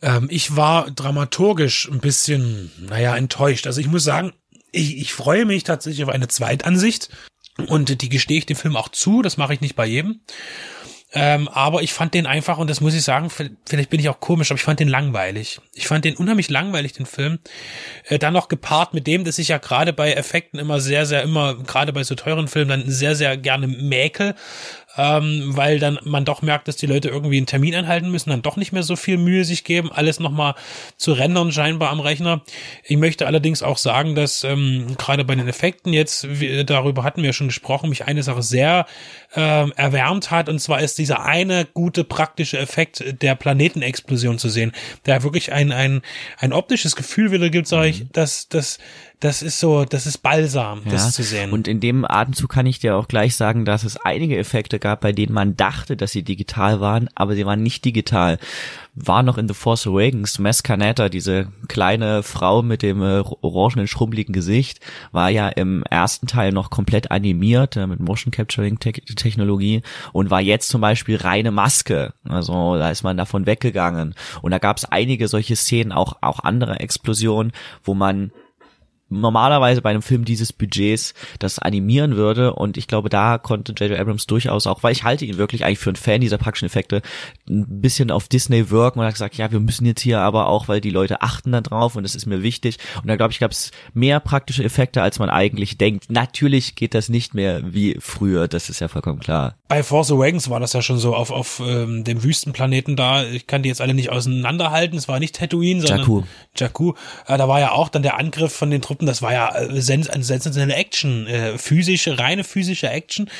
Ähm, 0.00 0.28
ich 0.30 0.56
war 0.56 0.90
dramaturgisch 0.90 1.88
ein 1.90 2.00
bisschen, 2.00 2.70
naja, 2.78 3.16
enttäuscht. 3.16 3.66
Also 3.66 3.80
ich 3.80 3.88
muss 3.88 4.04
sagen, 4.04 4.32
ich, 4.78 4.98
ich 4.98 5.12
freue 5.12 5.44
mich 5.44 5.64
tatsächlich 5.64 6.04
auf 6.04 6.10
eine 6.10 6.28
Zweitansicht 6.28 7.10
und 7.66 8.02
die 8.02 8.08
gestehe 8.08 8.38
ich 8.38 8.46
dem 8.46 8.56
Film 8.56 8.76
auch 8.76 8.88
zu. 8.88 9.22
Das 9.22 9.36
mache 9.36 9.54
ich 9.54 9.60
nicht 9.60 9.76
bei 9.76 9.86
jedem. 9.86 10.20
Ähm, 11.14 11.48
aber 11.48 11.82
ich 11.82 11.94
fand 11.94 12.12
den 12.12 12.26
einfach, 12.26 12.58
und 12.58 12.68
das 12.68 12.82
muss 12.82 12.92
ich 12.92 13.02
sagen, 13.02 13.30
vielleicht 13.30 13.88
bin 13.88 13.98
ich 13.98 14.10
auch 14.10 14.20
komisch, 14.20 14.50
aber 14.50 14.58
ich 14.58 14.64
fand 14.64 14.78
den 14.78 14.88
langweilig. 14.88 15.58
Ich 15.72 15.88
fand 15.88 16.04
den 16.04 16.16
unheimlich 16.16 16.50
langweilig, 16.50 16.92
den 16.92 17.06
Film. 17.06 17.38
Äh, 18.04 18.18
dann 18.18 18.34
noch 18.34 18.48
gepaart 18.48 18.92
mit 18.92 19.06
dem, 19.06 19.24
dass 19.24 19.38
ich 19.38 19.48
ja 19.48 19.56
gerade 19.56 19.94
bei 19.94 20.12
Effekten 20.12 20.60
immer 20.60 20.80
sehr, 20.80 21.06
sehr, 21.06 21.22
immer, 21.22 21.54
gerade 21.54 21.94
bei 21.94 22.04
so 22.04 22.14
teuren 22.14 22.46
Filmen, 22.46 22.68
dann 22.68 22.90
sehr, 22.90 23.16
sehr 23.16 23.38
gerne 23.38 23.66
mäkel 23.66 24.34
ähm, 24.98 25.56
weil 25.56 25.78
dann 25.78 25.98
man 26.02 26.24
doch 26.24 26.42
merkt, 26.42 26.66
dass 26.66 26.76
die 26.76 26.86
Leute 26.86 27.08
irgendwie 27.08 27.36
einen 27.36 27.46
Termin 27.46 27.74
einhalten 27.74 28.10
müssen, 28.10 28.30
dann 28.30 28.42
doch 28.42 28.56
nicht 28.56 28.72
mehr 28.72 28.82
so 28.82 28.96
viel 28.96 29.16
Mühe 29.16 29.44
sich 29.44 29.62
geben, 29.62 29.92
alles 29.92 30.18
nochmal 30.18 30.54
zu 30.96 31.12
rendern 31.12 31.52
scheinbar 31.52 31.90
am 31.90 32.00
Rechner. 32.00 32.42
Ich 32.84 32.96
möchte 32.96 33.26
allerdings 33.26 33.62
auch 33.62 33.78
sagen, 33.78 34.16
dass 34.16 34.42
ähm, 34.42 34.96
gerade 34.98 35.24
bei 35.24 35.36
den 35.36 35.46
Effekten 35.46 35.92
jetzt, 35.92 36.40
wie, 36.40 36.64
darüber 36.64 37.04
hatten 37.04 37.22
wir 37.22 37.32
schon 37.32 37.46
gesprochen, 37.46 37.88
mich 37.88 38.06
eine 38.06 38.24
Sache 38.24 38.42
sehr 38.42 38.86
ähm, 39.36 39.72
erwärmt 39.76 40.32
hat, 40.32 40.48
und 40.48 40.58
zwar 40.58 40.80
ist 40.80 40.98
dieser 40.98 41.24
eine 41.24 41.64
gute 41.64 42.02
praktische 42.02 42.58
Effekt 42.58 43.22
der 43.22 43.36
Planetenexplosion 43.36 44.38
zu 44.38 44.48
sehen, 44.48 44.72
der 45.06 45.22
wirklich 45.22 45.52
ein, 45.52 45.70
ein, 45.70 46.02
ein 46.38 46.52
optisches 46.52 46.96
Gefühl 46.96 47.30
wieder 47.30 47.50
gibt, 47.50 47.68
sage 47.68 47.88
ich, 47.88 48.00
mhm. 48.00 48.08
dass, 48.12 48.48
dass 48.48 48.78
das 49.20 49.42
ist 49.42 49.58
so, 49.58 49.84
das 49.84 50.06
ist 50.06 50.18
Balsam, 50.18 50.82
ja, 50.84 50.92
das 50.92 51.12
zu 51.12 51.24
sehen. 51.24 51.50
Und 51.50 51.66
in 51.66 51.80
dem 51.80 52.04
Atemzug 52.04 52.50
kann 52.50 52.66
ich 52.66 52.78
dir 52.78 52.96
auch 52.96 53.08
gleich 53.08 53.34
sagen, 53.34 53.64
dass 53.64 53.82
es 53.82 53.96
einige 53.96 54.38
Effekte 54.38 54.78
gab, 54.78 55.00
bei 55.00 55.10
denen 55.10 55.32
man 55.32 55.56
dachte, 55.56 55.96
dass 55.96 56.12
sie 56.12 56.22
digital 56.22 56.80
waren, 56.80 57.08
aber 57.16 57.34
sie 57.34 57.44
waren 57.44 57.62
nicht 57.62 57.84
digital. 57.84 58.38
War 58.94 59.24
noch 59.24 59.36
in 59.36 59.48
The 59.48 59.54
Force 59.54 59.88
Awakens, 59.88 60.38
Mess 60.38 60.62
Canetta, 60.62 61.08
diese 61.08 61.48
kleine 61.66 62.22
Frau 62.22 62.62
mit 62.62 62.82
dem 62.82 63.02
äh, 63.02 63.24
orangenen, 63.40 63.88
schrumpeligen 63.88 64.32
Gesicht, 64.32 64.78
war 65.10 65.30
ja 65.30 65.48
im 65.48 65.82
ersten 65.82 66.28
Teil 66.28 66.52
noch 66.52 66.70
komplett 66.70 67.10
animiert, 67.10 67.76
äh, 67.76 67.88
mit 67.88 67.98
Motion 67.98 68.30
Capturing 68.30 68.78
Te 68.78 68.92
Technologie 68.92 69.82
und 70.12 70.30
war 70.30 70.40
jetzt 70.40 70.68
zum 70.68 70.80
Beispiel 70.80 71.16
reine 71.16 71.50
Maske. 71.50 72.12
Also 72.28 72.76
da 72.76 72.90
ist 72.90 73.02
man 73.02 73.16
davon 73.16 73.46
weggegangen. 73.46 74.14
Und 74.42 74.52
da 74.52 74.58
gab 74.58 74.76
es 74.76 74.84
einige 74.84 75.26
solche 75.26 75.56
Szenen, 75.56 75.90
auch, 75.90 76.18
auch 76.20 76.40
andere 76.40 76.78
Explosionen, 76.78 77.52
wo 77.82 77.94
man 77.94 78.30
normalerweise 79.10 79.82
bei 79.82 79.90
einem 79.90 80.02
Film 80.02 80.24
dieses 80.24 80.52
Budgets 80.52 81.14
das 81.38 81.58
animieren 81.58 82.16
würde 82.16 82.54
und 82.54 82.76
ich 82.76 82.86
glaube, 82.86 83.08
da 83.08 83.38
konnte 83.38 83.72
J.J. 83.72 83.98
Abrams 83.98 84.26
durchaus 84.26 84.66
auch, 84.66 84.82
weil 84.82 84.92
ich 84.92 85.04
halte 85.04 85.24
ihn 85.24 85.38
wirklich 85.38 85.64
eigentlich 85.64 85.78
für 85.78 85.90
einen 85.90 85.96
Fan 85.96 86.20
dieser 86.20 86.38
praktischen 86.38 86.66
Effekte, 86.66 87.02
ein 87.48 87.80
bisschen 87.80 88.10
auf 88.10 88.28
Disney 88.28 88.70
wirken 88.70 89.00
und 89.00 89.06
hat 89.06 89.14
gesagt, 89.14 89.36
ja, 89.36 89.50
wir 89.50 89.60
müssen 89.60 89.86
jetzt 89.86 90.00
hier 90.00 90.20
aber 90.20 90.48
auch, 90.48 90.68
weil 90.68 90.80
die 90.80 90.90
Leute 90.90 91.22
achten 91.22 91.52
da 91.52 91.60
drauf 91.60 91.96
und 91.96 92.02
das 92.02 92.14
ist 92.14 92.26
mir 92.26 92.42
wichtig 92.42 92.78
und 93.02 93.08
da 93.08 93.16
glaube 93.16 93.32
ich, 93.32 93.38
gab 93.38 93.50
es 93.50 93.70
mehr 93.94 94.20
praktische 94.20 94.64
Effekte, 94.64 95.02
als 95.02 95.18
man 95.18 95.30
eigentlich 95.30 95.78
denkt. 95.78 96.10
Natürlich 96.10 96.74
geht 96.74 96.94
das 96.94 97.08
nicht 97.08 97.34
mehr 97.34 97.62
wie 97.64 97.96
früher, 98.00 98.48
das 98.48 98.68
ist 98.68 98.80
ja 98.80 98.88
vollkommen 98.88 99.20
klar. 99.20 99.56
Bei 99.68 99.82
Force 99.82 100.10
Awakens 100.10 100.50
war 100.50 100.60
das 100.60 100.72
ja 100.72 100.82
schon 100.82 100.98
so 100.98 101.14
auf, 101.14 101.30
auf 101.30 101.62
ähm, 101.64 102.04
dem 102.04 102.22
Wüstenplaneten 102.22 102.96
da, 102.96 103.24
ich 103.24 103.46
kann 103.46 103.62
die 103.62 103.68
jetzt 103.68 103.80
alle 103.80 103.94
nicht 103.94 104.10
auseinanderhalten, 104.10 104.98
es 104.98 105.08
war 105.08 105.18
nicht 105.18 105.36
Tatooine, 105.36 105.80
sondern 105.80 106.00
Jakku. 106.00 106.22
Jakku. 106.56 106.92
Äh, 107.26 107.38
da 107.38 107.48
war 107.48 107.60
ja 107.60 107.72
auch 107.72 107.88
dann 107.88 108.02
der 108.02 108.18
Angriff 108.18 108.52
von 108.52 108.70
den 108.70 108.82
Truppen 108.82 108.97
Truppen, 108.98 109.06
das 109.06 109.22
war 109.22 109.32
ja 109.32 109.54
äh, 109.54 109.68
eine 109.68 109.80
sensationelle 109.80 110.74
Action, 110.74 111.26
äh, 111.26 111.56
physische, 111.56 112.18
reine 112.18 112.42
physische 112.42 112.90
Action. 112.90 113.30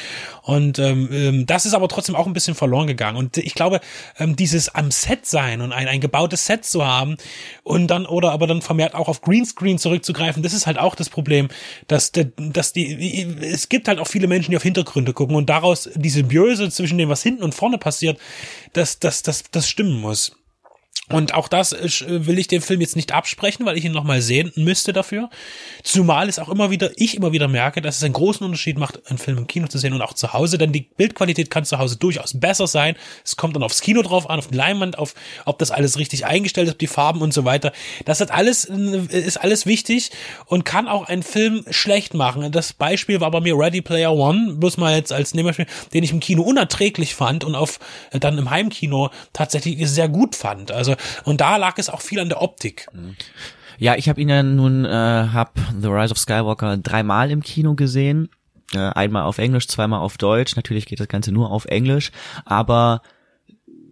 Und 0.42 0.78
ähm, 0.78 1.08
ähm, 1.12 1.46
das 1.46 1.66
ist 1.66 1.74
aber 1.74 1.88
trotzdem 1.88 2.14
auch 2.14 2.26
ein 2.26 2.32
bisschen 2.32 2.54
verloren 2.54 2.86
gegangen. 2.86 3.16
Und 3.16 3.36
ich 3.36 3.54
glaube, 3.54 3.80
ähm, 4.18 4.36
dieses 4.36 4.68
am 4.74 4.90
Set 4.90 5.26
sein 5.26 5.60
und 5.60 5.72
ein, 5.72 5.88
ein 5.88 6.00
gebautes 6.00 6.46
Set 6.46 6.64
zu 6.64 6.86
haben 6.86 7.16
und 7.64 7.88
dann 7.88 8.06
oder 8.06 8.30
aber 8.30 8.46
dann 8.46 8.62
vermehrt 8.62 8.94
auch 8.94 9.08
auf 9.08 9.20
Greenscreen 9.20 9.78
zurückzugreifen, 9.78 10.42
das 10.42 10.52
ist 10.52 10.66
halt 10.66 10.78
auch 10.78 10.94
das 10.94 11.08
Problem, 11.08 11.48
dass, 11.88 12.12
dass 12.12 12.72
die, 12.72 13.26
es 13.42 13.68
gibt 13.68 13.88
halt 13.88 13.98
auch 13.98 14.06
viele 14.06 14.28
Menschen, 14.28 14.52
die 14.52 14.56
auf 14.56 14.62
Hintergründe 14.62 15.12
gucken 15.12 15.36
und 15.36 15.48
daraus 15.50 15.90
diese 15.94 16.18
Symbiose 16.18 16.70
zwischen 16.70 16.98
dem, 16.98 17.08
was 17.08 17.22
hinten 17.22 17.42
und 17.42 17.54
vorne 17.54 17.78
passiert, 17.78 18.18
dass 18.72 18.98
das, 18.98 19.22
das, 19.22 19.44
das 19.50 19.68
stimmen 19.68 20.00
muss. 20.00 20.32
Und 21.10 21.34
auch 21.34 21.48
das 21.48 21.72
äh, 21.72 22.26
will 22.26 22.38
ich 22.38 22.48
dem 22.48 22.62
Film 22.62 22.80
jetzt 22.80 22.96
nicht 22.96 23.12
absprechen, 23.12 23.64
weil 23.64 23.78
ich 23.78 23.84
ihn 23.84 23.92
nochmal 23.92 24.20
sehen 24.20 24.52
müsste 24.56 24.92
dafür. 24.92 25.30
Zumal 25.82 26.28
es 26.28 26.38
auch 26.38 26.48
immer 26.48 26.70
wieder, 26.70 26.90
ich 26.96 27.16
immer 27.16 27.32
wieder 27.32 27.48
merke, 27.48 27.80
dass 27.80 27.96
es 27.96 28.04
einen 28.04 28.12
großen 28.12 28.44
Unterschied 28.44 28.78
macht, 28.78 29.08
einen 29.08 29.18
Film 29.18 29.38
im 29.38 29.46
Kino 29.46 29.68
zu 29.68 29.78
sehen 29.78 29.92
und 29.94 30.02
auch 30.02 30.12
zu 30.12 30.32
Hause, 30.32 30.58
denn 30.58 30.72
die 30.72 30.82
Bildqualität 30.96 31.50
kann 31.50 31.64
zu 31.64 31.78
Hause 31.78 31.96
durchaus 31.96 32.38
besser 32.38 32.66
sein. 32.66 32.96
Es 33.24 33.36
kommt 33.36 33.56
dann 33.56 33.62
aufs 33.62 33.80
Kino 33.80 34.02
drauf 34.02 34.28
an, 34.28 34.38
auf 34.38 34.48
die 34.48 34.56
Leinwand, 34.56 34.98
auf, 34.98 35.14
ob 35.46 35.58
das 35.58 35.70
alles 35.70 35.98
richtig 35.98 36.26
eingestellt 36.26 36.68
ist, 36.68 36.80
die 36.80 36.86
Farben 36.86 37.22
und 37.22 37.32
so 37.32 37.44
weiter. 37.44 37.72
Das 38.04 38.20
hat 38.20 38.30
alles, 38.30 38.66
äh, 38.66 39.18
ist 39.18 39.38
alles 39.38 39.64
wichtig 39.64 40.10
und 40.46 40.64
kann 40.64 40.88
auch 40.88 41.08
einen 41.08 41.22
Film 41.22 41.64
schlecht 41.70 42.14
machen. 42.14 42.52
Das 42.52 42.72
Beispiel 42.72 43.20
war 43.20 43.30
bei 43.30 43.40
mir 43.40 43.58
Ready 43.58 43.80
Player 43.80 44.12
One, 44.12 44.54
bloß 44.54 44.76
mal 44.76 44.94
jetzt 44.94 45.12
als 45.12 45.32
Nehmerspiel, 45.34 45.66
den 45.94 46.04
ich 46.04 46.12
im 46.12 46.20
Kino 46.20 46.42
unerträglich 46.42 47.14
fand 47.14 47.44
und 47.44 47.54
auf, 47.54 47.80
äh, 48.10 48.20
dann 48.20 48.36
im 48.36 48.50
Heimkino 48.50 49.10
tatsächlich 49.32 49.88
sehr 49.88 50.08
gut 50.08 50.36
fand. 50.36 50.70
Also 50.70 50.97
und 51.24 51.40
da 51.40 51.56
lag 51.56 51.78
es 51.78 51.90
auch 51.90 52.00
viel 52.00 52.20
an 52.20 52.28
der 52.28 52.42
Optik. 52.42 52.86
Ja, 53.78 53.94
ich 53.94 54.08
habe 54.08 54.20
ihn 54.20 54.28
ja 54.28 54.42
nun, 54.42 54.84
äh, 54.84 54.88
hab 54.88 55.58
The 55.80 55.88
Rise 55.88 56.12
of 56.12 56.18
Skywalker 56.18 56.76
dreimal 56.78 57.30
im 57.30 57.42
Kino 57.42 57.74
gesehen. 57.74 58.28
Äh, 58.74 58.78
einmal 58.78 59.22
auf 59.22 59.38
Englisch, 59.38 59.68
zweimal 59.68 60.00
auf 60.00 60.18
Deutsch. 60.18 60.56
Natürlich 60.56 60.86
geht 60.86 61.00
das 61.00 61.08
Ganze 61.08 61.32
nur 61.32 61.50
auf 61.50 61.64
Englisch, 61.66 62.10
aber 62.44 63.02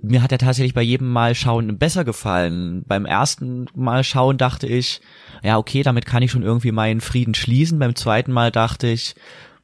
mir 0.03 0.23
hat 0.23 0.33
er 0.33 0.39
tatsächlich 0.39 0.75
bei 0.75 0.83
jedem 0.83 1.11
Mal 1.11 1.35
schauen 1.35 1.79
besser 1.79 2.05
gefallen. 2.05 2.85
Beim 2.87 3.07
ersten 3.07 3.67
Mal 3.75 4.05
schauen 4.05 4.39
dachte 4.39 4.67
ich, 4.67 5.01
ja, 5.43 5.59
okay, 5.59 5.83
damit 5.83 6.07
kann 6.07 6.23
ich 6.23 6.31
schon 6.31 6.43
irgendwie 6.43 6.73
meinen 6.73 7.01
Frieden 7.01 7.35
schließen. 7.35 7.79
Beim 7.79 7.95
zweiten 7.95 8.33
Mal 8.33 8.51
dachte 8.51 8.89
ich, 8.89 9.15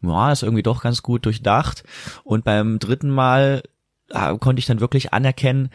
ja, 0.03 0.33
ist 0.33 0.43
irgendwie 0.43 0.63
doch 0.63 0.83
ganz 0.83 1.03
gut 1.03 1.27
durchdacht. 1.27 1.85
Und 2.25 2.45
beim 2.45 2.79
dritten 2.79 3.11
Mal 3.11 3.63
äh, 4.11 4.37
konnte 4.39 4.61
ich 4.61 4.67
dann 4.67 4.81
wirklich 4.81 5.13
anerkennen, 5.13 5.71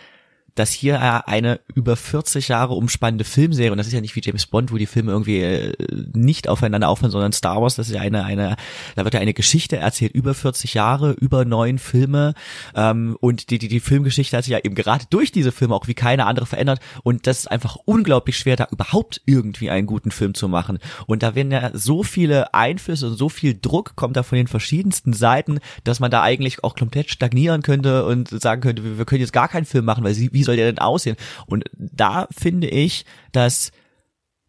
dass 0.58 0.72
hier 0.72 1.28
eine 1.28 1.60
über 1.76 1.96
40 1.96 2.48
Jahre 2.48 2.74
umspannende 2.74 3.24
Filmserie, 3.24 3.72
und 3.72 3.78
das 3.78 3.88
ist 3.88 3.94
ja 3.94 4.02
nicht 4.02 4.16
wie 4.16 4.22
James 4.24 4.48
Bond, 4.48 4.72
wo 4.72 4.78
die 4.78 4.88
Filme 4.88 5.12
irgendwie 5.12 5.42
äh, 5.42 5.74
nicht 6.14 6.48
aufeinander 6.48 6.90
aufhören, 6.90 7.12
sondern 7.12 7.32
Star 7.32 7.62
Wars, 7.62 7.76
das 7.76 7.90
ist 7.90 7.96
ja 7.96 8.02
eine, 8.02 8.26
eine, 8.26 8.56
da 8.96 9.04
wird 9.04 9.14
ja 9.14 9.20
eine 9.20 9.36
Geschichte 9.36 9.78
erzählt, 9.78 10.14
über 10.16 10.34
40 10.34 10.74
Jahre, 10.74 11.12
über 11.12 11.46
neun 11.46 11.78
Filme, 11.78 12.34
ähm, 12.76 13.18
und 13.22 13.52
die, 13.52 13.60
die, 13.60 13.68
die 13.68 13.80
Filmgeschichte 13.80 14.36
hat 14.36 14.46
sich 14.46 14.54
ja 14.54 14.60
eben 14.64 14.74
gerade 14.74 15.06
durch 15.10 15.32
diese 15.32 15.52
Filme 15.52 15.76
auch 15.76 15.88
wie 15.88 15.94
keine 15.94 16.26
andere 16.26 16.48
verändert, 16.48 16.80
und 17.04 17.28
das 17.28 17.40
ist 17.40 17.52
einfach 17.52 17.78
unglaublich 17.86 18.38
schwer, 18.38 18.56
da 18.56 18.68
überhaupt 18.72 19.22
irgendwie 19.26 19.70
einen 19.70 19.86
guten 19.86 20.10
Film 20.10 20.34
zu 20.34 20.48
machen. 20.48 20.80
Und 21.06 21.22
da 21.22 21.36
werden 21.36 21.52
ja 21.52 21.70
so 21.74 22.02
viele 22.02 22.56
Einflüsse 22.56 23.08
und 23.08 23.18
so 23.18 23.30
viel 23.30 23.58
Druck 23.60 23.96
kommt 23.96 24.18
da 24.18 24.24
von 24.24 24.38
den 24.38 24.48
verschiedensten 24.48 25.14
Seiten, 25.14 25.60
dass 25.84 26.00
man 26.00 26.10
da 26.10 26.24
eigentlich 26.24 26.64
auch 26.64 26.76
komplett 26.76 27.12
stagnieren 27.12 27.62
könnte 27.62 28.06
und 28.06 28.30
sagen 28.30 28.62
könnte, 28.62 28.84
wir, 28.84 28.98
wir 28.98 29.06
können 29.06 29.22
jetzt 29.22 29.34
gar 29.34 29.48
keinen 29.48 29.66
Film 29.66 29.86
machen, 29.86 30.04
weil 30.04 30.16
sie, 30.16 30.34
wie 30.34 30.47
soll 30.48 30.56
der 30.56 30.66
denn 30.72 30.80
aussehen? 30.80 31.16
Und 31.46 31.66
da 31.74 32.28
finde 32.32 32.68
ich, 32.68 33.06
dass 33.32 33.72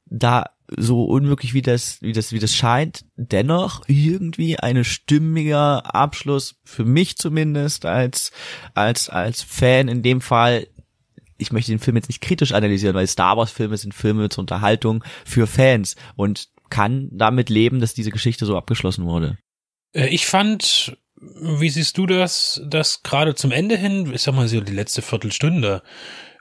da 0.07 0.47
so 0.77 1.05
unmöglich 1.05 1.55
wie 1.55 1.63
das, 1.63 2.01
wie 2.03 2.13
das, 2.13 2.33
wie 2.33 2.39
das 2.39 2.55
scheint, 2.55 3.05
dennoch 3.17 3.85
irgendwie 3.87 4.59
eine 4.59 4.85
stimmiger 4.85 5.95
Abschluss 5.95 6.57
für 6.65 6.85
mich 6.85 7.17
zumindest 7.17 7.87
als, 7.87 8.33
als, 8.75 9.09
als 9.09 9.43
Fan 9.43 9.89
in 9.89 10.03
dem 10.03 10.21
Fall. 10.21 10.67
Ich 11.39 11.53
möchte 11.53 11.73
den 11.73 11.79
Film 11.79 11.97
jetzt 11.97 12.09
nicht 12.09 12.21
kritisch 12.21 12.53
analysieren, 12.53 12.95
weil 12.95 13.07
Star 13.07 13.37
Wars 13.37 13.51
Filme 13.51 13.77
sind 13.77 13.95
Filme 13.95 14.29
zur 14.29 14.43
Unterhaltung 14.43 15.05
für 15.25 15.47
Fans 15.47 15.97
und 16.17 16.49
kann 16.69 17.09
damit 17.13 17.49
leben, 17.49 17.81
dass 17.81 17.95
diese 17.95 18.11
Geschichte 18.11 18.45
so 18.45 18.57
abgeschlossen 18.57 19.07
wurde. 19.07 19.39
Äh, 19.95 20.09
ich 20.09 20.27
fand 20.27 20.99
wie 21.21 21.71
siehst 21.71 21.99
du 21.99 22.07
das, 22.07 22.61
dass 22.65 23.03
gerade 23.03 23.35
zum 23.35 23.51
Ende 23.51 23.77
hin, 23.77 24.13
ich 24.13 24.23
sag 24.23 24.35
mal 24.35 24.49
so 24.49 24.61
die 24.61 24.73
letzte 24.73 25.03
Viertelstunde, 25.03 25.83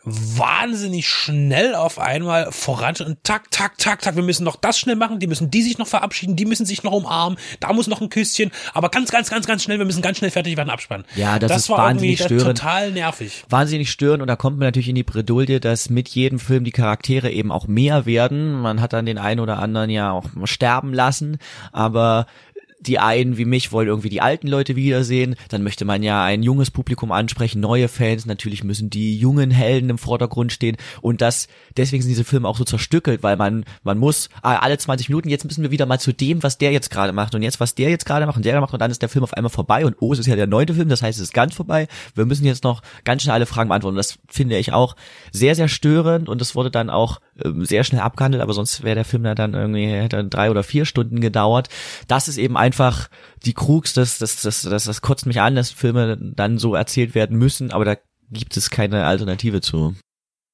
wahnsinnig 0.10 1.08
schnell 1.08 1.76
auf 1.76 2.00
einmal 2.00 2.52
voran 2.52 2.96
und 3.06 3.24
tak, 3.24 3.52
tak, 3.52 3.78
tak, 3.78 4.02
tak, 4.02 4.16
wir 4.16 4.24
müssen 4.24 4.46
noch 4.46 4.56
das 4.56 4.80
schnell 4.80 4.96
machen, 4.96 5.20
die 5.20 5.28
müssen 5.28 5.52
die 5.52 5.62
sich 5.62 5.78
noch 5.78 5.88
verabschieden, 5.88 6.38
die 6.38 6.46
müssen 6.46 6.66
sich 6.66 6.84
noch 6.84 6.94
umarmen, 6.94 7.38
da 7.60 7.74
muss 7.74 7.88
noch 7.88 8.00
ein 8.00 8.10
Küsschen, 8.10 8.52
aber 8.74 8.88
ganz, 8.90 9.12
ganz, 9.12 9.30
ganz, 9.30 9.46
ganz 9.46 9.64
schnell, 9.64 9.80
wir 9.80 9.86
müssen 9.86 10.02
ganz 10.02 10.20
schnell 10.20 10.32
fertig 10.32 10.56
werden, 10.56 10.70
abspannen. 10.70 11.06
Ja, 11.16 11.40
das, 11.40 11.52
das 11.52 11.62
ist 11.64 11.70
war 11.70 11.80
wahnsinnig 11.80 12.24
störend. 12.24 12.58
total 12.58 12.92
nervig. 12.92 13.44
Wahnsinnig 13.50 13.92
störend. 13.92 14.22
Und 14.22 14.28
da 14.28 14.38
kommt 14.38 14.58
man 14.58 14.68
natürlich 14.68 14.88
in 14.88 14.96
die 14.96 15.04
Bredouille, 15.04 15.60
dass 15.60 15.90
mit 15.90 16.08
jedem 16.08 16.40
Film 16.40 16.64
die 16.64 16.72
Charaktere 16.72 17.30
eben 17.30 17.52
auch 17.52 17.68
mehr 17.68 18.06
werden. 18.06 18.54
Man 18.54 18.80
hat 18.80 18.94
dann 18.94 19.06
den 19.06 19.18
einen 19.18 19.42
oder 19.42 19.60
anderen 19.60 19.90
ja 19.90 20.12
auch 20.12 20.26
sterben 20.46 20.94
lassen, 20.94 21.38
aber 21.74 22.28
die 22.80 23.00
einen 23.00 23.38
wie 23.38 23.46
mich 23.46 23.72
wollen 23.72 23.88
irgendwie 23.88 24.10
die 24.10 24.22
alten 24.22 24.48
Leute 24.48 24.76
wiedersehen, 24.76 25.36
dann 25.50 25.64
möchte 25.64 25.86
man 25.86 26.04
ja 26.04 26.24
ein 26.24 26.44
junges 26.44 26.72
Publikum 26.72 27.12
ansprechen, 27.12 27.60
neue 27.60 27.88
Fans, 27.88 28.26
natürlich 28.26 28.64
müssen 28.64 28.90
die 28.90 29.18
jungen 29.18 29.52
Helden 29.52 29.90
im 29.90 29.98
Vordergrund 29.98 30.52
stehen. 30.52 30.78
Und 31.02 31.22
das, 31.22 31.48
deswegen 31.76 32.04
sind 32.04 32.10
diese 32.10 32.24
Filme 32.24 32.48
auch 32.48 32.58
so 32.58 32.64
zerstückelt, 32.64 33.24
weil 33.24 33.36
man, 33.36 33.66
man 33.84 33.98
muss 33.98 34.30
ah, 34.42 34.58
alle 34.58 34.78
20 34.78 35.10
Minuten, 35.10 35.30
jetzt 35.30 35.46
müssen 35.46 35.64
wir 35.64 35.72
wieder 35.72 35.86
mal 35.86 36.00
zu 36.00 36.14
dem, 36.14 36.44
was 36.44 36.58
der 36.58 36.72
jetzt 36.72 36.92
gerade 36.92 37.14
macht 37.14 37.34
und 37.34 37.42
jetzt, 37.42 37.60
was 37.60 37.76
der 37.76 37.90
jetzt 37.90 38.06
gerade 38.06 38.26
macht 38.26 38.38
und 38.38 38.46
der 38.46 38.60
macht 38.62 38.74
und 38.74 38.82
dann 38.82 38.92
ist 38.92 39.02
der 39.02 39.10
Film 39.10 39.24
auf 39.24 39.34
einmal 39.34 39.50
vorbei 39.50 39.86
und 39.86 39.96
oh, 40.00 40.14
es 40.14 40.20
ist 40.20 40.28
ja 40.28 40.36
der 40.36 40.48
neunte 40.48 40.74
Film, 40.74 40.90
das 40.90 41.02
heißt, 41.02 41.18
es 41.18 41.24
ist 41.24 41.34
ganz 41.34 41.56
vorbei, 41.56 41.88
wir 42.16 42.26
müssen 42.26 42.46
jetzt 42.46 42.64
noch 42.64 42.82
ganz 43.04 43.24
schnell 43.24 43.34
alle 43.34 43.46
Fragen 43.46 43.70
beantworten. 43.70 43.98
Das 43.98 44.20
finde 44.28 44.58
ich 44.58 44.74
auch 44.74 44.96
sehr, 45.32 45.56
sehr 45.56 45.68
störend 45.68 46.30
und 46.30 46.42
es 46.42 46.56
wurde 46.56 46.72
dann 46.72 46.90
auch 46.90 47.20
ähm, 47.44 47.66
sehr 47.66 47.84
schnell 47.84 48.02
abgehandelt, 48.02 48.42
aber 48.42 48.54
sonst 48.54 48.84
wäre 48.84 48.96
der 48.96 49.06
Film 49.06 49.24
dann 49.24 49.54
irgendwie, 49.54 49.88
hätte 49.88 50.24
drei 50.26 50.52
oder 50.52 50.64
vier 50.64 50.86
Stunden 50.86 51.22
gedauert. 51.22 51.70
Das 52.08 52.28
ist 52.28 52.38
eben 52.38 52.58
einfach 52.68 53.10
die 53.46 53.54
Krux, 53.54 53.94
das, 53.94 54.18
das, 54.18 54.42
das, 54.42 54.64
das, 54.64 54.84
das 54.84 55.02
kotzt 55.02 55.26
mich 55.26 55.40
an, 55.40 55.56
dass 55.56 55.72
Filme 55.72 56.18
dann 56.18 56.58
so 56.58 56.76
erzählt 56.76 57.16
werden 57.16 57.38
müssen, 57.38 57.72
aber 57.72 57.86
da 57.86 57.96
gibt 58.30 58.58
es 58.58 58.70
keine 58.70 59.06
Alternative 59.06 59.62
zu. 59.62 59.96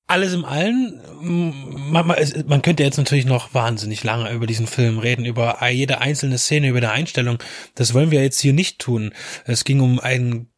Alles 0.06 0.34
im 0.34 0.46
Allen, 0.46 1.02
man, 1.22 2.06
man, 2.06 2.62
könnte 2.62 2.84
jetzt 2.84 2.98
natürlich 2.98 3.26
noch 3.26 3.54
wahnsinnig 3.54 4.04
lange 4.04 4.32
über 4.32 4.46
diesen 4.46 4.68
Film 4.68 5.00
reden, 5.00 5.26
über 5.26 5.66
jede 5.70 6.02
einzelne 6.02 6.38
Szene, 6.38 6.68
über 6.68 6.82
die 6.82 6.88
Einstellung. 6.88 7.40
Das 7.74 7.94
wollen 7.94 8.12
wir 8.12 8.22
jetzt 8.22 8.40
hier 8.40 8.54
nicht 8.54 8.80
tun. 8.80 9.14
Es 9.46 9.64
ging 9.64 9.80
um 9.80 10.00
einen 10.00 10.52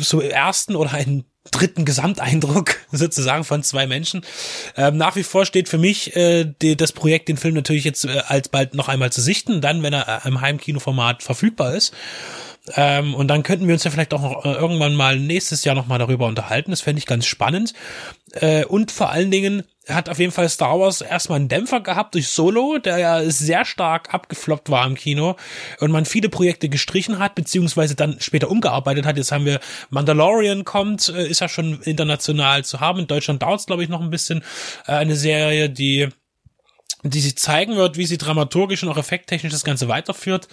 so 0.00 0.20
ersten 0.20 0.76
oder 0.76 0.92
einen 0.92 1.24
dritten 1.50 1.84
Gesamteindruck 1.84 2.76
sozusagen 2.92 3.44
von 3.44 3.62
zwei 3.62 3.86
Menschen. 3.86 4.24
Ähm, 4.76 4.96
nach 4.96 5.16
wie 5.16 5.22
vor 5.22 5.46
steht 5.46 5.68
für 5.68 5.78
mich 5.78 6.16
äh, 6.16 6.52
die, 6.62 6.76
das 6.76 6.92
Projekt, 6.92 7.28
den 7.28 7.36
Film 7.36 7.54
natürlich 7.54 7.84
jetzt 7.84 8.04
äh, 8.04 8.22
alsbald 8.26 8.74
noch 8.74 8.88
einmal 8.88 9.12
zu 9.12 9.20
sichten, 9.20 9.60
dann, 9.60 9.82
wenn 9.82 9.92
er 9.92 10.24
äh, 10.24 10.28
im 10.28 10.40
Heimkinoformat 10.40 11.22
verfügbar 11.22 11.74
ist. 11.74 11.92
Ähm, 12.76 13.14
und 13.14 13.28
dann 13.28 13.42
könnten 13.42 13.66
wir 13.66 13.74
uns 13.74 13.84
ja 13.84 13.90
vielleicht 13.90 14.14
auch 14.14 14.22
noch, 14.22 14.44
äh, 14.44 14.52
irgendwann 14.52 14.94
mal 14.94 15.18
nächstes 15.18 15.64
Jahr 15.64 15.74
nochmal 15.74 15.98
darüber 15.98 16.26
unterhalten. 16.26 16.70
Das 16.70 16.80
fände 16.80 16.98
ich 16.98 17.06
ganz 17.06 17.26
spannend. 17.26 17.74
Äh, 18.32 18.64
und 18.64 18.90
vor 18.90 19.10
allen 19.10 19.30
Dingen 19.30 19.64
hat 19.86 20.08
auf 20.08 20.18
jeden 20.18 20.32
Fall 20.32 20.48
Star 20.48 20.80
Wars 20.80 21.02
erstmal 21.02 21.38
einen 21.38 21.48
Dämpfer 21.48 21.80
gehabt 21.80 22.14
durch 22.14 22.28
Solo, 22.28 22.78
der 22.78 22.96
ja 22.96 23.30
sehr 23.30 23.66
stark 23.66 24.14
abgefloppt 24.14 24.70
war 24.70 24.86
im 24.86 24.94
Kino 24.94 25.36
und 25.78 25.90
man 25.90 26.06
viele 26.06 26.30
Projekte 26.30 26.70
gestrichen 26.70 27.18
hat, 27.18 27.34
beziehungsweise 27.34 27.94
dann 27.94 28.18
später 28.18 28.50
umgearbeitet 28.50 29.04
hat. 29.04 29.18
Jetzt 29.18 29.30
haben 29.30 29.44
wir 29.44 29.60
Mandalorian 29.90 30.64
kommt, 30.64 31.10
äh, 31.10 31.28
ist 31.28 31.40
ja 31.40 31.50
schon 31.50 31.82
international 31.82 32.64
zu 32.64 32.80
haben. 32.80 33.00
In 33.00 33.06
Deutschland 33.06 33.42
dauert 33.42 33.60
es, 33.60 33.66
glaube 33.66 33.82
ich, 33.82 33.90
noch 33.90 34.00
ein 34.00 34.10
bisschen. 34.10 34.42
Äh, 34.86 34.92
eine 34.92 35.16
Serie, 35.16 35.68
die 35.68 36.08
die 37.06 37.20
sie 37.20 37.34
zeigen 37.34 37.76
wird, 37.76 37.98
wie 37.98 38.06
sie 38.06 38.16
dramaturgisch 38.16 38.82
und 38.82 38.88
auch 38.88 38.96
effekttechnisch 38.96 39.52
das 39.52 39.64
Ganze 39.64 39.88
weiterführt 39.88 40.48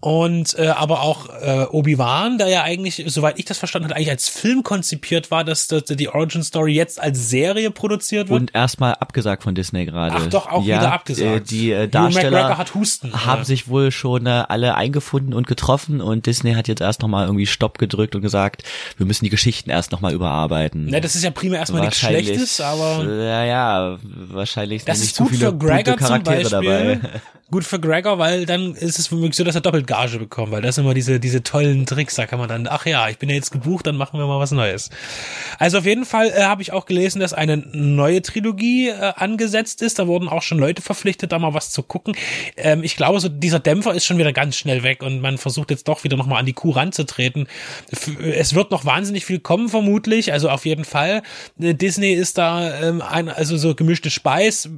und 0.00 0.56
äh, 0.56 0.68
aber 0.68 1.02
auch 1.02 1.28
äh, 1.42 1.66
Obi-Wan, 1.70 2.38
der 2.38 2.46
ja 2.46 2.62
eigentlich, 2.62 3.02
soweit 3.08 3.36
ich 3.38 3.46
das 3.46 3.58
verstanden 3.58 3.88
habe, 3.88 3.96
eigentlich 3.96 4.10
als 4.10 4.28
Film 4.28 4.62
konzipiert 4.62 5.32
war, 5.32 5.42
dass, 5.42 5.66
dass 5.66 5.84
die 5.84 6.08
Origin 6.08 6.44
Story 6.44 6.72
jetzt 6.72 7.00
als 7.00 7.30
Serie 7.30 7.72
produziert 7.72 8.28
wird. 8.28 8.40
Und 8.40 8.54
erstmal 8.54 8.94
abgesagt 8.94 9.42
von 9.42 9.56
Disney 9.56 9.86
gerade. 9.86 10.14
Ach 10.16 10.26
doch, 10.28 10.46
auch 10.46 10.64
ja, 10.64 10.78
wieder 10.78 10.92
abgesagt. 10.92 11.28
Äh, 11.28 11.40
die 11.40 11.72
äh, 11.72 11.88
Darsteller 11.88 12.56
hat 12.56 12.76
Husten, 12.76 13.12
haben 13.26 13.42
sich 13.42 13.66
wohl 13.66 13.90
schon 13.90 14.26
äh, 14.26 14.44
alle 14.48 14.76
eingefunden 14.76 15.34
und 15.34 15.48
getroffen 15.48 16.00
und 16.00 16.26
Disney 16.26 16.52
hat 16.52 16.68
jetzt 16.68 16.80
erst 16.80 17.02
nochmal 17.02 17.26
irgendwie 17.26 17.46
Stopp 17.46 17.78
gedrückt 17.78 18.14
und 18.14 18.22
gesagt, 18.22 18.62
wir 18.98 19.06
müssen 19.06 19.24
die 19.24 19.30
Geschichten 19.30 19.68
erst 19.68 19.90
nochmal 19.90 20.12
überarbeiten. 20.12 20.86
Na, 20.88 21.00
das 21.00 21.16
ist 21.16 21.24
ja 21.24 21.32
primär 21.32 21.58
erstmal 21.58 21.80
nichts 21.80 21.98
Schlechtes, 21.98 22.60
aber. 22.60 23.04
Ja, 23.04 23.44
ja, 23.44 23.98
wahrscheinlich 24.02 24.84
das 24.84 25.00
ist 25.00 25.18
gut 25.18 25.30
für 25.34 25.52
Gregor 25.52 25.94
gute 25.94 25.96
Charaktere 25.96 26.42
zum 26.44 26.64
Beispiel. 26.64 26.96
dabei. 27.00 27.20
Gut 27.50 27.64
für 27.64 27.80
Gregor, 27.80 28.18
weil 28.18 28.44
dann 28.44 28.74
ist 28.74 28.98
es 28.98 29.10
womöglich 29.10 29.34
so, 29.34 29.42
dass 29.42 29.54
er 29.54 29.62
doppelt 29.62 29.86
Gage 29.86 30.18
bekommt, 30.18 30.52
weil 30.52 30.60
das 30.60 30.74
sind 30.74 30.84
immer 30.84 30.92
diese, 30.92 31.18
diese 31.18 31.42
tollen 31.42 31.86
Tricks, 31.86 32.16
da 32.16 32.26
kann 32.26 32.38
man 32.38 32.46
dann, 32.46 32.66
ach 32.66 32.84
ja, 32.84 33.08
ich 33.08 33.16
bin 33.16 33.30
ja 33.30 33.36
jetzt 33.36 33.52
gebucht, 33.52 33.86
dann 33.86 33.96
machen 33.96 34.20
wir 34.20 34.26
mal 34.26 34.38
was 34.38 34.50
Neues. 34.50 34.90
Also 35.58 35.78
auf 35.78 35.86
jeden 35.86 36.04
Fall 36.04 36.28
äh, 36.28 36.42
habe 36.42 36.60
ich 36.60 36.74
auch 36.74 36.84
gelesen, 36.84 37.20
dass 37.20 37.32
eine 37.32 37.56
neue 37.56 38.20
Trilogie 38.20 38.88
äh, 38.88 39.14
angesetzt 39.16 39.80
ist, 39.80 39.98
da 39.98 40.06
wurden 40.06 40.28
auch 40.28 40.42
schon 40.42 40.58
Leute 40.58 40.82
verpflichtet, 40.82 41.32
da 41.32 41.38
mal 41.38 41.54
was 41.54 41.70
zu 41.70 41.82
gucken. 41.82 42.14
Ähm, 42.58 42.82
ich 42.84 42.96
glaube, 42.96 43.18
so 43.18 43.30
dieser 43.30 43.60
Dämpfer 43.60 43.94
ist 43.94 44.04
schon 44.04 44.18
wieder 44.18 44.34
ganz 44.34 44.54
schnell 44.54 44.82
weg 44.82 45.02
und 45.02 45.22
man 45.22 45.38
versucht 45.38 45.70
jetzt 45.70 45.88
doch 45.88 46.04
wieder 46.04 46.18
nochmal 46.18 46.40
an 46.40 46.46
die 46.46 46.52
Kuh 46.52 46.72
ranzutreten. 46.72 47.48
Es 47.90 48.54
wird 48.54 48.70
noch 48.70 48.84
wahnsinnig 48.84 49.24
viel 49.24 49.38
kommen, 49.38 49.70
vermutlich, 49.70 50.34
also 50.34 50.50
auf 50.50 50.66
jeden 50.66 50.84
Fall. 50.84 51.22
Äh, 51.58 51.72
Disney 51.72 52.12
ist 52.12 52.36
da 52.36 52.78
ähm, 52.82 53.00
ein, 53.00 53.30
also 53.30 53.56
so 53.56 53.74
gemischte 53.74 54.10
Speis, 54.10 54.68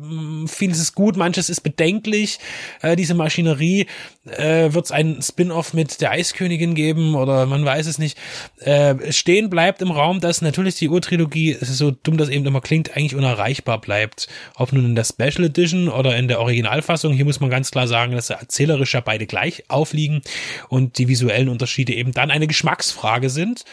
vieles 0.47 0.79
ist 0.79 0.95
gut, 0.95 1.17
manches 1.17 1.51
ist 1.51 1.63
bedenklich 1.63 2.39
äh, 2.83 2.97
diese 2.97 3.15
Maschinerie. 3.15 3.87
Äh, 4.27 4.73
Wird 4.73 4.87
es 4.87 4.93
einen 4.93 5.23
Spin-off 5.23 5.75
mit 5.75 6.01
der 6.01 6.13
Eiskönigin 6.13 6.75
geben 6.75 7.15
oder 7.15 7.47
man 7.47 7.65
weiß 7.65 7.87
es 7.87 7.99
nicht. 7.99 8.19
Äh, 8.61 9.13
stehen 9.13 9.51
bleibt 9.51 9.83
im 9.83 9.91
Raum, 9.91 10.21
dass 10.21 10.43
natürlich 10.43 10.77
die 10.77 10.89
Urtrilogie, 10.89 11.57
so 11.61 11.91
dumm 11.91 12.17
das 12.17 12.29
eben 12.29 12.47
immer 12.47 12.61
klingt, 12.61 12.97
eigentlich 12.97 13.15
unerreichbar 13.15 13.81
bleibt. 13.81 14.29
Ob 14.57 14.73
nun 14.73 14.85
in 14.85 14.95
der 14.95 15.05
Special 15.05 15.45
Edition 15.45 15.89
oder 15.89 16.17
in 16.17 16.29
der 16.29 16.41
Originalfassung. 16.41 17.13
Hier 17.13 17.25
muss 17.25 17.41
man 17.41 17.51
ganz 17.51 17.71
klar 17.71 17.89
sagen, 17.89 18.13
dass 18.13 18.31
erzählerisch 18.31 18.95
ja 18.95 19.01
beide 19.01 19.27
gleich 19.27 19.65
aufliegen 19.69 20.23
und 20.69 20.99
die 20.99 21.09
visuellen 21.09 21.49
Unterschiede 21.49 21.95
eben 21.95 22.13
dann 22.13 22.31
eine 22.31 22.47
Geschmacksfrage 22.47 23.31
sind. 23.31 23.65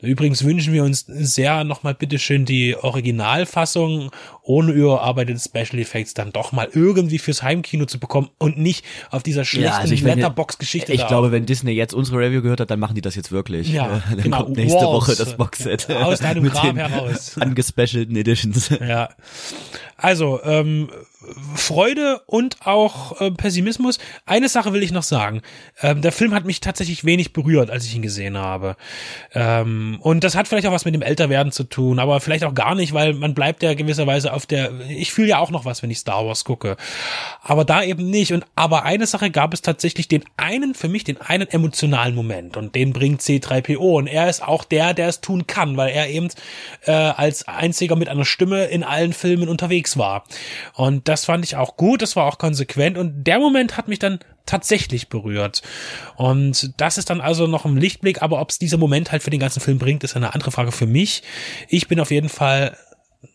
Übrigens 0.00 0.44
wünschen 0.44 0.72
wir 0.72 0.84
uns 0.84 1.04
sehr 1.06 1.64
nochmal 1.64 1.94
bitteschön 1.94 2.44
die 2.44 2.76
Originalfassung 2.76 4.10
ohne 4.46 4.72
überarbeitete 4.72 5.40
Special 5.40 5.80
Effects 5.80 6.14
dann 6.14 6.32
doch 6.32 6.52
mal 6.52 6.68
irgendwie 6.72 7.18
fürs 7.18 7.42
Heimkino 7.42 7.84
zu 7.86 7.98
bekommen 7.98 8.30
und 8.38 8.58
nicht 8.58 8.84
auf 9.10 9.22
dieser 9.22 9.44
schlechten 9.44 9.72
Ja, 9.72 9.78
also 9.78 9.92
ich 9.92 10.02
Letterbox-Geschichte. 10.02 10.92
Ich 10.92 11.00
da 11.00 11.08
glaube, 11.08 11.32
wenn 11.32 11.46
Disney 11.46 11.72
jetzt 11.72 11.94
unsere 11.94 12.18
Review 12.18 12.42
gehört 12.42 12.60
hat, 12.60 12.70
dann 12.70 12.78
machen 12.78 12.94
die 12.94 13.00
das 13.00 13.16
jetzt 13.16 13.32
wirklich. 13.32 13.72
Ja, 13.72 14.02
dann 14.10 14.22
genau. 14.22 14.44
kommt 14.44 14.56
nächste 14.56 14.78
Walls, 14.78 15.08
Woche 15.08 15.16
das 15.16 15.36
Boxset. 15.36 15.90
aus 15.90 16.20
deinem 16.20 16.44
den 16.50 16.76
heraus. 16.76 17.36
Angespecialten 17.40 18.14
Editions. 18.16 18.68
Ja. 18.68 19.08
Also, 19.96 20.40
ähm, 20.44 20.90
Freude 21.54 22.20
und 22.26 22.66
auch 22.66 23.20
äh, 23.20 23.30
Pessimismus. 23.30 23.98
Eine 24.26 24.50
Sache 24.50 24.74
will 24.74 24.82
ich 24.82 24.92
noch 24.92 25.02
sagen. 25.02 25.40
Ähm, 25.80 26.02
der 26.02 26.12
Film 26.12 26.34
hat 26.34 26.44
mich 26.44 26.60
tatsächlich 26.60 27.04
wenig 27.04 27.32
berührt, 27.32 27.70
als 27.70 27.86
ich 27.86 27.94
ihn 27.94 28.02
gesehen 28.02 28.36
habe. 28.36 28.76
Ähm, 29.32 29.98
und 30.02 30.24
das 30.24 30.34
hat 30.34 30.46
vielleicht 30.46 30.66
auch 30.66 30.72
was 30.72 30.84
mit 30.84 30.94
dem 30.94 31.00
Älterwerden 31.00 31.52
zu 31.52 31.64
tun, 31.64 31.98
aber 31.98 32.20
vielleicht 32.20 32.44
auch 32.44 32.54
gar 32.54 32.74
nicht, 32.74 32.92
weil 32.92 33.14
man 33.14 33.32
bleibt 33.32 33.62
ja 33.62 33.72
gewisserweise 33.72 34.32
auf 34.32 34.44
der. 34.44 34.72
Ich 34.90 35.12
fühle 35.12 35.28
ja 35.28 35.38
auch 35.38 35.50
noch 35.50 35.64
was, 35.64 35.82
wenn 35.82 35.90
ich 35.90 35.98
Star 35.98 36.26
Wars 36.26 36.44
gucke. 36.44 36.76
Aber 37.42 37.64
da 37.64 37.82
eben 37.82 38.10
nicht. 38.10 38.32
Und 38.32 38.44
aber 38.54 38.84
eine 38.84 39.06
Sache 39.06 39.30
gab 39.30 39.54
es 39.54 39.62
tatsächlich 39.62 40.08
den 40.08 40.24
einen, 40.36 40.74
für 40.74 40.88
mich 40.88 41.04
den 41.04 41.18
einen 41.20 41.48
emotionalen 41.48 42.14
Moment. 42.14 42.58
Und 42.58 42.74
den 42.74 42.92
bringt 42.92 43.22
C3PO. 43.22 43.78
Und 43.78 44.06
er 44.06 44.28
ist 44.28 44.46
auch 44.46 44.64
der, 44.64 44.92
der 44.92 45.08
es 45.08 45.22
tun 45.22 45.46
kann, 45.46 45.78
weil 45.78 45.94
er 45.94 46.10
eben 46.10 46.28
äh, 46.84 46.92
als 46.92 47.48
einziger 47.48 47.96
mit 47.96 48.08
einer 48.08 48.26
Stimme 48.26 48.66
in 48.66 48.84
allen 48.84 49.14
Filmen 49.14 49.48
unterwegs 49.48 49.96
war. 49.96 50.24
Und 50.74 51.06
das 51.08 51.15
fand 51.24 51.44
ich 51.44 51.56
auch 51.56 51.76
gut, 51.76 52.02
das 52.02 52.16
war 52.16 52.26
auch 52.26 52.38
konsequent 52.38 52.98
und 52.98 53.24
der 53.24 53.38
Moment 53.38 53.76
hat 53.76 53.88
mich 53.88 53.98
dann 53.98 54.18
tatsächlich 54.44 55.08
berührt. 55.08 55.62
Und 56.16 56.80
das 56.80 56.98
ist 56.98 57.10
dann 57.10 57.20
also 57.20 57.46
noch 57.46 57.64
ein 57.64 57.76
Lichtblick, 57.76 58.22
aber 58.22 58.40
ob 58.40 58.50
es 58.50 58.58
dieser 58.58 58.76
Moment 58.76 59.12
halt 59.12 59.22
für 59.22 59.30
den 59.30 59.40
ganzen 59.40 59.60
Film 59.60 59.78
bringt, 59.78 60.04
ist 60.04 60.16
eine 60.16 60.34
andere 60.34 60.52
Frage 60.52 60.72
für 60.72 60.86
mich. 60.86 61.22
Ich 61.68 61.88
bin 61.88 62.00
auf 62.00 62.10
jeden 62.10 62.28
Fall 62.28 62.76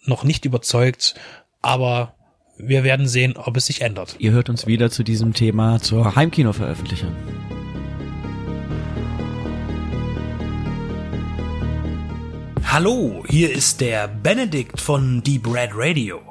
noch 0.05 0.23
nicht 0.23 0.45
überzeugt, 0.45 1.15
aber 1.61 2.13
wir 2.57 2.84
werden 2.84 3.07
sehen, 3.07 3.36
ob 3.38 3.57
es 3.57 3.65
sich 3.65 3.82
ändert. 3.82 4.15
Ihr 4.19 4.32
hört 4.32 4.49
uns 4.49 4.67
wieder 4.67 4.89
zu 4.89 5.03
diesem 5.03 5.34
Thema 5.34 5.79
zur 5.82 6.15
Heimkino-Veröffentlichung. 6.15 7.15
Hallo, 12.63 13.25
hier 13.27 13.51
ist 13.51 13.82
der 13.82 14.07
Benedikt 14.07 14.79
von 14.79 15.21
Deep 15.23 15.45
Red 15.53 15.71
Radio. 15.73 16.30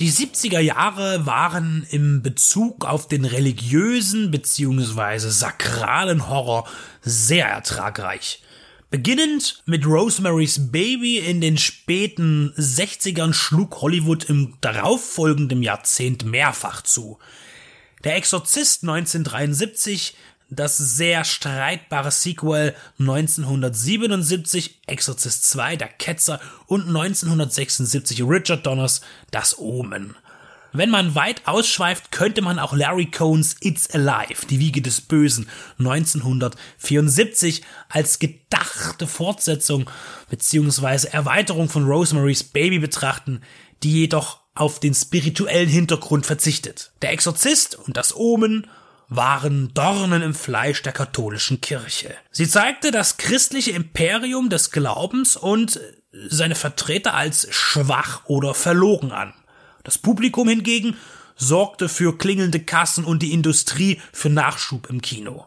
Die 0.00 0.10
70er 0.10 0.60
Jahre 0.60 1.26
waren 1.26 1.86
im 1.90 2.22
Bezug 2.22 2.86
auf 2.86 3.06
den 3.06 3.26
religiösen 3.26 4.30
bzw. 4.30 5.28
sakralen 5.28 6.26
Horror 6.30 6.66
sehr 7.02 7.46
ertragreich. 7.46 8.42
Beginnend 8.88 9.62
mit 9.66 9.84
Rosemary's 9.84 10.72
Baby 10.72 11.18
in 11.18 11.42
den 11.42 11.58
späten 11.58 12.54
60ern 12.56 13.34
schlug 13.34 13.82
Hollywood 13.82 14.24
im 14.24 14.54
darauffolgenden 14.62 15.62
Jahrzehnt 15.62 16.24
mehrfach 16.24 16.80
zu. 16.80 17.18
Der 18.02 18.16
Exorzist 18.16 18.84
1973 18.84 20.16
das 20.50 20.76
sehr 20.76 21.24
streitbare 21.24 22.10
Sequel 22.10 22.74
1977 22.98 24.80
Exorcist 24.86 25.48
2 25.50 25.76
Der 25.76 25.88
Ketzer 25.88 26.40
und 26.66 26.88
1976 26.88 28.22
Richard 28.22 28.66
Donners 28.66 29.00
Das 29.30 29.58
Omen. 29.58 30.16
Wenn 30.72 30.90
man 30.90 31.16
weit 31.16 31.48
ausschweift, 31.48 32.12
könnte 32.12 32.42
man 32.42 32.60
auch 32.60 32.74
Larry 32.74 33.06
Cohns 33.06 33.56
It's 33.60 33.90
Alive, 33.90 34.46
die 34.48 34.60
Wiege 34.60 34.82
des 34.82 35.00
Bösen 35.00 35.48
1974 35.78 37.62
als 37.88 38.20
gedachte 38.20 39.08
Fortsetzung 39.08 39.90
bzw. 40.30 41.08
Erweiterung 41.08 41.68
von 41.68 41.86
Rosemary's 41.86 42.44
Baby 42.44 42.78
betrachten, 42.78 43.40
die 43.82 43.92
jedoch 43.92 44.40
auf 44.54 44.78
den 44.78 44.94
spirituellen 44.94 45.68
Hintergrund 45.68 46.26
verzichtet. 46.26 46.92
Der 47.02 47.12
Exorzist 47.12 47.74
und 47.74 47.96
das 47.96 48.14
Omen 48.14 48.68
waren 49.10 49.74
Dornen 49.74 50.22
im 50.22 50.34
Fleisch 50.34 50.82
der 50.82 50.92
katholischen 50.92 51.60
Kirche. 51.60 52.14
Sie 52.30 52.48
zeigte 52.48 52.92
das 52.92 53.16
christliche 53.16 53.72
Imperium 53.72 54.48
des 54.48 54.70
Glaubens 54.70 55.36
und 55.36 55.80
seine 56.12 56.54
Vertreter 56.54 57.14
als 57.14 57.48
schwach 57.50 58.22
oder 58.26 58.54
verlogen 58.54 59.12
an. 59.12 59.34
Das 59.82 59.98
Publikum 59.98 60.48
hingegen 60.48 60.96
sorgte 61.36 61.88
für 61.88 62.16
klingelnde 62.16 62.60
Kassen 62.60 63.04
und 63.04 63.22
die 63.22 63.32
Industrie 63.32 64.00
für 64.12 64.30
Nachschub 64.30 64.88
im 64.88 65.02
Kino. 65.02 65.46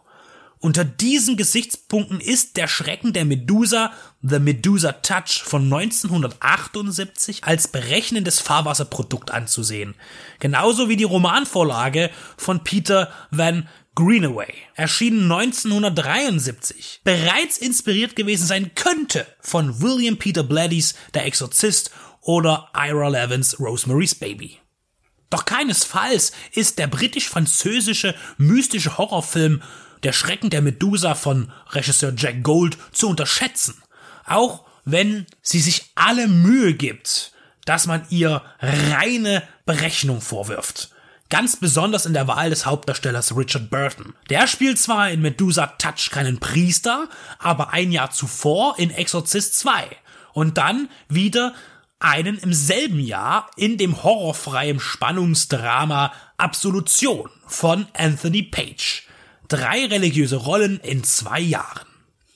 Unter 0.64 0.86
diesen 0.86 1.36
Gesichtspunkten 1.36 2.20
ist 2.20 2.56
der 2.56 2.68
Schrecken 2.68 3.12
der 3.12 3.26
Medusa, 3.26 3.92
The 4.22 4.38
Medusa 4.38 4.92
Touch 4.92 5.42
von 5.44 5.64
1978 5.64 7.44
als 7.44 7.68
berechnendes 7.68 8.40
Fahrwasserprodukt 8.40 9.30
anzusehen. 9.30 9.94
Genauso 10.40 10.88
wie 10.88 10.96
die 10.96 11.04
Romanvorlage 11.04 12.08
von 12.38 12.64
Peter 12.64 13.12
Van 13.30 13.68
Greenaway, 13.94 14.54
erschienen 14.74 15.30
1973, 15.30 17.02
bereits 17.04 17.58
inspiriert 17.58 18.16
gewesen 18.16 18.46
sein 18.46 18.74
könnte 18.74 19.26
von 19.40 19.82
William 19.82 20.16
Peter 20.16 20.44
Blatty's 20.44 20.94
Der 21.12 21.26
Exorzist 21.26 21.90
oder 22.22 22.70
Ira 22.74 23.08
Levins 23.08 23.60
Rosemary's 23.60 24.14
Baby. 24.14 24.56
Doch 25.28 25.44
keinesfalls 25.44 26.32
ist 26.52 26.78
der 26.78 26.86
britisch-französische 26.86 28.14
mystische 28.38 28.96
Horrorfilm 28.96 29.62
der 30.04 30.12
Schrecken 30.12 30.50
der 30.50 30.62
Medusa 30.62 31.14
von 31.14 31.50
Regisseur 31.70 32.12
Jack 32.16 32.42
Gold 32.42 32.76
zu 32.92 33.08
unterschätzen. 33.08 33.82
Auch 34.26 34.64
wenn 34.84 35.26
sie 35.42 35.60
sich 35.60 35.90
alle 35.94 36.28
Mühe 36.28 36.74
gibt, 36.74 37.32
dass 37.64 37.86
man 37.86 38.04
ihr 38.10 38.42
reine 38.60 39.42
Berechnung 39.64 40.20
vorwirft. 40.20 40.90
Ganz 41.30 41.56
besonders 41.56 42.06
in 42.06 42.12
der 42.12 42.28
Wahl 42.28 42.50
des 42.50 42.66
Hauptdarstellers 42.66 43.36
Richard 43.36 43.70
Burton. 43.70 44.14
Der 44.28 44.46
spielt 44.46 44.78
zwar 44.78 45.10
in 45.10 45.22
Medusa 45.22 45.66
Touch 45.78 46.10
keinen 46.10 46.38
Priester, 46.38 47.08
aber 47.38 47.72
ein 47.72 47.90
Jahr 47.90 48.10
zuvor 48.10 48.78
in 48.78 48.90
Exorcist 48.90 49.58
2. 49.58 49.88
Und 50.34 50.58
dann 50.58 50.90
wieder 51.08 51.54
einen 51.98 52.36
im 52.38 52.52
selben 52.52 53.00
Jahr 53.00 53.50
in 53.56 53.78
dem 53.78 54.02
horrorfreien 54.02 54.78
Spannungsdrama 54.78 56.12
Absolution 56.36 57.30
von 57.46 57.86
Anthony 57.94 58.42
Page 58.42 59.03
drei 59.48 59.86
religiöse 59.86 60.36
Rollen 60.36 60.80
in 60.80 61.04
zwei 61.04 61.40
Jahren. 61.40 61.86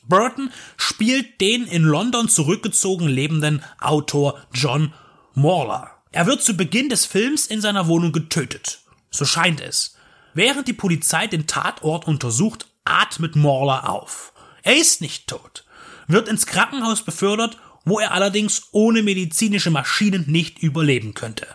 Burton 0.08 0.50
spielt 0.76 1.40
den 1.40 1.66
in 1.66 1.82
London 1.82 2.28
zurückgezogen 2.28 3.08
lebenden 3.08 3.62
Autor 3.78 4.40
John 4.52 4.94
Morler. 5.34 5.90
Er 6.12 6.26
wird 6.26 6.42
zu 6.42 6.54
Beginn 6.54 6.88
des 6.88 7.04
Films 7.04 7.46
in 7.46 7.60
seiner 7.60 7.86
Wohnung 7.86 8.12
getötet. 8.12 8.80
So 9.10 9.24
scheint 9.24 9.60
es. 9.60 9.96
Während 10.32 10.66
die 10.66 10.72
Polizei 10.72 11.26
den 11.26 11.46
Tatort 11.46 12.06
untersucht, 12.06 12.66
atmet 12.84 13.36
Morler 13.36 13.90
auf. 13.90 14.32
Er 14.62 14.76
ist 14.76 15.00
nicht 15.00 15.26
tot, 15.26 15.64
wird 16.06 16.28
ins 16.28 16.46
Krankenhaus 16.46 17.02
befördert, 17.02 17.58
wo 17.84 17.98
er 17.98 18.12
allerdings 18.12 18.68
ohne 18.72 19.02
medizinische 19.02 19.70
Maschinen 19.70 20.24
nicht 20.26 20.58
überleben 20.62 21.14
könnte. 21.14 21.46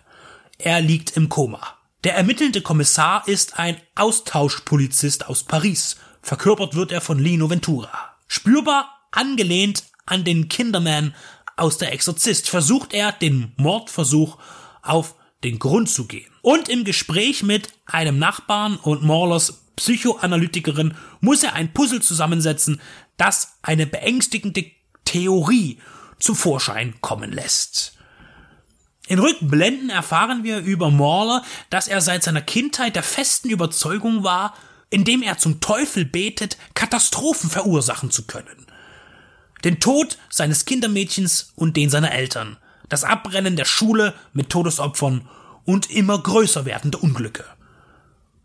Er 0.57 0.81
liegt 0.81 1.17
im 1.17 1.29
Koma. 1.29 1.77
Der 2.03 2.15
ermittelnde 2.15 2.61
Kommissar 2.61 3.27
ist 3.29 3.59
ein 3.59 3.77
Austauschpolizist 3.95 5.27
aus 5.27 5.43
Paris. 5.43 5.95
Verkörpert 6.21 6.75
wird 6.75 6.91
er 6.91 6.99
von 6.99 7.17
Lino 7.17 7.49
Ventura. 7.49 8.17
Spürbar 8.27 8.89
angelehnt 9.11 9.85
an 10.05 10.25
den 10.25 10.49
Kinderman 10.49 11.15
aus 11.55 11.77
der 11.77 11.93
Exorzist 11.93 12.49
versucht 12.49 12.93
er, 12.93 13.13
den 13.13 13.53
Mordversuch 13.55 14.37
auf 14.81 15.15
den 15.45 15.59
Grund 15.59 15.89
zu 15.89 16.05
gehen. 16.05 16.29
Und 16.41 16.67
im 16.67 16.83
Gespräch 16.83 17.41
mit 17.41 17.69
einem 17.85 18.19
Nachbarn 18.19 18.75
und 18.75 19.03
Maulers 19.03 19.61
Psychoanalytikerin 19.77 20.95
muss 21.21 21.43
er 21.43 21.53
ein 21.53 21.73
Puzzle 21.73 22.01
zusammensetzen, 22.01 22.81
das 23.15 23.59
eine 23.61 23.87
beängstigende 23.87 24.65
Theorie 25.05 25.79
zum 26.19 26.35
Vorschein 26.35 26.95
kommen 26.99 27.31
lässt. 27.31 27.97
In 29.07 29.19
Rückblenden 29.19 29.89
erfahren 29.89 30.43
wir 30.43 30.59
über 30.59 30.89
Mauler, 30.89 31.43
dass 31.69 31.87
er 31.87 31.99
seit 31.99 32.23
seiner 32.23 32.41
Kindheit 32.41 32.95
der 32.95 33.03
festen 33.03 33.49
Überzeugung 33.49 34.23
war, 34.23 34.53
indem 34.89 35.21
er 35.21 35.37
zum 35.37 35.59
Teufel 35.59 36.05
betet, 36.05 36.57
Katastrophen 36.73 37.49
verursachen 37.49 38.11
zu 38.11 38.25
können. 38.25 38.65
Den 39.63 39.79
Tod 39.79 40.17
seines 40.29 40.65
Kindermädchens 40.65 41.51
und 41.55 41.75
den 41.75 41.89
seiner 41.89 42.11
Eltern, 42.11 42.57
das 42.89 43.03
Abbrennen 43.03 43.55
der 43.55 43.65
Schule 43.65 44.13
mit 44.33 44.49
Todesopfern 44.49 45.27
und 45.65 45.89
immer 45.89 46.21
größer 46.21 46.65
werdende 46.65 46.97
Unglücke. 46.97 47.45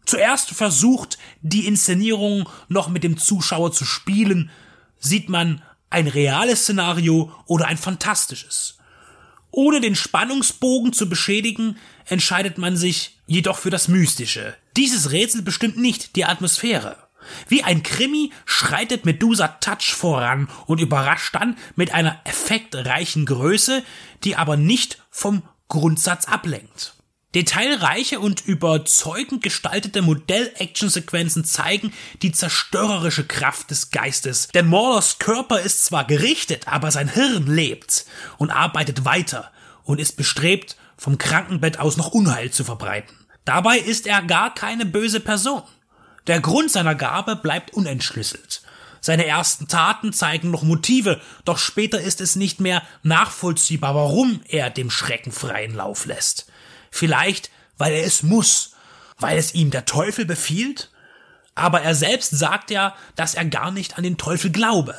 Zuerst 0.06 0.51
versucht 0.51 1.18
die 1.43 1.66
Inszenierung 1.66 2.48
noch 2.68 2.89
mit 2.89 3.05
dem 3.05 3.18
Zuschauer 3.18 3.72
zu 3.72 3.85
spielen, 3.85 4.51
sieht 4.98 5.28
man 5.28 5.62
ein 5.90 6.09
reales 6.09 6.62
Szenario 6.62 7.32
oder 7.47 7.66
ein 7.66 7.76
fantastisches. 7.76 8.77
Ohne 9.50 9.80
den 9.80 9.94
Spannungsbogen 9.94 10.92
zu 10.92 11.08
beschädigen, 11.08 11.76
entscheidet 12.06 12.58
man 12.58 12.76
sich 12.76 13.18
jedoch 13.26 13.58
für 13.58 13.70
das 13.70 13.88
Mystische. 13.88 14.54
Dieses 14.76 15.10
Rätsel 15.10 15.42
bestimmt 15.42 15.76
nicht 15.76 16.16
die 16.16 16.24
Atmosphäre. 16.24 16.96
Wie 17.48 17.62
ein 17.62 17.82
Krimi 17.82 18.32
schreitet 18.46 19.04
Medusa 19.04 19.48
Touch 19.48 19.94
voran 19.94 20.48
und 20.66 20.80
überrascht 20.80 21.34
dann 21.34 21.56
mit 21.76 21.92
einer 21.92 22.20
effektreichen 22.24 23.26
Größe, 23.26 23.82
die 24.24 24.36
aber 24.36 24.56
nicht 24.56 25.02
vom 25.10 25.42
Grundsatz 25.68 26.26
ablenkt. 26.26 26.94
Detailreiche 27.34 28.20
und 28.20 28.46
überzeugend 28.46 29.42
gestaltete 29.42 30.00
Modell-Action-Sequenzen 30.00 31.44
zeigen 31.44 31.92
die 32.22 32.32
zerstörerische 32.32 33.26
Kraft 33.26 33.70
des 33.70 33.90
Geistes. 33.90 34.48
Denn 34.48 34.66
Maulers 34.66 35.18
Körper 35.18 35.60
ist 35.60 35.84
zwar 35.84 36.06
gerichtet, 36.06 36.68
aber 36.68 36.90
sein 36.90 37.09
Hirn 37.09 37.46
lebt 37.46 38.06
und 38.38 38.50
arbeitet 38.50 39.05
weiter 39.05 39.50
und 39.84 40.00
ist 40.00 40.16
bestrebt, 40.16 40.76
vom 40.96 41.18
Krankenbett 41.18 41.78
aus 41.78 41.98
noch 41.98 42.09
Unheil 42.09 42.50
zu 42.50 42.64
verbreiten. 42.64 43.14
Dabei 43.44 43.78
ist 43.78 44.06
er 44.06 44.22
gar 44.22 44.55
keine 44.55 44.86
böse 44.86 45.20
Person. 45.20 45.62
Der 46.26 46.40
Grund 46.40 46.70
seiner 46.70 46.94
Gabe 46.94 47.36
bleibt 47.36 47.74
unentschlüsselt. 47.74 48.62
Seine 49.00 49.26
ersten 49.26 49.68
Taten 49.68 50.12
zeigen 50.12 50.50
noch 50.50 50.62
Motive, 50.62 51.20
doch 51.44 51.59
später 51.59 52.00
ist 52.00 52.20
es 52.20 52.36
nicht 52.36 52.59
mehr 52.60 52.82
nachvollziehbar, 53.02 53.94
warum 53.94 54.40
er 54.48 54.70
dem 54.70 54.90
Schrecken 54.90 55.30
freien 55.30 55.74
Lauf 55.74 56.06
lässt. 56.06 56.47
Vielleicht, 56.90 57.51
weil 57.77 57.93
er 57.93 58.05
es 58.05 58.23
muss, 58.23 58.73
weil 59.19 59.39
es 59.39 59.55
ihm 59.55 59.70
der 59.70 59.85
Teufel 59.85 60.24
befiehlt? 60.24 60.90
Aber 61.55 61.82
er 61.82 61.94
selbst 61.94 62.31
sagt 62.31 62.70
ja, 62.70 62.94
dass 63.16 63.35
er 63.35 63.44
gar 63.44 63.70
nicht 63.70 63.98
an 63.98 64.05
den 64.05 64.16
Teufel 64.16 64.51
glaube, 64.51 64.94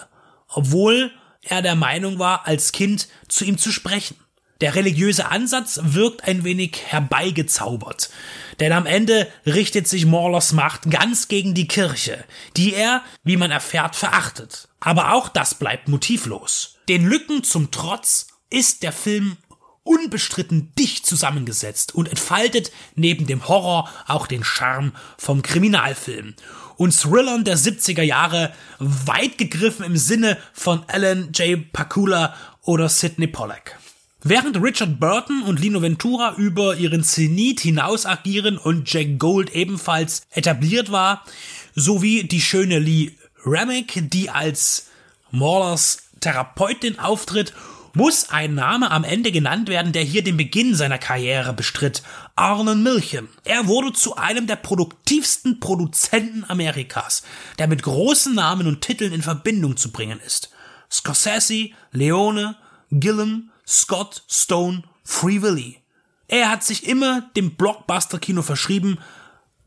obwohl 0.48 1.12
er 1.42 1.62
der 1.62 1.76
Meinung 1.76 2.20
war, 2.20 2.46
als 2.48 2.72
Kind 2.72 3.08
zu 3.28 3.46
ihm 3.46 3.58
zu 3.58 3.72
sprechen. 3.72 4.18
Der 4.62 4.76
religiöse 4.76 5.30
Ansatz 5.32 5.80
wirkt 5.82 6.28
ein 6.28 6.44
wenig 6.44 6.82
herbeigezaubert, 6.86 8.10
denn 8.60 8.74
am 8.74 8.86
Ende 8.86 9.32
richtet 9.46 9.88
sich 9.88 10.06
Morlers 10.06 10.52
Macht 10.52 10.92
ganz 10.92 11.30
gegen 11.30 11.54
die 11.54 11.68
Kirche, 11.68 12.26
die 12.58 12.74
er, 12.74 13.02
wie 13.24 13.38
man 13.38 13.52
erfährt, 13.52 13.96
verachtet. 13.96 14.68
Aber 14.82 15.14
auch 15.14 15.30
das 15.30 15.56
bleibt 15.56 15.88
motivlos. 15.88 16.76
Den 16.90 17.06
Lücken 17.06 17.46
zum 17.46 17.72
Trotz 17.72 18.28
ist 18.50 18.84
der 18.84 18.92
Film 18.92 19.38
unbestritten 19.90 20.72
dicht 20.78 21.08
zusammengesetzt 21.08 21.96
und 21.96 22.08
entfaltet 22.08 22.72
neben 22.96 23.26
dem 23.26 23.48
Horror 23.48 23.90
auch 24.06 24.28
den 24.28 24.44
Charme 24.44 24.94
vom 25.18 25.42
Kriminalfilm 25.42 26.36
und 26.78 26.96
Thrillern 26.96 27.44
der 27.44 27.58
70er 27.58 28.04
Jahre 28.04 28.54
weit 28.78 29.40
gegriffen 29.40 29.84
im 29.84 29.98
Sinne 29.98 30.38
von 30.54 30.84
Alan 30.88 31.32
J. 31.34 31.72
Pakula 31.74 32.36
oder 32.62 32.88
Sidney 32.88 33.26
Pollack. 33.26 33.80
Während 34.22 34.62
Richard 34.62 35.00
Burton 35.00 35.42
und 35.42 35.60
Lino 35.60 35.82
Ventura 35.82 36.36
über 36.36 36.76
ihren 36.76 37.04
Zenit 37.04 37.62
hinaus 37.62 38.06
agieren 38.06 38.60
und 38.60 38.92
Jack 38.94 39.18
Gold 39.18 39.56
ebenfalls 39.56 40.22
etabliert 40.30 40.92
war, 40.92 41.26
sowie 41.74 42.26
die 42.26 42.42
schöne 42.42 42.78
Lee 42.78 43.14
Remick, 43.44 44.10
die 44.12 44.30
als 44.30 44.88
Maulers 45.32 46.10
Therapeutin 46.20 47.00
auftritt 47.00 47.54
muss 47.94 48.30
ein 48.30 48.56
Name 48.56 48.92
am 48.92 49.04
Ende 49.04 49.32
genannt 49.32 49.70
werden, 49.70 49.92
der 49.92 50.04
hier 50.04 50.24
den 50.24 50.38
Beginn 50.38 50.76
seiner 50.76 50.98
Karriere 50.98 51.54
bestritt. 51.54 52.04
Arnon 52.36 52.84
Milchem. 52.84 53.30
Er 53.44 53.68
wurde 53.68 53.94
zu 53.94 54.16
einem 54.16 54.48
der 54.48 54.56
produktivsten 54.56 55.60
Produzenten 55.60 56.46
Amerikas, 56.48 57.24
der 57.58 57.68
mit 57.68 57.84
großen 57.84 58.34
Namen 58.34 58.68
und 58.68 58.82
Titeln 58.82 59.14
in 59.14 59.22
Verbindung 59.22 59.78
zu 59.78 59.92
bringen 59.92 60.20
ist. 60.26 60.52
Scorsese, 60.92 61.70
Leone, 61.92 62.56
Gillum, 62.92 63.52
Scott, 63.68 64.24
Stone, 64.28 64.84
Free 65.04 65.42
Willy. 65.42 65.78
Er 66.28 66.50
hat 66.50 66.64
sich 66.64 66.88
immer 66.88 67.30
dem 67.36 67.56
Blockbuster-Kino 67.56 68.42
verschrieben, 68.42 69.00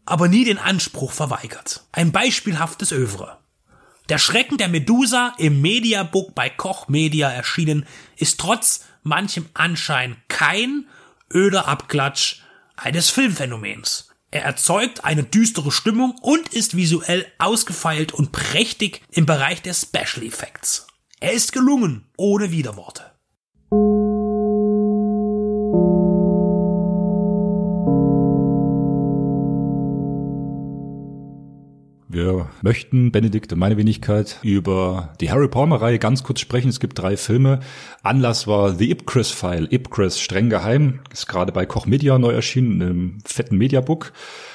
aber 0.07 0.28
nie 0.28 0.44
den 0.44 0.59
Anspruch 0.59 1.12
verweigert. 1.12 1.85
Ein 1.93 2.12
beispielhaftes 2.12 2.93
Övre. 2.93 3.39
Der 4.12 4.18
Schrecken 4.18 4.59
der 4.59 4.68
Medusa 4.68 5.32
im 5.39 5.62
Mediabook 5.62 6.34
bei 6.34 6.51
Koch 6.51 6.86
Media 6.89 7.30
erschienen 7.30 7.86
ist 8.18 8.39
trotz 8.39 8.84
manchem 9.02 9.48
Anschein 9.55 10.18
kein 10.28 10.86
öder 11.32 11.66
Abklatsch 11.66 12.43
eines 12.76 13.09
Filmphänomens. 13.09 14.10
Er 14.30 14.43
erzeugt 14.43 15.06
eine 15.06 15.24
düstere 15.24 15.72
Stimmung 15.72 16.14
und 16.20 16.51
ist 16.51 16.76
visuell 16.76 17.26
ausgefeilt 17.39 18.12
und 18.12 18.32
prächtig 18.32 19.01
im 19.12 19.24
Bereich 19.24 19.62
der 19.62 19.72
Special 19.72 20.26
Effects. 20.26 20.86
Er 21.18 21.32
ist 21.32 21.55
gelungen, 21.55 22.05
ohne 22.18 22.51
Widerworte. 22.51 23.11
Möchten, 32.62 33.12
Benedikt 33.12 33.52
und 33.52 33.59
meine 33.59 33.76
Wenigkeit, 33.76 34.39
über 34.43 35.14
die 35.20 35.30
Harry 35.30 35.48
Palmer-Reihe 35.48 35.98
ganz 35.98 36.22
kurz 36.22 36.40
sprechen. 36.40 36.68
Es 36.68 36.80
gibt 36.80 36.98
drei 36.98 37.16
Filme. 37.16 37.60
Anlass 38.02 38.47
war 38.47 38.74
The 38.74 38.90
Ipcris-File. 38.90 39.68
Ipcris, 39.70 40.20
streng 40.20 40.51
geheim, 40.51 41.01
ist 41.12 41.28
gerade 41.28 41.52
bei 41.52 41.66
Koch 41.66 41.86
Media 41.86 42.18
neu 42.18 42.32
erschienen, 42.32 42.80
im 42.80 43.18
fetten 43.24 43.59
Mediabook. 43.59 44.12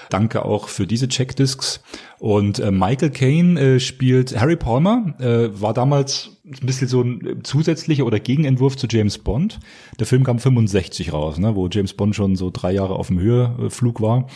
Danke 0.09 0.45
auch 0.45 0.69
für 0.69 0.87
diese 0.87 1.07
Checkdiscs. 1.07 1.81
Und 2.19 2.59
äh, 2.59 2.71
Michael 2.71 3.11
Caine 3.11 3.59
äh, 3.59 3.79
spielt 3.79 4.39
Harry 4.39 4.55
Palmer, 4.55 5.13
äh, 5.19 5.49
war 5.59 5.73
damals 5.73 6.37
ein 6.45 6.65
bisschen 6.65 6.87
so 6.87 7.01
ein 7.01 7.41
zusätzlicher 7.43 8.05
oder 8.05 8.19
Gegenentwurf 8.19 8.77
zu 8.77 8.87
James 8.89 9.17
Bond. 9.17 9.59
Der 9.99 10.07
Film 10.07 10.23
kam 10.23 10.39
65 10.39 11.13
raus, 11.13 11.37
ne, 11.37 11.55
wo 11.55 11.67
James 11.67 11.93
Bond 11.93 12.15
schon 12.15 12.35
so 12.35 12.49
drei 12.51 12.71
Jahre 12.71 12.95
auf 12.95 13.07
dem 13.07 13.19
Höheflug 13.19 14.01
war. 14.01 14.27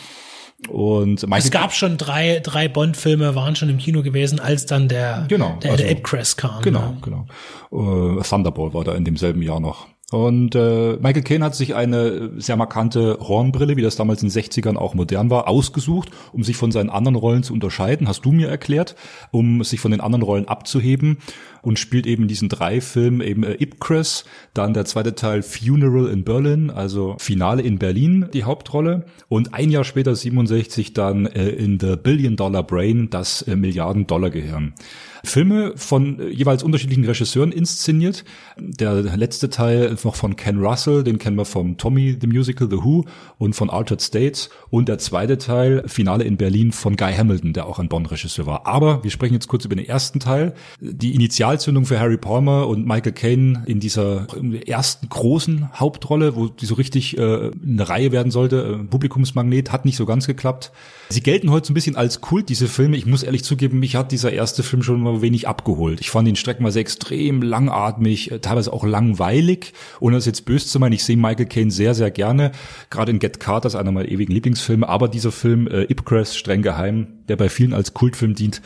Und 0.68 1.24
es 1.24 1.50
gab 1.50 1.72
schon 1.72 1.98
drei, 1.98 2.40
drei 2.40 2.68
Bond-Filme, 2.68 3.34
waren 3.34 3.56
schon 3.56 3.68
im 3.68 3.78
Kino 3.78 4.02
gewesen, 4.02 4.38
als 4.38 4.66
dann 4.66 4.88
der, 4.88 5.26
genau, 5.28 5.58
der, 5.62 5.72
also, 5.72 5.82
der 5.82 5.92
Ipcrest 5.92 6.38
kam. 6.38 6.62
Genau, 6.62 6.80
ja. 6.80 6.96
genau. 7.02 7.26
Uh, 7.70 8.22
Thunderball 8.22 8.72
war 8.72 8.84
da 8.84 8.94
in 8.94 9.04
demselben 9.04 9.42
Jahr 9.42 9.60
noch. 9.60 9.88
Und 10.12 10.54
äh, 10.54 10.98
Michael 11.00 11.22
Caine 11.22 11.44
hat 11.46 11.54
sich 11.54 11.74
eine 11.74 12.32
sehr 12.36 12.56
markante 12.56 13.16
Hornbrille, 13.18 13.78
wie 13.78 13.82
das 13.82 13.96
damals 13.96 14.22
in 14.22 14.28
den 14.28 14.42
60ern 14.42 14.76
auch 14.76 14.92
modern 14.92 15.30
war, 15.30 15.48
ausgesucht, 15.48 16.10
um 16.34 16.44
sich 16.44 16.58
von 16.58 16.70
seinen 16.70 16.90
anderen 16.90 17.16
Rollen 17.16 17.42
zu 17.42 17.54
unterscheiden, 17.54 18.06
hast 18.06 18.26
du 18.26 18.30
mir 18.30 18.48
erklärt, 18.48 18.94
um 19.30 19.64
sich 19.64 19.80
von 19.80 19.90
den 19.90 20.02
anderen 20.02 20.22
Rollen 20.22 20.48
abzuheben 20.48 21.16
und 21.62 21.78
spielt 21.78 22.06
eben 22.06 22.28
diesen 22.28 22.50
drei 22.50 22.82
Filmen 22.82 23.22
eben 23.22 23.42
äh, 23.42 23.54
Ipcress, 23.54 24.26
dann 24.52 24.74
der 24.74 24.84
zweite 24.84 25.14
Teil 25.14 25.42
Funeral 25.42 26.08
in 26.08 26.24
Berlin, 26.24 26.70
also 26.70 27.16
Finale 27.18 27.62
in 27.62 27.78
Berlin 27.78 28.26
die 28.34 28.44
Hauptrolle 28.44 29.06
und 29.28 29.54
ein 29.54 29.70
Jahr 29.70 29.84
später 29.84 30.14
67 30.14 30.92
dann 30.92 31.24
äh, 31.24 31.48
in 31.48 31.80
The 31.80 31.96
Billion 31.96 32.36
Dollar 32.36 32.64
Brain 32.64 33.08
das 33.08 33.40
äh, 33.42 33.56
Milliarden 33.56 34.06
Dollar 34.06 34.28
Gehirn. 34.28 34.74
Filme 35.24 35.72
von 35.76 36.18
äh, 36.18 36.28
jeweils 36.28 36.62
unterschiedlichen 36.62 37.04
Regisseuren 37.04 37.52
inszeniert. 37.52 38.24
Der 38.58 39.02
letzte 39.16 39.50
Teil 39.50 39.96
noch 40.04 40.14
von 40.14 40.36
Ken 40.36 40.58
Russell, 40.58 41.04
den 41.04 41.18
kennen 41.18 41.36
wir 41.36 41.44
vom 41.44 41.76
Tommy 41.76 42.16
the 42.20 42.26
Musical, 42.26 42.68
The 42.70 42.78
Who 42.78 43.04
und 43.38 43.54
von 43.54 43.70
Altered 43.70 44.02
States. 44.02 44.50
Und 44.70 44.88
der 44.88 44.98
zweite 44.98 45.38
Teil, 45.38 45.84
Finale 45.86 46.24
in 46.24 46.36
Berlin 46.36 46.72
von 46.72 46.96
Guy 46.96 47.14
Hamilton, 47.14 47.52
der 47.52 47.66
auch 47.66 47.78
ein 47.78 47.88
Bond-Regisseur 47.88 48.46
war. 48.46 48.66
Aber 48.66 49.02
wir 49.04 49.10
sprechen 49.10 49.34
jetzt 49.34 49.48
kurz 49.48 49.64
über 49.64 49.76
den 49.76 49.86
ersten 49.86 50.20
Teil. 50.20 50.54
Die 50.80 51.14
Initialzündung 51.14 51.86
für 51.86 52.00
Harry 52.00 52.16
Palmer 52.16 52.66
und 52.66 52.86
Michael 52.86 53.12
Caine 53.12 53.62
in 53.66 53.80
dieser 53.80 54.26
ersten 54.66 55.08
großen 55.08 55.78
Hauptrolle, 55.78 56.36
wo 56.36 56.48
die 56.48 56.66
so 56.66 56.74
richtig 56.74 57.16
äh, 57.16 57.50
eine 57.62 57.88
Reihe 57.88 58.12
werden 58.12 58.32
sollte, 58.32 58.80
äh, 58.80 58.84
Publikumsmagnet, 58.84 59.72
hat 59.72 59.84
nicht 59.84 59.96
so 59.96 60.06
ganz 60.06 60.26
geklappt. 60.26 60.72
Sie 61.10 61.22
gelten 61.22 61.50
heute 61.50 61.66
so 61.66 61.72
ein 61.72 61.74
bisschen 61.74 61.96
als 61.96 62.20
Kult, 62.20 62.48
diese 62.48 62.68
Filme. 62.68 62.96
Ich 62.96 63.06
muss 63.06 63.22
ehrlich 63.22 63.44
zugeben, 63.44 63.78
mich 63.78 63.96
hat 63.96 64.12
dieser 64.12 64.32
erste 64.32 64.62
Film 64.62 64.82
schon 64.82 65.00
mal 65.00 65.11
wenig 65.20 65.48
abgeholt. 65.48 66.00
Ich 66.00 66.10
fand 66.10 66.26
ihn 66.26 66.36
streckenweise 66.36 66.80
extrem 66.80 67.42
langatmig, 67.42 68.30
äh, 68.30 68.38
teilweise 68.38 68.72
auch 68.72 68.84
langweilig. 68.84 69.74
Ohne 70.00 70.16
das 70.16 70.24
jetzt 70.24 70.46
böse 70.46 70.66
zu 70.66 70.78
meinen, 70.78 70.92
ich 70.92 71.04
sehe 71.04 71.16
Michael 71.16 71.46
Caine 71.46 71.70
sehr, 71.70 71.94
sehr 71.94 72.10
gerne. 72.10 72.52
Gerade 72.88 73.10
in 73.10 73.18
Get 73.18 73.40
Carter 73.40 73.66
ist 73.66 73.74
einer 73.74 73.92
meiner 73.92 74.08
ewigen 74.08 74.32
Lieblingsfilme. 74.32 74.88
Aber 74.88 75.08
dieser 75.08 75.32
Film, 75.32 75.66
äh, 75.66 75.82
Ipcress, 75.82 76.36
streng 76.36 76.62
geheim, 76.62 77.08
der 77.32 77.36
bei 77.36 77.48
vielen 77.48 77.72
als 77.72 77.94
Kultfilm 77.94 78.34
dient, 78.34 78.60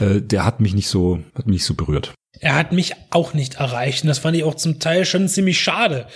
äh, 0.00 0.20
der 0.20 0.44
hat 0.44 0.58
mich 0.58 0.74
nicht 0.74 0.88
so, 0.88 1.20
hat 1.36 1.46
mich 1.46 1.54
nicht 1.54 1.64
so 1.64 1.74
berührt. 1.74 2.12
Er 2.40 2.56
hat 2.56 2.72
mich 2.72 2.92
auch 3.10 3.32
nicht 3.32 3.54
erreicht 3.56 4.02
und 4.02 4.08
das 4.08 4.18
fand 4.18 4.36
ich 4.36 4.44
auch 4.44 4.54
zum 4.54 4.80
Teil 4.80 5.04
schon 5.04 5.28
ziemlich 5.28 5.60
schade. 5.60 6.06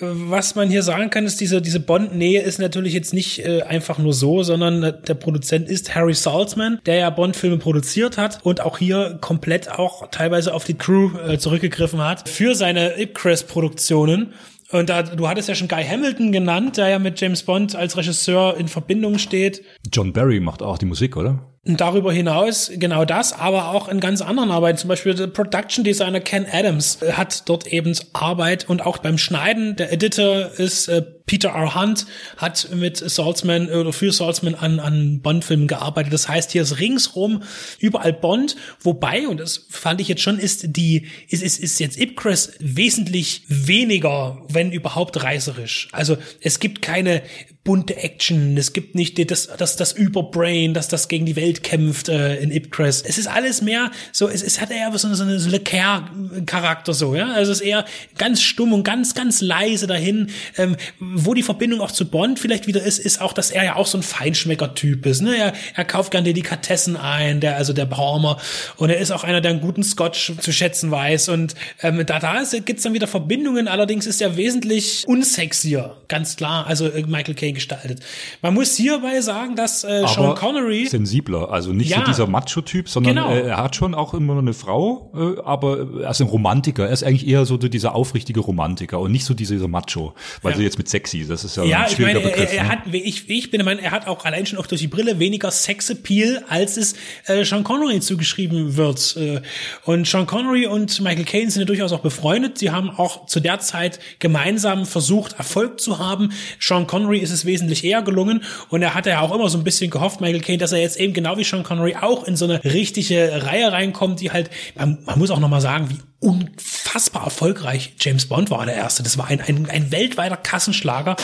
Was 0.00 0.54
man 0.54 0.68
hier 0.68 0.82
sagen 0.82 1.10
kann, 1.10 1.26
ist, 1.26 1.40
diese, 1.40 1.62
diese 1.62 1.80
Bond-Nähe 1.80 2.42
ist 2.42 2.58
natürlich 2.58 2.92
jetzt 2.92 3.14
nicht 3.14 3.44
äh, 3.44 3.62
einfach 3.62 3.98
nur 3.98 4.12
so, 4.12 4.42
sondern 4.42 4.80
der 5.06 5.14
Produzent 5.14 5.68
ist 5.68 5.94
Harry 5.94 6.14
Saltzman, 6.14 6.80
der 6.86 6.96
ja 6.96 7.10
Bond-Filme 7.10 7.58
produziert 7.58 8.18
hat 8.18 8.40
und 8.44 8.60
auch 8.60 8.78
hier 8.78 9.18
komplett 9.20 9.70
auch 9.70 10.08
teilweise 10.10 10.54
auf 10.54 10.64
die 10.64 10.74
Crew 10.74 11.10
äh, 11.18 11.38
zurückgegriffen 11.38 12.02
hat 12.02 12.28
für 12.28 12.54
seine 12.54 13.00
Ipcress-Produktionen. 13.00 14.34
Und 14.70 14.88
da, 14.88 15.02
du 15.02 15.28
hattest 15.28 15.48
ja 15.48 15.54
schon 15.54 15.68
Guy 15.68 15.84
Hamilton 15.84 16.32
genannt, 16.32 16.76
der 16.76 16.88
ja 16.88 16.98
mit 16.98 17.20
James 17.20 17.42
Bond 17.42 17.76
als 17.76 17.96
Regisseur 17.96 18.56
in 18.56 18.68
Verbindung 18.68 19.18
steht. 19.18 19.62
John 19.92 20.12
Barry 20.12 20.40
macht 20.40 20.62
auch 20.62 20.78
die 20.78 20.86
Musik, 20.86 21.16
oder? 21.16 21.53
Darüber 21.66 22.12
hinaus 22.12 22.70
genau 22.74 23.06
das, 23.06 23.32
aber 23.32 23.70
auch 23.70 23.88
in 23.88 23.98
ganz 23.98 24.20
anderen 24.20 24.50
Arbeiten. 24.50 24.76
Zum 24.76 24.88
Beispiel 24.88 25.14
der 25.14 25.28
Production 25.28 25.82
Designer 25.82 26.20
Ken 26.20 26.46
Adams 26.50 27.00
äh, 27.00 27.12
hat 27.12 27.48
dort 27.48 27.66
eben 27.66 27.96
Arbeit 28.12 28.68
und 28.68 28.84
auch 28.84 28.98
beim 28.98 29.16
Schneiden. 29.16 29.74
Der 29.76 29.90
Editor 29.90 30.50
ist 30.58 30.88
äh, 30.88 31.00
Peter 31.24 31.50
R. 31.50 31.74
Hunt, 31.74 32.04
hat 32.36 32.68
mit 32.74 32.98
Salzman 32.98 33.70
oder 33.70 33.94
für 33.94 34.12
Salzman 34.12 34.54
an, 34.54 34.78
an 34.78 35.20
Bond-Filmen 35.22 35.66
gearbeitet. 35.66 36.12
Das 36.12 36.28
heißt, 36.28 36.52
hier 36.52 36.60
ist 36.60 36.80
ringsrum 36.80 37.42
überall 37.78 38.12
Bond. 38.12 38.56
Wobei, 38.80 39.26
und 39.26 39.40
das 39.40 39.64
fand 39.70 40.02
ich 40.02 40.08
jetzt 40.08 40.20
schon, 40.20 40.38
ist 40.38 40.76
die, 40.76 41.06
ist, 41.30 41.42
ist, 41.42 41.58
ist 41.60 41.80
jetzt 41.80 41.98
Ipcress 41.98 42.52
wesentlich 42.58 43.44
weniger, 43.48 44.42
wenn 44.50 44.70
überhaupt 44.70 45.22
reißerisch. 45.22 45.88
Also 45.92 46.18
es 46.42 46.60
gibt 46.60 46.82
keine 46.82 47.22
bunte 47.64 47.96
Action. 47.96 48.58
Es 48.58 48.74
gibt 48.74 48.94
nicht 48.94 49.30
das, 49.30 49.48
das, 49.56 49.76
das 49.76 49.92
Überbrain, 49.92 50.74
das 50.74 50.88
das 50.88 51.08
gegen 51.08 51.24
die 51.24 51.34
Welt 51.34 51.62
kämpft 51.62 52.10
äh, 52.10 52.36
in 52.36 52.50
Ipcress. 52.50 53.00
Es 53.00 53.16
ist 53.16 53.26
alles 53.26 53.62
mehr 53.62 53.90
so, 54.12 54.28
es, 54.28 54.42
es 54.42 54.60
hat 54.60 54.70
eher 54.70 54.96
so, 54.98 55.08
eine, 55.08 55.16
so 55.16 55.24
eine 55.24 55.36
Leclerc-Charakter 55.38 56.92
so, 56.92 57.14
ja. 57.14 57.32
Also 57.32 57.52
es 57.52 57.60
ist 57.60 57.66
eher 57.66 57.86
ganz 58.18 58.42
stumm 58.42 58.74
und 58.74 58.84
ganz, 58.84 59.14
ganz 59.14 59.40
leise 59.40 59.86
dahin. 59.86 60.28
Ähm, 60.58 60.76
wo 61.00 61.32
die 61.32 61.42
Verbindung 61.42 61.80
auch 61.80 61.90
zu 61.90 62.06
Bond 62.06 62.38
vielleicht 62.38 62.66
wieder 62.66 62.82
ist, 62.82 62.98
ist 62.98 63.22
auch, 63.22 63.32
dass 63.32 63.50
er 63.50 63.64
ja 63.64 63.76
auch 63.76 63.86
so 63.86 63.96
ein 63.96 64.02
Feinschmecker-Typ 64.02 65.06
ist. 65.06 65.22
Ne? 65.22 65.34
Er, 65.34 65.54
er 65.74 65.84
kauft 65.86 66.10
gern 66.10 66.24
Delikatessen 66.24 66.98
ein, 66.98 67.40
der, 67.40 67.56
also 67.56 67.72
der 67.72 67.86
Palmer. 67.86 68.38
Und 68.76 68.90
er 68.90 68.98
ist 68.98 69.10
auch 69.10 69.24
einer, 69.24 69.40
der 69.40 69.52
einen 69.52 69.62
guten 69.62 69.82
Scotch 69.82 70.32
zu 70.38 70.52
schätzen 70.52 70.90
weiß. 70.90 71.30
Und 71.30 71.54
ähm, 71.82 72.04
da, 72.04 72.18
da 72.18 72.42
gibt's 72.64 72.82
dann 72.82 72.92
wieder 72.92 73.06
Verbindungen. 73.06 73.68
Allerdings 73.68 74.06
ist 74.06 74.20
er 74.20 74.36
wesentlich 74.36 75.04
unsexier, 75.06 75.96
ganz 76.08 76.36
klar. 76.36 76.66
Also 76.66 76.88
äh, 76.88 77.04
Michael 77.06 77.34
Caine 77.34 77.53
gestaltet. 77.54 78.00
Man 78.42 78.54
muss 78.54 78.76
hierbei 78.76 79.20
sagen, 79.20 79.56
dass 79.56 79.84
äh, 79.84 80.06
Sean 80.06 80.34
Connery 80.34 80.86
sensibler, 80.86 81.50
also 81.50 81.72
nicht 81.72 81.90
Ja. 81.90 82.00
so 82.00 82.04
dieser 82.06 82.26
Macho-Typ, 82.26 82.88
sondern 82.88 83.14
Genau. 83.16 83.30
äh, 83.32 83.48
er 83.48 83.58
hat 83.58 83.76
schon 83.76 83.94
auch 83.94 84.14
immer 84.14 84.36
eine 84.38 84.52
Frau, 84.52 85.10
äh, 85.14 85.40
aber 85.42 85.86
er 86.02 86.10
ist 86.10 86.20
ein 86.20 86.26
Romantiker. 86.28 86.86
Er 86.86 86.92
ist 86.92 87.04
eigentlich 87.04 87.26
eher 87.26 87.44
so 87.46 87.56
dieser 87.56 87.94
aufrichtige 87.94 88.40
Romantiker 88.40 89.00
und 89.00 89.12
nicht 89.12 89.24
so 89.24 89.34
dieser 89.34 89.68
Macho, 89.68 90.14
weil 90.42 90.52
Ja. 90.52 90.58
sie 90.58 90.64
jetzt 90.64 90.78
mit 90.78 90.88
sexy, 90.88 91.26
das 91.26 91.44
ist 91.44 91.56
ja, 91.56 91.64
Ja, 91.64 91.78
ein 91.80 91.86
ich 91.88 91.92
schwieriger 91.96 92.20
meine, 92.20 92.30
er, 92.32 92.36
Begriff. 92.36 92.56
er 92.56 92.62
ne? 92.64 92.68
hat, 92.68 92.78
ich, 92.92 93.28
ich 93.30 93.50
bin 93.50 93.58
der 93.58 93.64
Meinung, 93.64 93.82
er 93.84 93.90
hat 93.92 94.06
auch 94.06 94.24
allein 94.24 94.44
schon 94.46 94.58
auch 94.58 94.66
durch 94.66 94.80
die 94.80 94.88
Brille 94.88 95.18
weniger 95.18 95.50
Sexappeal, 95.50 96.44
als 96.48 96.76
es 96.76 96.94
äh, 97.26 97.44
Sean 97.44 97.64
Connery 97.64 98.00
zugeschrieben 98.00 98.76
wird. 98.76 99.16
Äh, 99.16 99.40
und 99.84 100.06
Sean 100.06 100.26
Connery 100.26 100.66
und 100.66 101.00
Michael 101.00 101.24
Caine 101.24 101.50
sind 101.50 101.60
ja 101.60 101.66
durchaus 101.66 101.92
auch 101.92 102.00
befreundet. 102.00 102.58
Sie 102.58 102.70
haben 102.70 102.90
auch 102.90 103.26
zu 103.26 103.40
der 103.40 103.60
Zeit 103.60 104.00
gemeinsam 104.18 104.86
versucht, 104.86 105.34
Erfolg 105.38 105.80
zu 105.80 105.98
haben. 105.98 106.32
Sean 106.60 106.86
Connery 106.86 107.18
ist 107.18 107.30
es 107.30 107.43
wesentlich 107.46 107.84
eher 107.84 108.02
gelungen. 108.02 108.42
Und 108.68 108.82
er 108.82 108.94
hatte 108.94 109.10
ja 109.10 109.20
auch 109.20 109.34
immer 109.34 109.48
so 109.48 109.58
ein 109.58 109.64
bisschen 109.64 109.90
gehofft, 109.90 110.20
Michael 110.20 110.40
Caine, 110.40 110.58
dass 110.58 110.72
er 110.72 110.80
jetzt 110.80 110.98
eben 110.98 111.12
genau 111.12 111.36
wie 111.36 111.44
Sean 111.44 111.62
Connery 111.62 111.96
auch 112.00 112.24
in 112.24 112.36
so 112.36 112.44
eine 112.44 112.62
richtige 112.64 113.44
Reihe 113.44 113.72
reinkommt, 113.72 114.20
die 114.20 114.30
halt, 114.30 114.50
man, 114.76 114.98
man 115.04 115.18
muss 115.18 115.30
auch 115.30 115.40
noch 115.40 115.48
mal 115.48 115.60
sagen, 115.60 115.90
wie 115.90 115.98
unfassbar 116.24 117.24
erfolgreich 117.24 117.94
James 118.00 118.26
Bond 118.26 118.50
war 118.50 118.64
der 118.64 118.74
erste. 118.74 119.02
Das 119.02 119.18
war 119.18 119.26
ein, 119.26 119.40
ein, 119.40 119.68
ein 119.68 119.92
weltweiter 119.92 120.36
Kassenschlager, 120.36 121.16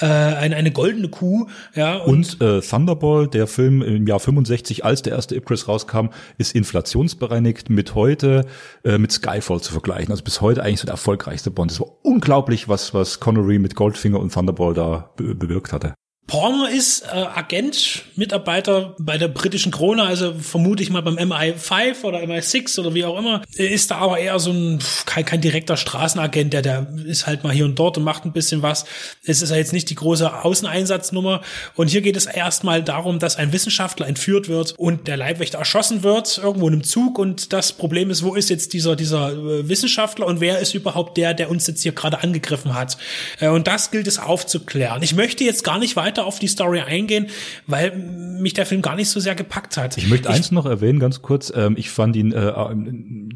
äh, 0.00 0.06
eine, 0.06 0.54
eine 0.54 0.70
goldene 0.70 1.08
Kuh, 1.08 1.48
ja. 1.74 1.96
Und 1.96 2.40
äh, 2.40 2.60
Thunderball, 2.60 3.26
der 3.26 3.48
Film 3.48 3.82
im 3.82 4.06
Jahr 4.06 4.20
65, 4.20 4.84
als 4.84 5.02
der 5.02 5.14
erste 5.14 5.34
Ipcress 5.34 5.66
rauskam, 5.66 6.06
ist 6.38 6.54
inflationsbereinigt 6.54 7.68
mit 7.68 7.94
heute 7.96 8.46
äh, 8.84 8.96
mit 8.98 9.10
Skyfall 9.10 9.60
zu 9.60 9.72
vergleichen. 9.72 10.12
Also 10.12 10.22
bis 10.22 10.40
heute 10.40 10.62
eigentlich 10.62 10.80
so 10.80 10.86
der 10.86 10.94
erfolgreichste 10.94 11.50
Bond. 11.50 11.72
Es 11.72 11.80
war 11.80 11.88
unglaublich, 12.02 12.68
was 12.68 12.94
was 12.94 13.18
Connery 13.18 13.58
mit 13.58 13.74
Goldfinger 13.74 14.20
und 14.20 14.32
Thunderball 14.32 14.72
da 14.72 15.10
be 15.16 15.34
bewirkt 15.34 15.72
hatte. 15.72 15.94
Palmer 16.26 16.70
ist 16.70 17.02
äh, 17.02 17.08
Agent, 17.08 18.02
Mitarbeiter 18.16 18.96
bei 18.98 19.18
der 19.18 19.28
britischen 19.28 19.70
Krone, 19.70 20.04
also 20.04 20.34
vermute 20.40 20.82
ich 20.82 20.88
mal 20.88 21.02
beim 21.02 21.18
MI5 21.18 22.02
oder 22.02 22.20
MI6 22.20 22.80
oder 22.80 22.94
wie 22.94 23.04
auch 23.04 23.18
immer. 23.18 23.42
Er 23.56 23.70
Ist 23.70 23.90
da 23.90 23.98
aber 23.98 24.18
eher 24.18 24.38
so 24.38 24.50
ein 24.50 24.78
kein, 25.04 25.26
kein 25.26 25.42
direkter 25.42 25.76
Straßenagent, 25.76 26.54
der 26.54 26.62
der 26.62 26.88
ist 27.04 27.26
halt 27.26 27.44
mal 27.44 27.52
hier 27.52 27.66
und 27.66 27.78
dort 27.78 27.98
und 27.98 28.04
macht 28.04 28.24
ein 28.24 28.32
bisschen 28.32 28.62
was. 28.62 28.86
Es 29.24 29.42
ist 29.42 29.50
ja 29.50 29.56
jetzt 29.56 29.74
nicht 29.74 29.90
die 29.90 29.96
große 29.96 30.42
Außeneinsatznummer. 30.42 31.42
Und 31.74 31.88
hier 31.88 32.00
geht 32.00 32.16
es 32.16 32.24
erstmal 32.24 32.82
darum, 32.82 33.18
dass 33.18 33.36
ein 33.36 33.52
Wissenschaftler 33.52 34.06
entführt 34.06 34.48
wird 34.48 34.72
und 34.78 35.06
der 35.08 35.18
Leibwächter 35.18 35.58
erschossen 35.58 36.02
wird 36.02 36.38
irgendwo 36.38 36.68
in 36.68 36.74
einem 36.74 36.84
Zug. 36.84 37.18
Und 37.18 37.52
das 37.52 37.74
Problem 37.74 38.08
ist, 38.08 38.22
wo 38.22 38.34
ist 38.34 38.48
jetzt 38.48 38.72
dieser 38.72 38.96
dieser 38.96 39.32
äh, 39.32 39.68
Wissenschaftler 39.68 40.26
und 40.26 40.40
wer 40.40 40.58
ist 40.58 40.72
überhaupt 40.72 41.18
der, 41.18 41.34
der 41.34 41.50
uns 41.50 41.66
jetzt 41.66 41.82
hier 41.82 41.92
gerade 41.92 42.22
angegriffen 42.22 42.74
hat? 42.74 42.96
Äh, 43.40 43.48
und 43.48 43.66
das 43.66 43.90
gilt 43.90 44.06
es 44.06 44.18
aufzuklären. 44.18 45.02
Ich 45.02 45.14
möchte 45.14 45.44
jetzt 45.44 45.64
gar 45.64 45.78
nicht 45.78 45.96
weiter 45.96 46.13
auf 46.22 46.38
die 46.38 46.46
Story 46.46 46.80
eingehen, 46.80 47.26
weil 47.66 47.96
mich 47.96 48.54
der 48.54 48.66
Film 48.66 48.82
gar 48.82 48.96
nicht 48.96 49.08
so 49.08 49.20
sehr 49.20 49.34
gepackt 49.34 49.76
hat. 49.76 49.96
Ich 49.96 50.08
möchte 50.08 50.30
eins 50.30 50.52
noch 50.52 50.66
erwähnen, 50.66 51.00
ganz 51.00 51.22
kurz. 51.22 51.52
Ähm, 51.54 51.74
ich 51.76 51.90
fand 51.90 52.14
ihn 52.16 52.32
äh, 52.32 52.52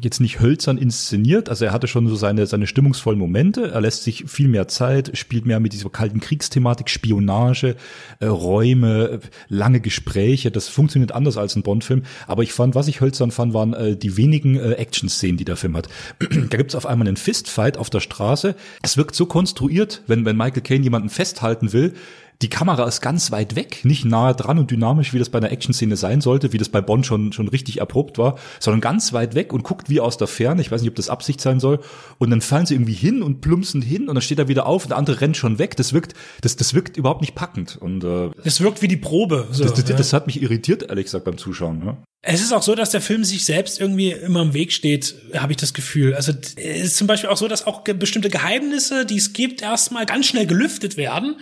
jetzt 0.01 0.19
nicht 0.19 0.39
hölzern 0.39 0.77
inszeniert. 0.77 1.49
Also 1.49 1.65
er 1.65 1.73
hatte 1.73 1.87
schon 1.87 2.07
so 2.07 2.15
seine, 2.15 2.45
seine 2.47 2.67
stimmungsvollen 2.67 3.19
Momente. 3.19 3.71
Er 3.71 3.81
lässt 3.81 4.03
sich 4.03 4.25
viel 4.27 4.47
mehr 4.47 4.67
Zeit, 4.67 5.17
spielt 5.17 5.45
mehr 5.45 5.59
mit 5.59 5.73
dieser 5.73 5.89
kalten 5.89 6.19
Kriegsthematik, 6.19 6.89
Spionage, 6.89 7.75
äh, 8.19 8.25
Räume, 8.25 9.09
äh, 9.09 9.19
lange 9.47 9.79
Gespräche. 9.79 10.51
Das 10.51 10.67
funktioniert 10.67 11.11
anders 11.11 11.37
als 11.37 11.55
ein 11.55 11.63
Bond-Film. 11.63 12.03
Aber 12.27 12.43
ich 12.43 12.53
fand, 12.53 12.75
was 12.75 12.87
ich 12.87 13.01
hölzern 13.01 13.31
fand, 13.31 13.53
waren 13.53 13.73
äh, 13.73 13.97
die 13.97 14.17
wenigen 14.17 14.55
äh, 14.55 14.73
Action-Szenen, 14.73 15.37
die 15.37 15.45
der 15.45 15.57
Film 15.57 15.75
hat. 15.75 15.89
da 16.19 16.57
gibt's 16.57 16.75
auf 16.75 16.85
einmal 16.85 17.07
einen 17.07 17.17
Fistfight 17.17 17.77
auf 17.77 17.89
der 17.89 17.99
Straße. 17.99 18.55
Es 18.81 18.97
wirkt 18.97 19.15
so 19.15 19.25
konstruiert, 19.25 20.03
wenn, 20.07 20.25
wenn 20.25 20.37
Michael 20.37 20.61
Caine 20.61 20.83
jemanden 20.83 21.09
festhalten 21.09 21.73
will, 21.73 21.93
die 22.41 22.49
Kamera 22.49 22.87
ist 22.87 23.01
ganz 23.01 23.31
weit 23.31 23.57
weg, 23.57 23.81
nicht 23.83 24.05
nahe 24.05 24.33
dran 24.33 24.59
und 24.59 24.71
dynamisch, 24.71 25.13
wie 25.13 25.19
das 25.19 25.29
bei 25.29 25.39
einer 25.39 25.51
Action-Szene 25.51 25.97
sein 25.97 26.21
sollte, 26.21 26.53
wie 26.53 26.57
das 26.57 26.69
bei 26.69 26.79
Bond 26.79 27.05
schon, 27.05 27.33
schon 27.33 27.49
richtig 27.49 27.79
erprobt 27.79 28.17
war, 28.17 28.37
sondern 28.61 28.79
ganz 28.79 29.11
weit 29.11 29.35
weg 29.35 29.51
und 29.51 29.63
guckt 29.63 29.89
wie 29.89 29.99
aus 29.99 30.17
der 30.17 30.27
Ferne. 30.27 30.61
Ich 30.61 30.71
weiß 30.71 30.81
nicht, 30.81 30.89
ob 30.89 30.95
das 30.95 31.09
Absicht 31.09 31.41
sein 31.41 31.59
soll. 31.59 31.79
Und 32.17 32.29
dann 32.29 32.39
fallen 32.39 32.65
sie 32.65 32.75
irgendwie 32.75 32.93
hin 32.93 33.21
und 33.21 33.41
plumpsen 33.41 33.81
hin 33.81 34.07
und 34.07 34.15
dann 34.15 34.21
steht 34.21 34.39
er 34.39 34.47
wieder 34.47 34.67
auf 34.67 34.83
und 34.83 34.89
der 34.91 34.97
andere 34.97 35.19
rennt 35.19 35.35
schon 35.35 35.59
weg. 35.59 35.75
Das 35.75 35.91
wirkt, 35.91 36.13
das, 36.41 36.55
das 36.55 36.73
wirkt 36.73 36.95
überhaupt 36.95 37.19
nicht 37.19 37.35
packend. 37.35 37.75
Und 37.75 38.05
äh, 38.05 38.29
Es 38.45 38.61
wirkt 38.61 38.81
wie 38.81 38.87
die 38.87 38.95
Probe. 38.97 39.47
So, 39.51 39.63
das, 39.63 39.73
das, 39.73 39.89
ja. 39.89 39.97
das 39.97 40.13
hat 40.13 40.25
mich 40.27 40.41
irritiert, 40.41 40.83
ehrlich 40.83 41.05
gesagt, 41.05 41.25
beim 41.25 41.37
Zuschauen. 41.37 41.83
Ja. 41.85 41.97
Es 42.21 42.41
ist 42.41 42.53
auch 42.53 42.63
so, 42.63 42.73
dass 42.75 42.91
der 42.91 43.01
Film 43.01 43.23
sich 43.25 43.43
selbst 43.43 43.79
irgendwie 43.81 44.11
immer 44.11 44.41
im 44.41 44.53
Weg 44.53 44.71
steht, 44.71 45.15
habe 45.35 45.51
ich 45.53 45.57
das 45.57 45.73
Gefühl. 45.73 46.15
Also 46.15 46.31
es 46.55 46.83
ist 46.83 46.97
zum 46.97 47.07
Beispiel 47.07 47.29
auch 47.29 47.37
so, 47.37 47.47
dass 47.49 47.67
auch 47.67 47.83
ge- 47.83 47.95
bestimmte 47.95 48.29
Geheimnisse, 48.29 49.05
die 49.05 49.17
es 49.17 49.33
gibt, 49.33 49.61
erstmal 49.61 50.05
ganz 50.05 50.25
schnell 50.27 50.45
gelüftet 50.45 50.95
werden. 50.97 51.35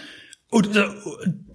Und 0.50 0.78
äh, 0.78 0.86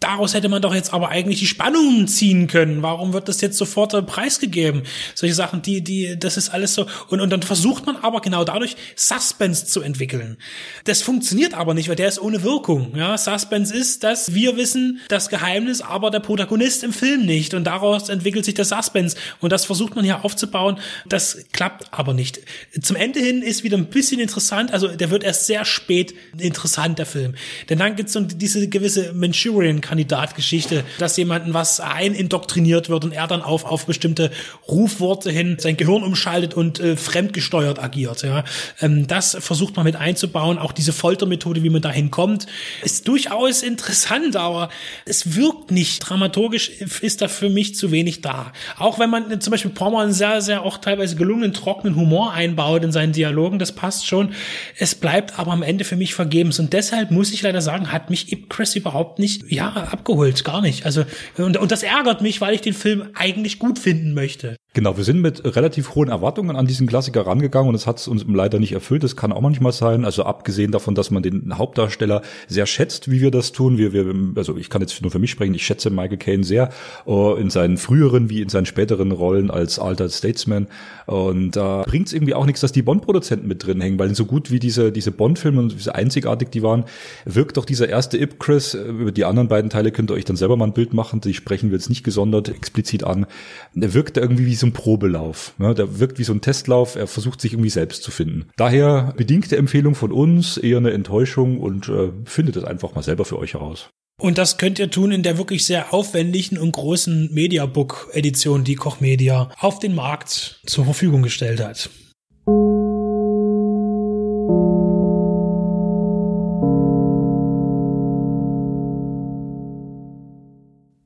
daraus 0.01 0.35
hätte 0.35 0.51
man 0.51 0.61
doch 0.61 0.75
jetzt 0.75 0.93
aber 0.93 1.09
eigentlich 1.09 1.39
die 1.39 1.47
Spannungen 1.47 2.09
ziehen 2.09 2.47
können. 2.47 2.83
Warum 2.83 3.15
wird 3.15 3.29
das 3.29 3.41
jetzt 3.41 3.57
sofort 3.57 3.95
äh, 3.95 4.03
preisgegeben? 4.03 4.83
Solche 5.15 5.35
Sachen, 5.35 5.63
die, 5.63 5.83
die, 5.83 6.19
das 6.19 6.37
ist 6.37 6.51
alles 6.51 6.75
so. 6.75 6.87
Und, 7.09 7.21
und 7.21 7.31
dann 7.31 7.41
versucht 7.41 7.87
man 7.87 7.97
aber 7.97 8.21
genau 8.21 8.45
dadurch 8.45 8.77
Suspense 8.95 9.65
zu 9.65 9.81
entwickeln. 9.81 10.37
Das 10.85 11.01
funktioniert 11.01 11.55
aber 11.55 11.73
nicht, 11.73 11.89
weil 11.89 11.97
der 11.97 12.09
ist 12.09 12.21
ohne 12.21 12.43
Wirkung. 12.43 12.95
Ja, 12.95 13.17
Suspense 13.17 13.75
ist, 13.75 14.05
dass 14.05 14.35
wir 14.35 14.59
wissen 14.59 15.01
das 15.09 15.31
Geheimnis, 15.31 15.81
aber 15.81 16.11
der 16.11 16.21
Protagonist 16.21 16.85
im 16.85 16.93
Film 16.93 17.25
nicht. 17.25 17.55
Und 17.55 17.65
daraus 17.65 18.11
entwickelt 18.11 18.45
sich 18.45 18.55
der 18.55 18.67
Suspense. 18.67 19.17
Und 19.41 19.53
das 19.53 19.65
versucht 19.65 19.95
man 19.97 20.05
hier 20.05 20.23
aufzubauen. 20.23 20.79
Das 21.07 21.47
klappt 21.53 21.87
aber 21.93 22.13
nicht. 22.13 22.41
Zum 22.83 22.97
Ende 22.97 23.21
hin 23.21 23.41
ist 23.41 23.65
wieder 23.65 23.79
ein 23.79 23.87
bisschen 23.87 24.21
interessant. 24.21 24.71
Also 24.71 24.89
der 24.89 25.11
wird 25.11 25.25
erst 25.25 25.47
sehr 25.47 25.65
spät 25.65 26.13
interessant, 26.37 26.99
der 26.99 27.07
Film. 27.07 27.37
Denn 27.71 27.79
dann 27.79 27.97
gibt's 27.97 28.13
so 28.13 28.21
diese 28.21 28.69
gewisse 28.83 29.13
Manchurian-Kandidat-Geschichte, 29.15 30.85
dass 30.99 31.17
jemanden 31.17 31.55
was 31.55 31.79
einindoktriniert 31.79 32.89
wird 32.89 33.05
und 33.05 33.13
er 33.13 33.29
dann 33.29 33.43
auf, 33.43 33.65
auf 33.65 33.87
bestimmte 33.87 34.31
Rufworte 34.69 35.31
hin 35.31 35.57
sein 35.61 35.77
Gehirn 35.77 36.03
umschaltet 36.03 36.55
und 36.55 36.81
äh, 36.81 36.97
fremdgesteuert 36.97 37.83
agiert. 37.83 38.23
Ja. 38.23 38.45
Ähm, 38.81 39.07
das 39.07 39.37
versucht 39.39 39.77
man 39.77 39.85
mit 39.85 39.97
einzubauen. 39.97 40.59
Auch 40.59 40.73
diese 40.73 40.93
Foltermethode, 40.93 41.63
wie 41.63 41.71
man 41.71 41.81
dahin 41.81 42.11
kommt, 42.11 42.47
ist 42.83 43.07
durchaus 43.07 43.63
interessant, 43.63 44.35
aber 44.37 44.69
es 45.07 45.37
wirkt 45.37 45.71
nicht. 45.71 46.01
Dramaturgisch 46.01 46.69
ist 47.01 47.23
da 47.23 47.29
für 47.29 47.49
mich 47.49 47.77
zu 47.77 47.93
wenig 47.93 48.21
da. 48.21 48.53
Auch 48.79 48.99
wenn 48.99 49.11
man 49.11 49.41
zum 49.41 49.53
Beispiel 49.53 49.71
Pommer 49.71 50.01
einen 50.01 50.13
sehr, 50.13 50.43
sehr 50.43 50.63
auch 50.63 50.79
teilweise 50.79 51.15
gelungenen, 51.15 51.53
trockenen 51.53 51.95
Humor 51.95 52.33
einbaut 52.33 52.83
in 52.83 52.91
seinen 52.91 53.13
Dialogen, 53.13 53.61
das 53.61 53.73
passt 53.73 54.07
schon. 54.07 54.35
Es 54.77 54.97
bleibt 54.97 55.39
aber 55.39 55.53
am 55.53 55.63
Ende 55.63 55.85
für 55.85 55.97
mich 55.97 56.15
vergebens. 56.15 56.59
Und 56.59 56.73
deshalb 56.73 57.13
muss 57.13 57.33
ich 57.33 57.43
leider 57.43 57.61
sagen, 57.61 57.93
hat 57.93 58.11
mich 58.11 58.33
Ipcris 58.33 58.72
das 58.73 58.77
überhaupt 58.77 59.19
nicht, 59.19 59.51
ja, 59.51 59.69
abgeholt, 59.69 60.45
gar 60.45 60.61
nicht. 60.61 60.87
Also, 60.87 61.05
und, 61.37 61.57
und 61.57 61.71
das 61.71 61.83
ärgert 61.83 62.23
mich, 62.23 62.41
weil 62.41 62.55
ich 62.55 62.61
den 62.61 62.75
Film 62.75 63.11
eigentlich 63.15 63.59
gut 63.59 63.79
finden 63.79 64.15
möchte. 64.15 64.57
Genau, 64.75 64.97
wir 64.97 65.05
sind 65.05 65.21
mit 65.21 65.45
relativ 65.55 65.95
hohen 65.95 66.09
Erwartungen 66.09 66.57
an 66.57 66.65
diesen 66.65 66.87
Klassiker 66.87 67.27
rangegangen 67.27 67.69
und 67.69 67.75
es 67.75 67.87
hat 67.87 67.99
es 67.99 68.09
uns 68.09 68.25
leider 68.27 68.59
nicht 68.59 68.73
erfüllt. 68.73 69.05
Das 69.05 69.17
kann 69.17 69.31
auch 69.31 69.43
manchmal 69.43 69.73
sein. 69.73 70.07
Also 70.07 70.25
abgesehen 70.25 70.73
davon, 70.73 70.95
dass 70.95 71.11
man 71.11 71.23
den 71.23 71.59
Hauptdarsteller 71.59 72.23
sehr 72.49 72.65
schätzt, 72.65 73.11
wie 73.11 73.21
wir 73.21 73.31
das 73.31 73.53
tun. 73.53 73.77
Wir, 73.77 73.93
wir, 73.93 74.15
also 74.35 74.57
ich 74.57 74.71
kann 74.71 74.81
jetzt 74.81 75.03
nur 75.03 75.11
für 75.11 75.19
mich 75.19 75.31
sprechen. 75.31 75.53
Ich 75.53 75.67
schätze 75.67 75.91
Michael 75.91 76.17
Caine 76.17 76.43
sehr 76.43 76.71
uh, 77.07 77.35
in 77.35 77.51
seinen 77.51 77.77
früheren 77.77 78.31
wie 78.31 78.41
in 78.41 78.49
seinen 78.49 78.65
späteren 78.65 79.13
Rollen 79.13 79.51
als 79.51 79.79
alter 79.79 80.09
Statesman. 80.09 80.69
Und 81.05 81.55
da 81.55 81.83
uh, 81.83 81.85
bringt 81.85 82.07
es 82.07 82.15
irgendwie 82.15 82.33
auch 82.33 82.47
nichts, 82.47 82.63
dass 82.63 82.73
die 82.73 82.81
Bond-Produzenten 82.81 83.47
mit 83.47 83.67
drin 83.67 83.79
hängen, 83.83 83.99
weil 83.99 84.15
so 84.15 84.25
gut 84.25 84.51
wie 84.51 84.59
diese 84.59 84.91
diese 84.91 85.11
Bond-Filme 85.11 85.61
und 85.61 85.85
wie 85.85 85.91
einzigartig 85.91 86.49
die 86.49 86.63
waren, 86.63 86.87
wirkt 87.27 87.59
doch 87.59 87.67
dieser 87.67 87.91
erste 87.91 88.17
Ip 88.17 88.41
Chris. 88.41 88.73
Über 88.73 89.13
die 89.13 89.27
anderen 89.27 89.49
beiden 89.49 89.69
Teile 89.69 89.93
könnt 89.93 90.11
ihr 90.11 90.15
euch 90.15 90.25
dann 90.25 90.37
selber 90.37 90.57
mal 90.57 90.65
ein 90.65 90.73
Bild 90.73 90.95
machen. 90.95 91.21
Die 91.21 91.35
sprechen 91.35 91.71
wir 91.71 91.77
jetzt 91.77 91.91
nicht 91.91 92.05
gesondert 92.05 92.49
explizit 92.49 93.05
an. 93.05 93.27
Wirkt 93.75 94.17
irgendwie 94.17 94.47
wie 94.47 94.62
so 94.63 94.67
ein 94.67 94.73
Probelauf. 94.73 95.53
Ne? 95.59 95.75
Der 95.75 96.01
wirkt 96.01 96.19
wie 96.19 96.25
so 96.25 96.33
ein 96.33 96.41
Testlauf. 96.41 96.97
Er 96.97 97.07
versucht 97.07 97.41
sich 97.41 97.53
irgendwie 97.53 97.71
selbst 97.71 98.03
zu 98.03 98.11
finden. 98.11 98.49
Daher 98.57 99.13
bedingte 99.17 99.59
Empfehlung 99.59 99.95
von 99.95 100.11
uns, 100.11 100.57
eher 100.57 100.79
eine 100.79 100.93
Enttäuschung 100.93 101.61
und 101.61 101.89
äh, 101.89 102.11
findet 102.25 102.57
es 102.57 102.65
einfach 102.65 102.95
mal 102.95 103.03
selber 103.03 103.27
für 103.27 103.39
euch 103.39 103.53
heraus. 103.55 103.91
Und 104.21 104.39
das 104.39 104.57
könnt 104.57 104.79
ihr 104.79 104.91
tun 104.91 105.11
in 105.11 105.23
der 105.23 105.37
wirklich 105.37 105.67
sehr 105.67 105.93
aufwendigen 105.93 106.57
und 106.57 106.73
großen 106.73 107.33
Mediabook-Edition, 107.33 108.63
die 108.65 108.77
Koch 108.77 109.01
Media 109.01 109.51
auf 109.59 109.81
den 109.81 109.95
Markt 109.95 110.61
zur 110.65 110.85
Verfügung 110.85 111.23
gestellt 111.23 111.61
hat. 111.61 111.91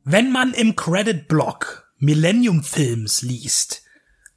Wenn 0.08 0.30
man 0.30 0.52
im 0.52 0.76
Credit-Block 0.76 1.85
Millennium 1.98 2.62
Films 2.62 3.22
liest, 3.22 3.82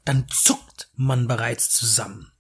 dann 0.05 0.25
zuckt 0.29 0.89
man 0.95 1.27
bereits 1.27 1.69
zusammen. 1.69 2.31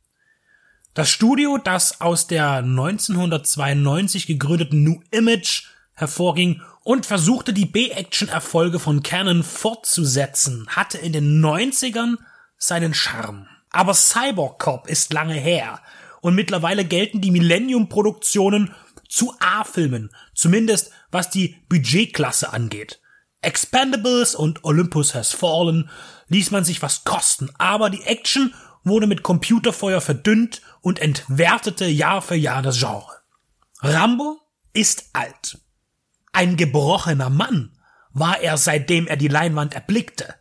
Das 0.93 1.09
Studio, 1.09 1.57
das 1.57 1.99
aus 1.99 2.27
der 2.27 2.55
1992 2.55 4.27
gegründeten 4.27 4.83
New 4.83 5.01
Image 5.11 5.67
hervorging 5.93 6.61
und 6.83 7.05
versuchte 7.05 7.51
die 7.51 7.65
B-Action-Erfolge 7.65 8.79
von 8.79 9.03
Canon 9.03 9.43
fortzusetzen, 9.43 10.67
hatte 10.69 10.97
in 10.97 11.11
den 11.11 11.43
90ern 11.43 12.15
seinen 12.57 12.93
Charme. 12.93 13.47
Aber 13.71 13.93
Cyborg 13.93 14.59
Cop 14.59 14.87
ist 14.87 15.11
lange 15.11 15.35
her 15.35 15.81
und 16.21 16.33
mittlerweile 16.33 16.85
gelten 16.85 17.19
die 17.19 17.31
Millennium-Produktionen 17.31 18.73
zu 19.09 19.35
A-Filmen, 19.39 20.11
zumindest 20.33 20.91
was 21.11 21.29
die 21.29 21.57
Budgetklasse 21.67 22.53
angeht. 22.53 23.01
Expendables 23.41 24.35
und 24.35 24.63
Olympus 24.63 25.15
Has 25.15 25.31
Fallen 25.31 25.89
ließ 26.27 26.51
man 26.51 26.63
sich 26.63 26.81
was 26.81 27.03
kosten, 27.03 27.49
aber 27.57 27.89
die 27.89 28.03
Action 28.03 28.53
wurde 28.83 29.07
mit 29.07 29.23
Computerfeuer 29.23 30.01
verdünnt 30.01 30.61
und 30.81 30.99
entwertete 30.99 31.85
Jahr 31.85 32.21
für 32.21 32.35
Jahr 32.35 32.61
das 32.61 32.79
Genre. 32.79 33.19
Rambo 33.81 34.39
ist 34.73 35.09
alt. 35.13 35.59
Ein 36.33 36.57
gebrochener 36.57 37.29
Mann 37.29 37.77
war 38.11 38.39
er, 38.39 38.57
seitdem 38.57 39.07
er 39.07 39.17
die 39.17 39.27
Leinwand 39.27 39.73
erblickte. 39.73 40.35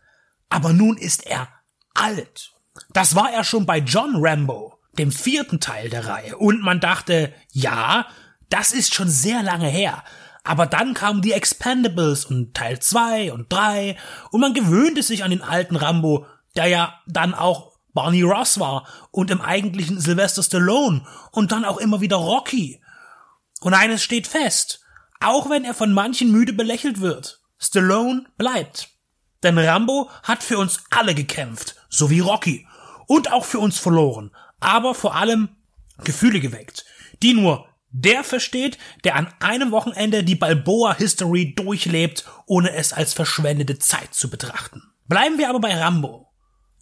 Aber 0.49 0.73
nun 0.73 0.97
ist 0.97 1.25
er 1.25 1.47
alt. 1.93 2.53
Das 2.93 3.15
war 3.15 3.31
er 3.31 3.43
schon 3.43 3.65
bei 3.65 3.79
John 3.79 4.15
Rambo, 4.15 4.79
dem 4.97 5.11
vierten 5.11 5.59
Teil 5.59 5.89
der 5.89 6.07
Reihe. 6.07 6.37
Und 6.37 6.61
man 6.61 6.79
dachte, 6.79 7.33
ja, 7.51 8.07
das 8.49 8.71
ist 8.71 8.93
schon 8.93 9.09
sehr 9.09 9.43
lange 9.43 9.67
her. 9.67 10.03
Aber 10.43 10.65
dann 10.65 10.93
kamen 10.93 11.21
die 11.21 11.33
Expendables 11.33 12.25
und 12.25 12.53
Teil 12.53 12.79
2 12.79 13.33
und 13.33 13.51
3 13.51 13.97
und 14.31 14.41
man 14.41 14.53
gewöhnte 14.53 15.03
sich 15.03 15.23
an 15.23 15.31
den 15.31 15.41
alten 15.41 15.75
Rambo, 15.75 16.25
der 16.55 16.67
ja 16.67 16.99
dann 17.07 17.33
auch 17.33 17.77
Barney 17.93 18.21
Ross 18.21 18.59
war 18.59 18.87
und 19.11 19.31
im 19.31 19.41
eigentlichen 19.41 19.99
Sylvester 19.99 20.43
Stallone 20.43 21.05
und 21.31 21.51
dann 21.51 21.65
auch 21.65 21.77
immer 21.77 22.01
wieder 22.01 22.17
Rocky. 22.17 22.81
Und 23.61 23.73
eines 23.73 24.03
steht 24.03 24.27
fest, 24.27 24.81
auch 25.19 25.49
wenn 25.49 25.65
er 25.65 25.73
von 25.73 25.91
manchen 25.91 26.31
müde 26.31 26.53
belächelt 26.53 27.01
wird, 27.01 27.41
Stallone 27.57 28.25
bleibt. 28.37 28.89
Denn 29.43 29.57
Rambo 29.57 30.09
hat 30.23 30.43
für 30.43 30.57
uns 30.57 30.83
alle 30.89 31.15
gekämpft, 31.15 31.75
so 31.89 32.09
wie 32.09 32.19
Rocky. 32.19 32.67
Und 33.07 33.31
auch 33.31 33.45
für 33.45 33.59
uns 33.59 33.79
verloren, 33.79 34.31
aber 34.59 34.93
vor 34.93 35.15
allem 35.15 35.49
Gefühle 36.03 36.39
geweckt, 36.39 36.85
die 37.21 37.33
nur 37.33 37.68
der 37.91 38.23
versteht, 38.23 38.77
der 39.03 39.15
an 39.15 39.33
einem 39.39 39.71
Wochenende 39.71 40.23
die 40.23 40.35
Balboa 40.35 40.95
History 40.95 41.53
durchlebt, 41.55 42.25
ohne 42.45 42.73
es 42.73 42.93
als 42.93 43.13
verschwendete 43.13 43.79
Zeit 43.79 44.13
zu 44.13 44.29
betrachten. 44.29 44.83
Bleiben 45.07 45.37
wir 45.37 45.49
aber 45.49 45.59
bei 45.59 45.75
Rambo. 45.75 46.31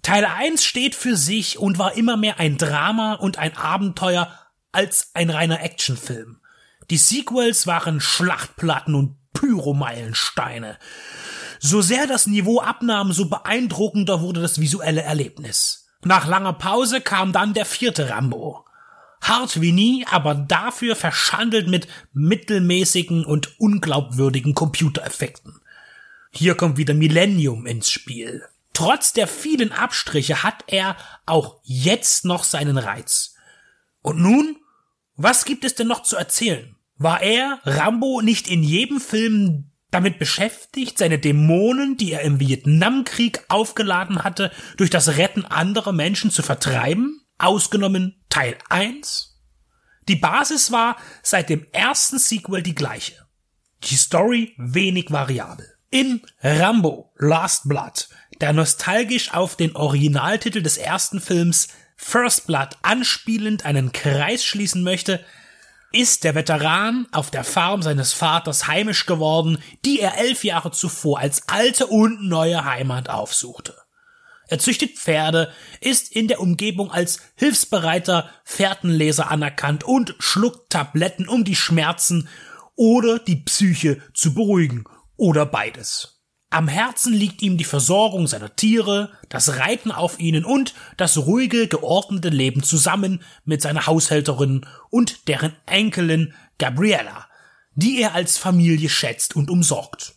Teil 0.01 0.25
1 0.25 0.63
steht 0.63 0.95
für 0.95 1.17
sich 1.17 1.59
und 1.59 1.79
war 1.79 1.95
immer 1.95 2.17
mehr 2.17 2.39
ein 2.39 2.57
Drama 2.57 3.13
und 3.13 3.37
ein 3.37 3.55
Abenteuer 3.57 4.31
als 4.71 5.11
ein 5.13 5.29
reiner 5.29 5.61
Actionfilm. 5.61 6.39
Die 6.89 6.97
Sequels 6.97 7.67
waren 7.67 7.99
Schlachtplatten 7.99 8.95
und 8.95 9.17
Pyromeilensteine. 9.33 10.77
So 11.59 11.81
sehr 11.81 12.07
das 12.07 12.27
Niveau 12.27 12.61
abnahm, 12.61 13.11
so 13.11 13.29
beeindruckender 13.29 14.21
wurde 14.21 14.41
das 14.41 14.59
visuelle 14.59 15.01
Erlebnis. 15.01 15.89
Nach 16.03 16.27
langer 16.27 16.53
Pause 16.53 17.01
kam 17.01 17.33
dann 17.33 17.53
der 17.53 17.65
vierte 17.65 18.09
Rambo. 18.09 18.66
Hart 19.21 19.61
wie 19.61 19.71
nie, 19.71 20.05
aber 20.09 20.35
dafür 20.35 20.95
verschandelt 20.95 21.67
mit 21.67 21.87
mittelmäßigen 22.13 23.25
und 23.25 23.59
unglaubwürdigen 23.59 24.53
Computereffekten. 24.53 25.59
Hier 26.31 26.55
kommt 26.55 26.77
wieder 26.77 26.93
Millennium 26.93 27.65
ins 27.65 27.89
Spiel. 27.89 28.43
Trotz 28.73 29.13
der 29.13 29.27
vielen 29.27 29.71
Abstriche 29.71 30.43
hat 30.43 30.63
er 30.67 30.97
auch 31.25 31.59
jetzt 31.63 32.25
noch 32.25 32.43
seinen 32.43 32.77
Reiz. 32.77 33.33
Und 34.01 34.19
nun, 34.19 34.57
was 35.15 35.45
gibt 35.45 35.65
es 35.65 35.73
denn 35.73 35.87
noch 35.87 36.03
zu 36.03 36.15
erzählen? 36.15 36.75
War 36.97 37.21
er, 37.21 37.59
Rambo, 37.63 38.21
nicht 38.21 38.47
in 38.47 38.63
jedem 38.63 38.99
Film 39.01 39.71
damit 39.89 40.19
beschäftigt, 40.19 40.97
seine 40.97 41.17
Dämonen, 41.17 41.97
die 41.97 42.11
er 42.11 42.21
im 42.21 42.39
Vietnamkrieg 42.39 43.45
aufgeladen 43.47 44.23
hatte, 44.23 44.51
durch 44.77 44.89
das 44.89 45.17
Retten 45.17 45.45
anderer 45.45 45.91
Menschen 45.91 46.29
zu 46.29 46.43
vertreiben? 46.43 47.21
Ausgenommen 47.37 48.15
Teil 48.29 48.57
1. 48.69 49.37
Die 50.07 50.15
Basis 50.15 50.71
war 50.71 50.97
seit 51.21 51.49
dem 51.49 51.65
ersten 51.71 52.17
Sequel 52.17 52.63
die 52.63 52.75
gleiche. 52.75 53.13
Die 53.83 53.95
Story 53.95 54.53
wenig 54.57 55.11
variabel. 55.11 55.67
In 55.89 56.21
Rambo 56.41 57.13
Last 57.17 57.69
Blood, 57.69 58.09
der 58.41 58.53
nostalgisch 58.53 59.33
auf 59.33 59.55
den 59.55 59.75
Originaltitel 59.75 60.61
des 60.61 60.77
ersten 60.77 61.21
Films 61.21 61.67
First 61.95 62.47
Blood 62.47 62.77
anspielend 62.81 63.65
einen 63.65 63.91
Kreis 63.91 64.43
schließen 64.43 64.83
möchte, 64.83 65.23
ist 65.91 66.23
der 66.23 66.35
Veteran 66.35 67.07
auf 67.11 67.31
der 67.31 67.43
Farm 67.43 67.81
seines 67.81 68.13
Vaters 68.13 68.67
heimisch 68.67 69.05
geworden, 69.05 69.63
die 69.85 69.99
er 69.99 70.17
elf 70.17 70.43
Jahre 70.43 70.71
zuvor 70.71 71.19
als 71.19 71.47
alte 71.47 71.87
und 71.87 72.27
neue 72.27 72.65
Heimat 72.65 73.09
aufsuchte. 73.09 73.75
Er 74.47 74.59
züchtet 74.59 74.97
Pferde, 74.97 75.51
ist 75.81 76.11
in 76.11 76.27
der 76.27 76.39
Umgebung 76.39 76.91
als 76.91 77.19
hilfsbereiter 77.35 78.29
Fährtenleser 78.43 79.29
anerkannt 79.29 79.83
und 79.83 80.15
schluckt 80.19 80.69
Tabletten, 80.69 81.27
um 81.27 81.43
die 81.43 81.55
Schmerzen 81.55 82.29
oder 82.75 83.19
die 83.19 83.37
Psyche 83.37 84.01
zu 84.13 84.33
beruhigen 84.33 84.85
oder 85.17 85.45
beides. 85.45 86.17
Am 86.49 86.69
Herzen 86.69 87.13
liegt 87.13 87.41
ihm 87.41 87.57
die 87.57 87.65
Versorgung 87.65 88.25
seiner 88.25 88.55
Tiere, 88.55 89.11
das 89.27 89.57
Reiten 89.57 89.91
auf 89.91 90.17
ihnen 90.17 90.45
und 90.45 90.73
das 90.95 91.17
ruhige, 91.17 91.67
geordnete 91.67 92.29
Leben 92.29 92.63
zusammen 92.63 93.21
mit 93.43 93.61
seiner 93.61 93.85
Haushälterin 93.85 94.65
und 94.89 95.27
deren 95.27 95.57
Enkelin 95.65 96.33
Gabriella, 96.57 97.27
die 97.75 98.01
er 98.01 98.13
als 98.13 98.37
Familie 98.37 98.87
schätzt 98.87 99.35
und 99.35 99.49
umsorgt. 99.49 100.13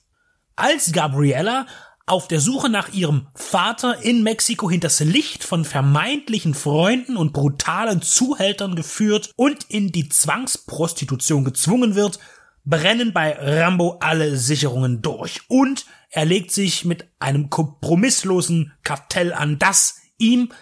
Als 0.55 0.93
Gabriella 0.93 1.67
auf 2.11 2.27
der 2.27 2.41
Suche 2.41 2.69
nach 2.69 2.93
ihrem 2.93 3.29
Vater 3.37 4.03
in 4.03 4.25
Mexiko 4.25 4.69
hinters 4.69 4.99
Licht 4.99 5.45
von 5.45 5.65
vermeintlichen 5.65 6.55
Freunden 6.55 7.17
und 7.17 7.33
brutalen 7.33 8.03
Zuhältern 8.03 8.75
geführt 8.75 9.31
und 9.37 9.65
in 9.69 9.93
die 9.93 10.09
Zwangsprostitution 10.09 11.45
gezwungen 11.45 11.95
wird, 11.95 12.19
brennen 12.65 13.13
bei 13.13 13.39
Rambo 13.39 13.99
alle 14.01 14.37
Sicherungen 14.37 15.03
durch 15.03 15.43
und 15.47 15.87
er 16.11 16.25
legt 16.25 16.51
sich 16.51 16.85
mit 16.85 17.07
einem 17.21 17.49
kompromisslosen 17.49 18.73
Kartell 18.83 19.33
an, 19.33 19.61
das 19.61 20.01
ihm 20.19 20.53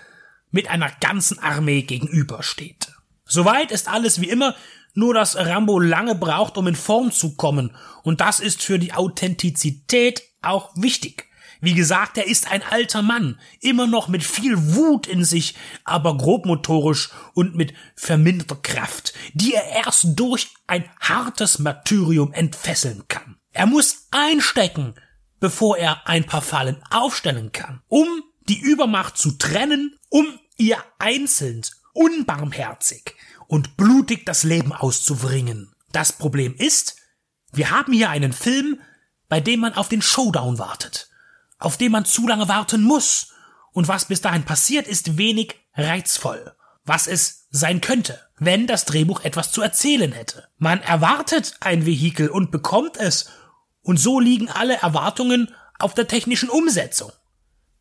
mit 0.50 0.68
einer 0.68 0.90
ganzen 1.00 1.38
Armee 1.38 1.80
gegenübersteht. 1.80 2.92
Soweit 3.24 3.72
ist 3.72 3.88
alles 3.88 4.20
wie 4.20 4.28
immer, 4.28 4.54
nur 4.92 5.14
dass 5.14 5.36
Rambo 5.36 5.80
lange 5.80 6.14
braucht, 6.14 6.58
um 6.58 6.66
in 6.66 6.74
Form 6.74 7.10
zu 7.10 7.36
kommen, 7.36 7.74
und 8.02 8.20
das 8.20 8.38
ist 8.38 8.62
für 8.62 8.78
die 8.78 8.92
Authentizität 8.92 10.22
auch 10.42 10.72
wichtig. 10.76 11.27
Wie 11.60 11.74
gesagt, 11.74 12.18
er 12.18 12.26
ist 12.26 12.50
ein 12.50 12.62
alter 12.62 13.02
Mann, 13.02 13.38
immer 13.60 13.86
noch 13.86 14.08
mit 14.08 14.22
viel 14.22 14.74
Wut 14.74 15.06
in 15.06 15.24
sich, 15.24 15.56
aber 15.84 16.16
grobmotorisch 16.16 17.10
und 17.34 17.56
mit 17.56 17.74
verminderter 17.96 18.56
Kraft, 18.56 19.12
die 19.32 19.54
er 19.54 19.64
erst 19.64 20.18
durch 20.18 20.48
ein 20.66 20.88
hartes 21.00 21.58
Martyrium 21.58 22.32
entfesseln 22.32 23.04
kann. 23.08 23.36
Er 23.52 23.66
muss 23.66 24.06
einstecken, 24.12 24.94
bevor 25.40 25.76
er 25.76 26.06
ein 26.06 26.24
paar 26.24 26.42
Fallen 26.42 26.80
aufstellen 26.90 27.50
kann, 27.50 27.82
um 27.88 28.06
die 28.48 28.60
Übermacht 28.60 29.18
zu 29.18 29.32
trennen, 29.32 29.98
um 30.10 30.26
ihr 30.56 30.78
einzeln, 30.98 31.62
unbarmherzig 31.92 33.16
und 33.48 33.76
blutig 33.76 34.24
das 34.26 34.44
Leben 34.44 34.72
auszubringen. 34.72 35.74
Das 35.90 36.12
Problem 36.12 36.54
ist, 36.54 36.96
wir 37.52 37.70
haben 37.70 37.92
hier 37.92 38.10
einen 38.10 38.32
Film, 38.32 38.80
bei 39.28 39.40
dem 39.40 39.60
man 39.60 39.74
auf 39.74 39.88
den 39.88 40.02
Showdown 40.02 40.58
wartet 40.58 41.08
auf 41.58 41.76
den 41.76 41.92
man 41.92 42.04
zu 42.04 42.26
lange 42.26 42.48
warten 42.48 42.82
muss. 42.82 43.32
Und 43.72 43.88
was 43.88 44.06
bis 44.06 44.20
dahin 44.20 44.44
passiert, 44.44 44.86
ist 44.86 45.18
wenig 45.18 45.56
reizvoll. 45.74 46.54
Was 46.84 47.06
es 47.06 47.46
sein 47.50 47.80
könnte, 47.80 48.20
wenn 48.38 48.66
das 48.66 48.84
Drehbuch 48.84 49.20
etwas 49.20 49.52
zu 49.52 49.62
erzählen 49.62 50.12
hätte. 50.12 50.48
Man 50.58 50.82
erwartet 50.82 51.56
ein 51.60 51.86
Vehikel 51.86 52.28
und 52.28 52.50
bekommt 52.50 52.96
es. 52.96 53.30
Und 53.82 53.98
so 53.98 54.20
liegen 54.20 54.48
alle 54.48 54.76
Erwartungen 54.76 55.54
auf 55.78 55.94
der 55.94 56.08
technischen 56.08 56.48
Umsetzung. 56.48 57.12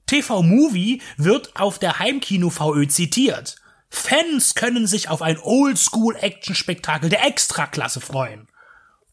TV 0.06 0.42
Movie 0.42 1.02
wird 1.18 1.56
auf 1.60 1.80
der 1.80 2.00
Heimkino 2.00 2.50
VÖ 2.50 2.88
zitiert. 2.88 3.58
Fans 3.90 4.56
können 4.56 4.88
sich 4.88 5.10
auf 5.10 5.22
ein 5.22 5.38
Oldschool-Action-Spektakel 5.40 7.10
der 7.10 7.26
Extraklasse 7.26 8.02
freuen. 8.02 8.48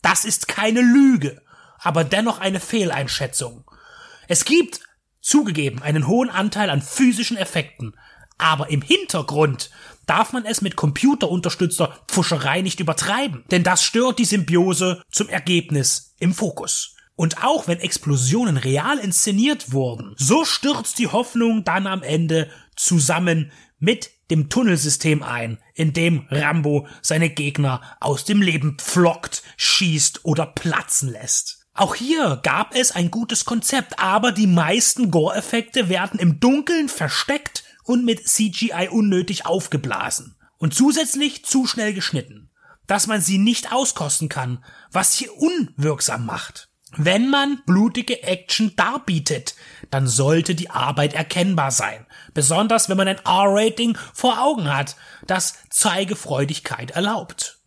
Das 0.02 0.24
ist 0.24 0.48
keine 0.48 0.80
Lüge, 0.80 1.42
aber 1.78 2.04
dennoch 2.04 2.38
eine 2.38 2.60
Fehleinschätzung. 2.60 3.64
Es 4.28 4.44
gibt, 4.44 4.80
zugegeben, 5.20 5.82
einen 5.82 6.06
hohen 6.06 6.30
Anteil 6.30 6.70
an 6.70 6.82
physischen 6.82 7.36
Effekten, 7.36 7.94
aber 8.38 8.70
im 8.70 8.82
Hintergrund 8.82 9.70
darf 10.06 10.32
man 10.32 10.44
es 10.44 10.60
mit 10.60 10.76
computerunterstützter 10.76 11.98
Pfuscherei 12.08 12.60
nicht 12.60 12.80
übertreiben, 12.80 13.44
denn 13.50 13.62
das 13.62 13.82
stört 13.84 14.18
die 14.18 14.24
Symbiose 14.24 15.02
zum 15.10 15.28
Ergebnis 15.28 16.14
im 16.18 16.34
Fokus. 16.34 16.96
Und 17.16 17.44
auch 17.44 17.68
wenn 17.68 17.78
Explosionen 17.78 18.56
real 18.56 18.98
inszeniert 18.98 19.72
wurden, 19.72 20.14
so 20.18 20.44
stürzt 20.44 20.98
die 20.98 21.06
Hoffnung 21.06 21.62
dann 21.64 21.86
am 21.86 22.02
Ende 22.02 22.50
zusammen 22.74 23.52
mit 23.78 24.10
dem 24.30 24.48
Tunnelsystem 24.48 25.22
ein, 25.22 25.58
in 25.74 25.92
dem 25.92 26.26
Rambo 26.28 26.88
seine 27.02 27.30
Gegner 27.30 27.82
aus 28.00 28.24
dem 28.24 28.42
Leben 28.42 28.78
pflockt, 28.78 29.42
schießt 29.56 30.24
oder 30.24 30.46
platzen 30.46 31.10
lässt. 31.10 31.63
Auch 31.74 31.96
hier 31.96 32.38
gab 32.44 32.76
es 32.76 32.92
ein 32.92 33.10
gutes 33.10 33.44
Konzept, 33.44 33.98
aber 33.98 34.30
die 34.30 34.46
meisten 34.46 35.10
Gore-Effekte 35.10 35.88
werden 35.88 36.20
im 36.20 36.38
Dunkeln 36.38 36.88
versteckt 36.88 37.64
und 37.82 38.04
mit 38.04 38.28
CGI 38.28 38.88
unnötig 38.90 39.44
aufgeblasen. 39.44 40.36
Und 40.58 40.72
zusätzlich 40.72 41.44
zu 41.44 41.66
schnell 41.66 41.92
geschnitten, 41.92 42.48
dass 42.86 43.08
man 43.08 43.20
sie 43.20 43.38
nicht 43.38 43.72
auskosten 43.72 44.28
kann, 44.28 44.64
was 44.92 45.14
sie 45.14 45.28
unwirksam 45.28 46.24
macht. 46.24 46.68
Wenn 46.96 47.28
man 47.28 47.60
blutige 47.66 48.22
Action 48.22 48.76
darbietet, 48.76 49.56
dann 49.90 50.06
sollte 50.06 50.54
die 50.54 50.70
Arbeit 50.70 51.12
erkennbar 51.12 51.72
sein. 51.72 52.06
Besonders 52.34 52.88
wenn 52.88 52.96
man 52.96 53.08
ein 53.08 53.18
R-Rating 53.18 53.98
vor 54.12 54.40
Augen 54.40 54.72
hat, 54.72 54.94
das 55.26 55.54
Zeigefreudigkeit 55.70 56.92
erlaubt. 56.92 57.58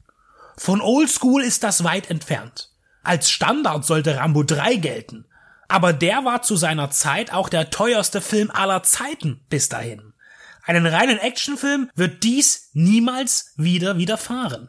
Von 0.55 0.79
Oldschool 0.79 1.43
ist 1.43 1.63
das 1.63 1.83
weit 1.83 2.09
entfernt. 2.09 2.71
Als 3.07 3.31
Standard 3.31 3.85
sollte 3.85 4.17
Rambo 4.17 4.43
3 4.43 4.75
gelten. 4.75 5.23
Aber 5.69 5.93
der 5.93 6.25
war 6.25 6.41
zu 6.41 6.57
seiner 6.57 6.89
Zeit 6.89 7.31
auch 7.31 7.47
der 7.47 7.69
teuerste 7.69 8.19
Film 8.19 8.51
aller 8.51 8.83
Zeiten 8.83 9.39
bis 9.49 9.69
dahin. 9.69 10.11
Einen 10.65 10.85
reinen 10.85 11.17
Actionfilm 11.17 11.89
wird 11.95 12.23
dies 12.23 12.69
niemals 12.73 13.53
wieder 13.55 13.97
widerfahren. 13.97 14.67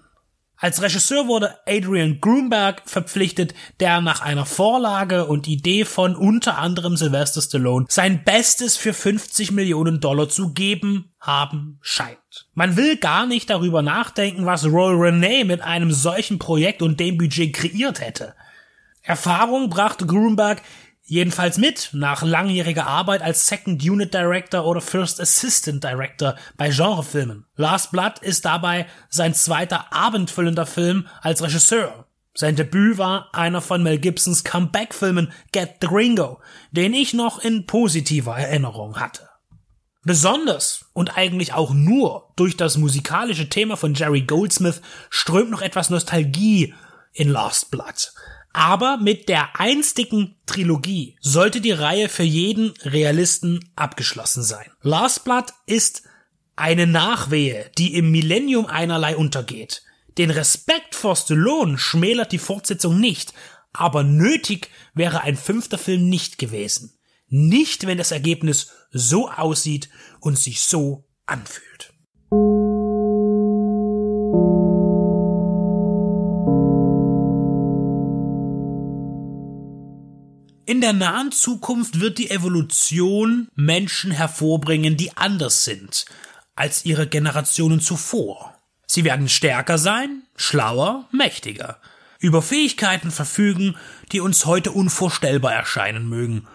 Als 0.61 0.83
Regisseur 0.83 1.29
wurde 1.29 1.57
Adrian 1.69 2.21
Grunberg 2.21 2.83
verpflichtet, 2.85 3.55
der 3.79 4.01
nach 4.01 4.23
einer 4.23 4.45
Vorlage 4.45 5.27
und 5.27 5.47
Idee 5.47 5.85
von 5.85 6.17
unter 6.17 6.59
anderem 6.59 6.97
Sylvester 6.97 7.41
Stallone 7.41 7.87
sein 7.89 8.25
Bestes 8.25 8.77
für 8.77 8.93
50 8.93 9.53
Millionen 9.53 10.01
Dollar 10.01 10.29
zu 10.29 10.53
geben 10.53 11.13
haben 11.21 11.79
scheint. 11.81 12.49
Man 12.55 12.77
will 12.77 12.97
gar 12.97 13.27
nicht 13.27 13.51
darüber 13.51 13.83
nachdenken, 13.83 14.47
was 14.47 14.65
Roy 14.67 14.95
Renee 14.95 15.45
mit 15.45 15.61
einem 15.61 15.93
solchen 15.93 16.41
Projekt 16.41 16.83
und 16.83 16.99
dem 16.99 17.19
Budget 17.19 17.55
kreiert 17.55 18.01
hätte. 18.01 18.35
Erfahrung 19.03 19.71
brachte 19.71 20.07
Grunberg 20.07 20.61
Jedenfalls 21.11 21.57
mit, 21.57 21.89
nach 21.93 22.23
langjähriger 22.23 22.87
Arbeit 22.87 23.23
als 23.23 23.47
Second 23.47 23.83
Unit 23.83 24.13
Director 24.13 24.67
oder 24.67 24.83
First 24.83 25.23
Assistant 25.23 25.83
Director 25.83 26.37
bei 26.59 26.69
Genrefilmen. 26.69 27.47
Last 27.57 27.93
Blood 27.93 28.19
ist 28.21 28.45
dabei 28.45 28.87
sein 29.09 29.33
zweiter 29.33 29.91
abendfüllender 29.91 30.67
Film 30.67 31.09
als 31.23 31.43
Regisseur. 31.43 32.05
Sein 32.35 32.57
Debüt 32.57 32.99
war 32.99 33.31
einer 33.33 33.63
von 33.63 33.83
Mel 33.83 33.99
Gibsons 33.99 34.45
Comeback-Filmen 34.45 35.33
Get 35.51 35.77
the 35.81 35.87
Gringo, 35.87 36.43
den 36.73 36.93
ich 36.93 37.15
noch 37.15 37.39
in 37.39 37.65
positiver 37.65 38.37
Erinnerung 38.37 39.01
hatte. 39.01 39.31
Besonders 40.05 40.91
und 40.93 41.17
eigentlich 41.17 41.55
auch 41.55 41.73
nur 41.73 42.35
durch 42.37 42.59
das 42.59 42.77
musikalische 42.77 43.49
Thema 43.49 43.79
von 43.79 43.95
Jerry 43.95 44.21
Goldsmith 44.21 44.83
strömt 45.09 45.51
noch 45.51 45.63
etwas 45.63 45.89
Nostalgie 45.89 46.75
in 47.15 47.31
Last 47.31 47.71
Blood. 47.71 48.13
Aber 48.53 48.97
mit 48.97 49.29
der 49.29 49.61
einstigen 49.61 50.37
Trilogie 50.47 51.17
sollte 51.21 51.61
die 51.61 51.73
Reihe 51.73 52.09
für 52.09 52.23
jeden 52.23 52.71
Realisten 52.83 53.71
abgeschlossen 53.77 54.43
sein. 54.43 54.71
Last 54.83 55.25
Blood 55.25 55.53
ist 55.67 56.03
eine 56.57 56.87
Nachwehe, 56.87 57.71
die 57.79 57.95
im 57.95 58.11
Millennium 58.11 58.67
einerlei 58.67 59.17
untergeht. 59.17 59.83
Den 60.17 60.31
Respekt 60.31 60.95
vor 60.95 61.15
Stallone 61.15 61.79
schmälert 61.79 62.33
die 62.33 62.39
Fortsetzung 62.39 62.99
nicht, 62.99 63.33
aber 63.73 64.03
nötig 64.03 64.71
wäre 64.95 65.21
ein 65.21 65.37
fünfter 65.37 65.79
Film 65.79 66.09
nicht 66.09 66.39
gewesen. 66.39 66.99
Nicht, 67.29 67.87
wenn 67.87 67.99
das 67.99 68.11
Ergebnis 68.11 68.73
so 68.91 69.31
aussieht 69.31 69.89
und 70.21 70.39
sich 70.39 70.63
so 70.63 71.07
anfühlt. 71.27 71.93
In 80.69 80.83
der 80.83 80.93
nahen 80.93 81.33
Zukunft 81.33 81.99
wird 81.99 82.19
die 82.19 82.31
Evolution 82.31 83.49
Menschen 83.55 84.11
hervorbringen, 84.11 84.99
die 84.99 85.17
anders 85.17 85.65
sind 85.65 86.05
als 86.57 86.85
ihre 86.85 87.07
Generationen 87.07 87.81
zuvor. 87.81 88.55
Sie 88.87 89.03
werden 89.03 89.31
stärker 89.31 89.79
sein, 89.79 90.25
schlauer, 90.37 91.09
mächtiger, 91.11 91.81
über 92.19 92.43
Fähigkeiten 92.43 93.11
verfügen, 93.11 93.77
die 94.13 94.21
uns 94.21 94.45
heute 94.45 94.71
unvorstellbar 94.71 95.55
erscheinen 95.55 96.07
mögen. 96.07 96.47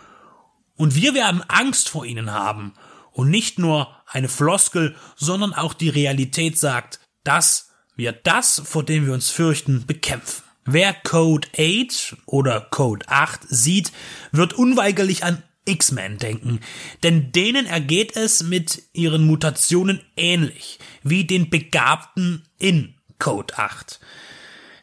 Und 0.76 0.94
wir 0.94 1.16
werden 1.16 1.42
Angst 1.48 1.90
vor 1.90 2.06
ihnen 2.06 2.30
haben. 2.30 2.76
Und 3.14 3.32
nicht 3.32 3.58
nur 3.58 3.98
eine 4.06 4.30
Floskel, 4.30 4.96
sondern 5.16 5.56
auch 5.56 5.74
die 5.74 5.90
Realität 5.90 6.60
sagt, 6.60 7.00
dass 7.24 7.72
wir 7.96 8.12
das, 8.12 8.62
vor 8.64 8.84
dem 8.84 9.08
wir 9.08 9.14
uns 9.14 9.32
fürchten, 9.32 9.88
bekämpfen. 9.88 10.43
Wer 10.66 10.94
Code 10.94 11.48
8 11.58 12.16
oder 12.26 12.62
Code 12.62 13.06
8 13.10 13.42
sieht, 13.50 13.92
wird 14.32 14.54
unweigerlich 14.54 15.24
an 15.24 15.44
X-Men 15.66 16.18
denken, 16.18 16.60
denn 17.04 17.32
denen 17.32 17.66
ergeht 17.66 18.16
es 18.16 18.44
mit 18.44 18.84
ihren 18.94 19.26
Mutationen 19.26 20.02
ähnlich 20.18 20.80
wie 21.04 21.26
den 21.26 21.50
Begabten 21.50 22.44
in 22.60 22.96
Code 23.20 23.58
8. 23.58 24.00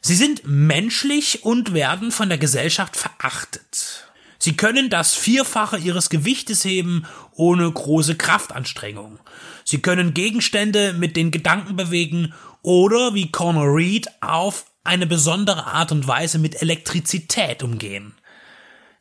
Sie 0.00 0.14
sind 0.14 0.42
menschlich 0.46 1.44
und 1.44 1.74
werden 1.74 2.10
von 2.10 2.30
der 2.30 2.38
Gesellschaft 2.38 2.96
verachtet. 2.96 4.06
Sie 4.38 4.56
können 4.56 4.88
das 4.88 5.14
Vierfache 5.14 5.76
ihres 5.76 6.08
Gewichtes 6.08 6.64
heben 6.64 7.04
ohne 7.32 7.70
große 7.70 8.16
Kraftanstrengung. 8.16 9.18
Sie 9.64 9.82
können 9.82 10.14
Gegenstände 10.14 10.94
mit 10.94 11.16
den 11.16 11.30
Gedanken 11.30 11.76
bewegen 11.76 12.32
oder, 12.62 13.14
wie 13.14 13.30
Connor 13.30 13.74
Reed, 13.76 14.06
auf 14.22 14.64
eine 14.90 15.06
besondere 15.06 15.66
Art 15.66 15.92
und 15.92 16.06
Weise 16.08 16.38
mit 16.38 16.60
Elektrizität 16.60 17.62
umgehen. 17.62 18.12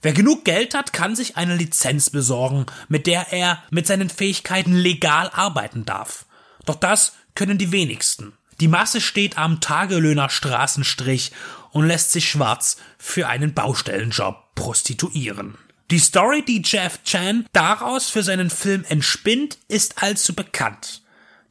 Wer 0.02 0.14
genug 0.14 0.45
Geld 0.45 0.76
hat, 0.76 0.94
kann 0.94 1.16
sich 1.16 1.36
eine 1.36 1.56
Lizenz 1.56 2.10
besorgen, 2.10 2.68
mit 2.88 3.07
der 3.07 3.34
er 3.34 3.64
mit 3.72 3.88
seinen 3.88 4.10
Fähigkeiten 4.10 4.74
legal 4.74 5.30
arbeiten 5.34 5.86
darf. 5.86 6.26
Doch 6.66 6.76
das 6.76 7.14
können 7.36 7.57
die 7.57 7.72
wenigsten. 7.72 8.34
Die 8.61 8.68
Masse 8.68 9.02
steht 9.02 9.38
am 9.38 9.61
Tagelöhner 9.61 10.30
Straßenstrich 10.30 11.32
und 11.72 11.88
lässt 11.88 12.11
sich 12.11 12.30
schwarz 12.30 12.78
für 12.98 13.28
einen 13.28 13.53
Baustellenjob 13.53 14.53
prostituieren. 14.56 15.57
Die 15.91 15.99
Story, 15.99 16.44
die 16.45 16.61
Jeff 16.64 17.03
Chan 17.03 17.48
daraus 17.52 18.10
für 18.10 18.22
seinen 18.22 18.52
Film 18.52 18.86
entspinnt, 18.88 19.57
ist 19.68 20.03
allzu 20.03 20.36
bekannt. 20.36 21.02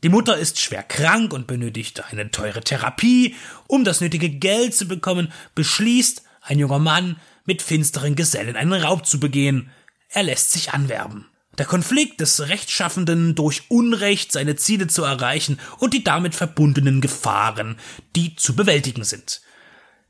Die 0.04 0.08
Mutter 0.08 0.36
ist 0.36 0.60
schwer 0.60 0.84
krank 0.84 1.32
und 1.32 1.48
benötigt 1.48 2.04
eine 2.10 2.30
teure 2.30 2.60
Therapie. 2.60 3.34
Um 3.66 3.84
das 3.84 4.00
nötige 4.00 4.28
Geld 4.28 4.74
zu 4.74 4.86
bekommen, 4.86 5.32
beschließt 5.54 6.22
ein 6.42 6.58
junger 6.58 6.78
Mann, 6.78 7.16
mit 7.44 7.62
finsteren 7.62 8.14
Gesellen 8.14 8.56
einen 8.56 8.74
Raub 8.74 9.06
zu 9.06 9.18
begehen. 9.18 9.70
Er 10.10 10.22
lässt 10.22 10.52
sich 10.52 10.72
anwerben. 10.72 11.26
Der 11.56 11.66
Konflikt 11.66 12.20
des 12.20 12.48
Rechtschaffenden 12.48 13.34
durch 13.34 13.62
Unrecht 13.68 14.30
seine 14.30 14.54
Ziele 14.54 14.86
zu 14.86 15.02
erreichen 15.02 15.58
und 15.78 15.92
die 15.92 16.04
damit 16.04 16.36
verbundenen 16.36 17.00
Gefahren, 17.00 17.76
die 18.14 18.36
zu 18.36 18.54
bewältigen 18.54 19.02
sind. 19.02 19.40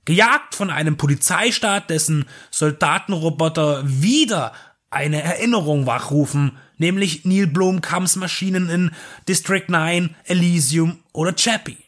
Gejagt 0.05 0.55
von 0.55 0.69
einem 0.69 0.99
Polizeistaat, 0.99 1.89
dessen 1.89 2.27
Soldatenroboter 2.51 3.83
wieder 3.87 4.53
eine 4.91 5.23
Erinnerung 5.23 5.87
wachrufen, 5.87 6.59
nämlich 6.79 7.25
Neil 7.25 7.47
Blomkamps 7.47 8.17
Maschinen 8.17 8.69
in 8.71 8.91
District 9.29 9.69
9, 9.69 10.15
Elysium 10.25 10.99
oder 11.13 11.35
Chappie. 11.35 11.79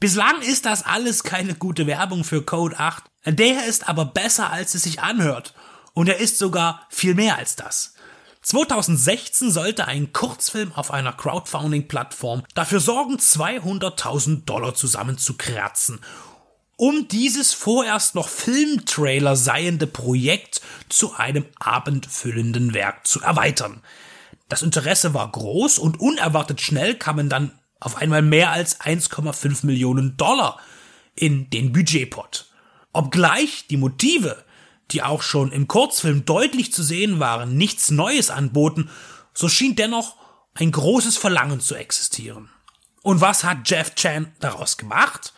Bislang 0.00 0.42
ist 0.42 0.66
das 0.66 0.84
alles 0.84 1.22
keine 1.22 1.54
gute 1.54 1.86
Werbung 1.86 2.24
für 2.24 2.42
Code 2.42 2.78
8. 2.78 3.04
Der 3.26 3.66
ist 3.66 3.88
aber 3.88 4.04
besser, 4.04 4.50
als 4.50 4.74
es 4.74 4.82
sich 4.82 5.00
anhört. 5.00 5.54
Und 5.94 6.08
er 6.08 6.18
ist 6.18 6.38
sogar 6.38 6.86
viel 6.90 7.14
mehr 7.14 7.38
als 7.38 7.56
das. 7.56 7.94
2016 8.42 9.50
sollte 9.50 9.86
ein 9.86 10.12
Kurzfilm 10.12 10.72
auf 10.72 10.90
einer 10.90 11.14
Crowdfunding-Plattform 11.14 12.42
dafür 12.54 12.80
sorgen, 12.80 13.16
200.000 13.16 14.44
Dollar 14.44 14.74
zusammenzukratzen, 14.74 16.00
um 16.76 17.08
dieses 17.08 17.52
vorerst 17.52 18.14
noch 18.14 18.28
Filmtrailer 18.28 19.36
seiende 19.36 19.86
Projekt 19.86 20.60
zu 20.88 21.14
einem 21.14 21.46
abendfüllenden 21.58 22.74
Werk 22.74 23.06
zu 23.06 23.20
erweitern. 23.20 23.82
Das 24.48 24.62
Interesse 24.62 25.14
war 25.14 25.30
groß 25.30 25.78
und 25.78 26.00
unerwartet 26.00 26.60
schnell 26.60 26.94
kamen 26.96 27.28
dann 27.28 27.52
auf 27.80 27.96
einmal 27.96 28.22
mehr 28.22 28.50
als 28.50 28.80
1,5 28.80 29.66
Millionen 29.66 30.16
Dollar 30.16 30.58
in 31.14 31.50
den 31.50 31.72
Budgetpot. 31.72 32.46
Obgleich 32.92 33.66
die 33.68 33.76
Motive, 33.76 34.44
die 34.90 35.02
auch 35.02 35.22
schon 35.22 35.52
im 35.52 35.68
Kurzfilm 35.68 36.24
deutlich 36.24 36.72
zu 36.72 36.82
sehen 36.82 37.20
waren, 37.20 37.56
nichts 37.56 37.90
Neues 37.90 38.30
anboten, 38.30 38.90
so 39.32 39.48
schien 39.48 39.76
dennoch 39.76 40.16
ein 40.54 40.70
großes 40.70 41.16
Verlangen 41.16 41.60
zu 41.60 41.74
existieren. 41.74 42.48
Und 43.02 43.20
was 43.20 43.44
hat 43.44 43.68
Jeff 43.68 43.94
Chan 43.96 44.32
daraus 44.40 44.76
gemacht? 44.76 45.34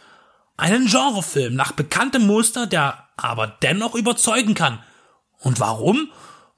Einen 0.56 0.86
Genrefilm 0.86 1.54
nach 1.54 1.72
bekanntem 1.72 2.26
Muster, 2.26 2.66
der 2.66 3.08
aber 3.16 3.48
dennoch 3.62 3.94
überzeugen 3.94 4.54
kann. 4.54 4.82
Und 5.38 5.60
warum? 5.60 6.10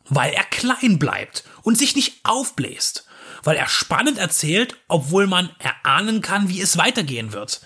Weil 0.08 0.32
er 0.32 0.44
klein 0.44 0.98
bleibt 0.98 1.44
und 1.62 1.76
sich 1.76 1.96
nicht 1.96 2.24
aufbläst 2.24 3.08
weil 3.42 3.56
er 3.56 3.68
spannend 3.68 4.18
erzählt, 4.18 4.76
obwohl 4.88 5.26
man 5.26 5.50
erahnen 5.58 6.20
kann, 6.20 6.48
wie 6.48 6.60
es 6.60 6.76
weitergehen 6.76 7.32
wird, 7.32 7.60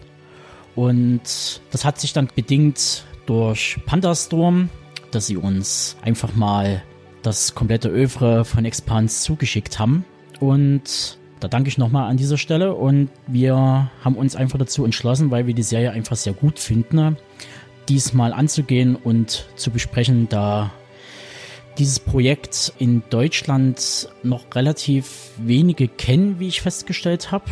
und 0.76 1.60
das 1.70 1.84
hat 1.84 2.00
sich 2.00 2.14
dann 2.14 2.30
bedingt 2.34 3.04
durch 3.26 3.76
Pandastorm, 3.84 4.70
dass 5.14 5.26
sie 5.26 5.36
uns 5.36 5.96
einfach 6.02 6.34
mal 6.34 6.82
das 7.22 7.54
komplette 7.54 7.88
Övre 7.88 8.44
von 8.44 8.64
Expans 8.64 9.22
zugeschickt 9.22 9.78
haben 9.78 10.04
und 10.40 11.18
da 11.42 11.48
danke 11.48 11.68
ich 11.68 11.78
nochmal 11.78 12.08
an 12.08 12.16
dieser 12.16 12.38
Stelle 12.38 12.74
und 12.74 13.10
wir 13.26 13.90
haben 14.04 14.16
uns 14.16 14.36
einfach 14.36 14.58
dazu 14.58 14.84
entschlossen, 14.84 15.30
weil 15.30 15.46
wir 15.46 15.54
die 15.54 15.64
Serie 15.64 15.90
einfach 15.90 16.16
sehr 16.16 16.34
gut 16.34 16.60
finden, 16.60 17.16
diesmal 17.88 18.32
anzugehen 18.32 18.94
und 18.94 19.46
zu 19.56 19.70
besprechen, 19.70 20.28
da 20.28 20.72
dieses 21.78 21.98
Projekt 21.98 22.72
in 22.78 23.02
Deutschland 23.10 24.08
noch 24.22 24.44
relativ 24.54 25.30
wenige 25.38 25.88
kennen, 25.88 26.38
wie 26.38 26.48
ich 26.48 26.60
festgestellt 26.60 27.32
habe. 27.32 27.46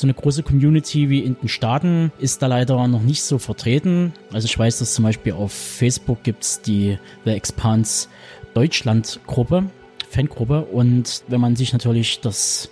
So 0.00 0.06
eine 0.06 0.14
große 0.14 0.42
Community 0.42 1.10
wie 1.10 1.18
in 1.18 1.36
den 1.38 1.50
Staaten 1.50 2.10
ist 2.18 2.40
da 2.40 2.46
leider 2.46 2.88
noch 2.88 3.02
nicht 3.02 3.22
so 3.22 3.36
vertreten. 3.36 4.14
Also 4.32 4.46
ich 4.46 4.58
weiß, 4.58 4.78
dass 4.78 4.94
zum 4.94 5.04
Beispiel 5.04 5.34
auf 5.34 5.52
Facebook 5.52 6.22
gibt's 6.22 6.62
die 6.62 6.96
The 7.26 7.32
Expanse 7.32 8.08
Deutschland 8.54 9.20
Gruppe, 9.26 9.64
Fangruppe. 10.08 10.62
Und 10.62 11.22
wenn 11.28 11.42
man 11.42 11.54
sich 11.54 11.74
natürlich 11.74 12.22
das 12.22 12.70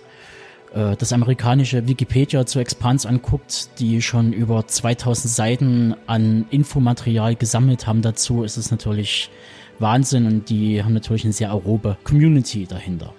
äh, 0.73 0.95
das 0.95 1.13
amerikanische 1.13 1.87
Wikipedia 1.87 2.47
zu 2.47 2.57
Expanse 2.57 3.07
anguckt, 3.07 3.77
die 3.77 4.01
schon 4.01 4.33
über 4.33 4.65
2000 4.65 5.31
Seiten 5.31 5.95
an 6.07 6.47
Infomaterial 6.49 7.35
gesammelt 7.35 7.85
haben 7.85 8.01
dazu, 8.01 8.41
ist 8.41 8.57
es 8.57 8.71
natürlich 8.71 9.29
Wahnsinn 9.77 10.25
und 10.25 10.49
die 10.49 10.83
haben 10.83 10.95
natürlich 10.95 11.25
eine 11.25 11.33
sehr 11.33 11.51
aerobe 11.51 11.95
Community 12.03 12.65
dahinter. 12.65 13.13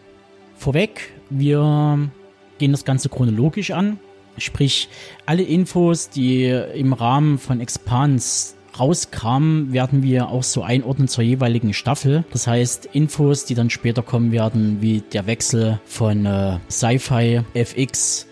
Vorweg, 0.57 1.13
wir 1.31 2.11
gehen 2.61 2.71
das 2.71 2.85
Ganze 2.85 3.09
chronologisch 3.09 3.73
an, 3.73 3.99
sprich 4.39 4.89
alle 5.27 5.43
Infos, 5.43 6.11
die 6.11 6.45
im 6.45 6.93
Rahmen 6.93 7.39
von 7.39 7.61
Expans 7.61 8.55
rauskamen, 8.79 9.73
werden 9.73 10.05
wir 10.05 10.29
auch 10.29 10.45
so 10.45 10.63
einordnen 10.63 11.09
zur 11.09 11.25
jeweiligen 11.25 11.75
Staffel. 11.75 12.25
Das 12.33 12.47
heißt, 12.47 12.87
Infos, 12.93 13.45
die 13.45 13.55
dann 13.55 13.69
später 13.69 14.03
kommen 14.03 14.31
werden, 14.31 14.81
wie 14.81 15.01
der 15.01 15.27
Wechsel 15.27 15.81
von 15.87 16.25
äh, 16.25 16.59
Sci-Fi 16.71 17.43
FX 17.55 18.29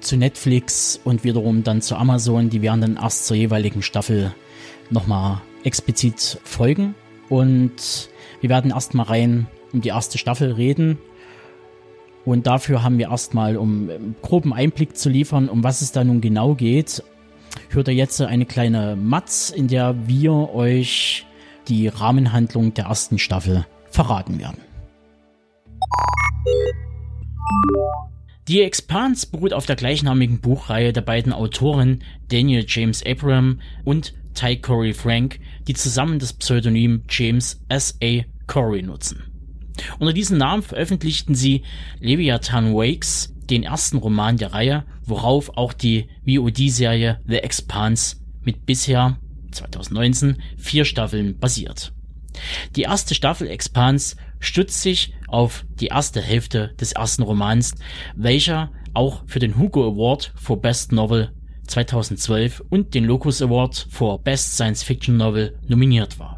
zu 0.00 0.16
Netflix 0.16 1.00
und 1.04 1.22
wiederum 1.22 1.62
dann 1.62 1.82
zu 1.82 1.96
Amazon. 1.96 2.50
Die 2.50 2.62
werden 2.62 2.80
dann 2.80 2.96
erst 2.96 3.26
zur 3.26 3.36
jeweiligen 3.36 3.82
Staffel 3.82 4.34
nochmal 4.90 5.40
explizit 5.62 6.40
folgen. 6.42 6.94
Und 7.28 8.08
wir 8.40 8.50
werden 8.50 8.70
erstmal 8.72 9.06
rein 9.06 9.46
um 9.72 9.80
die 9.80 9.88
erste 9.90 10.18
Staffel 10.18 10.52
reden. 10.52 10.98
Und 12.26 12.48
dafür 12.48 12.82
haben 12.82 12.98
wir 12.98 13.10
erstmal, 13.10 13.56
um 13.56 13.88
groben 14.20 14.52
Einblick 14.52 14.96
zu 14.96 15.08
liefern, 15.08 15.48
um 15.48 15.62
was 15.62 15.80
es 15.80 15.92
da 15.92 16.02
nun 16.02 16.20
genau 16.20 16.54
geht, 16.54 17.02
hört 17.70 17.86
ihr 17.86 17.94
jetzt 17.94 18.20
eine 18.20 18.46
kleine 18.46 18.96
Matz, 18.96 19.50
in 19.50 19.68
der 19.68 20.08
wir 20.08 20.32
euch 20.52 21.24
die 21.68 21.86
Rahmenhandlung 21.86 22.74
der 22.74 22.86
ersten 22.86 23.18
Staffel 23.18 23.64
verraten 23.90 24.40
werden. 24.40 24.58
Die 28.48 28.60
Expanse 28.62 29.28
beruht 29.30 29.52
auf 29.52 29.66
der 29.66 29.76
gleichnamigen 29.76 30.40
Buchreihe 30.40 30.92
der 30.92 31.02
beiden 31.02 31.32
Autoren 31.32 32.02
Daniel 32.28 32.64
James 32.66 33.04
Abram 33.06 33.60
und 33.84 34.14
Ty 34.34 34.56
Corey 34.56 34.94
Frank, 34.94 35.38
die 35.68 35.74
zusammen 35.74 36.18
das 36.18 36.32
Pseudonym 36.32 37.02
James 37.08 37.60
S. 37.68 37.96
A. 38.02 38.22
Corey 38.48 38.82
nutzen. 38.82 39.35
Unter 39.98 40.12
diesem 40.12 40.38
Namen 40.38 40.62
veröffentlichten 40.62 41.34
sie 41.34 41.62
Leviathan 42.00 42.74
Wakes, 42.74 43.34
den 43.50 43.62
ersten 43.62 43.98
Roman 43.98 44.36
der 44.36 44.52
Reihe, 44.52 44.84
worauf 45.04 45.56
auch 45.56 45.72
die 45.72 46.08
VOD-Serie 46.26 47.20
The 47.26 47.36
Expanse 47.36 48.16
mit 48.42 48.66
bisher 48.66 49.18
2019 49.52 50.42
vier 50.56 50.84
Staffeln 50.84 51.38
basiert. 51.38 51.92
Die 52.74 52.82
erste 52.82 53.14
Staffel 53.14 53.48
Expanse 53.48 54.16
stützt 54.40 54.82
sich 54.82 55.14
auf 55.28 55.64
die 55.80 55.86
erste 55.86 56.20
Hälfte 56.20 56.74
des 56.78 56.92
ersten 56.92 57.22
Romans, 57.22 57.74
welcher 58.14 58.70
auch 58.94 59.22
für 59.26 59.38
den 59.38 59.58
Hugo 59.58 59.86
Award 59.86 60.32
for 60.36 60.60
Best 60.60 60.92
Novel 60.92 61.32
2012 61.66 62.62
und 62.68 62.94
den 62.94 63.04
Locus 63.04 63.42
Award 63.42 63.86
for 63.90 64.22
Best 64.22 64.54
Science 64.54 64.82
Fiction 64.82 65.16
Novel 65.16 65.58
nominiert 65.66 66.18
war. 66.18 66.35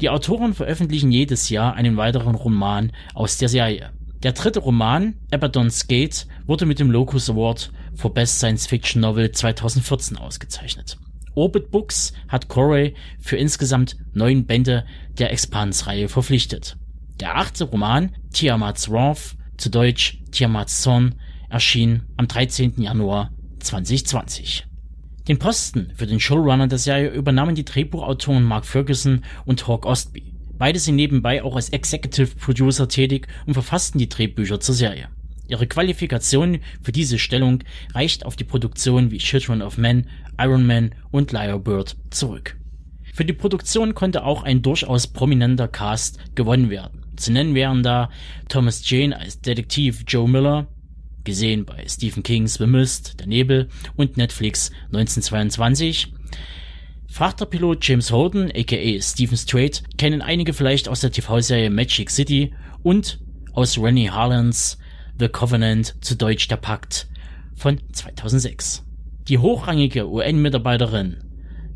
Die 0.00 0.08
Autoren 0.08 0.54
veröffentlichen 0.54 1.12
jedes 1.12 1.48
Jahr 1.48 1.74
einen 1.74 1.96
weiteren 1.96 2.34
Roman 2.34 2.92
aus 3.14 3.38
der 3.38 3.48
Serie. 3.48 3.90
Der 4.22 4.32
dritte 4.32 4.60
Roman, 4.60 5.14
Abaddon's 5.32 5.88
Gate, 5.88 6.26
wurde 6.46 6.66
mit 6.66 6.78
dem 6.78 6.90
Locus 6.90 7.28
Award 7.28 7.72
for 7.94 8.14
Best 8.14 8.38
Science 8.38 8.66
Fiction 8.66 9.02
Novel 9.02 9.32
2014 9.32 10.16
ausgezeichnet. 10.16 10.96
Orbit 11.34 11.70
Books 11.70 12.12
hat 12.28 12.48
Corey 12.48 12.94
für 13.18 13.36
insgesamt 13.36 13.96
neun 14.12 14.46
Bände 14.46 14.84
der 15.18 15.32
Expanse-Reihe 15.32 16.08
verpflichtet. 16.08 16.76
Der 17.20 17.36
achte 17.36 17.64
Roman, 17.64 18.12
Tiamat's 18.32 18.90
Wrath, 18.90 19.36
zu 19.56 19.70
Deutsch 19.70 20.22
Tiamat's 20.30 20.82
Son, 20.82 21.14
erschien 21.48 22.02
am 22.16 22.28
13. 22.28 22.80
Januar 22.80 23.30
2020. 23.60 24.66
Den 25.28 25.38
Posten 25.38 25.92
für 25.94 26.06
den 26.06 26.18
Showrunner 26.18 26.66
der 26.66 26.78
Serie 26.78 27.10
übernahmen 27.10 27.54
die 27.54 27.64
Drehbuchautoren 27.64 28.42
Mark 28.42 28.66
Ferguson 28.66 29.22
und 29.44 29.68
Hawk 29.68 29.86
Ostby. 29.86 30.34
Beide 30.58 30.80
sind 30.80 30.96
nebenbei 30.96 31.44
auch 31.44 31.54
als 31.54 31.68
Executive 31.68 32.34
Producer 32.34 32.88
tätig 32.88 33.28
und 33.46 33.54
verfassten 33.54 34.00
die 34.00 34.08
Drehbücher 34.08 34.58
zur 34.58 34.74
Serie. 34.74 35.08
Ihre 35.46 35.68
Qualifikation 35.68 36.58
für 36.82 36.90
diese 36.90 37.20
Stellung 37.20 37.62
reicht 37.94 38.26
auf 38.26 38.34
die 38.34 38.44
Produktionen 38.44 39.12
wie 39.12 39.18
Children 39.18 39.62
of 39.62 39.78
Men, 39.78 40.08
Iron 40.40 40.66
Man 40.66 40.92
und 41.12 41.30
Liar 41.30 41.60
Bird 41.60 41.96
zurück. 42.10 42.56
Für 43.14 43.24
die 43.24 43.32
Produktion 43.32 43.94
konnte 43.94 44.24
auch 44.24 44.42
ein 44.42 44.62
durchaus 44.62 45.06
prominenter 45.06 45.68
Cast 45.68 46.18
gewonnen 46.34 46.68
werden. 46.68 47.04
Zu 47.14 47.30
nennen 47.30 47.54
wären 47.54 47.84
da 47.84 48.10
Thomas 48.48 48.88
Jane 48.88 49.16
als 49.16 49.40
Detektiv 49.40 50.02
Joe 50.08 50.28
Miller, 50.28 50.66
gesehen 51.24 51.64
bei 51.64 51.84
Stephen 51.88 52.22
Kings 52.22 52.54
The 52.54 52.66
Mist, 52.66 53.20
Der 53.20 53.26
Nebel 53.26 53.68
und 53.96 54.16
Netflix 54.16 54.70
1922. 54.86 56.12
Frachterpilot 57.08 57.86
James 57.86 58.10
Holden, 58.10 58.50
aka 58.54 59.00
Stephen 59.00 59.36
Strait, 59.36 59.82
kennen 59.98 60.22
einige 60.22 60.52
vielleicht 60.52 60.88
aus 60.88 61.00
der 61.00 61.12
TV-Serie 61.12 61.70
Magic 61.70 62.10
City 62.10 62.54
und 62.82 63.20
aus 63.52 63.78
Rennie 63.78 64.10
Harlans 64.10 64.78
The 65.18 65.28
Covenant, 65.28 65.94
zu 66.00 66.16
Deutsch 66.16 66.48
der 66.48 66.56
Pakt, 66.56 67.08
von 67.54 67.80
2006. 67.92 68.84
Die 69.28 69.38
hochrangige 69.38 70.08
UN-Mitarbeiterin 70.08 71.18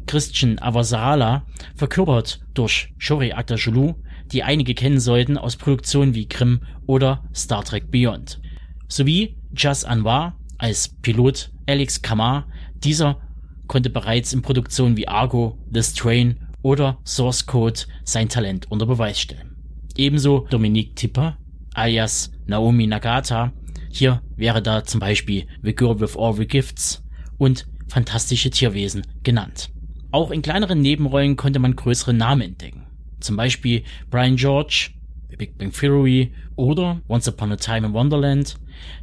Christian 0.06 0.58
Avasarala 0.58 1.44
verkörpert 1.74 2.40
durch 2.54 2.94
Shori 2.98 3.32
Aktashulu 3.32 3.94
die 4.32 4.42
einige 4.42 4.74
kennen 4.74 5.00
sollten 5.00 5.38
aus 5.38 5.56
Produktionen 5.56 6.14
wie 6.14 6.28
Grimm 6.28 6.60
oder 6.86 7.24
Star 7.34 7.64
Trek 7.64 7.90
Beyond. 7.90 8.40
Sowie 8.88 9.36
Jazz 9.54 9.84
Anwar 9.84 10.38
als 10.58 10.88
Pilot 10.88 11.50
Alex 11.66 12.02
Kamar. 12.02 12.46
Dieser 12.84 13.20
konnte 13.66 13.90
bereits 13.90 14.32
in 14.32 14.42
Produktionen 14.42 14.96
wie 14.96 15.08
Argo, 15.08 15.58
The 15.72 15.82
Strain 15.82 16.36
oder 16.62 16.98
Source 17.04 17.46
Code 17.46 17.80
sein 18.04 18.28
Talent 18.28 18.70
unter 18.70 18.86
Beweis 18.86 19.20
stellen. 19.20 19.56
Ebenso 19.96 20.46
Dominique 20.50 20.94
Tipper 20.94 21.36
alias 21.74 22.32
Naomi 22.46 22.86
Nagata. 22.86 23.52
Hier 23.90 24.22
wäre 24.36 24.62
da 24.62 24.84
zum 24.84 25.00
Beispiel 25.00 25.46
The 25.62 25.74
Girl 25.74 26.00
with 26.00 26.16
All 26.16 26.34
the 26.34 26.46
Gifts 26.46 27.04
und 27.38 27.66
Fantastische 27.88 28.50
Tierwesen 28.50 29.06
genannt. 29.22 29.70
Auch 30.10 30.30
in 30.30 30.42
kleineren 30.42 30.80
Nebenrollen 30.80 31.36
konnte 31.36 31.58
man 31.58 31.76
größere 31.76 32.12
Namen 32.12 32.42
entdecken. 32.42 32.86
Zum 33.20 33.36
Beispiel 33.36 33.84
Brian 34.10 34.36
George, 34.36 34.90
The 35.30 35.36
Big 35.36 35.56
Bang 35.56 35.70
Theory 35.70 36.32
oder 36.56 37.00
Once 37.08 37.28
Upon 37.28 37.52
a 37.52 37.56
Time 37.56 37.86
in 37.86 37.92
Wonderland, 37.92 38.56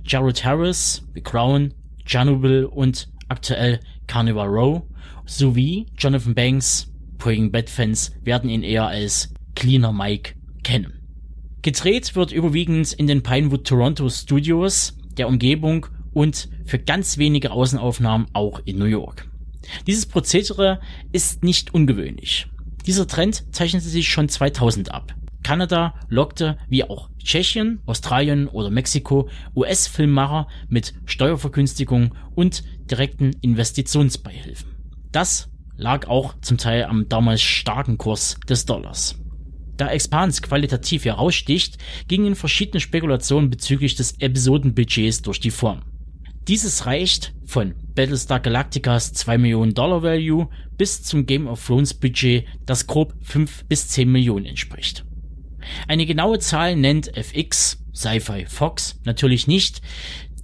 Jared 0.05 0.43
Harris, 0.43 1.03
The 1.13 1.21
Crown, 1.21 1.73
Chernobyl 2.05 2.65
und 2.65 3.09
aktuell 3.29 3.79
Carnival 4.07 4.47
Row 4.47 4.83
sowie 5.25 5.87
Jonathan 5.97 6.35
Banks. 6.35 6.89
Breaking 7.17 7.51
Bad 7.51 7.69
Fans 7.69 8.11
werden 8.23 8.49
ihn 8.49 8.63
eher 8.63 8.87
als 8.87 9.33
Cleaner 9.55 9.93
Mike 9.93 10.33
kennen. 10.63 10.93
Gedreht 11.61 12.15
wird 12.15 12.33
überwiegend 12.33 12.91
in 12.91 13.07
den 13.07 13.23
Pinewood 13.23 13.65
Toronto 13.65 14.09
Studios, 14.09 14.97
der 15.17 15.29
Umgebung 15.29 15.87
und 16.13 16.49
für 16.65 16.79
ganz 16.79 17.17
wenige 17.17 17.51
Außenaufnahmen 17.51 18.27
auch 18.33 18.59
in 18.65 18.77
New 18.77 18.85
York. 18.85 19.29
Dieses 19.87 20.05
Prozedere 20.05 20.81
ist 21.13 21.43
nicht 21.43 21.73
ungewöhnlich. 21.73 22.47
Dieser 22.85 23.07
Trend 23.07 23.45
zeichnete 23.55 23.87
sich 23.87 24.09
schon 24.09 24.27
2000 24.27 24.93
ab. 24.93 25.15
Kanada 25.43 25.93
lockte, 26.09 26.57
wie 26.69 26.83
auch 26.83 27.09
Tschechien, 27.19 27.81
Australien 27.85 28.47
oder 28.47 28.69
Mexiko, 28.69 29.29
US-Filmmacher 29.55 30.47
mit 30.69 30.93
Steuervergünstigung 31.05 32.15
und 32.35 32.63
direkten 32.89 33.31
Investitionsbeihilfen. 33.41 34.71
Das 35.11 35.49
lag 35.77 36.07
auch 36.07 36.35
zum 36.41 36.57
Teil 36.57 36.85
am 36.85 37.09
damals 37.09 37.41
starken 37.41 37.97
Kurs 37.97 38.39
des 38.47 38.65
Dollars. 38.65 39.19
Da 39.77 39.89
Expans 39.89 40.41
qualitativ 40.41 41.05
heraussticht, 41.05 41.77
gingen 42.07 42.35
verschiedene 42.35 42.79
Spekulationen 42.79 43.49
bezüglich 43.49 43.95
des 43.95 44.19
Episodenbudgets 44.19 45.23
durch 45.23 45.39
die 45.39 45.51
Form. 45.51 45.81
Dieses 46.47 46.85
reicht 46.85 47.33
von 47.45 47.73
Battlestar 47.95 48.39
Galacticas 48.39 49.13
2 49.13 49.37
Millionen 49.37 49.73
Dollar 49.73 50.03
Value 50.03 50.49
bis 50.77 51.01
zum 51.01 51.25
Game 51.25 51.47
of 51.47 51.65
Thrones 51.65 51.93
Budget, 51.93 52.45
das 52.65 52.85
grob 52.85 53.13
5 53.21 53.65
bis 53.65 53.87
10 53.87 54.11
Millionen 54.11 54.45
entspricht. 54.45 55.05
Eine 55.88 56.06
genaue 56.06 56.40
Zahl 56.40 56.76
nennt 56.76 57.15
FX, 57.15 57.84
Sci-Fi 57.94 58.45
Fox, 58.45 58.99
natürlich 59.06 59.48
nicht. 59.48 59.81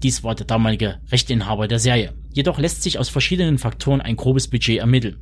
Dies 0.01 0.23
war 0.23 0.35
der 0.35 0.45
damalige 0.45 0.99
Rechteinhaber 1.11 1.67
der 1.67 1.79
Serie. 1.79 2.13
Jedoch 2.31 2.59
lässt 2.59 2.83
sich 2.83 2.99
aus 2.99 3.09
verschiedenen 3.09 3.57
Faktoren 3.57 4.01
ein 4.01 4.15
grobes 4.15 4.47
Budget 4.47 4.79
ermitteln. 4.79 5.17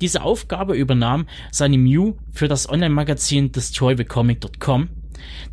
Diese 0.00 0.22
Aufgabe 0.22 0.74
übernahm 0.74 1.26
Sunny 1.50 1.76
Mew 1.76 2.14
für 2.32 2.48
das 2.48 2.68
Online-Magazin 2.68 3.52
DestroyTheComic.com. 3.52 4.88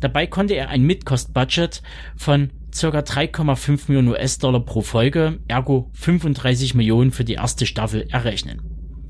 Dabei 0.00 0.26
konnte 0.26 0.54
er 0.54 0.70
ein 0.70 0.82
Mid-Cost-Budget 0.82 1.82
von 2.16 2.50
ca. 2.72 2.88
3,5 2.88 3.88
Millionen 3.88 4.08
US-Dollar 4.08 4.60
pro 4.60 4.82
Folge, 4.82 5.40
ergo 5.48 5.90
35 5.94 6.74
Millionen 6.74 7.10
für 7.10 7.24
die 7.24 7.34
erste 7.34 7.66
Staffel 7.66 8.06
errechnen. 8.10 8.67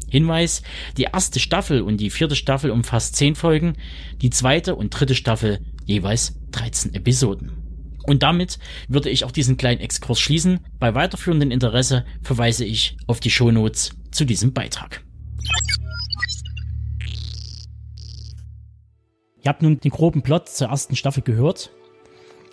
Hinweis, 0.08 0.62
die 0.96 1.04
erste 1.04 1.40
Staffel 1.40 1.82
und 1.82 1.98
die 1.98 2.10
vierte 2.10 2.36
Staffel 2.36 2.70
umfasst 2.70 3.16
10 3.16 3.34
Folgen, 3.34 3.74
die 4.22 4.30
zweite 4.30 4.74
und 4.74 4.90
dritte 4.90 5.14
Staffel 5.14 5.60
jeweils 5.84 6.34
13 6.52 6.94
Episoden. 6.94 7.52
Und 8.06 8.22
damit 8.22 8.58
würde 8.88 9.10
ich 9.10 9.24
auch 9.24 9.32
diesen 9.32 9.58
kleinen 9.58 9.80
Exkurs 9.80 10.18
schließen. 10.18 10.60
Bei 10.78 10.94
weiterführendem 10.94 11.50
Interesse 11.50 12.06
verweise 12.22 12.64
ich 12.64 12.96
auf 13.06 13.20
die 13.20 13.30
Shownotes 13.30 13.90
zu 14.10 14.24
diesem 14.24 14.54
Beitrag. 14.54 15.04
Ihr 19.42 19.50
habt 19.50 19.62
nun 19.62 19.78
den 19.78 19.90
groben 19.90 20.22
Plot 20.22 20.48
zur 20.48 20.68
ersten 20.68 20.96
Staffel 20.96 21.22
gehört 21.22 21.70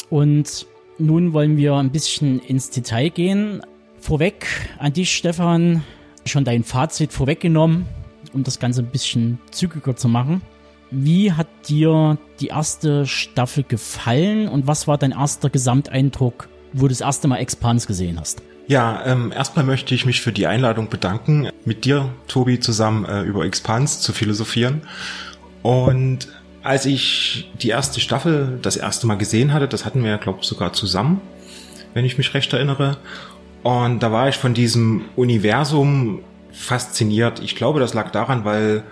und 0.09 0.65
nun 0.97 1.33
wollen 1.33 1.57
wir 1.57 1.75
ein 1.75 1.91
bisschen 1.91 2.39
ins 2.39 2.69
Detail 2.69 3.09
gehen. 3.09 3.61
Vorweg 3.99 4.45
an 4.77 4.93
dich, 4.93 5.15
Stefan, 5.15 5.83
schon 6.25 6.43
dein 6.43 6.63
Fazit 6.63 7.13
vorweggenommen, 7.13 7.85
um 8.33 8.43
das 8.43 8.59
Ganze 8.59 8.81
ein 8.81 8.87
bisschen 8.87 9.39
zügiger 9.51 9.95
zu 9.95 10.07
machen. 10.07 10.41
Wie 10.91 11.31
hat 11.31 11.47
dir 11.67 12.17
die 12.39 12.47
erste 12.47 13.05
Staffel 13.05 13.63
gefallen 13.63 14.47
und 14.47 14.67
was 14.67 14.87
war 14.87 14.97
dein 14.97 15.11
erster 15.11 15.49
Gesamteindruck, 15.49 16.47
wo 16.73 16.83
du 16.83 16.89
das 16.89 17.01
erste 17.01 17.27
Mal 17.27 17.37
Expans 17.37 17.87
gesehen 17.87 18.19
hast? 18.19 18.41
Ja, 18.67 19.05
ähm, 19.05 19.31
erstmal 19.31 19.65
möchte 19.65 19.93
ich 19.93 20.05
mich 20.05 20.21
für 20.21 20.31
die 20.31 20.47
Einladung 20.47 20.89
bedanken, 20.89 21.49
mit 21.65 21.85
dir, 21.85 22.09
Tobi, 22.27 22.59
zusammen 22.59 23.05
äh, 23.05 23.21
über 23.21 23.45
Expans 23.45 24.01
zu 24.01 24.11
philosophieren. 24.11 24.81
Und 25.61 26.27
als 26.63 26.87
ich 26.87 27.51
die 27.61 27.69
erste 27.69 27.99
Staffel 27.99 28.57
das 28.61 28.75
erste 28.75 29.05
Mal 29.05 29.17
gesehen 29.17 29.53
hatte, 29.53 29.67
das 29.67 29.85
hatten 29.85 30.03
wir 30.03 30.09
ja, 30.09 30.17
glaube 30.17 30.39
ich, 30.41 30.47
sogar 30.47 30.73
zusammen, 30.73 31.21
wenn 31.93 32.05
ich 32.05 32.17
mich 32.17 32.33
recht 32.33 32.51
erinnere. 32.53 32.97
Und 33.65 34.03
da 34.03 34.11
war 34.11 34.29
ich 34.29 34.35
von 34.35 34.53
diesem 34.53 35.05
Universum 35.15 36.19
fasziniert. 36.51 37.39
Ich 37.39 37.55
glaube, 37.55 37.79
das 37.79 37.95
lag 37.95 38.11
daran, 38.11 38.45
weil 38.45 38.83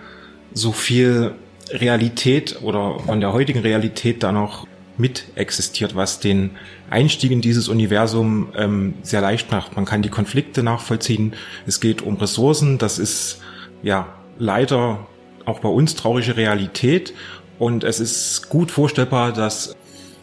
so 0.52 0.72
viel 0.72 1.36
Realität 1.70 2.60
oder 2.60 2.98
von 2.98 3.20
der 3.20 3.32
heutigen 3.32 3.60
Realität 3.60 4.24
da 4.24 4.32
noch 4.32 4.66
mit 4.98 5.26
existiert, 5.36 5.94
was 5.94 6.18
den 6.18 6.50
Einstieg 6.90 7.30
in 7.30 7.40
dieses 7.40 7.68
Universum 7.68 8.48
ähm, 8.56 8.94
sehr 9.02 9.20
leicht 9.20 9.52
macht. 9.52 9.76
Man 9.76 9.84
kann 9.84 10.02
die 10.02 10.08
Konflikte 10.08 10.64
nachvollziehen. 10.64 11.34
Es 11.68 11.78
geht 11.78 12.02
um 12.02 12.16
Ressourcen. 12.16 12.78
Das 12.78 12.98
ist 12.98 13.40
ja 13.84 14.08
leider 14.40 15.06
auch 15.44 15.60
bei 15.60 15.68
uns 15.68 15.94
traurige 15.94 16.36
Realität. 16.36 17.14
Und 17.60 17.84
es 17.84 18.00
ist 18.00 18.48
gut 18.48 18.72
vorstellbar, 18.72 19.32
dass 19.32 19.76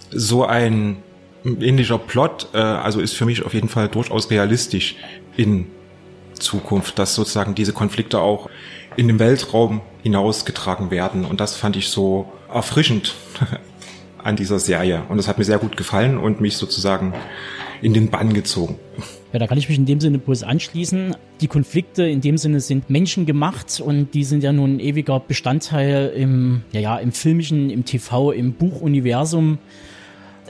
so 0.10 0.46
ein 0.46 0.98
ähnlicher 1.44 1.98
Plot, 1.98 2.50
äh, 2.54 2.58
also 2.58 3.00
ist 3.00 3.14
für 3.14 3.26
mich 3.26 3.44
auf 3.46 3.54
jeden 3.54 3.70
Fall 3.70 3.88
durchaus 3.88 4.30
realistisch 4.30 4.96
in 5.38 5.68
Zukunft, 6.34 7.00
dass 7.00 7.16
sozusagen 7.16 7.56
diese 7.56 7.74
Konflikte 7.74 8.20
auch 8.20 8.50
in 8.98 9.08
den 9.08 9.20
Weltraum 9.20 9.82
hinausgetragen 10.04 10.92
werden. 10.92 11.26
Und 11.26 11.40
das 11.40 11.56
fand 11.56 11.76
ich 11.76 11.90
so 11.90 12.32
erfrischend 12.54 13.16
an 14.24 14.36
dieser 14.36 14.60
Serie. 14.60 15.04
Und 15.10 15.18
das 15.18 15.28
hat 15.28 15.38
mir 15.38 15.46
sehr 15.46 15.60
gut 15.60 15.78
gefallen 15.78 16.18
und 16.18 16.42
mich 16.42 16.58
sozusagen 16.58 17.14
in 17.82 17.94
den 17.94 18.10
Bann 18.10 18.34
gezogen. 18.34 18.78
Ja, 19.34 19.40
da 19.40 19.48
kann 19.48 19.58
ich 19.58 19.70
mich 19.70 19.78
in 19.78 19.86
dem 19.86 20.02
Sinne 20.02 20.18
bloß 20.20 20.44
anschließen. 20.44 21.16
Die 21.40 21.48
Konflikte 21.48 22.04
in 22.04 22.22
dem 22.22 22.38
Sinne 22.38 22.60
sind 22.60 22.90
menschengemacht 22.90 23.80
und 23.80 24.14
die 24.14 24.24
sind 24.24 24.44
ja 24.44 24.52
nun 24.52 24.76
ein 24.76 24.80
ewiger 24.80 25.20
Bestandteil 25.20 26.12
im, 26.16 26.64
ja, 26.74 26.82
ja, 26.82 26.98
im 26.98 27.14
filmischen, 27.14 27.70
im 27.70 27.86
TV, 27.86 28.32
im 28.32 28.54
Buchuniversum. 28.54 29.58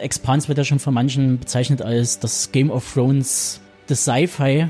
Expans 0.01 0.47
wird 0.47 0.57
ja 0.57 0.63
schon 0.63 0.79
von 0.79 0.93
manchen 0.93 1.39
bezeichnet 1.39 1.81
als 1.81 2.19
das 2.19 2.51
Game 2.51 2.69
of 2.69 2.93
Thrones 2.93 3.61
des 3.89 4.03
Sci-Fi. 4.03 4.67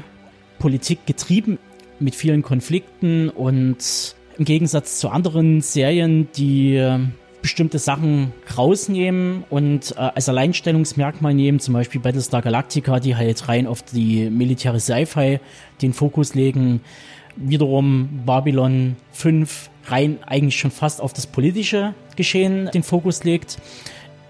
Politik 0.60 1.08
getrieben 1.08 1.58
mit 2.00 2.14
vielen 2.14 2.44
Konflikten 2.44 3.30
und 3.30 4.16
im 4.38 4.46
Gegensatz 4.46 5.00
zu 5.00 5.10
anderen 5.10 5.62
Serien, 5.62 6.28
die 6.36 6.80
bestimmte 7.42 7.80
Sachen 7.80 8.34
rausnehmen 8.58 9.44
und 9.50 9.94
äh, 9.98 10.00
als 10.00 10.30
Alleinstellungsmerkmal 10.30 11.34
nehmen, 11.34 11.60
zum 11.60 11.74
Beispiel 11.74 12.00
Battlestar 12.00 12.42
Galactica, 12.42 13.00
die 13.00 13.16
halt 13.16 13.48
rein 13.48 13.68
auf 13.68 13.82
die 13.82 14.30
militäre 14.30 14.80
Sci-Fi 14.80 15.40
den 15.82 15.94
Fokus 15.94 16.36
legen. 16.36 16.82
Wiederum 17.36 18.24
Babylon 18.26 18.96
5 19.14 19.70
rein 19.86 20.20
eigentlich 20.26 20.60
schon 20.60 20.72
fast 20.72 21.02
auf 21.02 21.14
das 21.14 21.28
politische 21.28 21.94
Geschehen 22.16 22.70
den 22.74 22.84
Fokus 22.84 23.24
legt, 23.24 23.58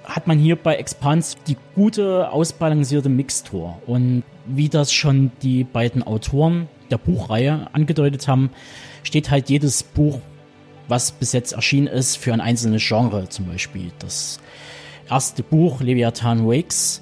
hat 0.03 0.27
man 0.27 0.39
hier 0.39 0.55
bei 0.55 0.75
Expans 0.75 1.37
die 1.47 1.57
gute, 1.75 2.31
ausbalancierte 2.31 3.09
Mixtur. 3.09 3.81
Und 3.85 4.23
wie 4.45 4.69
das 4.69 4.91
schon 4.91 5.31
die 5.41 5.63
beiden 5.63 6.03
Autoren 6.03 6.67
der 6.89 6.97
Buchreihe 6.97 7.67
angedeutet 7.73 8.27
haben, 8.27 8.49
steht 9.03 9.31
halt 9.31 9.49
jedes 9.49 9.83
Buch 9.83 10.19
was 10.91 11.11
bis 11.11 11.31
jetzt 11.31 11.53
erschienen 11.53 11.87
ist, 11.87 12.17
für 12.17 12.33
ein 12.33 12.41
einzelnes 12.41 12.83
Genre 12.85 13.29
zum 13.29 13.47
Beispiel. 13.47 13.91
Das 13.99 14.39
erste 15.09 15.41
Buch, 15.41 15.81
Leviathan 15.81 16.45
Wakes, 16.45 17.01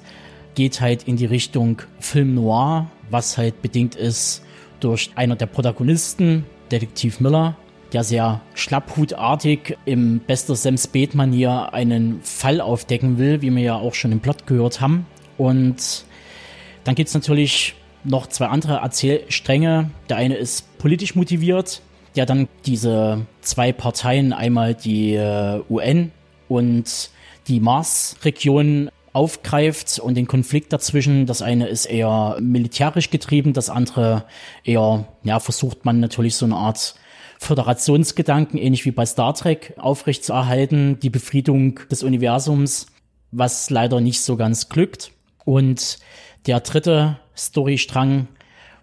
geht 0.54 0.80
halt 0.80 1.02
in 1.02 1.16
die 1.16 1.26
Richtung 1.26 1.82
Film 1.98 2.34
Noir, 2.34 2.88
was 3.10 3.36
halt 3.36 3.60
bedingt 3.60 3.96
ist 3.96 4.42
durch 4.78 5.10
einer 5.16 5.36
der 5.36 5.46
Protagonisten, 5.46 6.46
Detektiv 6.70 7.20
Miller, 7.20 7.56
der 7.92 8.04
sehr 8.04 8.40
schlapphutartig 8.54 9.76
im 9.84 10.20
bester 10.20 10.54
Sam 10.54 10.76
Spade-Manier 10.76 11.72
einen 11.72 12.20
Fall 12.22 12.60
aufdecken 12.60 13.18
will, 13.18 13.42
wie 13.42 13.50
wir 13.50 13.62
ja 13.62 13.74
auch 13.76 13.94
schon 13.94 14.12
im 14.12 14.20
Plot 14.20 14.46
gehört 14.46 14.80
haben. 14.80 15.06
Und 15.38 16.04
dann 16.84 16.94
gibt 16.94 17.08
es 17.08 17.14
natürlich 17.14 17.74
noch 18.04 18.26
zwei 18.26 18.46
andere 18.46 18.76
Erzählstränge. 18.76 19.90
Der 20.08 20.16
eine 20.16 20.36
ist 20.36 20.78
politisch 20.78 21.14
motiviert, 21.14 21.82
der 22.16 22.26
dann 22.26 22.48
diese 22.66 23.26
zwei 23.40 23.72
Parteien, 23.72 24.32
einmal 24.32 24.74
die 24.74 25.14
äh, 25.14 25.62
UN 25.68 26.12
und 26.48 27.10
die 27.48 27.60
Mars-Region 27.60 28.90
aufgreift 29.12 29.98
und 29.98 30.14
den 30.14 30.26
Konflikt 30.26 30.72
dazwischen. 30.72 31.26
Das 31.26 31.42
eine 31.42 31.66
ist 31.66 31.86
eher 31.86 32.36
militärisch 32.40 33.10
getrieben, 33.10 33.52
das 33.52 33.70
andere 33.70 34.24
eher, 34.64 35.06
ja, 35.24 35.40
versucht 35.40 35.84
man 35.84 36.00
natürlich 36.00 36.36
so 36.36 36.46
eine 36.46 36.56
Art 36.56 36.94
Föderationsgedanken, 37.42 38.58
ähnlich 38.58 38.84
wie 38.84 38.90
bei 38.90 39.06
Star 39.06 39.34
Trek, 39.34 39.74
aufrechtzuerhalten, 39.78 41.00
die 41.00 41.10
Befriedung 41.10 41.80
des 41.90 42.02
Universums, 42.02 42.86
was 43.32 43.70
leider 43.70 44.00
nicht 44.00 44.20
so 44.20 44.36
ganz 44.36 44.68
glückt. 44.68 45.12
Und 45.44 45.98
der 46.46 46.60
dritte 46.60 47.18
Storystrang, 47.36 48.28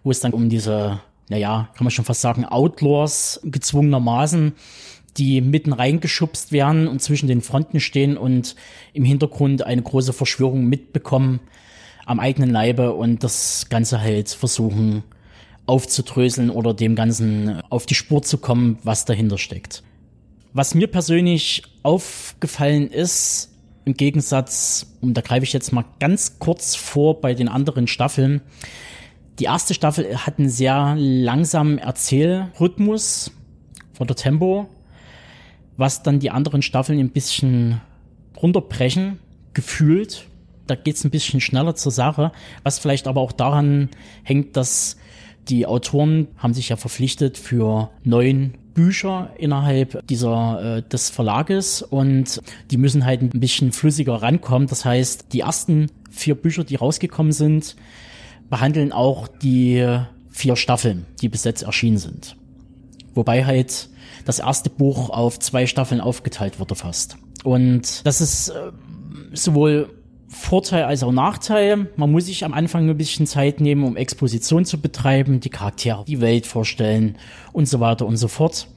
wo 0.04 0.12
es 0.12 0.20
dann 0.20 0.34
um 0.34 0.50
diese 0.50 1.00
naja, 1.30 1.70
kann 1.76 1.84
man 1.84 1.92
schon 1.92 2.06
fast 2.06 2.22
sagen, 2.22 2.46
Outlaws 2.46 3.42
gezwungenermaßen, 3.44 4.54
die 5.18 5.42
mitten 5.42 5.74
reingeschubst 5.74 6.52
werden 6.52 6.88
und 6.88 7.02
zwischen 7.02 7.28
den 7.28 7.42
Fronten 7.42 7.80
stehen 7.80 8.18
und 8.18 8.56
im 8.94 9.04
Hintergrund 9.04 9.64
eine 9.64 9.82
große 9.82 10.14
Verschwörung 10.14 10.66
mitbekommen 10.66 11.40
am 12.06 12.20
eigenen 12.20 12.50
Leibe 12.50 12.94
und 12.94 13.24
das 13.24 13.68
Ganze 13.70 14.00
halt 14.00 14.30
versuchen 14.30 15.04
aufzudröseln 15.68 16.50
oder 16.50 16.74
dem 16.74 16.96
Ganzen 16.96 17.62
auf 17.70 17.86
die 17.86 17.96
Spur 17.96 18.24
zu 18.24 18.38
kommen, 18.38 18.80
was 18.84 19.06
dahinter 19.06 19.38
steckt. 19.38 19.84
Was 20.54 20.74
mir 20.74 20.88
persönlich 20.88 21.64
aufgefallen 21.84 22.90
ist, 22.90 23.54
im 23.86 23.94
Gegensatz, 23.94 24.98
und 25.02 25.14
da 25.14 25.22
greife 25.22 25.44
ich 25.44 25.54
jetzt 25.54 25.72
mal 25.72 25.86
ganz 26.00 26.40
kurz 26.40 26.76
vor 26.76 27.22
bei 27.22 27.34
den 27.34 27.48
anderen 27.48 27.88
Staffeln, 27.88 28.42
die 29.40 29.46
erste 29.46 29.74
Staffel 29.74 30.18
hat 30.18 30.40
einen 30.40 30.50
sehr 30.50 30.96
langsamen 30.98 31.78
Erzählrhythmus 31.78 33.32
oder 34.00 34.16
Tempo, 34.16 34.68
was 35.78 36.02
dann 36.02 36.20
die 36.20 36.32
anderen 36.32 36.64
Staffeln 36.64 37.00
ein 37.00 37.12
bisschen 37.12 37.82
runterbrechen, 38.42 39.20
gefühlt. 39.54 40.26
Da 40.66 40.76
geht's 40.76 41.04
ein 41.04 41.12
bisschen 41.12 41.40
schneller 41.40 41.76
zur 41.76 41.92
Sache, 41.92 42.32
was 42.64 42.80
vielleicht 42.80 43.08
aber 43.08 43.22
auch 43.22 43.32
daran 43.32 43.90
hängt, 44.24 44.58
dass 44.58 44.98
die 45.50 45.66
Autoren 45.66 46.28
haben 46.38 46.54
sich 46.54 46.70
ja 46.70 46.76
verpflichtet 46.76 47.38
für 47.38 47.90
neun 48.04 48.54
Bücher 48.74 49.32
innerhalb 49.38 50.06
dieser 50.08 50.78
äh, 50.78 50.84
des 50.84 51.10
Verlages 51.10 51.82
und 51.82 52.42
die 52.70 52.78
müssen 52.78 53.06
halt 53.06 53.22
ein 53.22 53.30
bisschen 53.40 53.72
flüssiger 53.72 54.22
rankommen. 54.22 54.68
Das 54.68 54.86
heißt, 54.86 55.34
die 55.34 55.40
ersten 55.40 55.88
vier 56.12 56.36
Bücher, 56.36 56.64
die 56.64 56.76
rausgekommen 56.76 57.32
sind, 57.32 57.76
behandeln 58.50 58.92
auch 58.92 59.28
die 59.28 60.00
vier 60.30 60.56
Staffeln, 60.56 61.08
die 61.22 61.30
bis 61.30 61.44
jetzt 61.44 61.64
erschienen 61.64 61.98
sind. 61.98 62.36
Wobei 63.16 63.46
halt 63.46 63.90
das 64.26 64.40
erste 64.40 64.70
Buch 64.70 65.10
auf 65.10 65.40
zwei 65.40 65.66
Staffeln 65.66 66.00
aufgeteilt 66.00 66.60
wurde 66.60 66.76
fast. 66.76 67.18
Und 67.44 68.06
das 68.06 68.22
ist 68.22 68.50
äh, 68.50 68.72
sowohl 69.34 69.90
Vorteil 70.28 70.84
als 70.84 71.04
auch 71.04 71.12
Nachteil. 71.12 71.90
Man 71.96 72.12
muss 72.12 72.26
sich 72.26 72.44
am 72.44 72.54
Anfang 72.54 72.90
ein 72.90 72.98
bisschen 72.98 73.26
Zeit 73.28 73.62
nehmen, 73.62 73.84
um 73.84 73.96
Exposition 73.96 74.66
zu 74.66 74.80
betreiben, 74.80 75.40
die 75.40 75.50
Charaktere, 75.50 76.04
die 76.06 76.20
Welt 76.20 76.46
vorstellen 76.46 77.18
und 77.54 77.68
so 77.68 77.80
weiter 77.80 78.06
und 78.06 78.18
so 78.18 78.28
fort. 78.28 78.68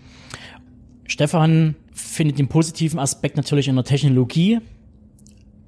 Stefan 1.07 1.75
findet 1.93 2.39
den 2.39 2.47
positiven 2.47 3.01
Aspekt 3.01 3.37
natürlich 3.37 3.67
in 3.67 3.75
der 3.75 3.85
Technologie, 3.85 4.61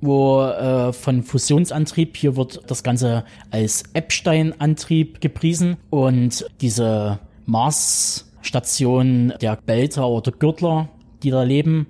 wo 0.00 0.42
äh, 0.42 0.92
von 0.92 1.24
Fusionsantrieb, 1.24 2.16
hier 2.16 2.36
wird 2.36 2.62
das 2.68 2.84
Ganze 2.84 3.24
als 3.50 3.82
Epstein-Antrieb 3.92 5.20
gepriesen 5.20 5.78
und 5.90 6.46
diese 6.60 7.18
Mars-Station 7.46 9.32
der 9.40 9.56
Belter 9.56 10.08
oder 10.08 10.30
Gürtler, 10.30 10.88
die 11.24 11.30
da 11.30 11.42
leben, 11.42 11.86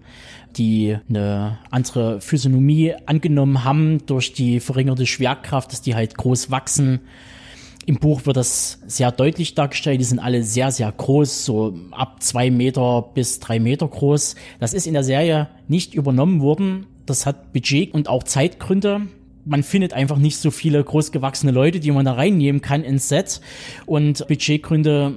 die 0.57 0.97
eine 1.09 1.59
andere 1.71 2.21
Physiognomie 2.21 2.95
angenommen 3.07 3.65
haben 3.65 4.05
durch 4.07 4.33
die 4.33 4.61
verringerte 4.61 5.07
Schwerkraft, 5.07 5.73
dass 5.73 5.83
die 5.83 5.95
halt 5.95 6.17
groß 6.17 6.51
wachsen. 6.51 7.01
Im 7.85 7.97
Buch 7.97 8.27
wird 8.27 8.37
das 8.37 8.79
sehr 8.87 9.11
deutlich 9.11 9.55
dargestellt. 9.55 10.01
Die 10.01 10.05
sind 10.05 10.21
alle 10.21 10.45
sehr, 10.45 10.71
sehr 10.71 10.91
groß, 10.93 11.45
so 11.45 11.75
ab 11.91 12.23
zwei 12.23 12.51
Meter 12.51 13.11
bis 13.15 13.41
drei 13.41 13.59
Meter 13.59 13.89
groß. 13.89 14.37
Das 14.61 14.73
ist 14.73 14.87
in 14.87 14.93
der 14.93 15.03
Serie 15.03 15.49
nicht 15.67 15.95
übernommen 15.95 16.41
worden. 16.41 16.87
Das 17.07 17.27
hat 17.27 17.53
Budget 17.53 17.93
und 17.93 18.09
auch 18.09 18.23
Zeitgründe. 18.23 19.09
Man 19.45 19.65
findet 19.65 19.93
einfach 19.93 20.19
nicht 20.19 20.37
so 20.37 20.53
viele 20.53 20.83
großgewachsene 20.85 21.51
Leute, 21.51 21.81
die 21.81 21.91
man 21.91 22.05
da 22.05 22.13
reinnehmen 22.13 22.61
kann 22.61 22.85
ins 22.85 23.09
Set. 23.09 23.41
Und 23.87 24.29
Budgetgründe, 24.29 25.17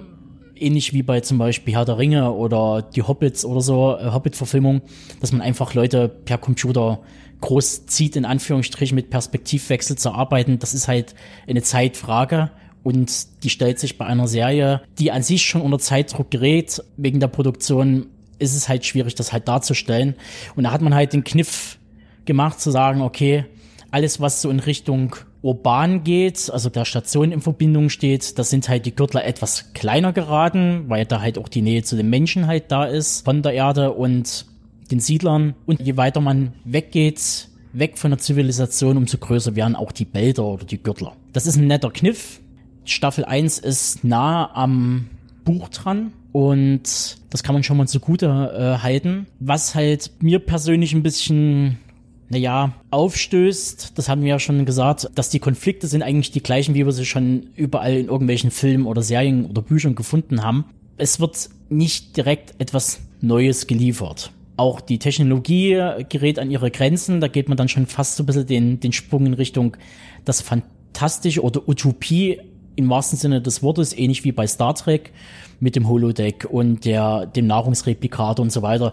ähnlich 0.58 0.94
wie 0.94 1.04
bei 1.04 1.22
zum 1.22 1.38
Beispiel 1.38 1.76
Herr 1.76 1.86
der 1.86 1.98
Ringe 1.98 2.32
oder 2.32 2.82
die 2.82 3.02
Hobbits 3.02 3.46
oder 3.46 3.62
so, 3.62 3.98
äh, 3.98 4.12
Hobbit-Verfilmung, 4.12 4.82
dass 5.22 5.32
man 5.32 5.42
einfach 5.42 5.74
Leute 5.74 6.10
per 6.10 6.38
Computer 6.38 7.00
groß 7.42 7.86
zieht, 7.88 8.16
in 8.16 8.26
Anführungsstrichen 8.26 8.96
mit 8.96 9.10
Perspektivwechsel 9.10 9.98
zu 9.98 10.12
arbeiten, 10.12 10.60
das 10.60 10.74
ist 10.74 10.88
halt 10.88 11.16
eine 11.48 11.62
Zeitfrage. 11.62 12.52
Und 12.84 13.44
die 13.44 13.50
stellt 13.50 13.80
sich 13.80 13.98
bei 13.98 14.06
einer 14.06 14.28
Serie, 14.28 14.82
die 15.00 15.12
an 15.12 15.24
sich 15.24 15.44
schon 15.44 15.62
unter 15.62 15.80
Zeitdruck 15.80 16.30
gerät, 16.30 16.84
wegen 16.98 17.20
der 17.20 17.28
Produktion, 17.28 18.08
ist 18.38 18.56
es 18.56 18.70
halt 18.70 18.86
schwierig, 18.86 19.16
das 19.16 19.34
halt 19.34 19.48
darzustellen. 19.48 20.16
Und 20.56 20.66
da 20.66 20.72
hat 20.72 20.82
man 20.82 20.94
halt 20.94 21.14
den 21.14 21.24
Kniff 21.24 21.80
gemacht, 22.26 22.60
zu 22.60 22.70
sagen, 22.70 23.02
okay, 23.02 23.46
alles, 23.90 24.20
was 24.20 24.42
so 24.42 24.50
in 24.50 24.60
Richtung 24.60 25.16
urban 25.46 26.04
geht, 26.04 26.50
also 26.52 26.72
der 26.72 26.86
Station 26.86 27.32
in 27.32 27.40
Verbindung 27.40 27.90
steht, 27.90 28.40
da 28.40 28.44
sind 28.44 28.68
halt 28.68 28.88
die 28.88 28.96
Gürtler 28.96 29.26
etwas 29.26 29.74
kleiner 29.74 30.12
geraten, 30.12 30.86
weil 30.88 31.06
da 31.06 31.22
halt 31.22 31.38
auch 31.38 31.48
die 31.48 31.62
Nähe 31.62 31.84
zu 31.84 31.96
den 31.96 32.10
Menschen 32.10 32.48
halt 32.48 32.72
da 32.72 32.86
ist 32.86 33.24
von 33.26 33.44
der 33.44 33.54
Erde 33.54 33.92
und 33.92 34.48
den 34.90 35.00
Siedlern. 35.00 35.54
Und 35.68 35.82
je 35.82 35.98
weiter 35.98 36.20
man 36.20 36.54
weggeht, 36.64 37.50
weg 37.74 38.00
von 38.00 38.10
der 38.10 38.18
Zivilisation, 38.18 38.98
umso 38.98 39.20
größer 39.20 39.56
werden 39.56 39.76
auch 39.76 39.92
die 39.92 40.06
Bälder 40.06 40.46
oder 40.46 40.66
die 40.66 40.82
Gürtler. 40.82 41.14
Das 41.32 41.46
ist 41.46 41.58
ein 41.58 41.68
netter 41.68 41.92
Kniff. 41.92 42.42
Staffel 42.84 43.24
1 43.24 43.60
ist 43.60 44.04
nah 44.04 44.52
am 44.56 45.10
Buch 45.44 45.70
dran. 45.70 46.12
Und 46.32 47.18
das 47.30 47.44
kann 47.44 47.54
man 47.54 47.64
schon 47.64 47.78
mal 47.78 47.88
zugute 47.88 48.26
äh, 48.26 48.84
halten. 48.84 49.28
Was 49.40 49.76
halt 49.76 50.12
mir 50.22 50.40
persönlich 50.40 50.94
ein 50.94 51.04
bisschen 51.04 51.78
naja, 52.30 52.74
aufstößt, 52.90 53.98
das 53.98 54.10
haben 54.10 54.22
wir 54.22 54.30
ja 54.30 54.40
schon 54.40 54.66
gesagt, 54.66 55.10
dass 55.16 55.30
die 55.30 55.40
Konflikte 55.40 55.88
sind 55.88 56.02
eigentlich 56.02 56.32
die 56.32 56.42
gleichen, 56.42 56.74
wie 56.74 56.86
wir 56.86 56.92
sie 56.92 57.06
schon 57.06 57.50
überall 57.56 57.94
in 57.94 58.08
irgendwelchen 58.08 58.52
Filmen 58.52 58.88
oder 58.88 59.02
Serien 59.04 59.46
oder 59.46 59.62
Büchern 59.62 59.96
gefunden 59.96 60.44
haben. 60.44 60.66
Es 60.98 61.20
wird 61.20 61.50
nicht 61.70 62.18
direkt 62.18 62.60
etwas 62.60 63.02
Neues 63.22 63.68
geliefert. 63.68 64.32
Auch 64.58 64.82
die 64.82 65.00
Technologie 65.00 65.82
gerät 66.10 66.40
an 66.40 66.50
ihre 66.50 66.72
Grenzen, 66.72 67.20
da 67.20 67.28
geht 67.28 67.50
man 67.50 67.58
dann 67.58 67.68
schon 67.68 67.86
fast 67.86 68.16
so 68.16 68.24
ein 68.24 68.26
bisschen 68.26 68.48
den, 68.48 68.80
den 68.80 68.94
Sprung 68.94 69.26
in 69.26 69.34
Richtung 69.34 69.78
das 70.24 70.42
Fantastische 70.42 71.44
oder 71.44 71.68
Utopie 71.68 72.40
im 72.76 72.90
wahrsten 72.90 73.18
Sinne 73.18 73.42
des 73.42 73.64
Wortes, 73.64 73.98
ähnlich 73.98 74.24
wie 74.24 74.32
bei 74.32 74.48
Star 74.48 74.76
Trek 74.76 75.12
mit 75.60 75.76
dem 75.76 75.88
Holodeck 75.88 76.46
und 76.50 76.86
der, 76.86 77.26
dem 77.26 77.48
Nahrungsreplikator 77.48 78.44
und 78.44 78.52
so 78.52 78.62
weiter, 78.62 78.92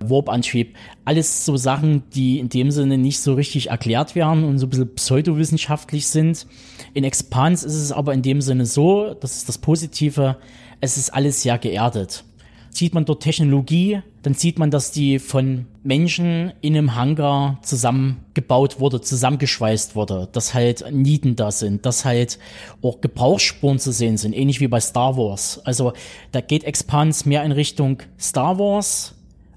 Warp-Antrieb. 0.00 0.76
Alles 1.04 1.44
so 1.46 1.56
Sachen, 1.56 2.02
die 2.14 2.38
in 2.38 2.48
dem 2.48 2.70
Sinne 2.70 2.98
nicht 2.98 3.20
so 3.20 3.34
richtig 3.34 3.70
erklärt 3.70 4.14
werden 4.14 4.44
und 4.44 4.58
so 4.58 4.66
ein 4.66 4.70
bisschen 4.70 4.94
pseudowissenschaftlich 4.94 6.06
sind. 6.06 6.46
In 6.94 7.04
Expanse 7.04 7.66
ist 7.66 7.76
es 7.76 7.92
aber 7.92 8.12
in 8.12 8.22
dem 8.22 8.40
Sinne 8.40 8.66
so, 8.66 9.14
das 9.14 9.38
ist 9.38 9.48
das 9.48 9.58
Positive, 9.58 10.36
es 10.80 10.98
ist 10.98 11.10
alles 11.10 11.42
sehr 11.42 11.58
geerdet 11.58 12.24
sieht 12.72 12.94
man 12.94 13.04
dort 13.04 13.22
Technologie, 13.22 14.02
dann 14.22 14.34
sieht 14.34 14.58
man, 14.58 14.70
dass 14.70 14.92
die 14.92 15.18
von 15.18 15.66
Menschen 15.82 16.52
in 16.60 16.76
einem 16.76 16.94
Hangar 16.94 17.58
zusammengebaut 17.62 18.78
wurde, 18.78 19.00
zusammengeschweißt 19.00 19.96
wurde, 19.96 20.28
dass 20.30 20.54
halt 20.54 20.84
Nieten 20.92 21.34
da 21.34 21.50
sind, 21.50 21.84
dass 21.84 22.04
halt 22.04 22.38
auch 22.82 23.00
Gebrauchsspuren 23.00 23.80
zu 23.80 23.92
sehen 23.92 24.16
sind, 24.16 24.32
ähnlich 24.32 24.60
wie 24.60 24.68
bei 24.68 24.80
Star 24.80 25.16
Wars. 25.16 25.60
Also 25.64 25.92
da 26.30 26.40
geht 26.40 26.62
Expans 26.64 27.26
mehr 27.26 27.42
in 27.42 27.52
Richtung 27.52 27.98
Star 28.18 28.58
Wars 28.58 29.14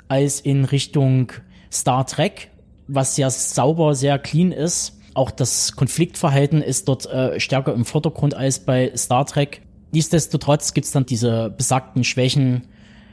als 0.08 0.40
in 0.40 0.66
Richtung 0.66 1.32
Star 1.72 2.08
Trek, 2.08 2.50
was 2.88 3.16
sehr 3.16 3.30
sauber, 3.30 3.94
sehr 3.94 4.18
clean 4.18 4.52
ist. 4.52 4.98
Auch 5.14 5.32
das 5.32 5.76
Konfliktverhalten 5.76 6.62
ist 6.62 6.88
dort 6.88 7.06
äh, 7.06 7.40
stärker 7.40 7.74
im 7.74 7.86
Vordergrund 7.86 8.34
als 8.34 8.60
bei 8.60 8.92
Star 8.98 9.26
Trek. 9.26 9.62
Nichtsdestotrotz 9.92 10.74
gibt's 10.74 10.92
dann 10.92 11.06
diese 11.06 11.54
besagten 11.56 12.04
Schwächen, 12.04 12.64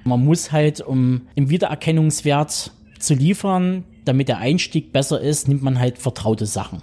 man 0.04 0.24
muss 0.24 0.52
halt, 0.52 0.80
um 0.80 1.22
im 1.34 1.50
Wiedererkennungswert 1.50 2.72
zu 2.98 3.14
liefern, 3.14 3.84
damit 4.04 4.28
der 4.28 4.38
Einstieg 4.38 4.92
besser 4.92 5.20
ist, 5.20 5.48
nimmt 5.48 5.62
man 5.62 5.78
halt 5.78 5.98
vertraute 5.98 6.46
Sachen, 6.46 6.82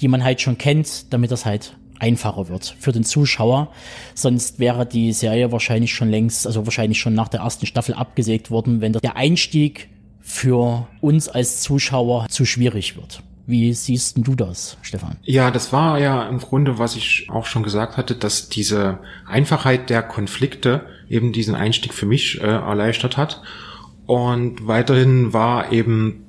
die 0.00 0.08
man 0.08 0.22
halt 0.22 0.40
schon 0.40 0.58
kennt, 0.58 1.12
damit 1.12 1.30
das 1.30 1.44
halt 1.44 1.76
einfacher 1.98 2.48
wird 2.48 2.76
für 2.78 2.92
den 2.92 3.04
Zuschauer. 3.04 3.72
Sonst 4.14 4.58
wäre 4.58 4.86
die 4.86 5.12
Serie 5.12 5.52
wahrscheinlich 5.52 5.94
schon 5.94 6.10
längst, 6.10 6.46
also 6.46 6.66
wahrscheinlich 6.66 6.98
schon 6.98 7.14
nach 7.14 7.28
der 7.28 7.40
ersten 7.40 7.66
Staffel 7.66 7.94
abgesägt 7.94 8.50
worden, 8.50 8.80
wenn 8.80 8.94
der 8.94 9.16
Einstieg 9.16 9.88
für 10.20 10.86
uns 11.00 11.28
als 11.28 11.60
Zuschauer 11.60 12.26
zu 12.28 12.44
schwierig 12.44 12.96
wird. 12.96 13.22
Wie 13.46 13.72
siehst 13.72 14.16
du 14.16 14.34
das, 14.36 14.76
Stefan? 14.80 15.16
Ja, 15.24 15.50
das 15.50 15.72
war 15.72 15.98
ja 15.98 16.28
im 16.28 16.38
Grunde, 16.38 16.78
was 16.78 16.94
ich 16.94 17.26
auch 17.30 17.46
schon 17.46 17.64
gesagt 17.64 17.96
hatte, 17.96 18.14
dass 18.14 18.48
diese 18.48 19.00
Einfachheit 19.26 19.90
der 19.90 20.02
Konflikte 20.02 20.86
eben 21.10 21.32
diesen 21.32 21.54
Einstieg 21.54 21.92
für 21.92 22.06
mich 22.06 22.40
äh, 22.40 22.46
erleichtert 22.46 23.16
hat. 23.16 23.42
Und 24.06 24.66
weiterhin 24.66 25.32
war 25.32 25.72
eben 25.72 26.24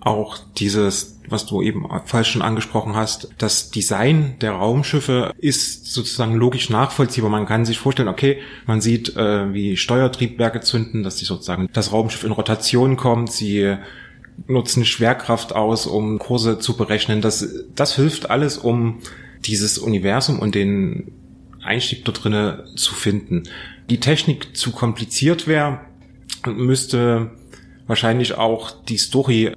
auch 0.00 0.38
dieses, 0.56 1.20
was 1.28 1.46
du 1.46 1.62
eben 1.62 1.86
falsch 2.06 2.32
schon 2.32 2.42
angesprochen 2.42 2.96
hast, 2.96 3.28
das 3.38 3.70
Design 3.70 4.36
der 4.40 4.52
Raumschiffe 4.52 5.32
ist 5.38 5.92
sozusagen 5.92 6.34
logisch 6.34 6.70
nachvollziehbar. 6.70 7.30
Man 7.30 7.46
kann 7.46 7.66
sich 7.66 7.78
vorstellen, 7.78 8.08
okay, 8.08 8.38
man 8.66 8.80
sieht, 8.80 9.16
äh, 9.16 9.52
wie 9.52 9.76
Steuertriebwerke 9.76 10.60
zünden, 10.60 11.02
dass 11.02 11.18
sich 11.18 11.28
sozusagen 11.28 11.68
das 11.72 11.92
Raumschiff 11.92 12.24
in 12.24 12.32
Rotation 12.32 12.96
kommt, 12.96 13.30
sie 13.30 13.76
nutzen 14.46 14.86
Schwerkraft 14.86 15.54
aus, 15.54 15.86
um 15.86 16.18
Kurse 16.18 16.58
zu 16.58 16.76
berechnen. 16.76 17.20
Das, 17.20 17.46
das 17.74 17.94
hilft 17.94 18.30
alles, 18.30 18.56
um 18.56 19.00
dieses 19.44 19.78
Universum 19.78 20.38
und 20.38 20.54
den 20.54 21.12
Einstieg 21.62 22.04
dort 22.04 22.24
drinnen 22.24 22.76
zu 22.76 22.94
finden. 22.94 23.44
Die 23.90 23.98
Technik 24.00 24.56
zu 24.56 24.70
kompliziert 24.70 25.48
wäre, 25.48 25.80
müsste 26.46 27.32
wahrscheinlich 27.88 28.34
auch 28.34 28.70
die 28.70 28.98
Story 28.98 29.52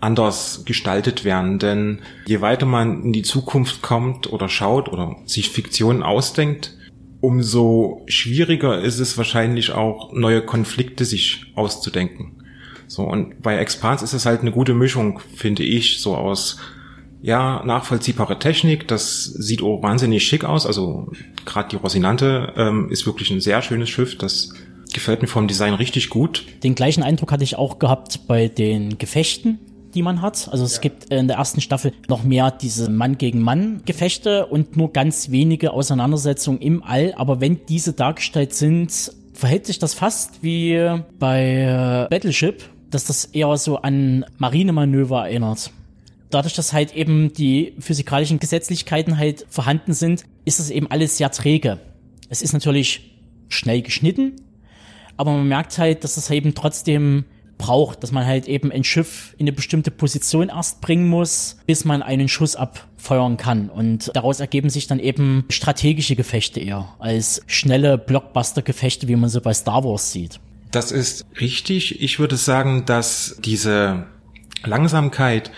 anders 0.00 0.64
gestaltet 0.64 1.24
werden, 1.24 1.58
denn 1.60 2.00
je 2.26 2.40
weiter 2.40 2.66
man 2.66 3.04
in 3.04 3.12
die 3.12 3.22
Zukunft 3.22 3.80
kommt 3.80 4.32
oder 4.32 4.48
schaut 4.48 4.88
oder 4.88 5.14
sich 5.24 5.50
Fiktionen 5.50 6.02
ausdenkt, 6.02 6.76
umso 7.20 8.02
schwieriger 8.08 8.80
ist 8.80 8.98
es 8.98 9.16
wahrscheinlich 9.16 9.72
auch 9.72 10.12
neue 10.12 10.42
Konflikte 10.42 11.04
sich 11.04 11.52
auszudenken. 11.54 12.42
So, 12.88 13.04
und 13.04 13.40
bei 13.40 13.56
Expanse 13.58 14.04
ist 14.04 14.14
es 14.14 14.26
halt 14.26 14.40
eine 14.40 14.50
gute 14.50 14.74
Mischung, 14.74 15.20
finde 15.36 15.62
ich, 15.62 16.00
so 16.00 16.16
aus 16.16 16.58
ja, 17.22 17.62
nachvollziehbare 17.64 18.38
Technik, 18.38 18.88
das 18.88 19.24
sieht 19.24 19.62
auch 19.62 19.82
wahnsinnig 19.82 20.24
schick 20.24 20.44
aus. 20.44 20.66
Also 20.66 21.10
gerade 21.44 21.68
die 21.68 21.76
Rosinante 21.76 22.52
ähm, 22.56 22.90
ist 22.90 23.06
wirklich 23.06 23.30
ein 23.30 23.40
sehr 23.40 23.60
schönes 23.62 23.90
Schiff. 23.90 24.16
Das 24.16 24.54
gefällt 24.92 25.22
mir 25.22 25.28
vom 25.28 25.46
Design 25.46 25.74
richtig 25.74 26.08
gut. 26.10 26.44
Den 26.62 26.74
gleichen 26.74 27.02
Eindruck 27.02 27.32
hatte 27.32 27.44
ich 27.44 27.56
auch 27.56 27.78
gehabt 27.78 28.26
bei 28.26 28.48
den 28.48 28.98
Gefechten, 28.98 29.58
die 29.94 30.02
man 30.02 30.22
hat. 30.22 30.48
Also 30.50 30.64
es 30.64 30.76
ja. 30.76 30.80
gibt 30.80 31.12
in 31.12 31.28
der 31.28 31.36
ersten 31.36 31.60
Staffel 31.60 31.92
noch 32.08 32.24
mehr 32.24 32.50
diese 32.50 32.90
Mann 32.90 33.18
gegen 33.18 33.40
Mann 33.40 33.82
Gefechte 33.84 34.46
und 34.46 34.76
nur 34.76 34.92
ganz 34.92 35.30
wenige 35.30 35.72
Auseinandersetzungen 35.72 36.60
im 36.60 36.82
All. 36.82 37.12
Aber 37.16 37.40
wenn 37.40 37.66
diese 37.66 37.92
dargestellt 37.92 38.54
sind, 38.54 39.12
verhält 39.34 39.66
sich 39.66 39.78
das 39.78 39.94
fast 39.94 40.42
wie 40.42 41.00
bei 41.18 42.06
äh, 42.06 42.08
Battleship, 42.08 42.64
dass 42.90 43.04
das 43.04 43.26
eher 43.26 43.56
so 43.58 43.76
an 43.76 44.24
Marinemanöver 44.38 45.26
erinnert. 45.28 45.70
Dadurch, 46.30 46.54
dass 46.54 46.72
halt 46.72 46.94
eben 46.94 47.32
die 47.32 47.74
physikalischen 47.78 48.38
Gesetzlichkeiten 48.38 49.18
halt 49.18 49.46
vorhanden 49.48 49.92
sind, 49.92 50.24
ist 50.44 50.60
das 50.60 50.70
eben 50.70 50.90
alles 50.90 51.16
sehr 51.16 51.30
träge. 51.30 51.78
Es 52.28 52.42
ist 52.42 52.52
natürlich 52.52 53.16
schnell 53.48 53.82
geschnitten, 53.82 54.36
aber 55.16 55.32
man 55.32 55.48
merkt 55.48 55.76
halt, 55.78 56.04
dass 56.04 56.14
das 56.14 56.30
eben 56.30 56.54
trotzdem 56.54 57.24
braucht, 57.60 58.02
dass 58.02 58.10
man 58.10 58.24
halt 58.24 58.48
eben 58.48 58.72
ein 58.72 58.84
Schiff 58.84 59.34
in 59.36 59.44
eine 59.44 59.52
bestimmte 59.52 59.90
Position 59.90 60.48
erst 60.48 60.80
bringen 60.80 61.08
muss, 61.08 61.58
bis 61.66 61.84
man 61.84 62.02
einen 62.02 62.28
Schuss 62.28 62.56
abfeuern 62.56 63.36
kann. 63.36 63.68
Und 63.68 64.10
daraus 64.14 64.40
ergeben 64.40 64.70
sich 64.70 64.86
dann 64.86 64.98
eben 64.98 65.44
strategische 65.50 66.16
Gefechte 66.16 66.60
eher 66.60 66.88
als 66.98 67.42
schnelle 67.46 67.98
Blockbuster-Gefechte, 67.98 69.08
wie 69.08 69.16
man 69.16 69.28
sie 69.28 69.40
bei 69.40 69.52
Star 69.52 69.84
Wars 69.84 70.10
sieht. 70.10 70.40
Das 70.70 70.90
ist 70.90 71.26
richtig. 71.40 72.00
Ich 72.00 72.18
würde 72.18 72.36
sagen, 72.36 72.86
dass 72.86 73.36
diese 73.44 74.06
Langsamkeit, 74.64 75.50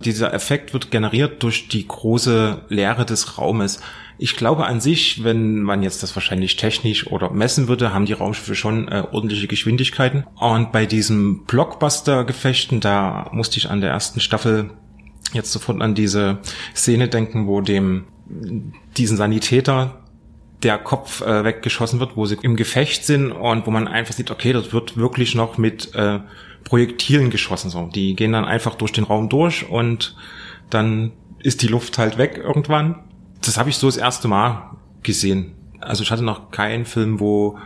dieser 0.00 0.34
Effekt 0.34 0.72
wird 0.72 0.90
generiert 0.90 1.42
durch 1.42 1.68
die 1.68 1.86
große 1.86 2.62
Leere 2.68 3.04
des 3.04 3.38
Raumes. 3.38 3.80
Ich 4.18 4.36
glaube 4.36 4.66
an 4.66 4.80
sich, 4.80 5.24
wenn 5.24 5.62
man 5.62 5.82
jetzt 5.82 6.02
das 6.02 6.14
wahrscheinlich 6.14 6.56
technisch 6.56 7.06
oder 7.06 7.30
messen 7.30 7.68
würde, 7.68 7.92
haben 7.92 8.06
die 8.06 8.12
Raumschiffe 8.12 8.54
schon 8.54 8.88
äh, 8.88 9.04
ordentliche 9.10 9.48
Geschwindigkeiten. 9.48 10.24
Und 10.36 10.72
bei 10.72 10.86
diesen 10.86 11.44
Blockbuster-Gefechten, 11.44 12.80
da 12.80 13.28
musste 13.32 13.58
ich 13.58 13.70
an 13.70 13.80
der 13.80 13.90
ersten 13.90 14.20
Staffel 14.20 14.70
jetzt 15.32 15.52
sofort 15.52 15.80
an 15.82 15.94
diese 15.94 16.38
Szene 16.76 17.08
denken, 17.08 17.46
wo 17.46 17.60
dem 17.60 18.04
diesen 18.96 19.16
Sanitäter 19.16 20.00
der 20.62 20.78
Kopf 20.78 21.20
äh, 21.20 21.44
weggeschossen 21.44 22.00
wird, 22.00 22.16
wo 22.16 22.24
sie 22.24 22.38
im 22.40 22.56
Gefecht 22.56 23.04
sind 23.04 23.32
und 23.32 23.66
wo 23.66 23.70
man 23.70 23.86
einfach 23.86 24.14
sieht, 24.14 24.30
okay, 24.30 24.52
das 24.52 24.72
wird 24.72 24.96
wirklich 24.96 25.34
noch 25.34 25.58
mit 25.58 25.94
äh, 25.94 26.20
Projektilen 26.64 27.30
geschossen. 27.30 27.70
So, 27.70 27.88
die 27.94 28.16
gehen 28.16 28.32
dann 28.32 28.44
einfach 28.44 28.74
durch 28.74 28.92
den 28.92 29.04
Raum 29.04 29.28
durch 29.28 29.68
und 29.68 30.16
dann 30.70 31.12
ist 31.38 31.62
die 31.62 31.68
Luft 31.68 31.98
halt 31.98 32.18
weg 32.18 32.40
irgendwann. 32.42 33.00
Das 33.42 33.58
habe 33.58 33.70
ich 33.70 33.76
so 33.76 33.86
das 33.86 33.96
erste 33.96 34.28
Mal 34.28 34.70
gesehen. 35.02 35.52
Also 35.80 36.02
ich 36.02 36.10
hatte 36.10 36.24
noch 36.24 36.50
keinen 36.50 36.86
Film, 36.86 37.20
wo 37.20 37.58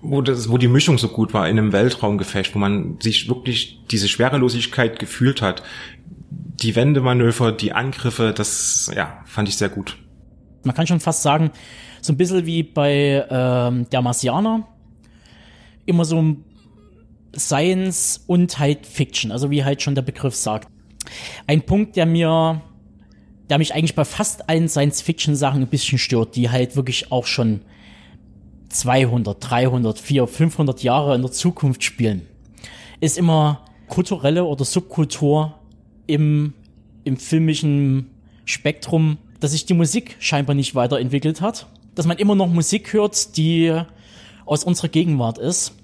wo, 0.00 0.22
das, 0.22 0.48
wo 0.48 0.58
die 0.58 0.68
Mischung 0.68 0.98
so 0.98 1.08
gut 1.08 1.34
war 1.34 1.48
in 1.48 1.58
einem 1.58 1.72
Weltraumgefecht, 1.72 2.54
wo 2.54 2.58
man 2.58 2.98
sich 3.00 3.28
wirklich 3.28 3.80
diese 3.90 4.08
Schwerelosigkeit 4.08 4.98
gefühlt 4.98 5.42
hat. 5.42 5.62
Die 6.30 6.76
Wendemanöver, 6.76 7.52
die 7.52 7.72
Angriffe, 7.72 8.32
das 8.34 8.90
ja, 8.94 9.22
fand 9.24 9.48
ich 9.48 9.56
sehr 9.56 9.68
gut. 9.68 9.96
Man 10.64 10.74
kann 10.74 10.86
schon 10.86 11.00
fast 11.00 11.22
sagen, 11.22 11.50
so 12.00 12.12
ein 12.12 12.16
bisschen 12.16 12.46
wie 12.46 12.62
bei 12.62 13.26
ähm, 13.28 13.88
der 13.90 14.02
Marsianer, 14.02 14.66
immer 15.86 16.04
so 16.04 16.20
ein 16.20 16.44
Science 17.36 18.22
und 18.26 18.58
halt 18.58 18.86
Fiction, 18.86 19.32
also 19.32 19.50
wie 19.50 19.64
halt 19.64 19.82
schon 19.82 19.94
der 19.94 20.02
Begriff 20.02 20.34
sagt. 20.34 20.68
Ein 21.46 21.62
Punkt, 21.62 21.96
der 21.96 22.06
mir, 22.06 22.60
der 23.48 23.58
mich 23.58 23.74
eigentlich 23.74 23.94
bei 23.94 24.04
fast 24.04 24.48
allen 24.48 24.68
Science-Fiction-Sachen 24.68 25.62
ein 25.62 25.68
bisschen 25.68 25.98
stört, 25.98 26.36
die 26.36 26.50
halt 26.50 26.76
wirklich 26.76 27.12
auch 27.12 27.26
schon 27.26 27.60
200, 28.68 29.36
300, 29.40 29.98
400, 29.98 30.34
500 30.34 30.82
Jahre 30.82 31.14
in 31.14 31.22
der 31.22 31.32
Zukunft 31.32 31.82
spielen, 31.82 32.26
ist 33.00 33.18
immer 33.18 33.64
kulturelle 33.88 34.44
oder 34.44 34.64
Subkultur 34.64 35.54
im, 36.06 36.52
im 37.04 37.16
filmischen 37.16 38.10
Spektrum, 38.44 39.18
dass 39.40 39.52
sich 39.52 39.66
die 39.66 39.74
Musik 39.74 40.16
scheinbar 40.18 40.54
nicht 40.54 40.74
weiterentwickelt 40.74 41.40
hat, 41.40 41.66
dass 41.94 42.06
man 42.06 42.18
immer 42.18 42.34
noch 42.34 42.48
Musik 42.48 42.92
hört, 42.92 43.36
die 43.36 43.80
aus 44.44 44.64
unserer 44.64 44.88
Gegenwart 44.88 45.38
ist. 45.38 45.74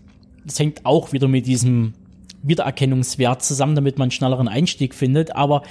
Das 0.45 0.59
hängt 0.59 0.85
auch 0.85 1.13
wieder 1.13 1.29
mit 1.29 1.47
diesem 1.47 1.95
Wiedererkennungswert 2.43 3.43
zusammen, 3.43 3.75
damit 3.75 3.99
man 3.99 4.07
einen 4.07 4.11
schnelleren 4.11 4.49
Einstieg 4.49 4.95
findet, 4.95 5.35
aber 5.35 5.63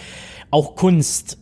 auch 0.50 0.76
Kunst 0.76 1.38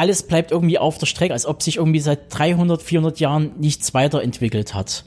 alles 0.00 0.22
bleibt 0.22 0.50
irgendwie 0.50 0.78
auf 0.78 0.96
der 0.96 1.04
Strecke, 1.04 1.34
als 1.34 1.44
ob 1.44 1.62
sich 1.62 1.76
irgendwie 1.76 2.00
seit 2.00 2.20
300, 2.30 2.80
400 2.80 3.20
Jahren 3.20 3.52
nichts 3.58 3.92
weiterentwickelt 3.92 4.72
hat. 4.72 5.04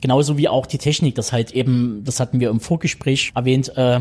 Genauso 0.00 0.36
wie 0.36 0.48
auch 0.48 0.66
die 0.66 0.78
Technik, 0.78 1.14
das 1.14 1.32
halt 1.32 1.52
eben, 1.52 2.02
das 2.04 2.18
hatten 2.18 2.40
wir 2.40 2.50
im 2.50 2.58
Vorgespräch 2.58 3.30
erwähnt, 3.36 3.76
äh, 3.76 4.00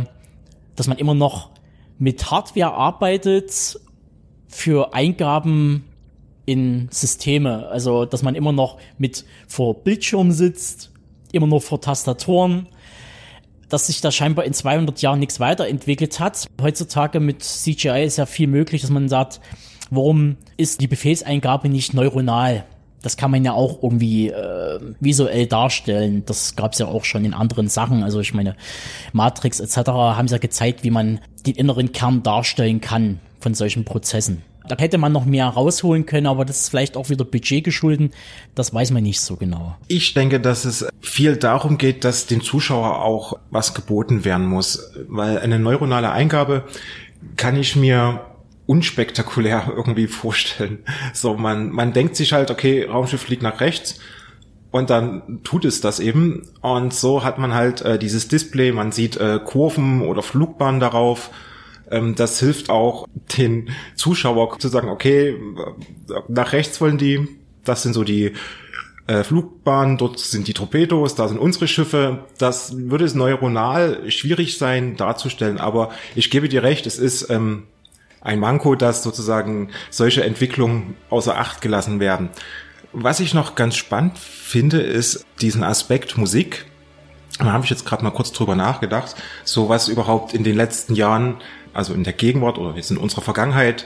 dass 0.76 0.88
man 0.88 0.98
immer 0.98 1.14
noch 1.14 1.52
mit 2.00 2.32
Hardware 2.32 2.74
arbeitet 2.74 3.80
für 4.48 4.96
Eingaben 4.96 5.84
in 6.48 6.88
Systeme. 6.90 7.68
Also, 7.68 8.06
dass 8.06 8.24
man 8.24 8.34
immer 8.34 8.52
noch 8.52 8.80
mit 8.98 9.24
vor 9.48 9.84
Bildschirm 9.84 10.32
sitzt, 10.32 10.91
immer 11.34 11.48
noch 11.48 11.62
vor 11.62 11.82
Tastaturen, 11.82 12.68
dass 13.70 13.88
sich 13.88 14.02
da 14.02 14.12
scheinbar 14.12 14.46
in 14.46 14.54
200 14.54 15.02
Jahren 15.02 15.20
nichts 15.20 15.40
weiterentwickelt 15.40 16.20
hat. 16.20 16.48
Heutzutage 16.62 17.20
mit 17.20 17.44
CGI 17.44 18.04
ist 18.04 18.18
ja 18.18 18.26
viel 18.26 18.48
möglich, 18.48 18.82
dass 18.82 18.90
man 18.90 19.08
sagt, 19.10 19.40
warum 19.90 20.38
ist 20.58 20.82
die 20.82 20.88
Befehlseingabe 20.88 21.70
nicht 21.70 21.94
neuronal? 21.94 22.66
Das 23.02 23.18
kann 23.18 23.32
man 23.32 23.44
ja 23.44 23.54
auch 23.54 23.82
irgendwie 23.82 24.30
äh, 24.30 24.80
visuell 25.00 25.48
darstellen. 25.48 26.24
Das 26.26 26.56
gab 26.56 26.74
es 26.74 26.80
ja 26.80 26.88
auch 26.88 27.04
schon 27.04 27.26
in 27.26 27.34
anderen 27.34 27.68
Sachen. 27.68 28.04
Also 28.04 28.20
ich 28.20 28.34
meine, 28.34 28.56
Matrix 29.12 29.60
etc. 29.60 29.90
haben 29.90 30.28
ja 30.28 30.38
gezeigt, 30.38 30.84
wie 30.84 30.92
man 30.92 31.20
den 31.46 31.56
inneren 31.56 31.94
Kern 31.94 32.22
darstellen 32.22 32.80
kann 32.80 33.20
von 33.40 33.56
solchen 33.56 33.86
Prozessen. 33.86 34.44
Da 34.72 34.78
hätte 34.78 34.98
man 34.98 35.12
noch 35.12 35.26
mehr 35.26 35.48
rausholen 35.48 36.06
können, 36.06 36.28
aber 36.28 36.46
das 36.46 36.62
ist 36.62 36.70
vielleicht 36.70 36.96
auch 36.96 37.10
wieder 37.10 37.26
Budget 37.26 37.62
geschulden. 37.62 38.12
Das 38.56 38.74
weiß 38.74 38.92
man 38.92 39.04
nicht 39.04 39.20
so 39.20 39.36
genau. 39.36 39.76
Ich 39.90 40.14
denke, 40.14 40.40
dass 40.40 40.64
es 40.64 40.88
viel 41.02 41.36
darum 41.36 41.78
geht, 41.78 42.06
dass 42.06 42.26
dem 42.26 42.42
Zuschauer 42.42 43.04
auch 43.04 43.38
was 43.50 43.74
geboten 43.74 44.24
werden 44.24 44.46
muss. 44.46 44.94
Weil 45.10 45.40
eine 45.40 45.60
neuronale 45.60 46.10
Eingabe 46.14 46.64
kann 47.36 47.58
ich 47.58 47.76
mir 47.76 48.22
unspektakulär 48.66 49.74
irgendwie 49.76 50.08
vorstellen. 50.08 50.80
So, 51.12 51.36
man, 51.36 51.72
man 51.72 51.92
denkt 51.92 52.16
sich 52.16 52.32
halt, 52.32 52.50
okay, 52.50 52.86
Raumschiff 52.86 53.24
fliegt 53.24 53.44
nach 53.44 53.60
rechts 53.60 54.00
und 54.72 54.90
dann 54.90 55.42
tut 55.44 55.66
es 55.66 55.82
das 55.82 56.00
eben. 56.00 56.48
Und 56.62 56.94
so 56.94 57.26
hat 57.26 57.38
man 57.38 57.54
halt 57.54 57.82
äh, 57.82 58.00
dieses 58.00 58.30
Display, 58.30 58.72
man 58.72 58.94
sieht 58.94 59.18
äh, 59.18 59.42
Kurven 59.44 60.02
oder 60.02 60.22
Flugbahnen 60.22 60.80
darauf. 60.80 61.30
Ähm, 61.92 62.16
das 62.16 62.40
hilft 62.40 62.70
auch 62.70 63.08
den 63.38 63.70
Zuschauer 63.96 64.58
zu 64.60 64.70
sagen, 64.70 64.90
okay, 64.90 65.36
nach 66.28 66.54
rechts 66.54 66.82
wollen 66.82 66.98
die, 66.98 67.28
das 67.64 67.84
sind 67.84 67.94
so 67.94 68.04
die 68.04 68.34
äh, 69.08 69.24
Flugbahnen, 69.24 69.98
dort 69.98 70.20
sind 70.20 70.48
die 70.48 70.54
Torpedos, 70.54 71.16
da 71.16 71.28
sind 71.28 71.38
unsere 71.38 71.68
Schiffe. 71.68 72.26
Das 72.38 72.78
würde 72.78 73.06
es 73.06 73.14
neuronal 73.14 74.10
schwierig 74.10 74.58
sein 74.58 74.96
darzustellen, 74.96 75.60
aber 75.60 75.90
ich 76.16 76.32
gebe 76.32 76.50
dir 76.50 76.64
recht, 76.64 76.86
es 76.88 76.98
ist 76.98 77.30
ähm, 77.30 77.64
ein 78.22 78.40
Manko, 78.40 78.76
dass 78.76 79.04
sozusagen 79.04 79.70
solche 79.90 80.24
Entwicklungen 80.24 80.96
außer 81.10 81.38
Acht 81.38 81.62
gelassen 81.62 82.00
werden. 82.00 82.30
Was 82.94 83.20
ich 83.20 83.34
noch 83.34 83.56
ganz 83.56 83.76
spannend 83.76 84.18
finde, 84.18 84.82
ist 84.82 85.26
diesen 85.42 85.64
Aspekt 85.64 86.18
Musik. 86.18 86.66
Da 87.40 87.46
habe 87.46 87.64
ich 87.64 87.70
jetzt 87.70 87.86
gerade 87.86 88.04
mal 88.04 88.12
kurz 88.12 88.32
drüber 88.32 88.56
nachgedacht, 88.56 89.16
so 89.44 89.70
was 89.70 89.88
überhaupt 89.88 90.34
in 90.34 90.44
den 90.44 90.56
letzten 90.56 90.94
Jahren, 90.94 91.38
also 91.74 91.94
in 91.94 92.04
der 92.04 92.14
Gegenwart 92.14 92.58
oder 92.58 92.76
jetzt 92.76 92.92
in 92.92 92.98
unserer 92.98 93.22
Vergangenheit 93.22 93.86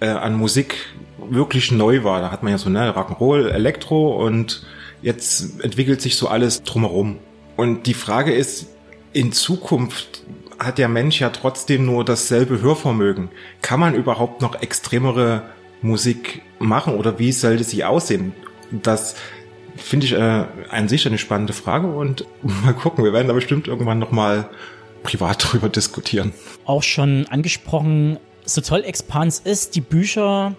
äh, 0.00 0.08
an 0.08 0.34
Musik 0.34 0.74
wirklich 1.18 1.70
neu 1.72 2.04
war. 2.04 2.20
Da 2.20 2.30
hat 2.30 2.42
man 2.42 2.52
ja 2.52 2.58
so 2.58 2.68
ne 2.68 2.94
Rock'n'Roll, 2.94 3.48
Elektro 3.48 4.24
und 4.24 4.64
jetzt 5.00 5.62
entwickelt 5.62 6.00
sich 6.00 6.16
so 6.16 6.28
alles 6.28 6.62
drumherum. 6.62 7.18
Und 7.56 7.86
die 7.86 7.94
Frage 7.94 8.32
ist, 8.32 8.66
in 9.12 9.32
Zukunft 9.32 10.24
hat 10.58 10.78
der 10.78 10.88
Mensch 10.88 11.20
ja 11.20 11.30
trotzdem 11.30 11.86
nur 11.86 12.04
dasselbe 12.04 12.60
Hörvermögen. 12.60 13.28
Kann 13.60 13.80
man 13.80 13.94
überhaupt 13.94 14.40
noch 14.42 14.60
extremere 14.60 15.42
Musik 15.82 16.42
machen 16.58 16.94
oder 16.94 17.18
wie 17.18 17.32
sollte 17.32 17.64
sie 17.64 17.84
aussehen? 17.84 18.32
Das 18.70 19.16
finde 19.76 20.06
ich 20.06 20.12
äh, 20.12 20.44
an 20.70 20.88
sich 20.88 21.06
eine 21.06 21.18
spannende 21.18 21.52
Frage 21.52 21.86
und 21.86 22.26
mal 22.64 22.74
gucken, 22.74 23.04
wir 23.04 23.12
werden 23.12 23.28
da 23.28 23.34
bestimmt 23.34 23.68
irgendwann 23.68 23.98
nochmal 23.98 24.48
privat 25.02 25.44
drüber 25.52 25.68
diskutieren. 25.68 26.32
Auch 26.64 26.82
schon 26.82 27.26
angesprochen, 27.26 28.18
so 28.44 28.60
toll 28.60 28.82
Expans 28.84 29.38
ist, 29.38 29.76
die 29.76 29.80
Bücher 29.80 30.54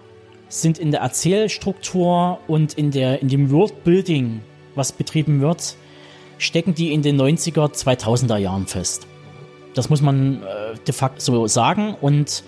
sind 0.48 0.78
in 0.78 0.90
der 0.90 1.00
Erzählstruktur 1.00 2.38
und 2.46 2.74
in 2.74 2.90
der 2.90 3.20
in 3.22 3.28
dem 3.28 3.50
Worldbuilding, 3.50 4.40
was 4.74 4.92
betrieben 4.92 5.40
wird, 5.40 5.76
stecken 6.38 6.74
die 6.74 6.92
in 6.92 7.02
den 7.02 7.20
90er, 7.20 7.72
2000er 7.72 8.36
Jahren 8.36 8.66
fest. 8.66 9.06
Das 9.74 9.90
muss 9.90 10.00
man 10.00 10.42
äh, 10.42 10.74
de 10.86 10.94
facto 10.94 11.20
so 11.20 11.46
sagen. 11.46 11.94
Und 12.00 12.44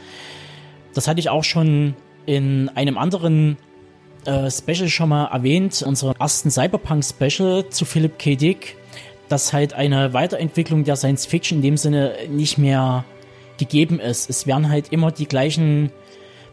das 0.95 1.09
hatte 1.09 1.21
ich 1.21 1.29
auch 1.29 1.45
schon 1.45 1.95
in 2.25 2.69
einem 2.71 2.99
anderen 2.99 3.57
äh, 4.25 4.51
Special 4.51 4.89
schon 4.89 5.09
mal 5.09 5.27
erwähnt, 5.27 5.83
unserem 5.83 6.15
ersten 6.19 6.51
Cyberpunk-Special 6.51 7.69
zu 7.69 7.85
Philip 7.85 8.19
K. 8.19 8.37
Dick, 8.37 8.77
dass 9.29 9.53
halt 9.53 9.75
eine 9.75 10.13
Weiterentwicklung 10.13 10.85
der 10.85 10.97
Science 10.97 11.27
Fiction 11.27 11.59
in 11.59 11.63
dem 11.63 11.77
Sinne 11.77 12.15
nicht 12.29 12.59
mehr 12.59 13.05
gegeben 13.59 14.01
ist. 14.01 14.31
Es 14.31 14.47
werden 14.47 14.69
halt 14.69 14.93
immer 14.93 15.11
die 15.11 15.27
gleichen 15.27 15.91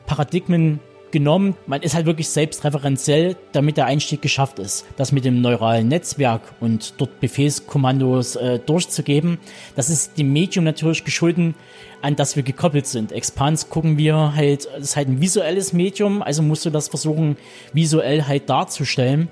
Paradigmen 0.06 0.80
genommen. 1.14 1.56
Man 1.68 1.82
ist 1.84 1.94
halt 1.96 2.08
wirklich 2.08 2.28
selbstreferenziell, 2.28 3.38
damit 3.52 3.78
der 3.78 3.86
Einstieg 3.86 4.22
geschafft 4.22 4.60
ist. 4.60 4.86
Das 4.98 5.12
mit 5.12 5.24
dem 5.24 5.42
neuralen 5.42 5.88
Netzwerk 5.88 6.42
und 6.60 6.96
dort 6.98 7.20
Befehlskommandos 7.20 8.36
äh, 8.36 8.60
durchzugeben, 8.60 9.38
das 9.76 9.90
ist 9.90 10.18
dem 10.18 10.34
Medium 10.34 10.66
natürlich 10.66 11.06
geschuldet, 11.06 11.56
an 12.02 12.16
das 12.16 12.36
wir 12.36 12.44
gekoppelt 12.44 12.88
sind. 12.88 13.12
Expans 13.12 13.70
gucken 13.70 13.98
wir 13.98 14.34
halt, 14.36 14.68
das 14.76 14.84
ist 14.84 14.96
halt 14.96 15.08
ein 15.08 15.22
visuelles 15.22 15.72
Medium, 15.72 16.22
also 16.22 16.42
musst 16.42 16.66
du 16.66 16.72
das 16.72 16.88
versuchen, 16.88 17.38
visuell 17.72 18.24
halt 18.24 18.50
darzustellen. 18.50 19.30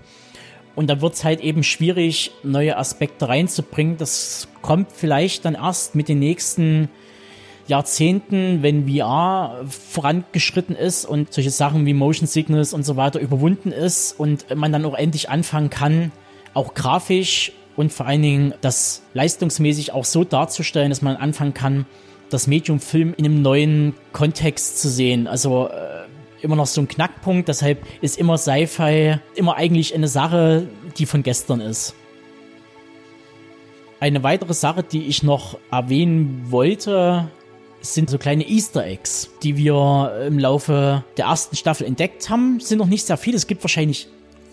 Und 0.82 0.88
da 0.88 1.00
wird 1.00 1.14
es 1.14 1.24
halt 1.24 1.42
eben 1.42 1.62
schwierig, 1.62 2.32
neue 2.42 2.76
Aspekte 2.76 3.30
reinzubringen. 3.30 3.98
Das 3.98 4.48
kommt 4.64 4.92
vielleicht 4.92 5.46
dann 5.46 5.54
erst 5.54 5.94
mit 5.94 6.10
den 6.10 6.18
nächsten 6.18 6.90
Jahrzehnten, 7.68 8.64
wenn 8.64 8.90
VR 8.90 9.64
vorangeschritten 9.70 10.76
ist 10.76 11.06
und 11.06 11.32
solche 11.32 11.52
Sachen 11.52 11.86
wie 11.86 11.94
Motion 11.94 12.26
Sickness 12.26 12.74
und 12.74 12.82
so 12.82 12.96
weiter 12.96 13.20
überwunden 13.20 13.72
ist 13.72 14.20
und 14.20 14.56
man 14.56 14.72
dann 14.72 14.84
auch 14.86 14.96
endlich 14.96 15.30
anfangen 15.30 15.70
kann, 15.70 16.12
auch 16.56 16.74
grafisch 16.74 17.52
und 17.76 17.94
vor 17.94 18.08
allen 18.08 18.24
Dingen 18.24 18.56
das 18.62 19.04
leistungsmäßig 19.14 19.94
auch 19.94 20.06
so 20.06 20.24
darzustellen, 20.24 20.90
dass 20.90 21.04
man 21.04 21.16
anfangen 21.16 21.54
kann, 21.54 21.86
das 22.32 22.48
Medium 22.48 22.80
Film 22.80 23.14
in 23.16 23.26
einem 23.26 23.44
neuen 23.44 23.94
Kontext 24.14 24.82
zu 24.82 24.90
sehen. 24.90 25.28
Also 25.28 25.68
äh, 25.68 26.01
immer 26.42 26.56
noch 26.56 26.68
so 26.68 26.82
ein 26.82 26.88
Knackpunkt, 26.88 27.48
deshalb 27.48 27.86
ist 28.02 28.18
immer 28.18 28.38
Sci-Fi 28.38 29.20
immer 29.36 29.56
eigentlich 29.56 29.94
eine 29.94 30.08
Sache, 30.08 30.68
die 30.98 31.06
von 31.06 31.24
gestern 31.24 31.62
ist. 31.62 31.96
Eine 34.00 34.24
weitere 34.24 34.54
Sache, 34.54 34.84
die 34.84 35.04
ich 35.04 35.22
noch 35.22 35.58
erwähnen 35.72 36.48
wollte, 36.50 37.30
sind 37.82 38.10
so 38.10 38.18
kleine 38.18 38.48
Easter 38.48 38.86
Eggs, 38.86 39.30
die 39.44 39.58
wir 39.58 40.26
im 40.28 40.40
Laufe 40.40 41.04
der 41.18 41.26
ersten 41.26 41.56
Staffel 41.56 41.86
entdeckt 41.86 42.30
haben. 42.30 42.60
Sind 42.60 42.80
noch 42.80 42.88
nicht 42.88 43.06
sehr 43.06 43.18
viele, 43.18 43.38
es 43.38 43.48
gibt 43.48 43.64
wahrscheinlich 43.64 44.08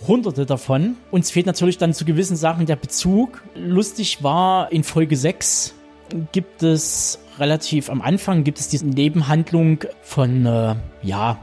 hunderte 0.07 0.47
davon. 0.47 0.97
Uns 1.11 1.31
fehlt 1.31 1.47
natürlich 1.47 1.79
dann 1.79 1.95
zu 1.95 2.05
gewissen 2.05 2.37
Sachen 2.37 2.67
der 2.67 2.77
Bezug. 2.77 3.43
Lustig 3.55 4.23
war, 4.23 4.71
in 4.71 4.85
Folge 4.85 5.17
6 5.17 5.75
gibt 6.33 6.63
es 6.63 7.19
relativ 7.39 7.91
am 7.91 8.03
Anfang 8.03 8.45
gibt 8.45 8.59
es 8.59 8.69
diese 8.69 8.87
Nebenhandlung 8.87 9.85
von, 10.03 10.47
äh, 10.47 10.75
ja, 11.03 11.39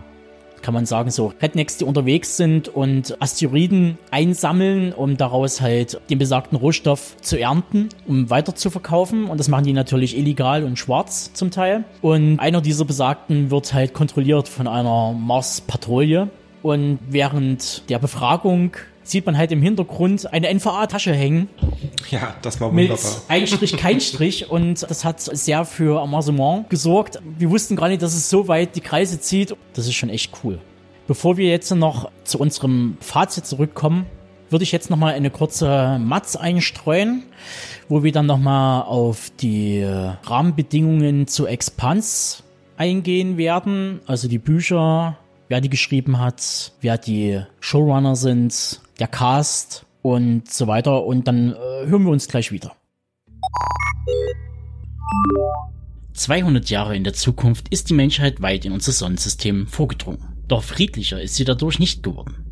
kann 0.65 0.73
man 0.73 0.87
sagen, 0.87 1.11
so 1.11 1.31
Rednecks, 1.43 1.77
die 1.77 1.85
unterwegs 1.85 2.37
sind 2.37 2.69
und 2.69 3.21
Asteroiden 3.21 3.99
einsammeln, 4.09 4.93
um 4.93 5.15
daraus 5.15 5.61
halt 5.61 6.01
den 6.09 6.17
besagten 6.17 6.57
Rohstoff 6.57 7.15
zu 7.21 7.39
ernten, 7.39 7.89
um 8.07 8.31
weiter 8.31 8.55
zu 8.55 8.71
verkaufen. 8.71 9.25
Und 9.25 9.39
das 9.39 9.47
machen 9.47 9.65
die 9.65 9.73
natürlich 9.73 10.17
illegal 10.17 10.63
und 10.63 10.79
schwarz 10.79 11.31
zum 11.33 11.51
Teil. 11.51 11.83
Und 12.01 12.39
einer 12.39 12.61
dieser 12.61 12.83
Besagten 12.83 13.51
wird 13.51 13.75
halt 13.75 13.93
kontrolliert 13.93 14.49
von 14.49 14.67
einer 14.67 15.13
Mars-Patrouille. 15.13 16.29
Und 16.63 16.97
während 17.07 17.87
der 17.91 17.99
Befragung 17.99 18.71
sieht 19.05 19.25
man 19.25 19.37
halt 19.37 19.51
im 19.51 19.61
Hintergrund 19.61 20.31
eine 20.33 20.53
NVA-Tasche 20.53 21.13
hängen. 21.13 21.47
Ja, 22.09 22.35
das 22.41 22.59
war 22.59 22.71
Mit 22.71 22.89
wunderbar. 22.89 23.21
ein 23.27 23.47
Strich, 23.47 23.77
kein 23.77 24.01
Strich. 24.01 24.49
Und 24.49 24.83
das 24.89 25.05
hat 25.05 25.21
sehr 25.21 25.63
für 25.63 26.01
Amüsement 26.01 26.69
gesorgt. 26.69 27.19
Wir 27.37 27.49
wussten 27.49 27.75
gar 27.75 27.87
nicht, 27.87 28.01
dass 28.01 28.13
es 28.13 28.29
so 28.29 28.47
weit 28.47 28.75
die 28.75 28.81
Kreise 28.81 29.19
zieht. 29.19 29.55
Das 29.73 29.87
ist 29.87 29.93
schon 29.95 30.09
echt 30.09 30.31
cool. 30.43 30.59
Bevor 31.07 31.37
wir 31.37 31.47
jetzt 31.47 31.69
noch 31.73 32.09
zu 32.23 32.39
unserem 32.39 32.97
Fazit 32.99 33.45
zurückkommen, 33.45 34.07
würde 34.49 34.63
ich 34.63 34.71
jetzt 34.71 34.89
nochmal 34.89 35.13
eine 35.13 35.29
kurze 35.29 35.99
Matz 35.99 36.35
einstreuen, 36.35 37.23
wo 37.89 38.03
wir 38.03 38.11
dann 38.11 38.25
nochmal 38.25 38.83
auf 38.83 39.31
die 39.39 39.83
Rahmenbedingungen 40.23 41.27
zu 41.27 41.45
Expans 41.47 42.43
eingehen 42.77 43.37
werden. 43.37 44.01
Also 44.05 44.27
die 44.27 44.37
Bücher, 44.37 45.17
wer 45.47 45.61
die 45.61 45.69
geschrieben 45.69 46.19
hat, 46.19 46.73
wer 46.81 46.97
die 46.97 47.41
Showrunner 47.59 48.15
sind, 48.15 48.81
der 48.99 49.07
Cast 49.07 49.85
und 50.01 50.51
so 50.51 50.67
weiter. 50.67 51.05
Und 51.05 51.27
dann 51.27 51.53
äh, 51.53 51.87
hören 51.87 52.03
wir 52.03 52.11
uns 52.11 52.27
gleich 52.27 52.51
wieder. 52.51 52.75
200 56.13 56.69
Jahre 56.69 56.95
in 56.95 57.03
der 57.03 57.13
Zukunft 57.13 57.67
ist 57.69 57.89
die 57.89 57.93
Menschheit 57.93 58.41
weit 58.41 58.65
in 58.65 58.71
unser 58.71 58.91
Sonnensystem 58.91 59.67
vorgedrungen. 59.67 60.19
Doch 60.47 60.63
friedlicher 60.63 61.21
ist 61.21 61.35
sie 61.35 61.43
dadurch 61.43 61.79
nicht 61.79 62.03
geworden. 62.03 62.44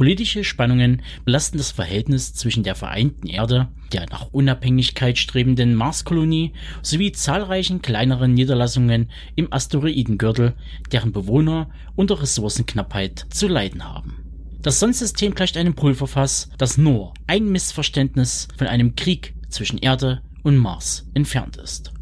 Politische 0.00 0.44
Spannungen 0.44 1.02
belasten 1.26 1.58
das 1.58 1.72
Verhältnis 1.72 2.32
zwischen 2.32 2.62
der 2.62 2.74
vereinten 2.74 3.26
Erde, 3.26 3.68
der 3.92 4.06
nach 4.08 4.28
Unabhängigkeit 4.32 5.18
strebenden 5.18 5.74
Marskolonie 5.74 6.54
sowie 6.80 7.12
zahlreichen 7.12 7.82
kleineren 7.82 8.32
Niederlassungen 8.32 9.10
im 9.36 9.52
Asteroidengürtel, 9.52 10.54
deren 10.90 11.12
Bewohner 11.12 11.68
unter 11.96 12.22
Ressourcenknappheit 12.22 13.26
zu 13.28 13.46
leiden 13.46 13.84
haben. 13.84 14.24
Das 14.62 14.80
Sonnensystem 14.80 15.34
gleicht 15.34 15.58
einem 15.58 15.74
Pulverfass, 15.74 16.48
das 16.56 16.78
nur 16.78 17.12
ein 17.26 17.52
Missverständnis 17.52 18.48
von 18.56 18.68
einem 18.68 18.96
Krieg 18.96 19.34
zwischen 19.50 19.76
Erde 19.76 20.22
und 20.42 20.56
Mars 20.56 21.10
entfernt 21.12 21.58
ist. 21.58 21.92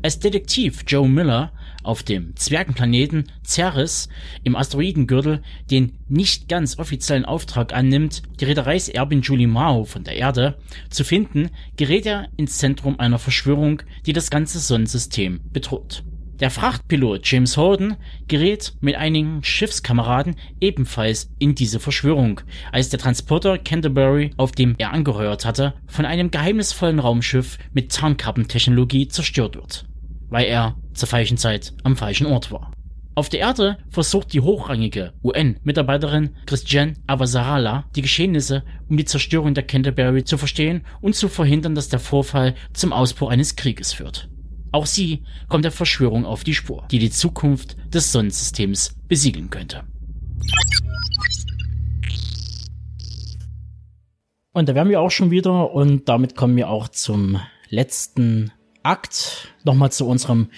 Als 0.00 0.18
Detektiv 0.18 0.84
Joe 0.86 1.06
Miller 1.06 1.52
auf 1.82 2.02
dem 2.02 2.34
Zwergenplaneten 2.36 3.24
Ceres 3.44 4.08
im 4.44 4.56
Asteroidengürtel 4.56 5.42
den 5.70 5.98
nicht 6.08 6.48
ganz 6.48 6.78
offiziellen 6.78 7.24
Auftrag 7.24 7.72
annimmt, 7.72 8.22
die 8.40 8.44
Reedereiserbin 8.44 9.22
Julie 9.22 9.46
Mao 9.46 9.84
von 9.84 10.04
der 10.04 10.16
Erde 10.16 10.58
zu 10.90 11.04
finden, 11.04 11.50
gerät 11.76 12.06
er 12.06 12.28
ins 12.36 12.58
Zentrum 12.58 12.98
einer 13.00 13.18
Verschwörung, 13.18 13.82
die 14.06 14.12
das 14.12 14.30
ganze 14.30 14.58
Sonnensystem 14.58 15.40
bedroht. 15.52 16.04
Der 16.40 16.50
Frachtpilot 16.50 17.24
James 17.30 17.56
Holden 17.56 17.96
gerät 18.26 18.74
mit 18.80 18.96
einigen 18.96 19.44
Schiffskameraden 19.44 20.34
ebenfalls 20.60 21.30
in 21.38 21.54
diese 21.54 21.78
Verschwörung, 21.78 22.40
als 22.72 22.88
der 22.88 22.98
Transporter 22.98 23.58
Canterbury, 23.58 24.32
auf 24.38 24.50
dem 24.50 24.74
er 24.78 24.92
angeheuert 24.92 25.44
hatte, 25.44 25.74
von 25.86 26.04
einem 26.04 26.32
geheimnisvollen 26.32 26.98
Raumschiff 26.98 27.58
mit 27.72 27.92
Tarnkappentechnologie 27.92 29.06
zerstört 29.06 29.54
wird 29.54 29.86
weil 30.32 30.46
er 30.46 30.74
zur 30.94 31.08
falschen 31.08 31.36
Zeit 31.36 31.72
am 31.82 31.96
falschen 31.96 32.26
Ort 32.26 32.50
war. 32.50 32.72
Auf 33.14 33.28
der 33.28 33.40
Erde 33.40 33.76
versucht 33.90 34.32
die 34.32 34.40
hochrangige 34.40 35.12
UN-Mitarbeiterin 35.22 36.30
Christiane 36.46 36.94
Avasarala 37.06 37.84
die 37.94 38.00
Geschehnisse 38.00 38.64
um 38.88 38.96
die 38.96 39.04
Zerstörung 39.04 39.52
der 39.52 39.64
Canterbury 39.64 40.24
zu 40.24 40.38
verstehen 40.38 40.84
und 41.02 41.14
zu 41.14 41.28
verhindern, 41.28 41.74
dass 41.74 41.90
der 41.90 41.98
Vorfall 41.98 42.54
zum 42.72 42.94
Ausbruch 42.94 43.30
eines 43.30 43.56
Krieges 43.56 43.92
führt. 43.92 44.30
Auch 44.72 44.86
sie 44.86 45.24
kommt 45.48 45.66
der 45.66 45.72
Verschwörung 45.72 46.24
auf 46.24 46.42
die 46.42 46.54
Spur, 46.54 46.86
die 46.90 46.98
die 46.98 47.10
Zukunft 47.10 47.76
des 47.92 48.10
Sonnensystems 48.12 48.96
besiegeln 49.08 49.50
könnte. 49.50 49.84
Und 54.54 54.68
da 54.70 54.74
wären 54.74 54.88
wir 54.88 55.00
auch 55.00 55.10
schon 55.10 55.30
wieder 55.30 55.72
und 55.72 56.08
damit 56.08 56.34
kommen 56.34 56.56
wir 56.56 56.70
auch 56.70 56.88
zum 56.88 57.40
letzten 57.68 58.52
Akt 58.82 59.48
nochmal 59.64 59.92
zu 59.92 60.06
unserem 60.06 60.48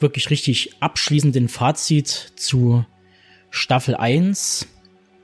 wirklich 0.00 0.30
richtig 0.30 0.76
abschließenden 0.80 1.48
Fazit 1.48 2.32
zu 2.36 2.84
Staffel 3.50 3.94
1. 3.94 4.66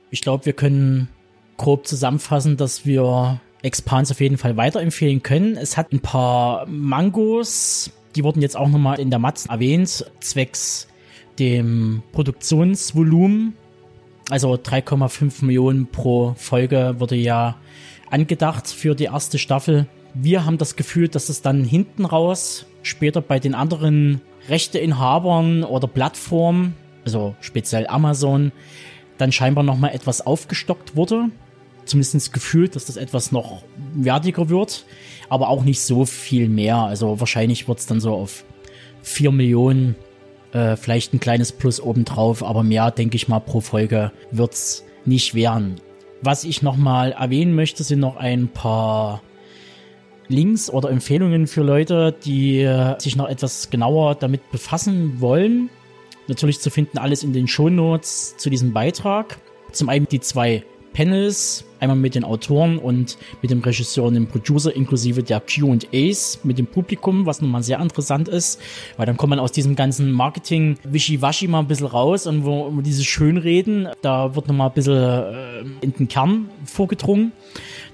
Ich 0.09 0.21
glaube, 0.21 0.45
wir 0.45 0.53
können 0.53 1.09
grob 1.57 1.87
zusammenfassen, 1.87 2.57
dass 2.57 2.85
wir 2.85 3.39
Expans 3.61 4.11
auf 4.11 4.19
jeden 4.19 4.37
Fall 4.37 4.57
weiterempfehlen 4.57 5.21
können. 5.21 5.57
Es 5.57 5.77
hat 5.77 5.91
ein 5.91 5.99
paar 5.99 6.65
Mangos, 6.67 7.91
die 8.15 8.23
wurden 8.23 8.41
jetzt 8.41 8.57
auch 8.57 8.69
nochmal 8.69 8.99
in 8.99 9.09
der 9.09 9.19
Matz 9.19 9.45
erwähnt, 9.45 10.05
zwecks 10.19 10.87
dem 11.39 12.03
Produktionsvolumen. 12.11 13.53
Also 14.29 14.53
3,5 14.53 15.45
Millionen 15.45 15.87
pro 15.87 16.33
Folge 16.37 16.95
wurde 16.99 17.15
ja 17.15 17.57
angedacht 18.11 18.67
für 18.67 18.95
die 18.95 19.05
erste 19.05 19.39
Staffel. 19.39 19.87
Wir 20.13 20.45
haben 20.45 20.57
das 20.57 20.75
Gefühl, 20.75 21.07
dass 21.07 21.29
es 21.29 21.41
dann 21.41 21.63
hinten 21.63 22.05
raus, 22.05 22.65
später 22.83 23.21
bei 23.21 23.39
den 23.39 23.55
anderen 23.55 24.21
Rechteinhabern 24.49 25.63
oder 25.63 25.87
Plattformen, 25.87 26.75
also 27.05 27.35
speziell 27.39 27.87
Amazon, 27.87 28.51
dann 29.17 29.31
scheinbar 29.31 29.63
nochmal 29.63 29.93
etwas 29.93 30.25
aufgestockt 30.25 30.95
wurde. 30.95 31.29
Zumindest 31.85 32.33
gefühlt, 32.33 32.75
dass 32.75 32.85
das 32.85 32.97
etwas 32.97 33.31
noch 33.31 33.63
wertiger 33.95 34.49
wird, 34.49 34.85
aber 35.29 35.49
auch 35.49 35.63
nicht 35.63 35.81
so 35.81 36.05
viel 36.05 36.47
mehr. 36.47 36.77
Also 36.77 37.19
wahrscheinlich 37.19 37.67
wird 37.67 37.79
es 37.79 37.85
dann 37.87 37.99
so 37.99 38.13
auf 38.13 38.43
4 39.01 39.31
Millionen, 39.31 39.95
äh, 40.53 40.75
vielleicht 40.75 41.13
ein 41.13 41.19
kleines 41.19 41.51
Plus 41.51 41.81
obendrauf, 41.81 42.43
aber 42.43 42.63
mehr, 42.63 42.91
denke 42.91 43.15
ich 43.15 43.27
mal, 43.27 43.39
pro 43.39 43.61
Folge 43.61 44.11
wird's 44.31 44.83
nicht 45.05 45.33
werden. 45.33 45.75
Was 46.21 46.43
ich 46.43 46.61
nochmal 46.61 47.13
erwähnen 47.13 47.55
möchte, 47.55 47.83
sind 47.83 47.99
noch 47.99 48.15
ein 48.15 48.47
paar 48.47 49.21
Links 50.27 50.69
oder 50.69 50.89
Empfehlungen 50.89 51.47
für 51.47 51.63
Leute, 51.63 52.13
die 52.23 52.69
sich 52.99 53.15
noch 53.15 53.27
etwas 53.27 53.69
genauer 53.69 54.15
damit 54.15 54.51
befassen 54.51 55.19
wollen. 55.19 55.69
Natürlich 56.27 56.59
zu 56.59 56.69
finden 56.69 56.99
alles 56.99 57.23
in 57.23 57.33
den 57.33 57.47
Shownotes 57.47 58.37
zu 58.37 58.49
diesem 58.49 58.71
Beitrag. 58.71 59.39
Zum 59.71 59.89
einen 59.89 60.07
die 60.07 60.19
zwei 60.19 60.63
Panels, 60.93 61.65
einmal 61.81 61.97
mit 61.97 62.15
den 62.15 62.23
Autoren 62.23 62.77
und 62.77 63.17
mit 63.41 63.51
dem 63.51 63.59
Regisseur 63.61 64.05
und 64.05 64.13
dem 64.13 64.27
Producer 64.27 64.73
inklusive 64.73 65.23
der 65.23 65.41
Q&As 65.41 66.39
mit 66.43 66.57
dem 66.57 66.67
Publikum, 66.67 67.25
was 67.25 67.41
nun 67.41 67.51
mal 67.51 67.63
sehr 67.63 67.79
interessant 67.79 68.29
ist, 68.29 68.61
weil 68.97 69.05
dann 69.05 69.17
kommt 69.17 69.31
man 69.31 69.39
aus 69.39 69.51
diesem 69.51 69.75
ganzen 69.75 70.11
Marketing 70.11 70.77
Wischiwaschi 70.83 71.47
mal 71.47 71.59
ein 71.59 71.67
bisschen 71.67 71.87
raus 71.87 72.27
und 72.27 72.45
wo, 72.45 72.71
wo 72.73 72.81
diese 72.81 73.03
Schönreden, 73.03 73.89
da 74.01 74.35
wird 74.35 74.47
nochmal 74.47 74.69
ein 74.69 74.73
bisschen 74.73 74.95
äh, 74.95 75.59
in 75.81 75.93
den 75.93 76.07
Kern 76.07 76.49
vorgedrungen. 76.65 77.31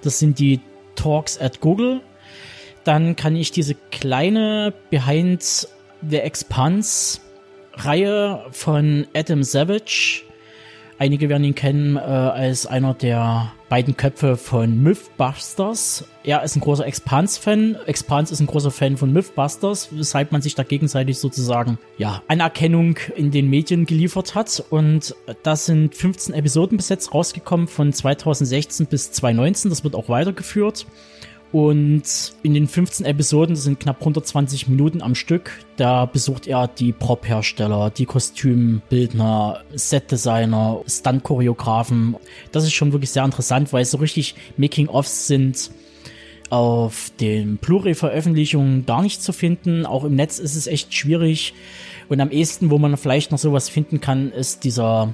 Das 0.01 0.19
sind 0.19 0.37
die 0.39 0.59
Talks 0.95 1.39
at 1.39 1.61
Google 1.61 2.01
dann 2.87 3.17
kann 3.17 3.35
ich 3.35 3.51
diese 3.51 3.75
kleine 3.91 4.73
Behind 4.89 5.67
the 6.09 6.17
Expanse 6.17 7.19
Reihe 7.73 8.45
von 8.51 9.05
Adam 9.13 9.43
Savage, 9.43 10.23
einige 10.99 11.29
werden 11.29 11.43
ihn 11.43 11.55
kennen 11.55 11.95
äh, 11.95 11.99
als 11.99 12.65
einer 12.65 12.93
der 12.93 13.51
beiden 13.69 13.97
Köpfe 13.97 14.37
von 14.37 14.81
Mythbusters. 14.81 16.05
Er 16.23 16.43
ist 16.43 16.55
ein 16.55 16.61
großer 16.61 16.85
Expanse-Fan. 16.85 17.77
Expanse 17.85 18.33
ist 18.33 18.39
ein 18.39 18.47
großer 18.47 18.71
Fan 18.71 18.97
von 18.97 19.11
Mythbusters, 19.11 19.89
weshalb 19.91 20.31
man 20.31 20.41
sich 20.41 20.55
da 20.55 20.63
gegenseitig 20.63 21.19
sozusagen, 21.19 21.77
ja, 21.97 22.21
Anerkennung 22.27 22.97
in 23.15 23.31
den 23.31 23.49
Medien 23.49 23.85
geliefert 23.85 24.35
hat. 24.35 24.63
Und 24.69 25.15
das 25.43 25.65
sind 25.65 25.95
15 25.95 26.33
Episoden 26.33 26.77
bis 26.77 26.89
jetzt 26.89 27.13
rausgekommen 27.13 27.67
von 27.67 27.91
2016 27.91 28.85
bis 28.87 29.11
2019. 29.11 29.69
Das 29.69 29.83
wird 29.83 29.95
auch 29.95 30.09
weitergeführt. 30.09 30.85
Und 31.51 32.33
in 32.43 32.53
den 32.53 32.67
15 32.67 33.05
Episoden, 33.05 33.55
das 33.55 33.63
sind 33.63 33.79
knapp 33.79 33.99
120 33.99 34.67
Minuten 34.67 35.01
am 35.01 35.15
Stück, 35.15 35.51
da 35.77 36.05
besucht 36.05 36.45
er 36.45 36.67
die 36.67 36.91
Prop-Hersteller, 36.91 37.89
die 37.89 38.05
Kostümbildner, 38.05 39.61
Set-Designer, 39.73 40.81
Stunt-Choreografen. 40.85 42.17
Das 42.51 42.65
ist 42.65 42.73
schon 42.73 42.91
wirklich 42.91 43.11
sehr 43.11 43.23
interessant, 43.23 43.71
weil 43.71 43.85
so 43.85 43.97
richtig 43.97 44.35
Making-ofs 44.57 45.27
sind 45.27 45.71
auf 46.49 47.11
den 47.19 47.57
Blu-ray-Veröffentlichungen 47.57 48.85
gar 48.85 49.01
nicht 49.01 49.21
zu 49.21 49.31
finden. 49.31 49.85
Auch 49.85 50.03
im 50.03 50.15
Netz 50.15 50.39
ist 50.39 50.55
es 50.55 50.67
echt 50.67 50.93
schwierig. 50.93 51.53
Und 52.09 52.19
am 52.19 52.31
ehesten, 52.31 52.69
wo 52.69 52.77
man 52.77 52.95
vielleicht 52.97 53.31
noch 53.31 53.39
sowas 53.39 53.69
finden 53.69 54.01
kann, 54.01 54.31
ist 54.31 54.63
dieser 54.63 55.13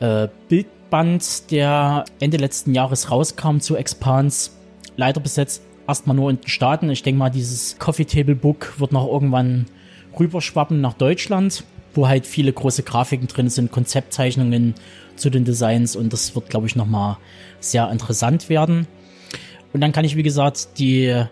äh, 0.00 0.28
Bildband, 0.48 1.50
der 1.50 2.04
Ende 2.18 2.36
letzten 2.36 2.74
Jahres 2.74 3.10
rauskam 3.10 3.58
zu 3.58 3.76
Expans 3.76 4.52
leider 4.96 5.20
bis 5.20 5.36
jetzt 5.36 5.62
erstmal 5.86 6.16
nur 6.16 6.30
in 6.30 6.36
den 6.36 6.48
Staaten. 6.48 6.90
Ich 6.90 7.02
denke 7.02 7.18
mal, 7.18 7.30
dieses 7.30 7.78
Coffee 7.78 8.04
Table 8.04 8.34
Book 8.36 8.74
wird 8.78 8.92
noch 8.92 9.06
irgendwann 9.06 9.66
rüberschwappen 10.18 10.80
nach 10.80 10.94
Deutschland. 10.94 11.64
wo 11.94 12.08
halt 12.08 12.26
viele 12.26 12.52
große 12.52 12.82
Grafiken 12.82 13.26
drin 13.26 13.48
sind, 13.48 13.72
Konzeptzeichnungen 13.72 14.74
zu 15.16 15.30
den 15.30 15.44
Designs 15.44 15.96
und 15.96 16.12
das 16.12 16.34
wird, 16.34 16.48
glaube 16.48 16.66
ich, 16.66 16.76
nochmal 16.76 17.18
sehr 17.58 17.90
interessant 17.90 18.48
werden. 18.48 18.86
Und 19.72 19.80
dann 19.80 19.92
kann 19.92 20.04
ich, 20.04 20.16
wie 20.16 20.22
gesagt, 20.22 20.78
die 20.78 21.24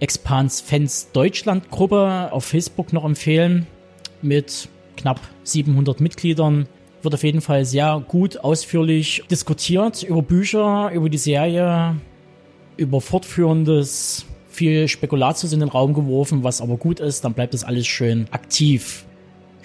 Expans 0.00 0.60
Fans 0.60 1.10
Deutschland 1.12 1.70
Gruppe 1.70 2.30
auf 2.32 2.44
Facebook 2.44 2.92
noch 2.92 3.04
empfehlen 3.04 3.66
mit 4.20 4.68
knapp 4.96 5.20
700 5.44 6.00
Mitgliedern. 6.00 6.66
Wird 7.02 7.14
auf 7.14 7.24
jeden 7.24 7.40
Fall 7.40 7.64
sehr 7.64 8.02
gut 8.06 8.38
ausführlich 8.38 9.22
diskutiert 9.30 10.02
über 10.02 10.22
Bücher, 10.22 10.90
über 10.92 11.08
die 11.08 11.18
Serie, 11.18 11.96
über 12.76 13.00
fortführendes, 13.00 14.26
viel 14.48 14.88
Spekulatius 14.88 15.52
in 15.52 15.60
den 15.60 15.68
Raum 15.68 15.94
geworfen, 15.94 16.44
was 16.44 16.60
aber 16.60 16.76
gut 16.76 17.00
ist, 17.00 17.24
dann 17.24 17.34
bleibt 17.34 17.54
das 17.54 17.64
alles 17.64 17.86
schön 17.86 18.26
aktiv. 18.30 19.04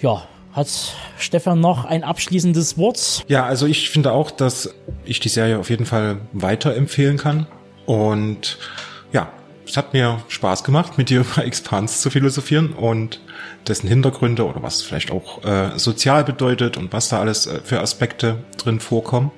Ja, 0.00 0.26
hat 0.52 0.96
Stefan 1.18 1.60
noch 1.60 1.84
ein 1.84 2.02
abschließendes 2.02 2.78
Wort? 2.78 3.24
Ja, 3.28 3.44
also 3.44 3.66
ich 3.66 3.90
finde 3.90 4.12
auch, 4.12 4.30
dass 4.30 4.74
ich 5.04 5.20
die 5.20 5.28
Serie 5.28 5.58
auf 5.58 5.70
jeden 5.70 5.86
Fall 5.86 6.20
weiterempfehlen 6.32 7.16
kann. 7.16 7.46
Und 7.86 8.58
ja, 9.12 9.30
es 9.66 9.76
hat 9.76 9.92
mir 9.92 10.22
Spaß 10.28 10.64
gemacht, 10.64 10.98
mit 10.98 11.10
dir 11.10 11.20
über 11.32 11.44
Expans 11.44 12.00
zu 12.00 12.10
philosophieren 12.10 12.72
und 12.72 13.20
dessen 13.66 13.88
Hintergründe 13.88 14.46
oder 14.46 14.62
was 14.62 14.82
vielleicht 14.82 15.10
auch 15.10 15.44
äh, 15.44 15.78
sozial 15.78 16.24
bedeutet 16.24 16.76
und 16.76 16.92
was 16.92 17.08
da 17.08 17.20
alles 17.20 17.46
äh, 17.46 17.60
für 17.62 17.80
Aspekte 17.80 18.38
drin 18.56 18.80
vorkommen. 18.80 19.30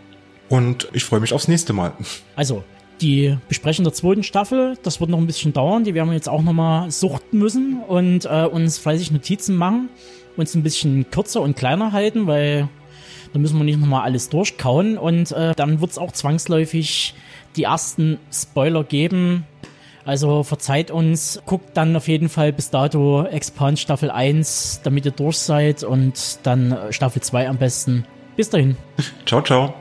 Und 0.48 0.88
ich 0.92 1.04
freue 1.04 1.20
mich 1.20 1.32
aufs 1.32 1.48
nächste 1.48 1.72
Mal. 1.72 1.92
Also, 2.34 2.64
die 3.00 3.36
Besprechung 3.48 3.84
der 3.84 3.92
zweiten 3.92 4.22
Staffel, 4.22 4.76
das 4.82 5.00
wird 5.00 5.10
noch 5.10 5.18
ein 5.18 5.26
bisschen 5.26 5.52
dauern. 5.52 5.84
Die 5.84 5.94
werden 5.94 6.08
wir 6.08 6.14
jetzt 6.14 6.28
auch 6.28 6.42
nochmal 6.42 6.90
suchten 6.90 7.38
müssen 7.38 7.80
und 7.86 8.24
äh, 8.26 8.44
uns 8.44 8.78
fleißig 8.78 9.10
Notizen 9.10 9.56
machen, 9.56 9.88
uns 10.36 10.54
ein 10.54 10.62
bisschen 10.62 11.10
kürzer 11.10 11.40
und 11.40 11.56
kleiner 11.56 11.92
halten, 11.92 12.26
weil 12.26 12.68
da 13.32 13.38
müssen 13.38 13.58
wir 13.58 13.64
nicht 13.64 13.80
nochmal 13.80 14.02
alles 14.02 14.28
durchkauen. 14.28 14.98
Und 14.98 15.32
äh, 15.32 15.54
dann 15.54 15.80
wird 15.80 15.92
es 15.92 15.98
auch 15.98 16.12
zwangsläufig 16.12 17.14
die 17.56 17.64
ersten 17.64 18.18
Spoiler 18.32 18.84
geben. 18.84 19.44
Also 20.04 20.42
verzeiht 20.42 20.90
uns, 20.90 21.40
guckt 21.46 21.76
dann 21.76 21.94
auf 21.94 22.08
jeden 22.08 22.28
Fall 22.28 22.52
bis 22.52 22.70
dato 22.70 23.24
Expand 23.24 23.78
Staffel 23.78 24.10
1, 24.10 24.80
damit 24.82 25.04
ihr 25.04 25.12
durch 25.12 25.36
seid 25.38 25.84
und 25.84 26.38
dann 26.42 26.76
Staffel 26.90 27.22
2 27.22 27.48
am 27.48 27.58
besten. 27.58 28.04
Bis 28.36 28.50
dahin. 28.50 28.76
Ciao, 29.26 29.42
ciao. 29.42 29.74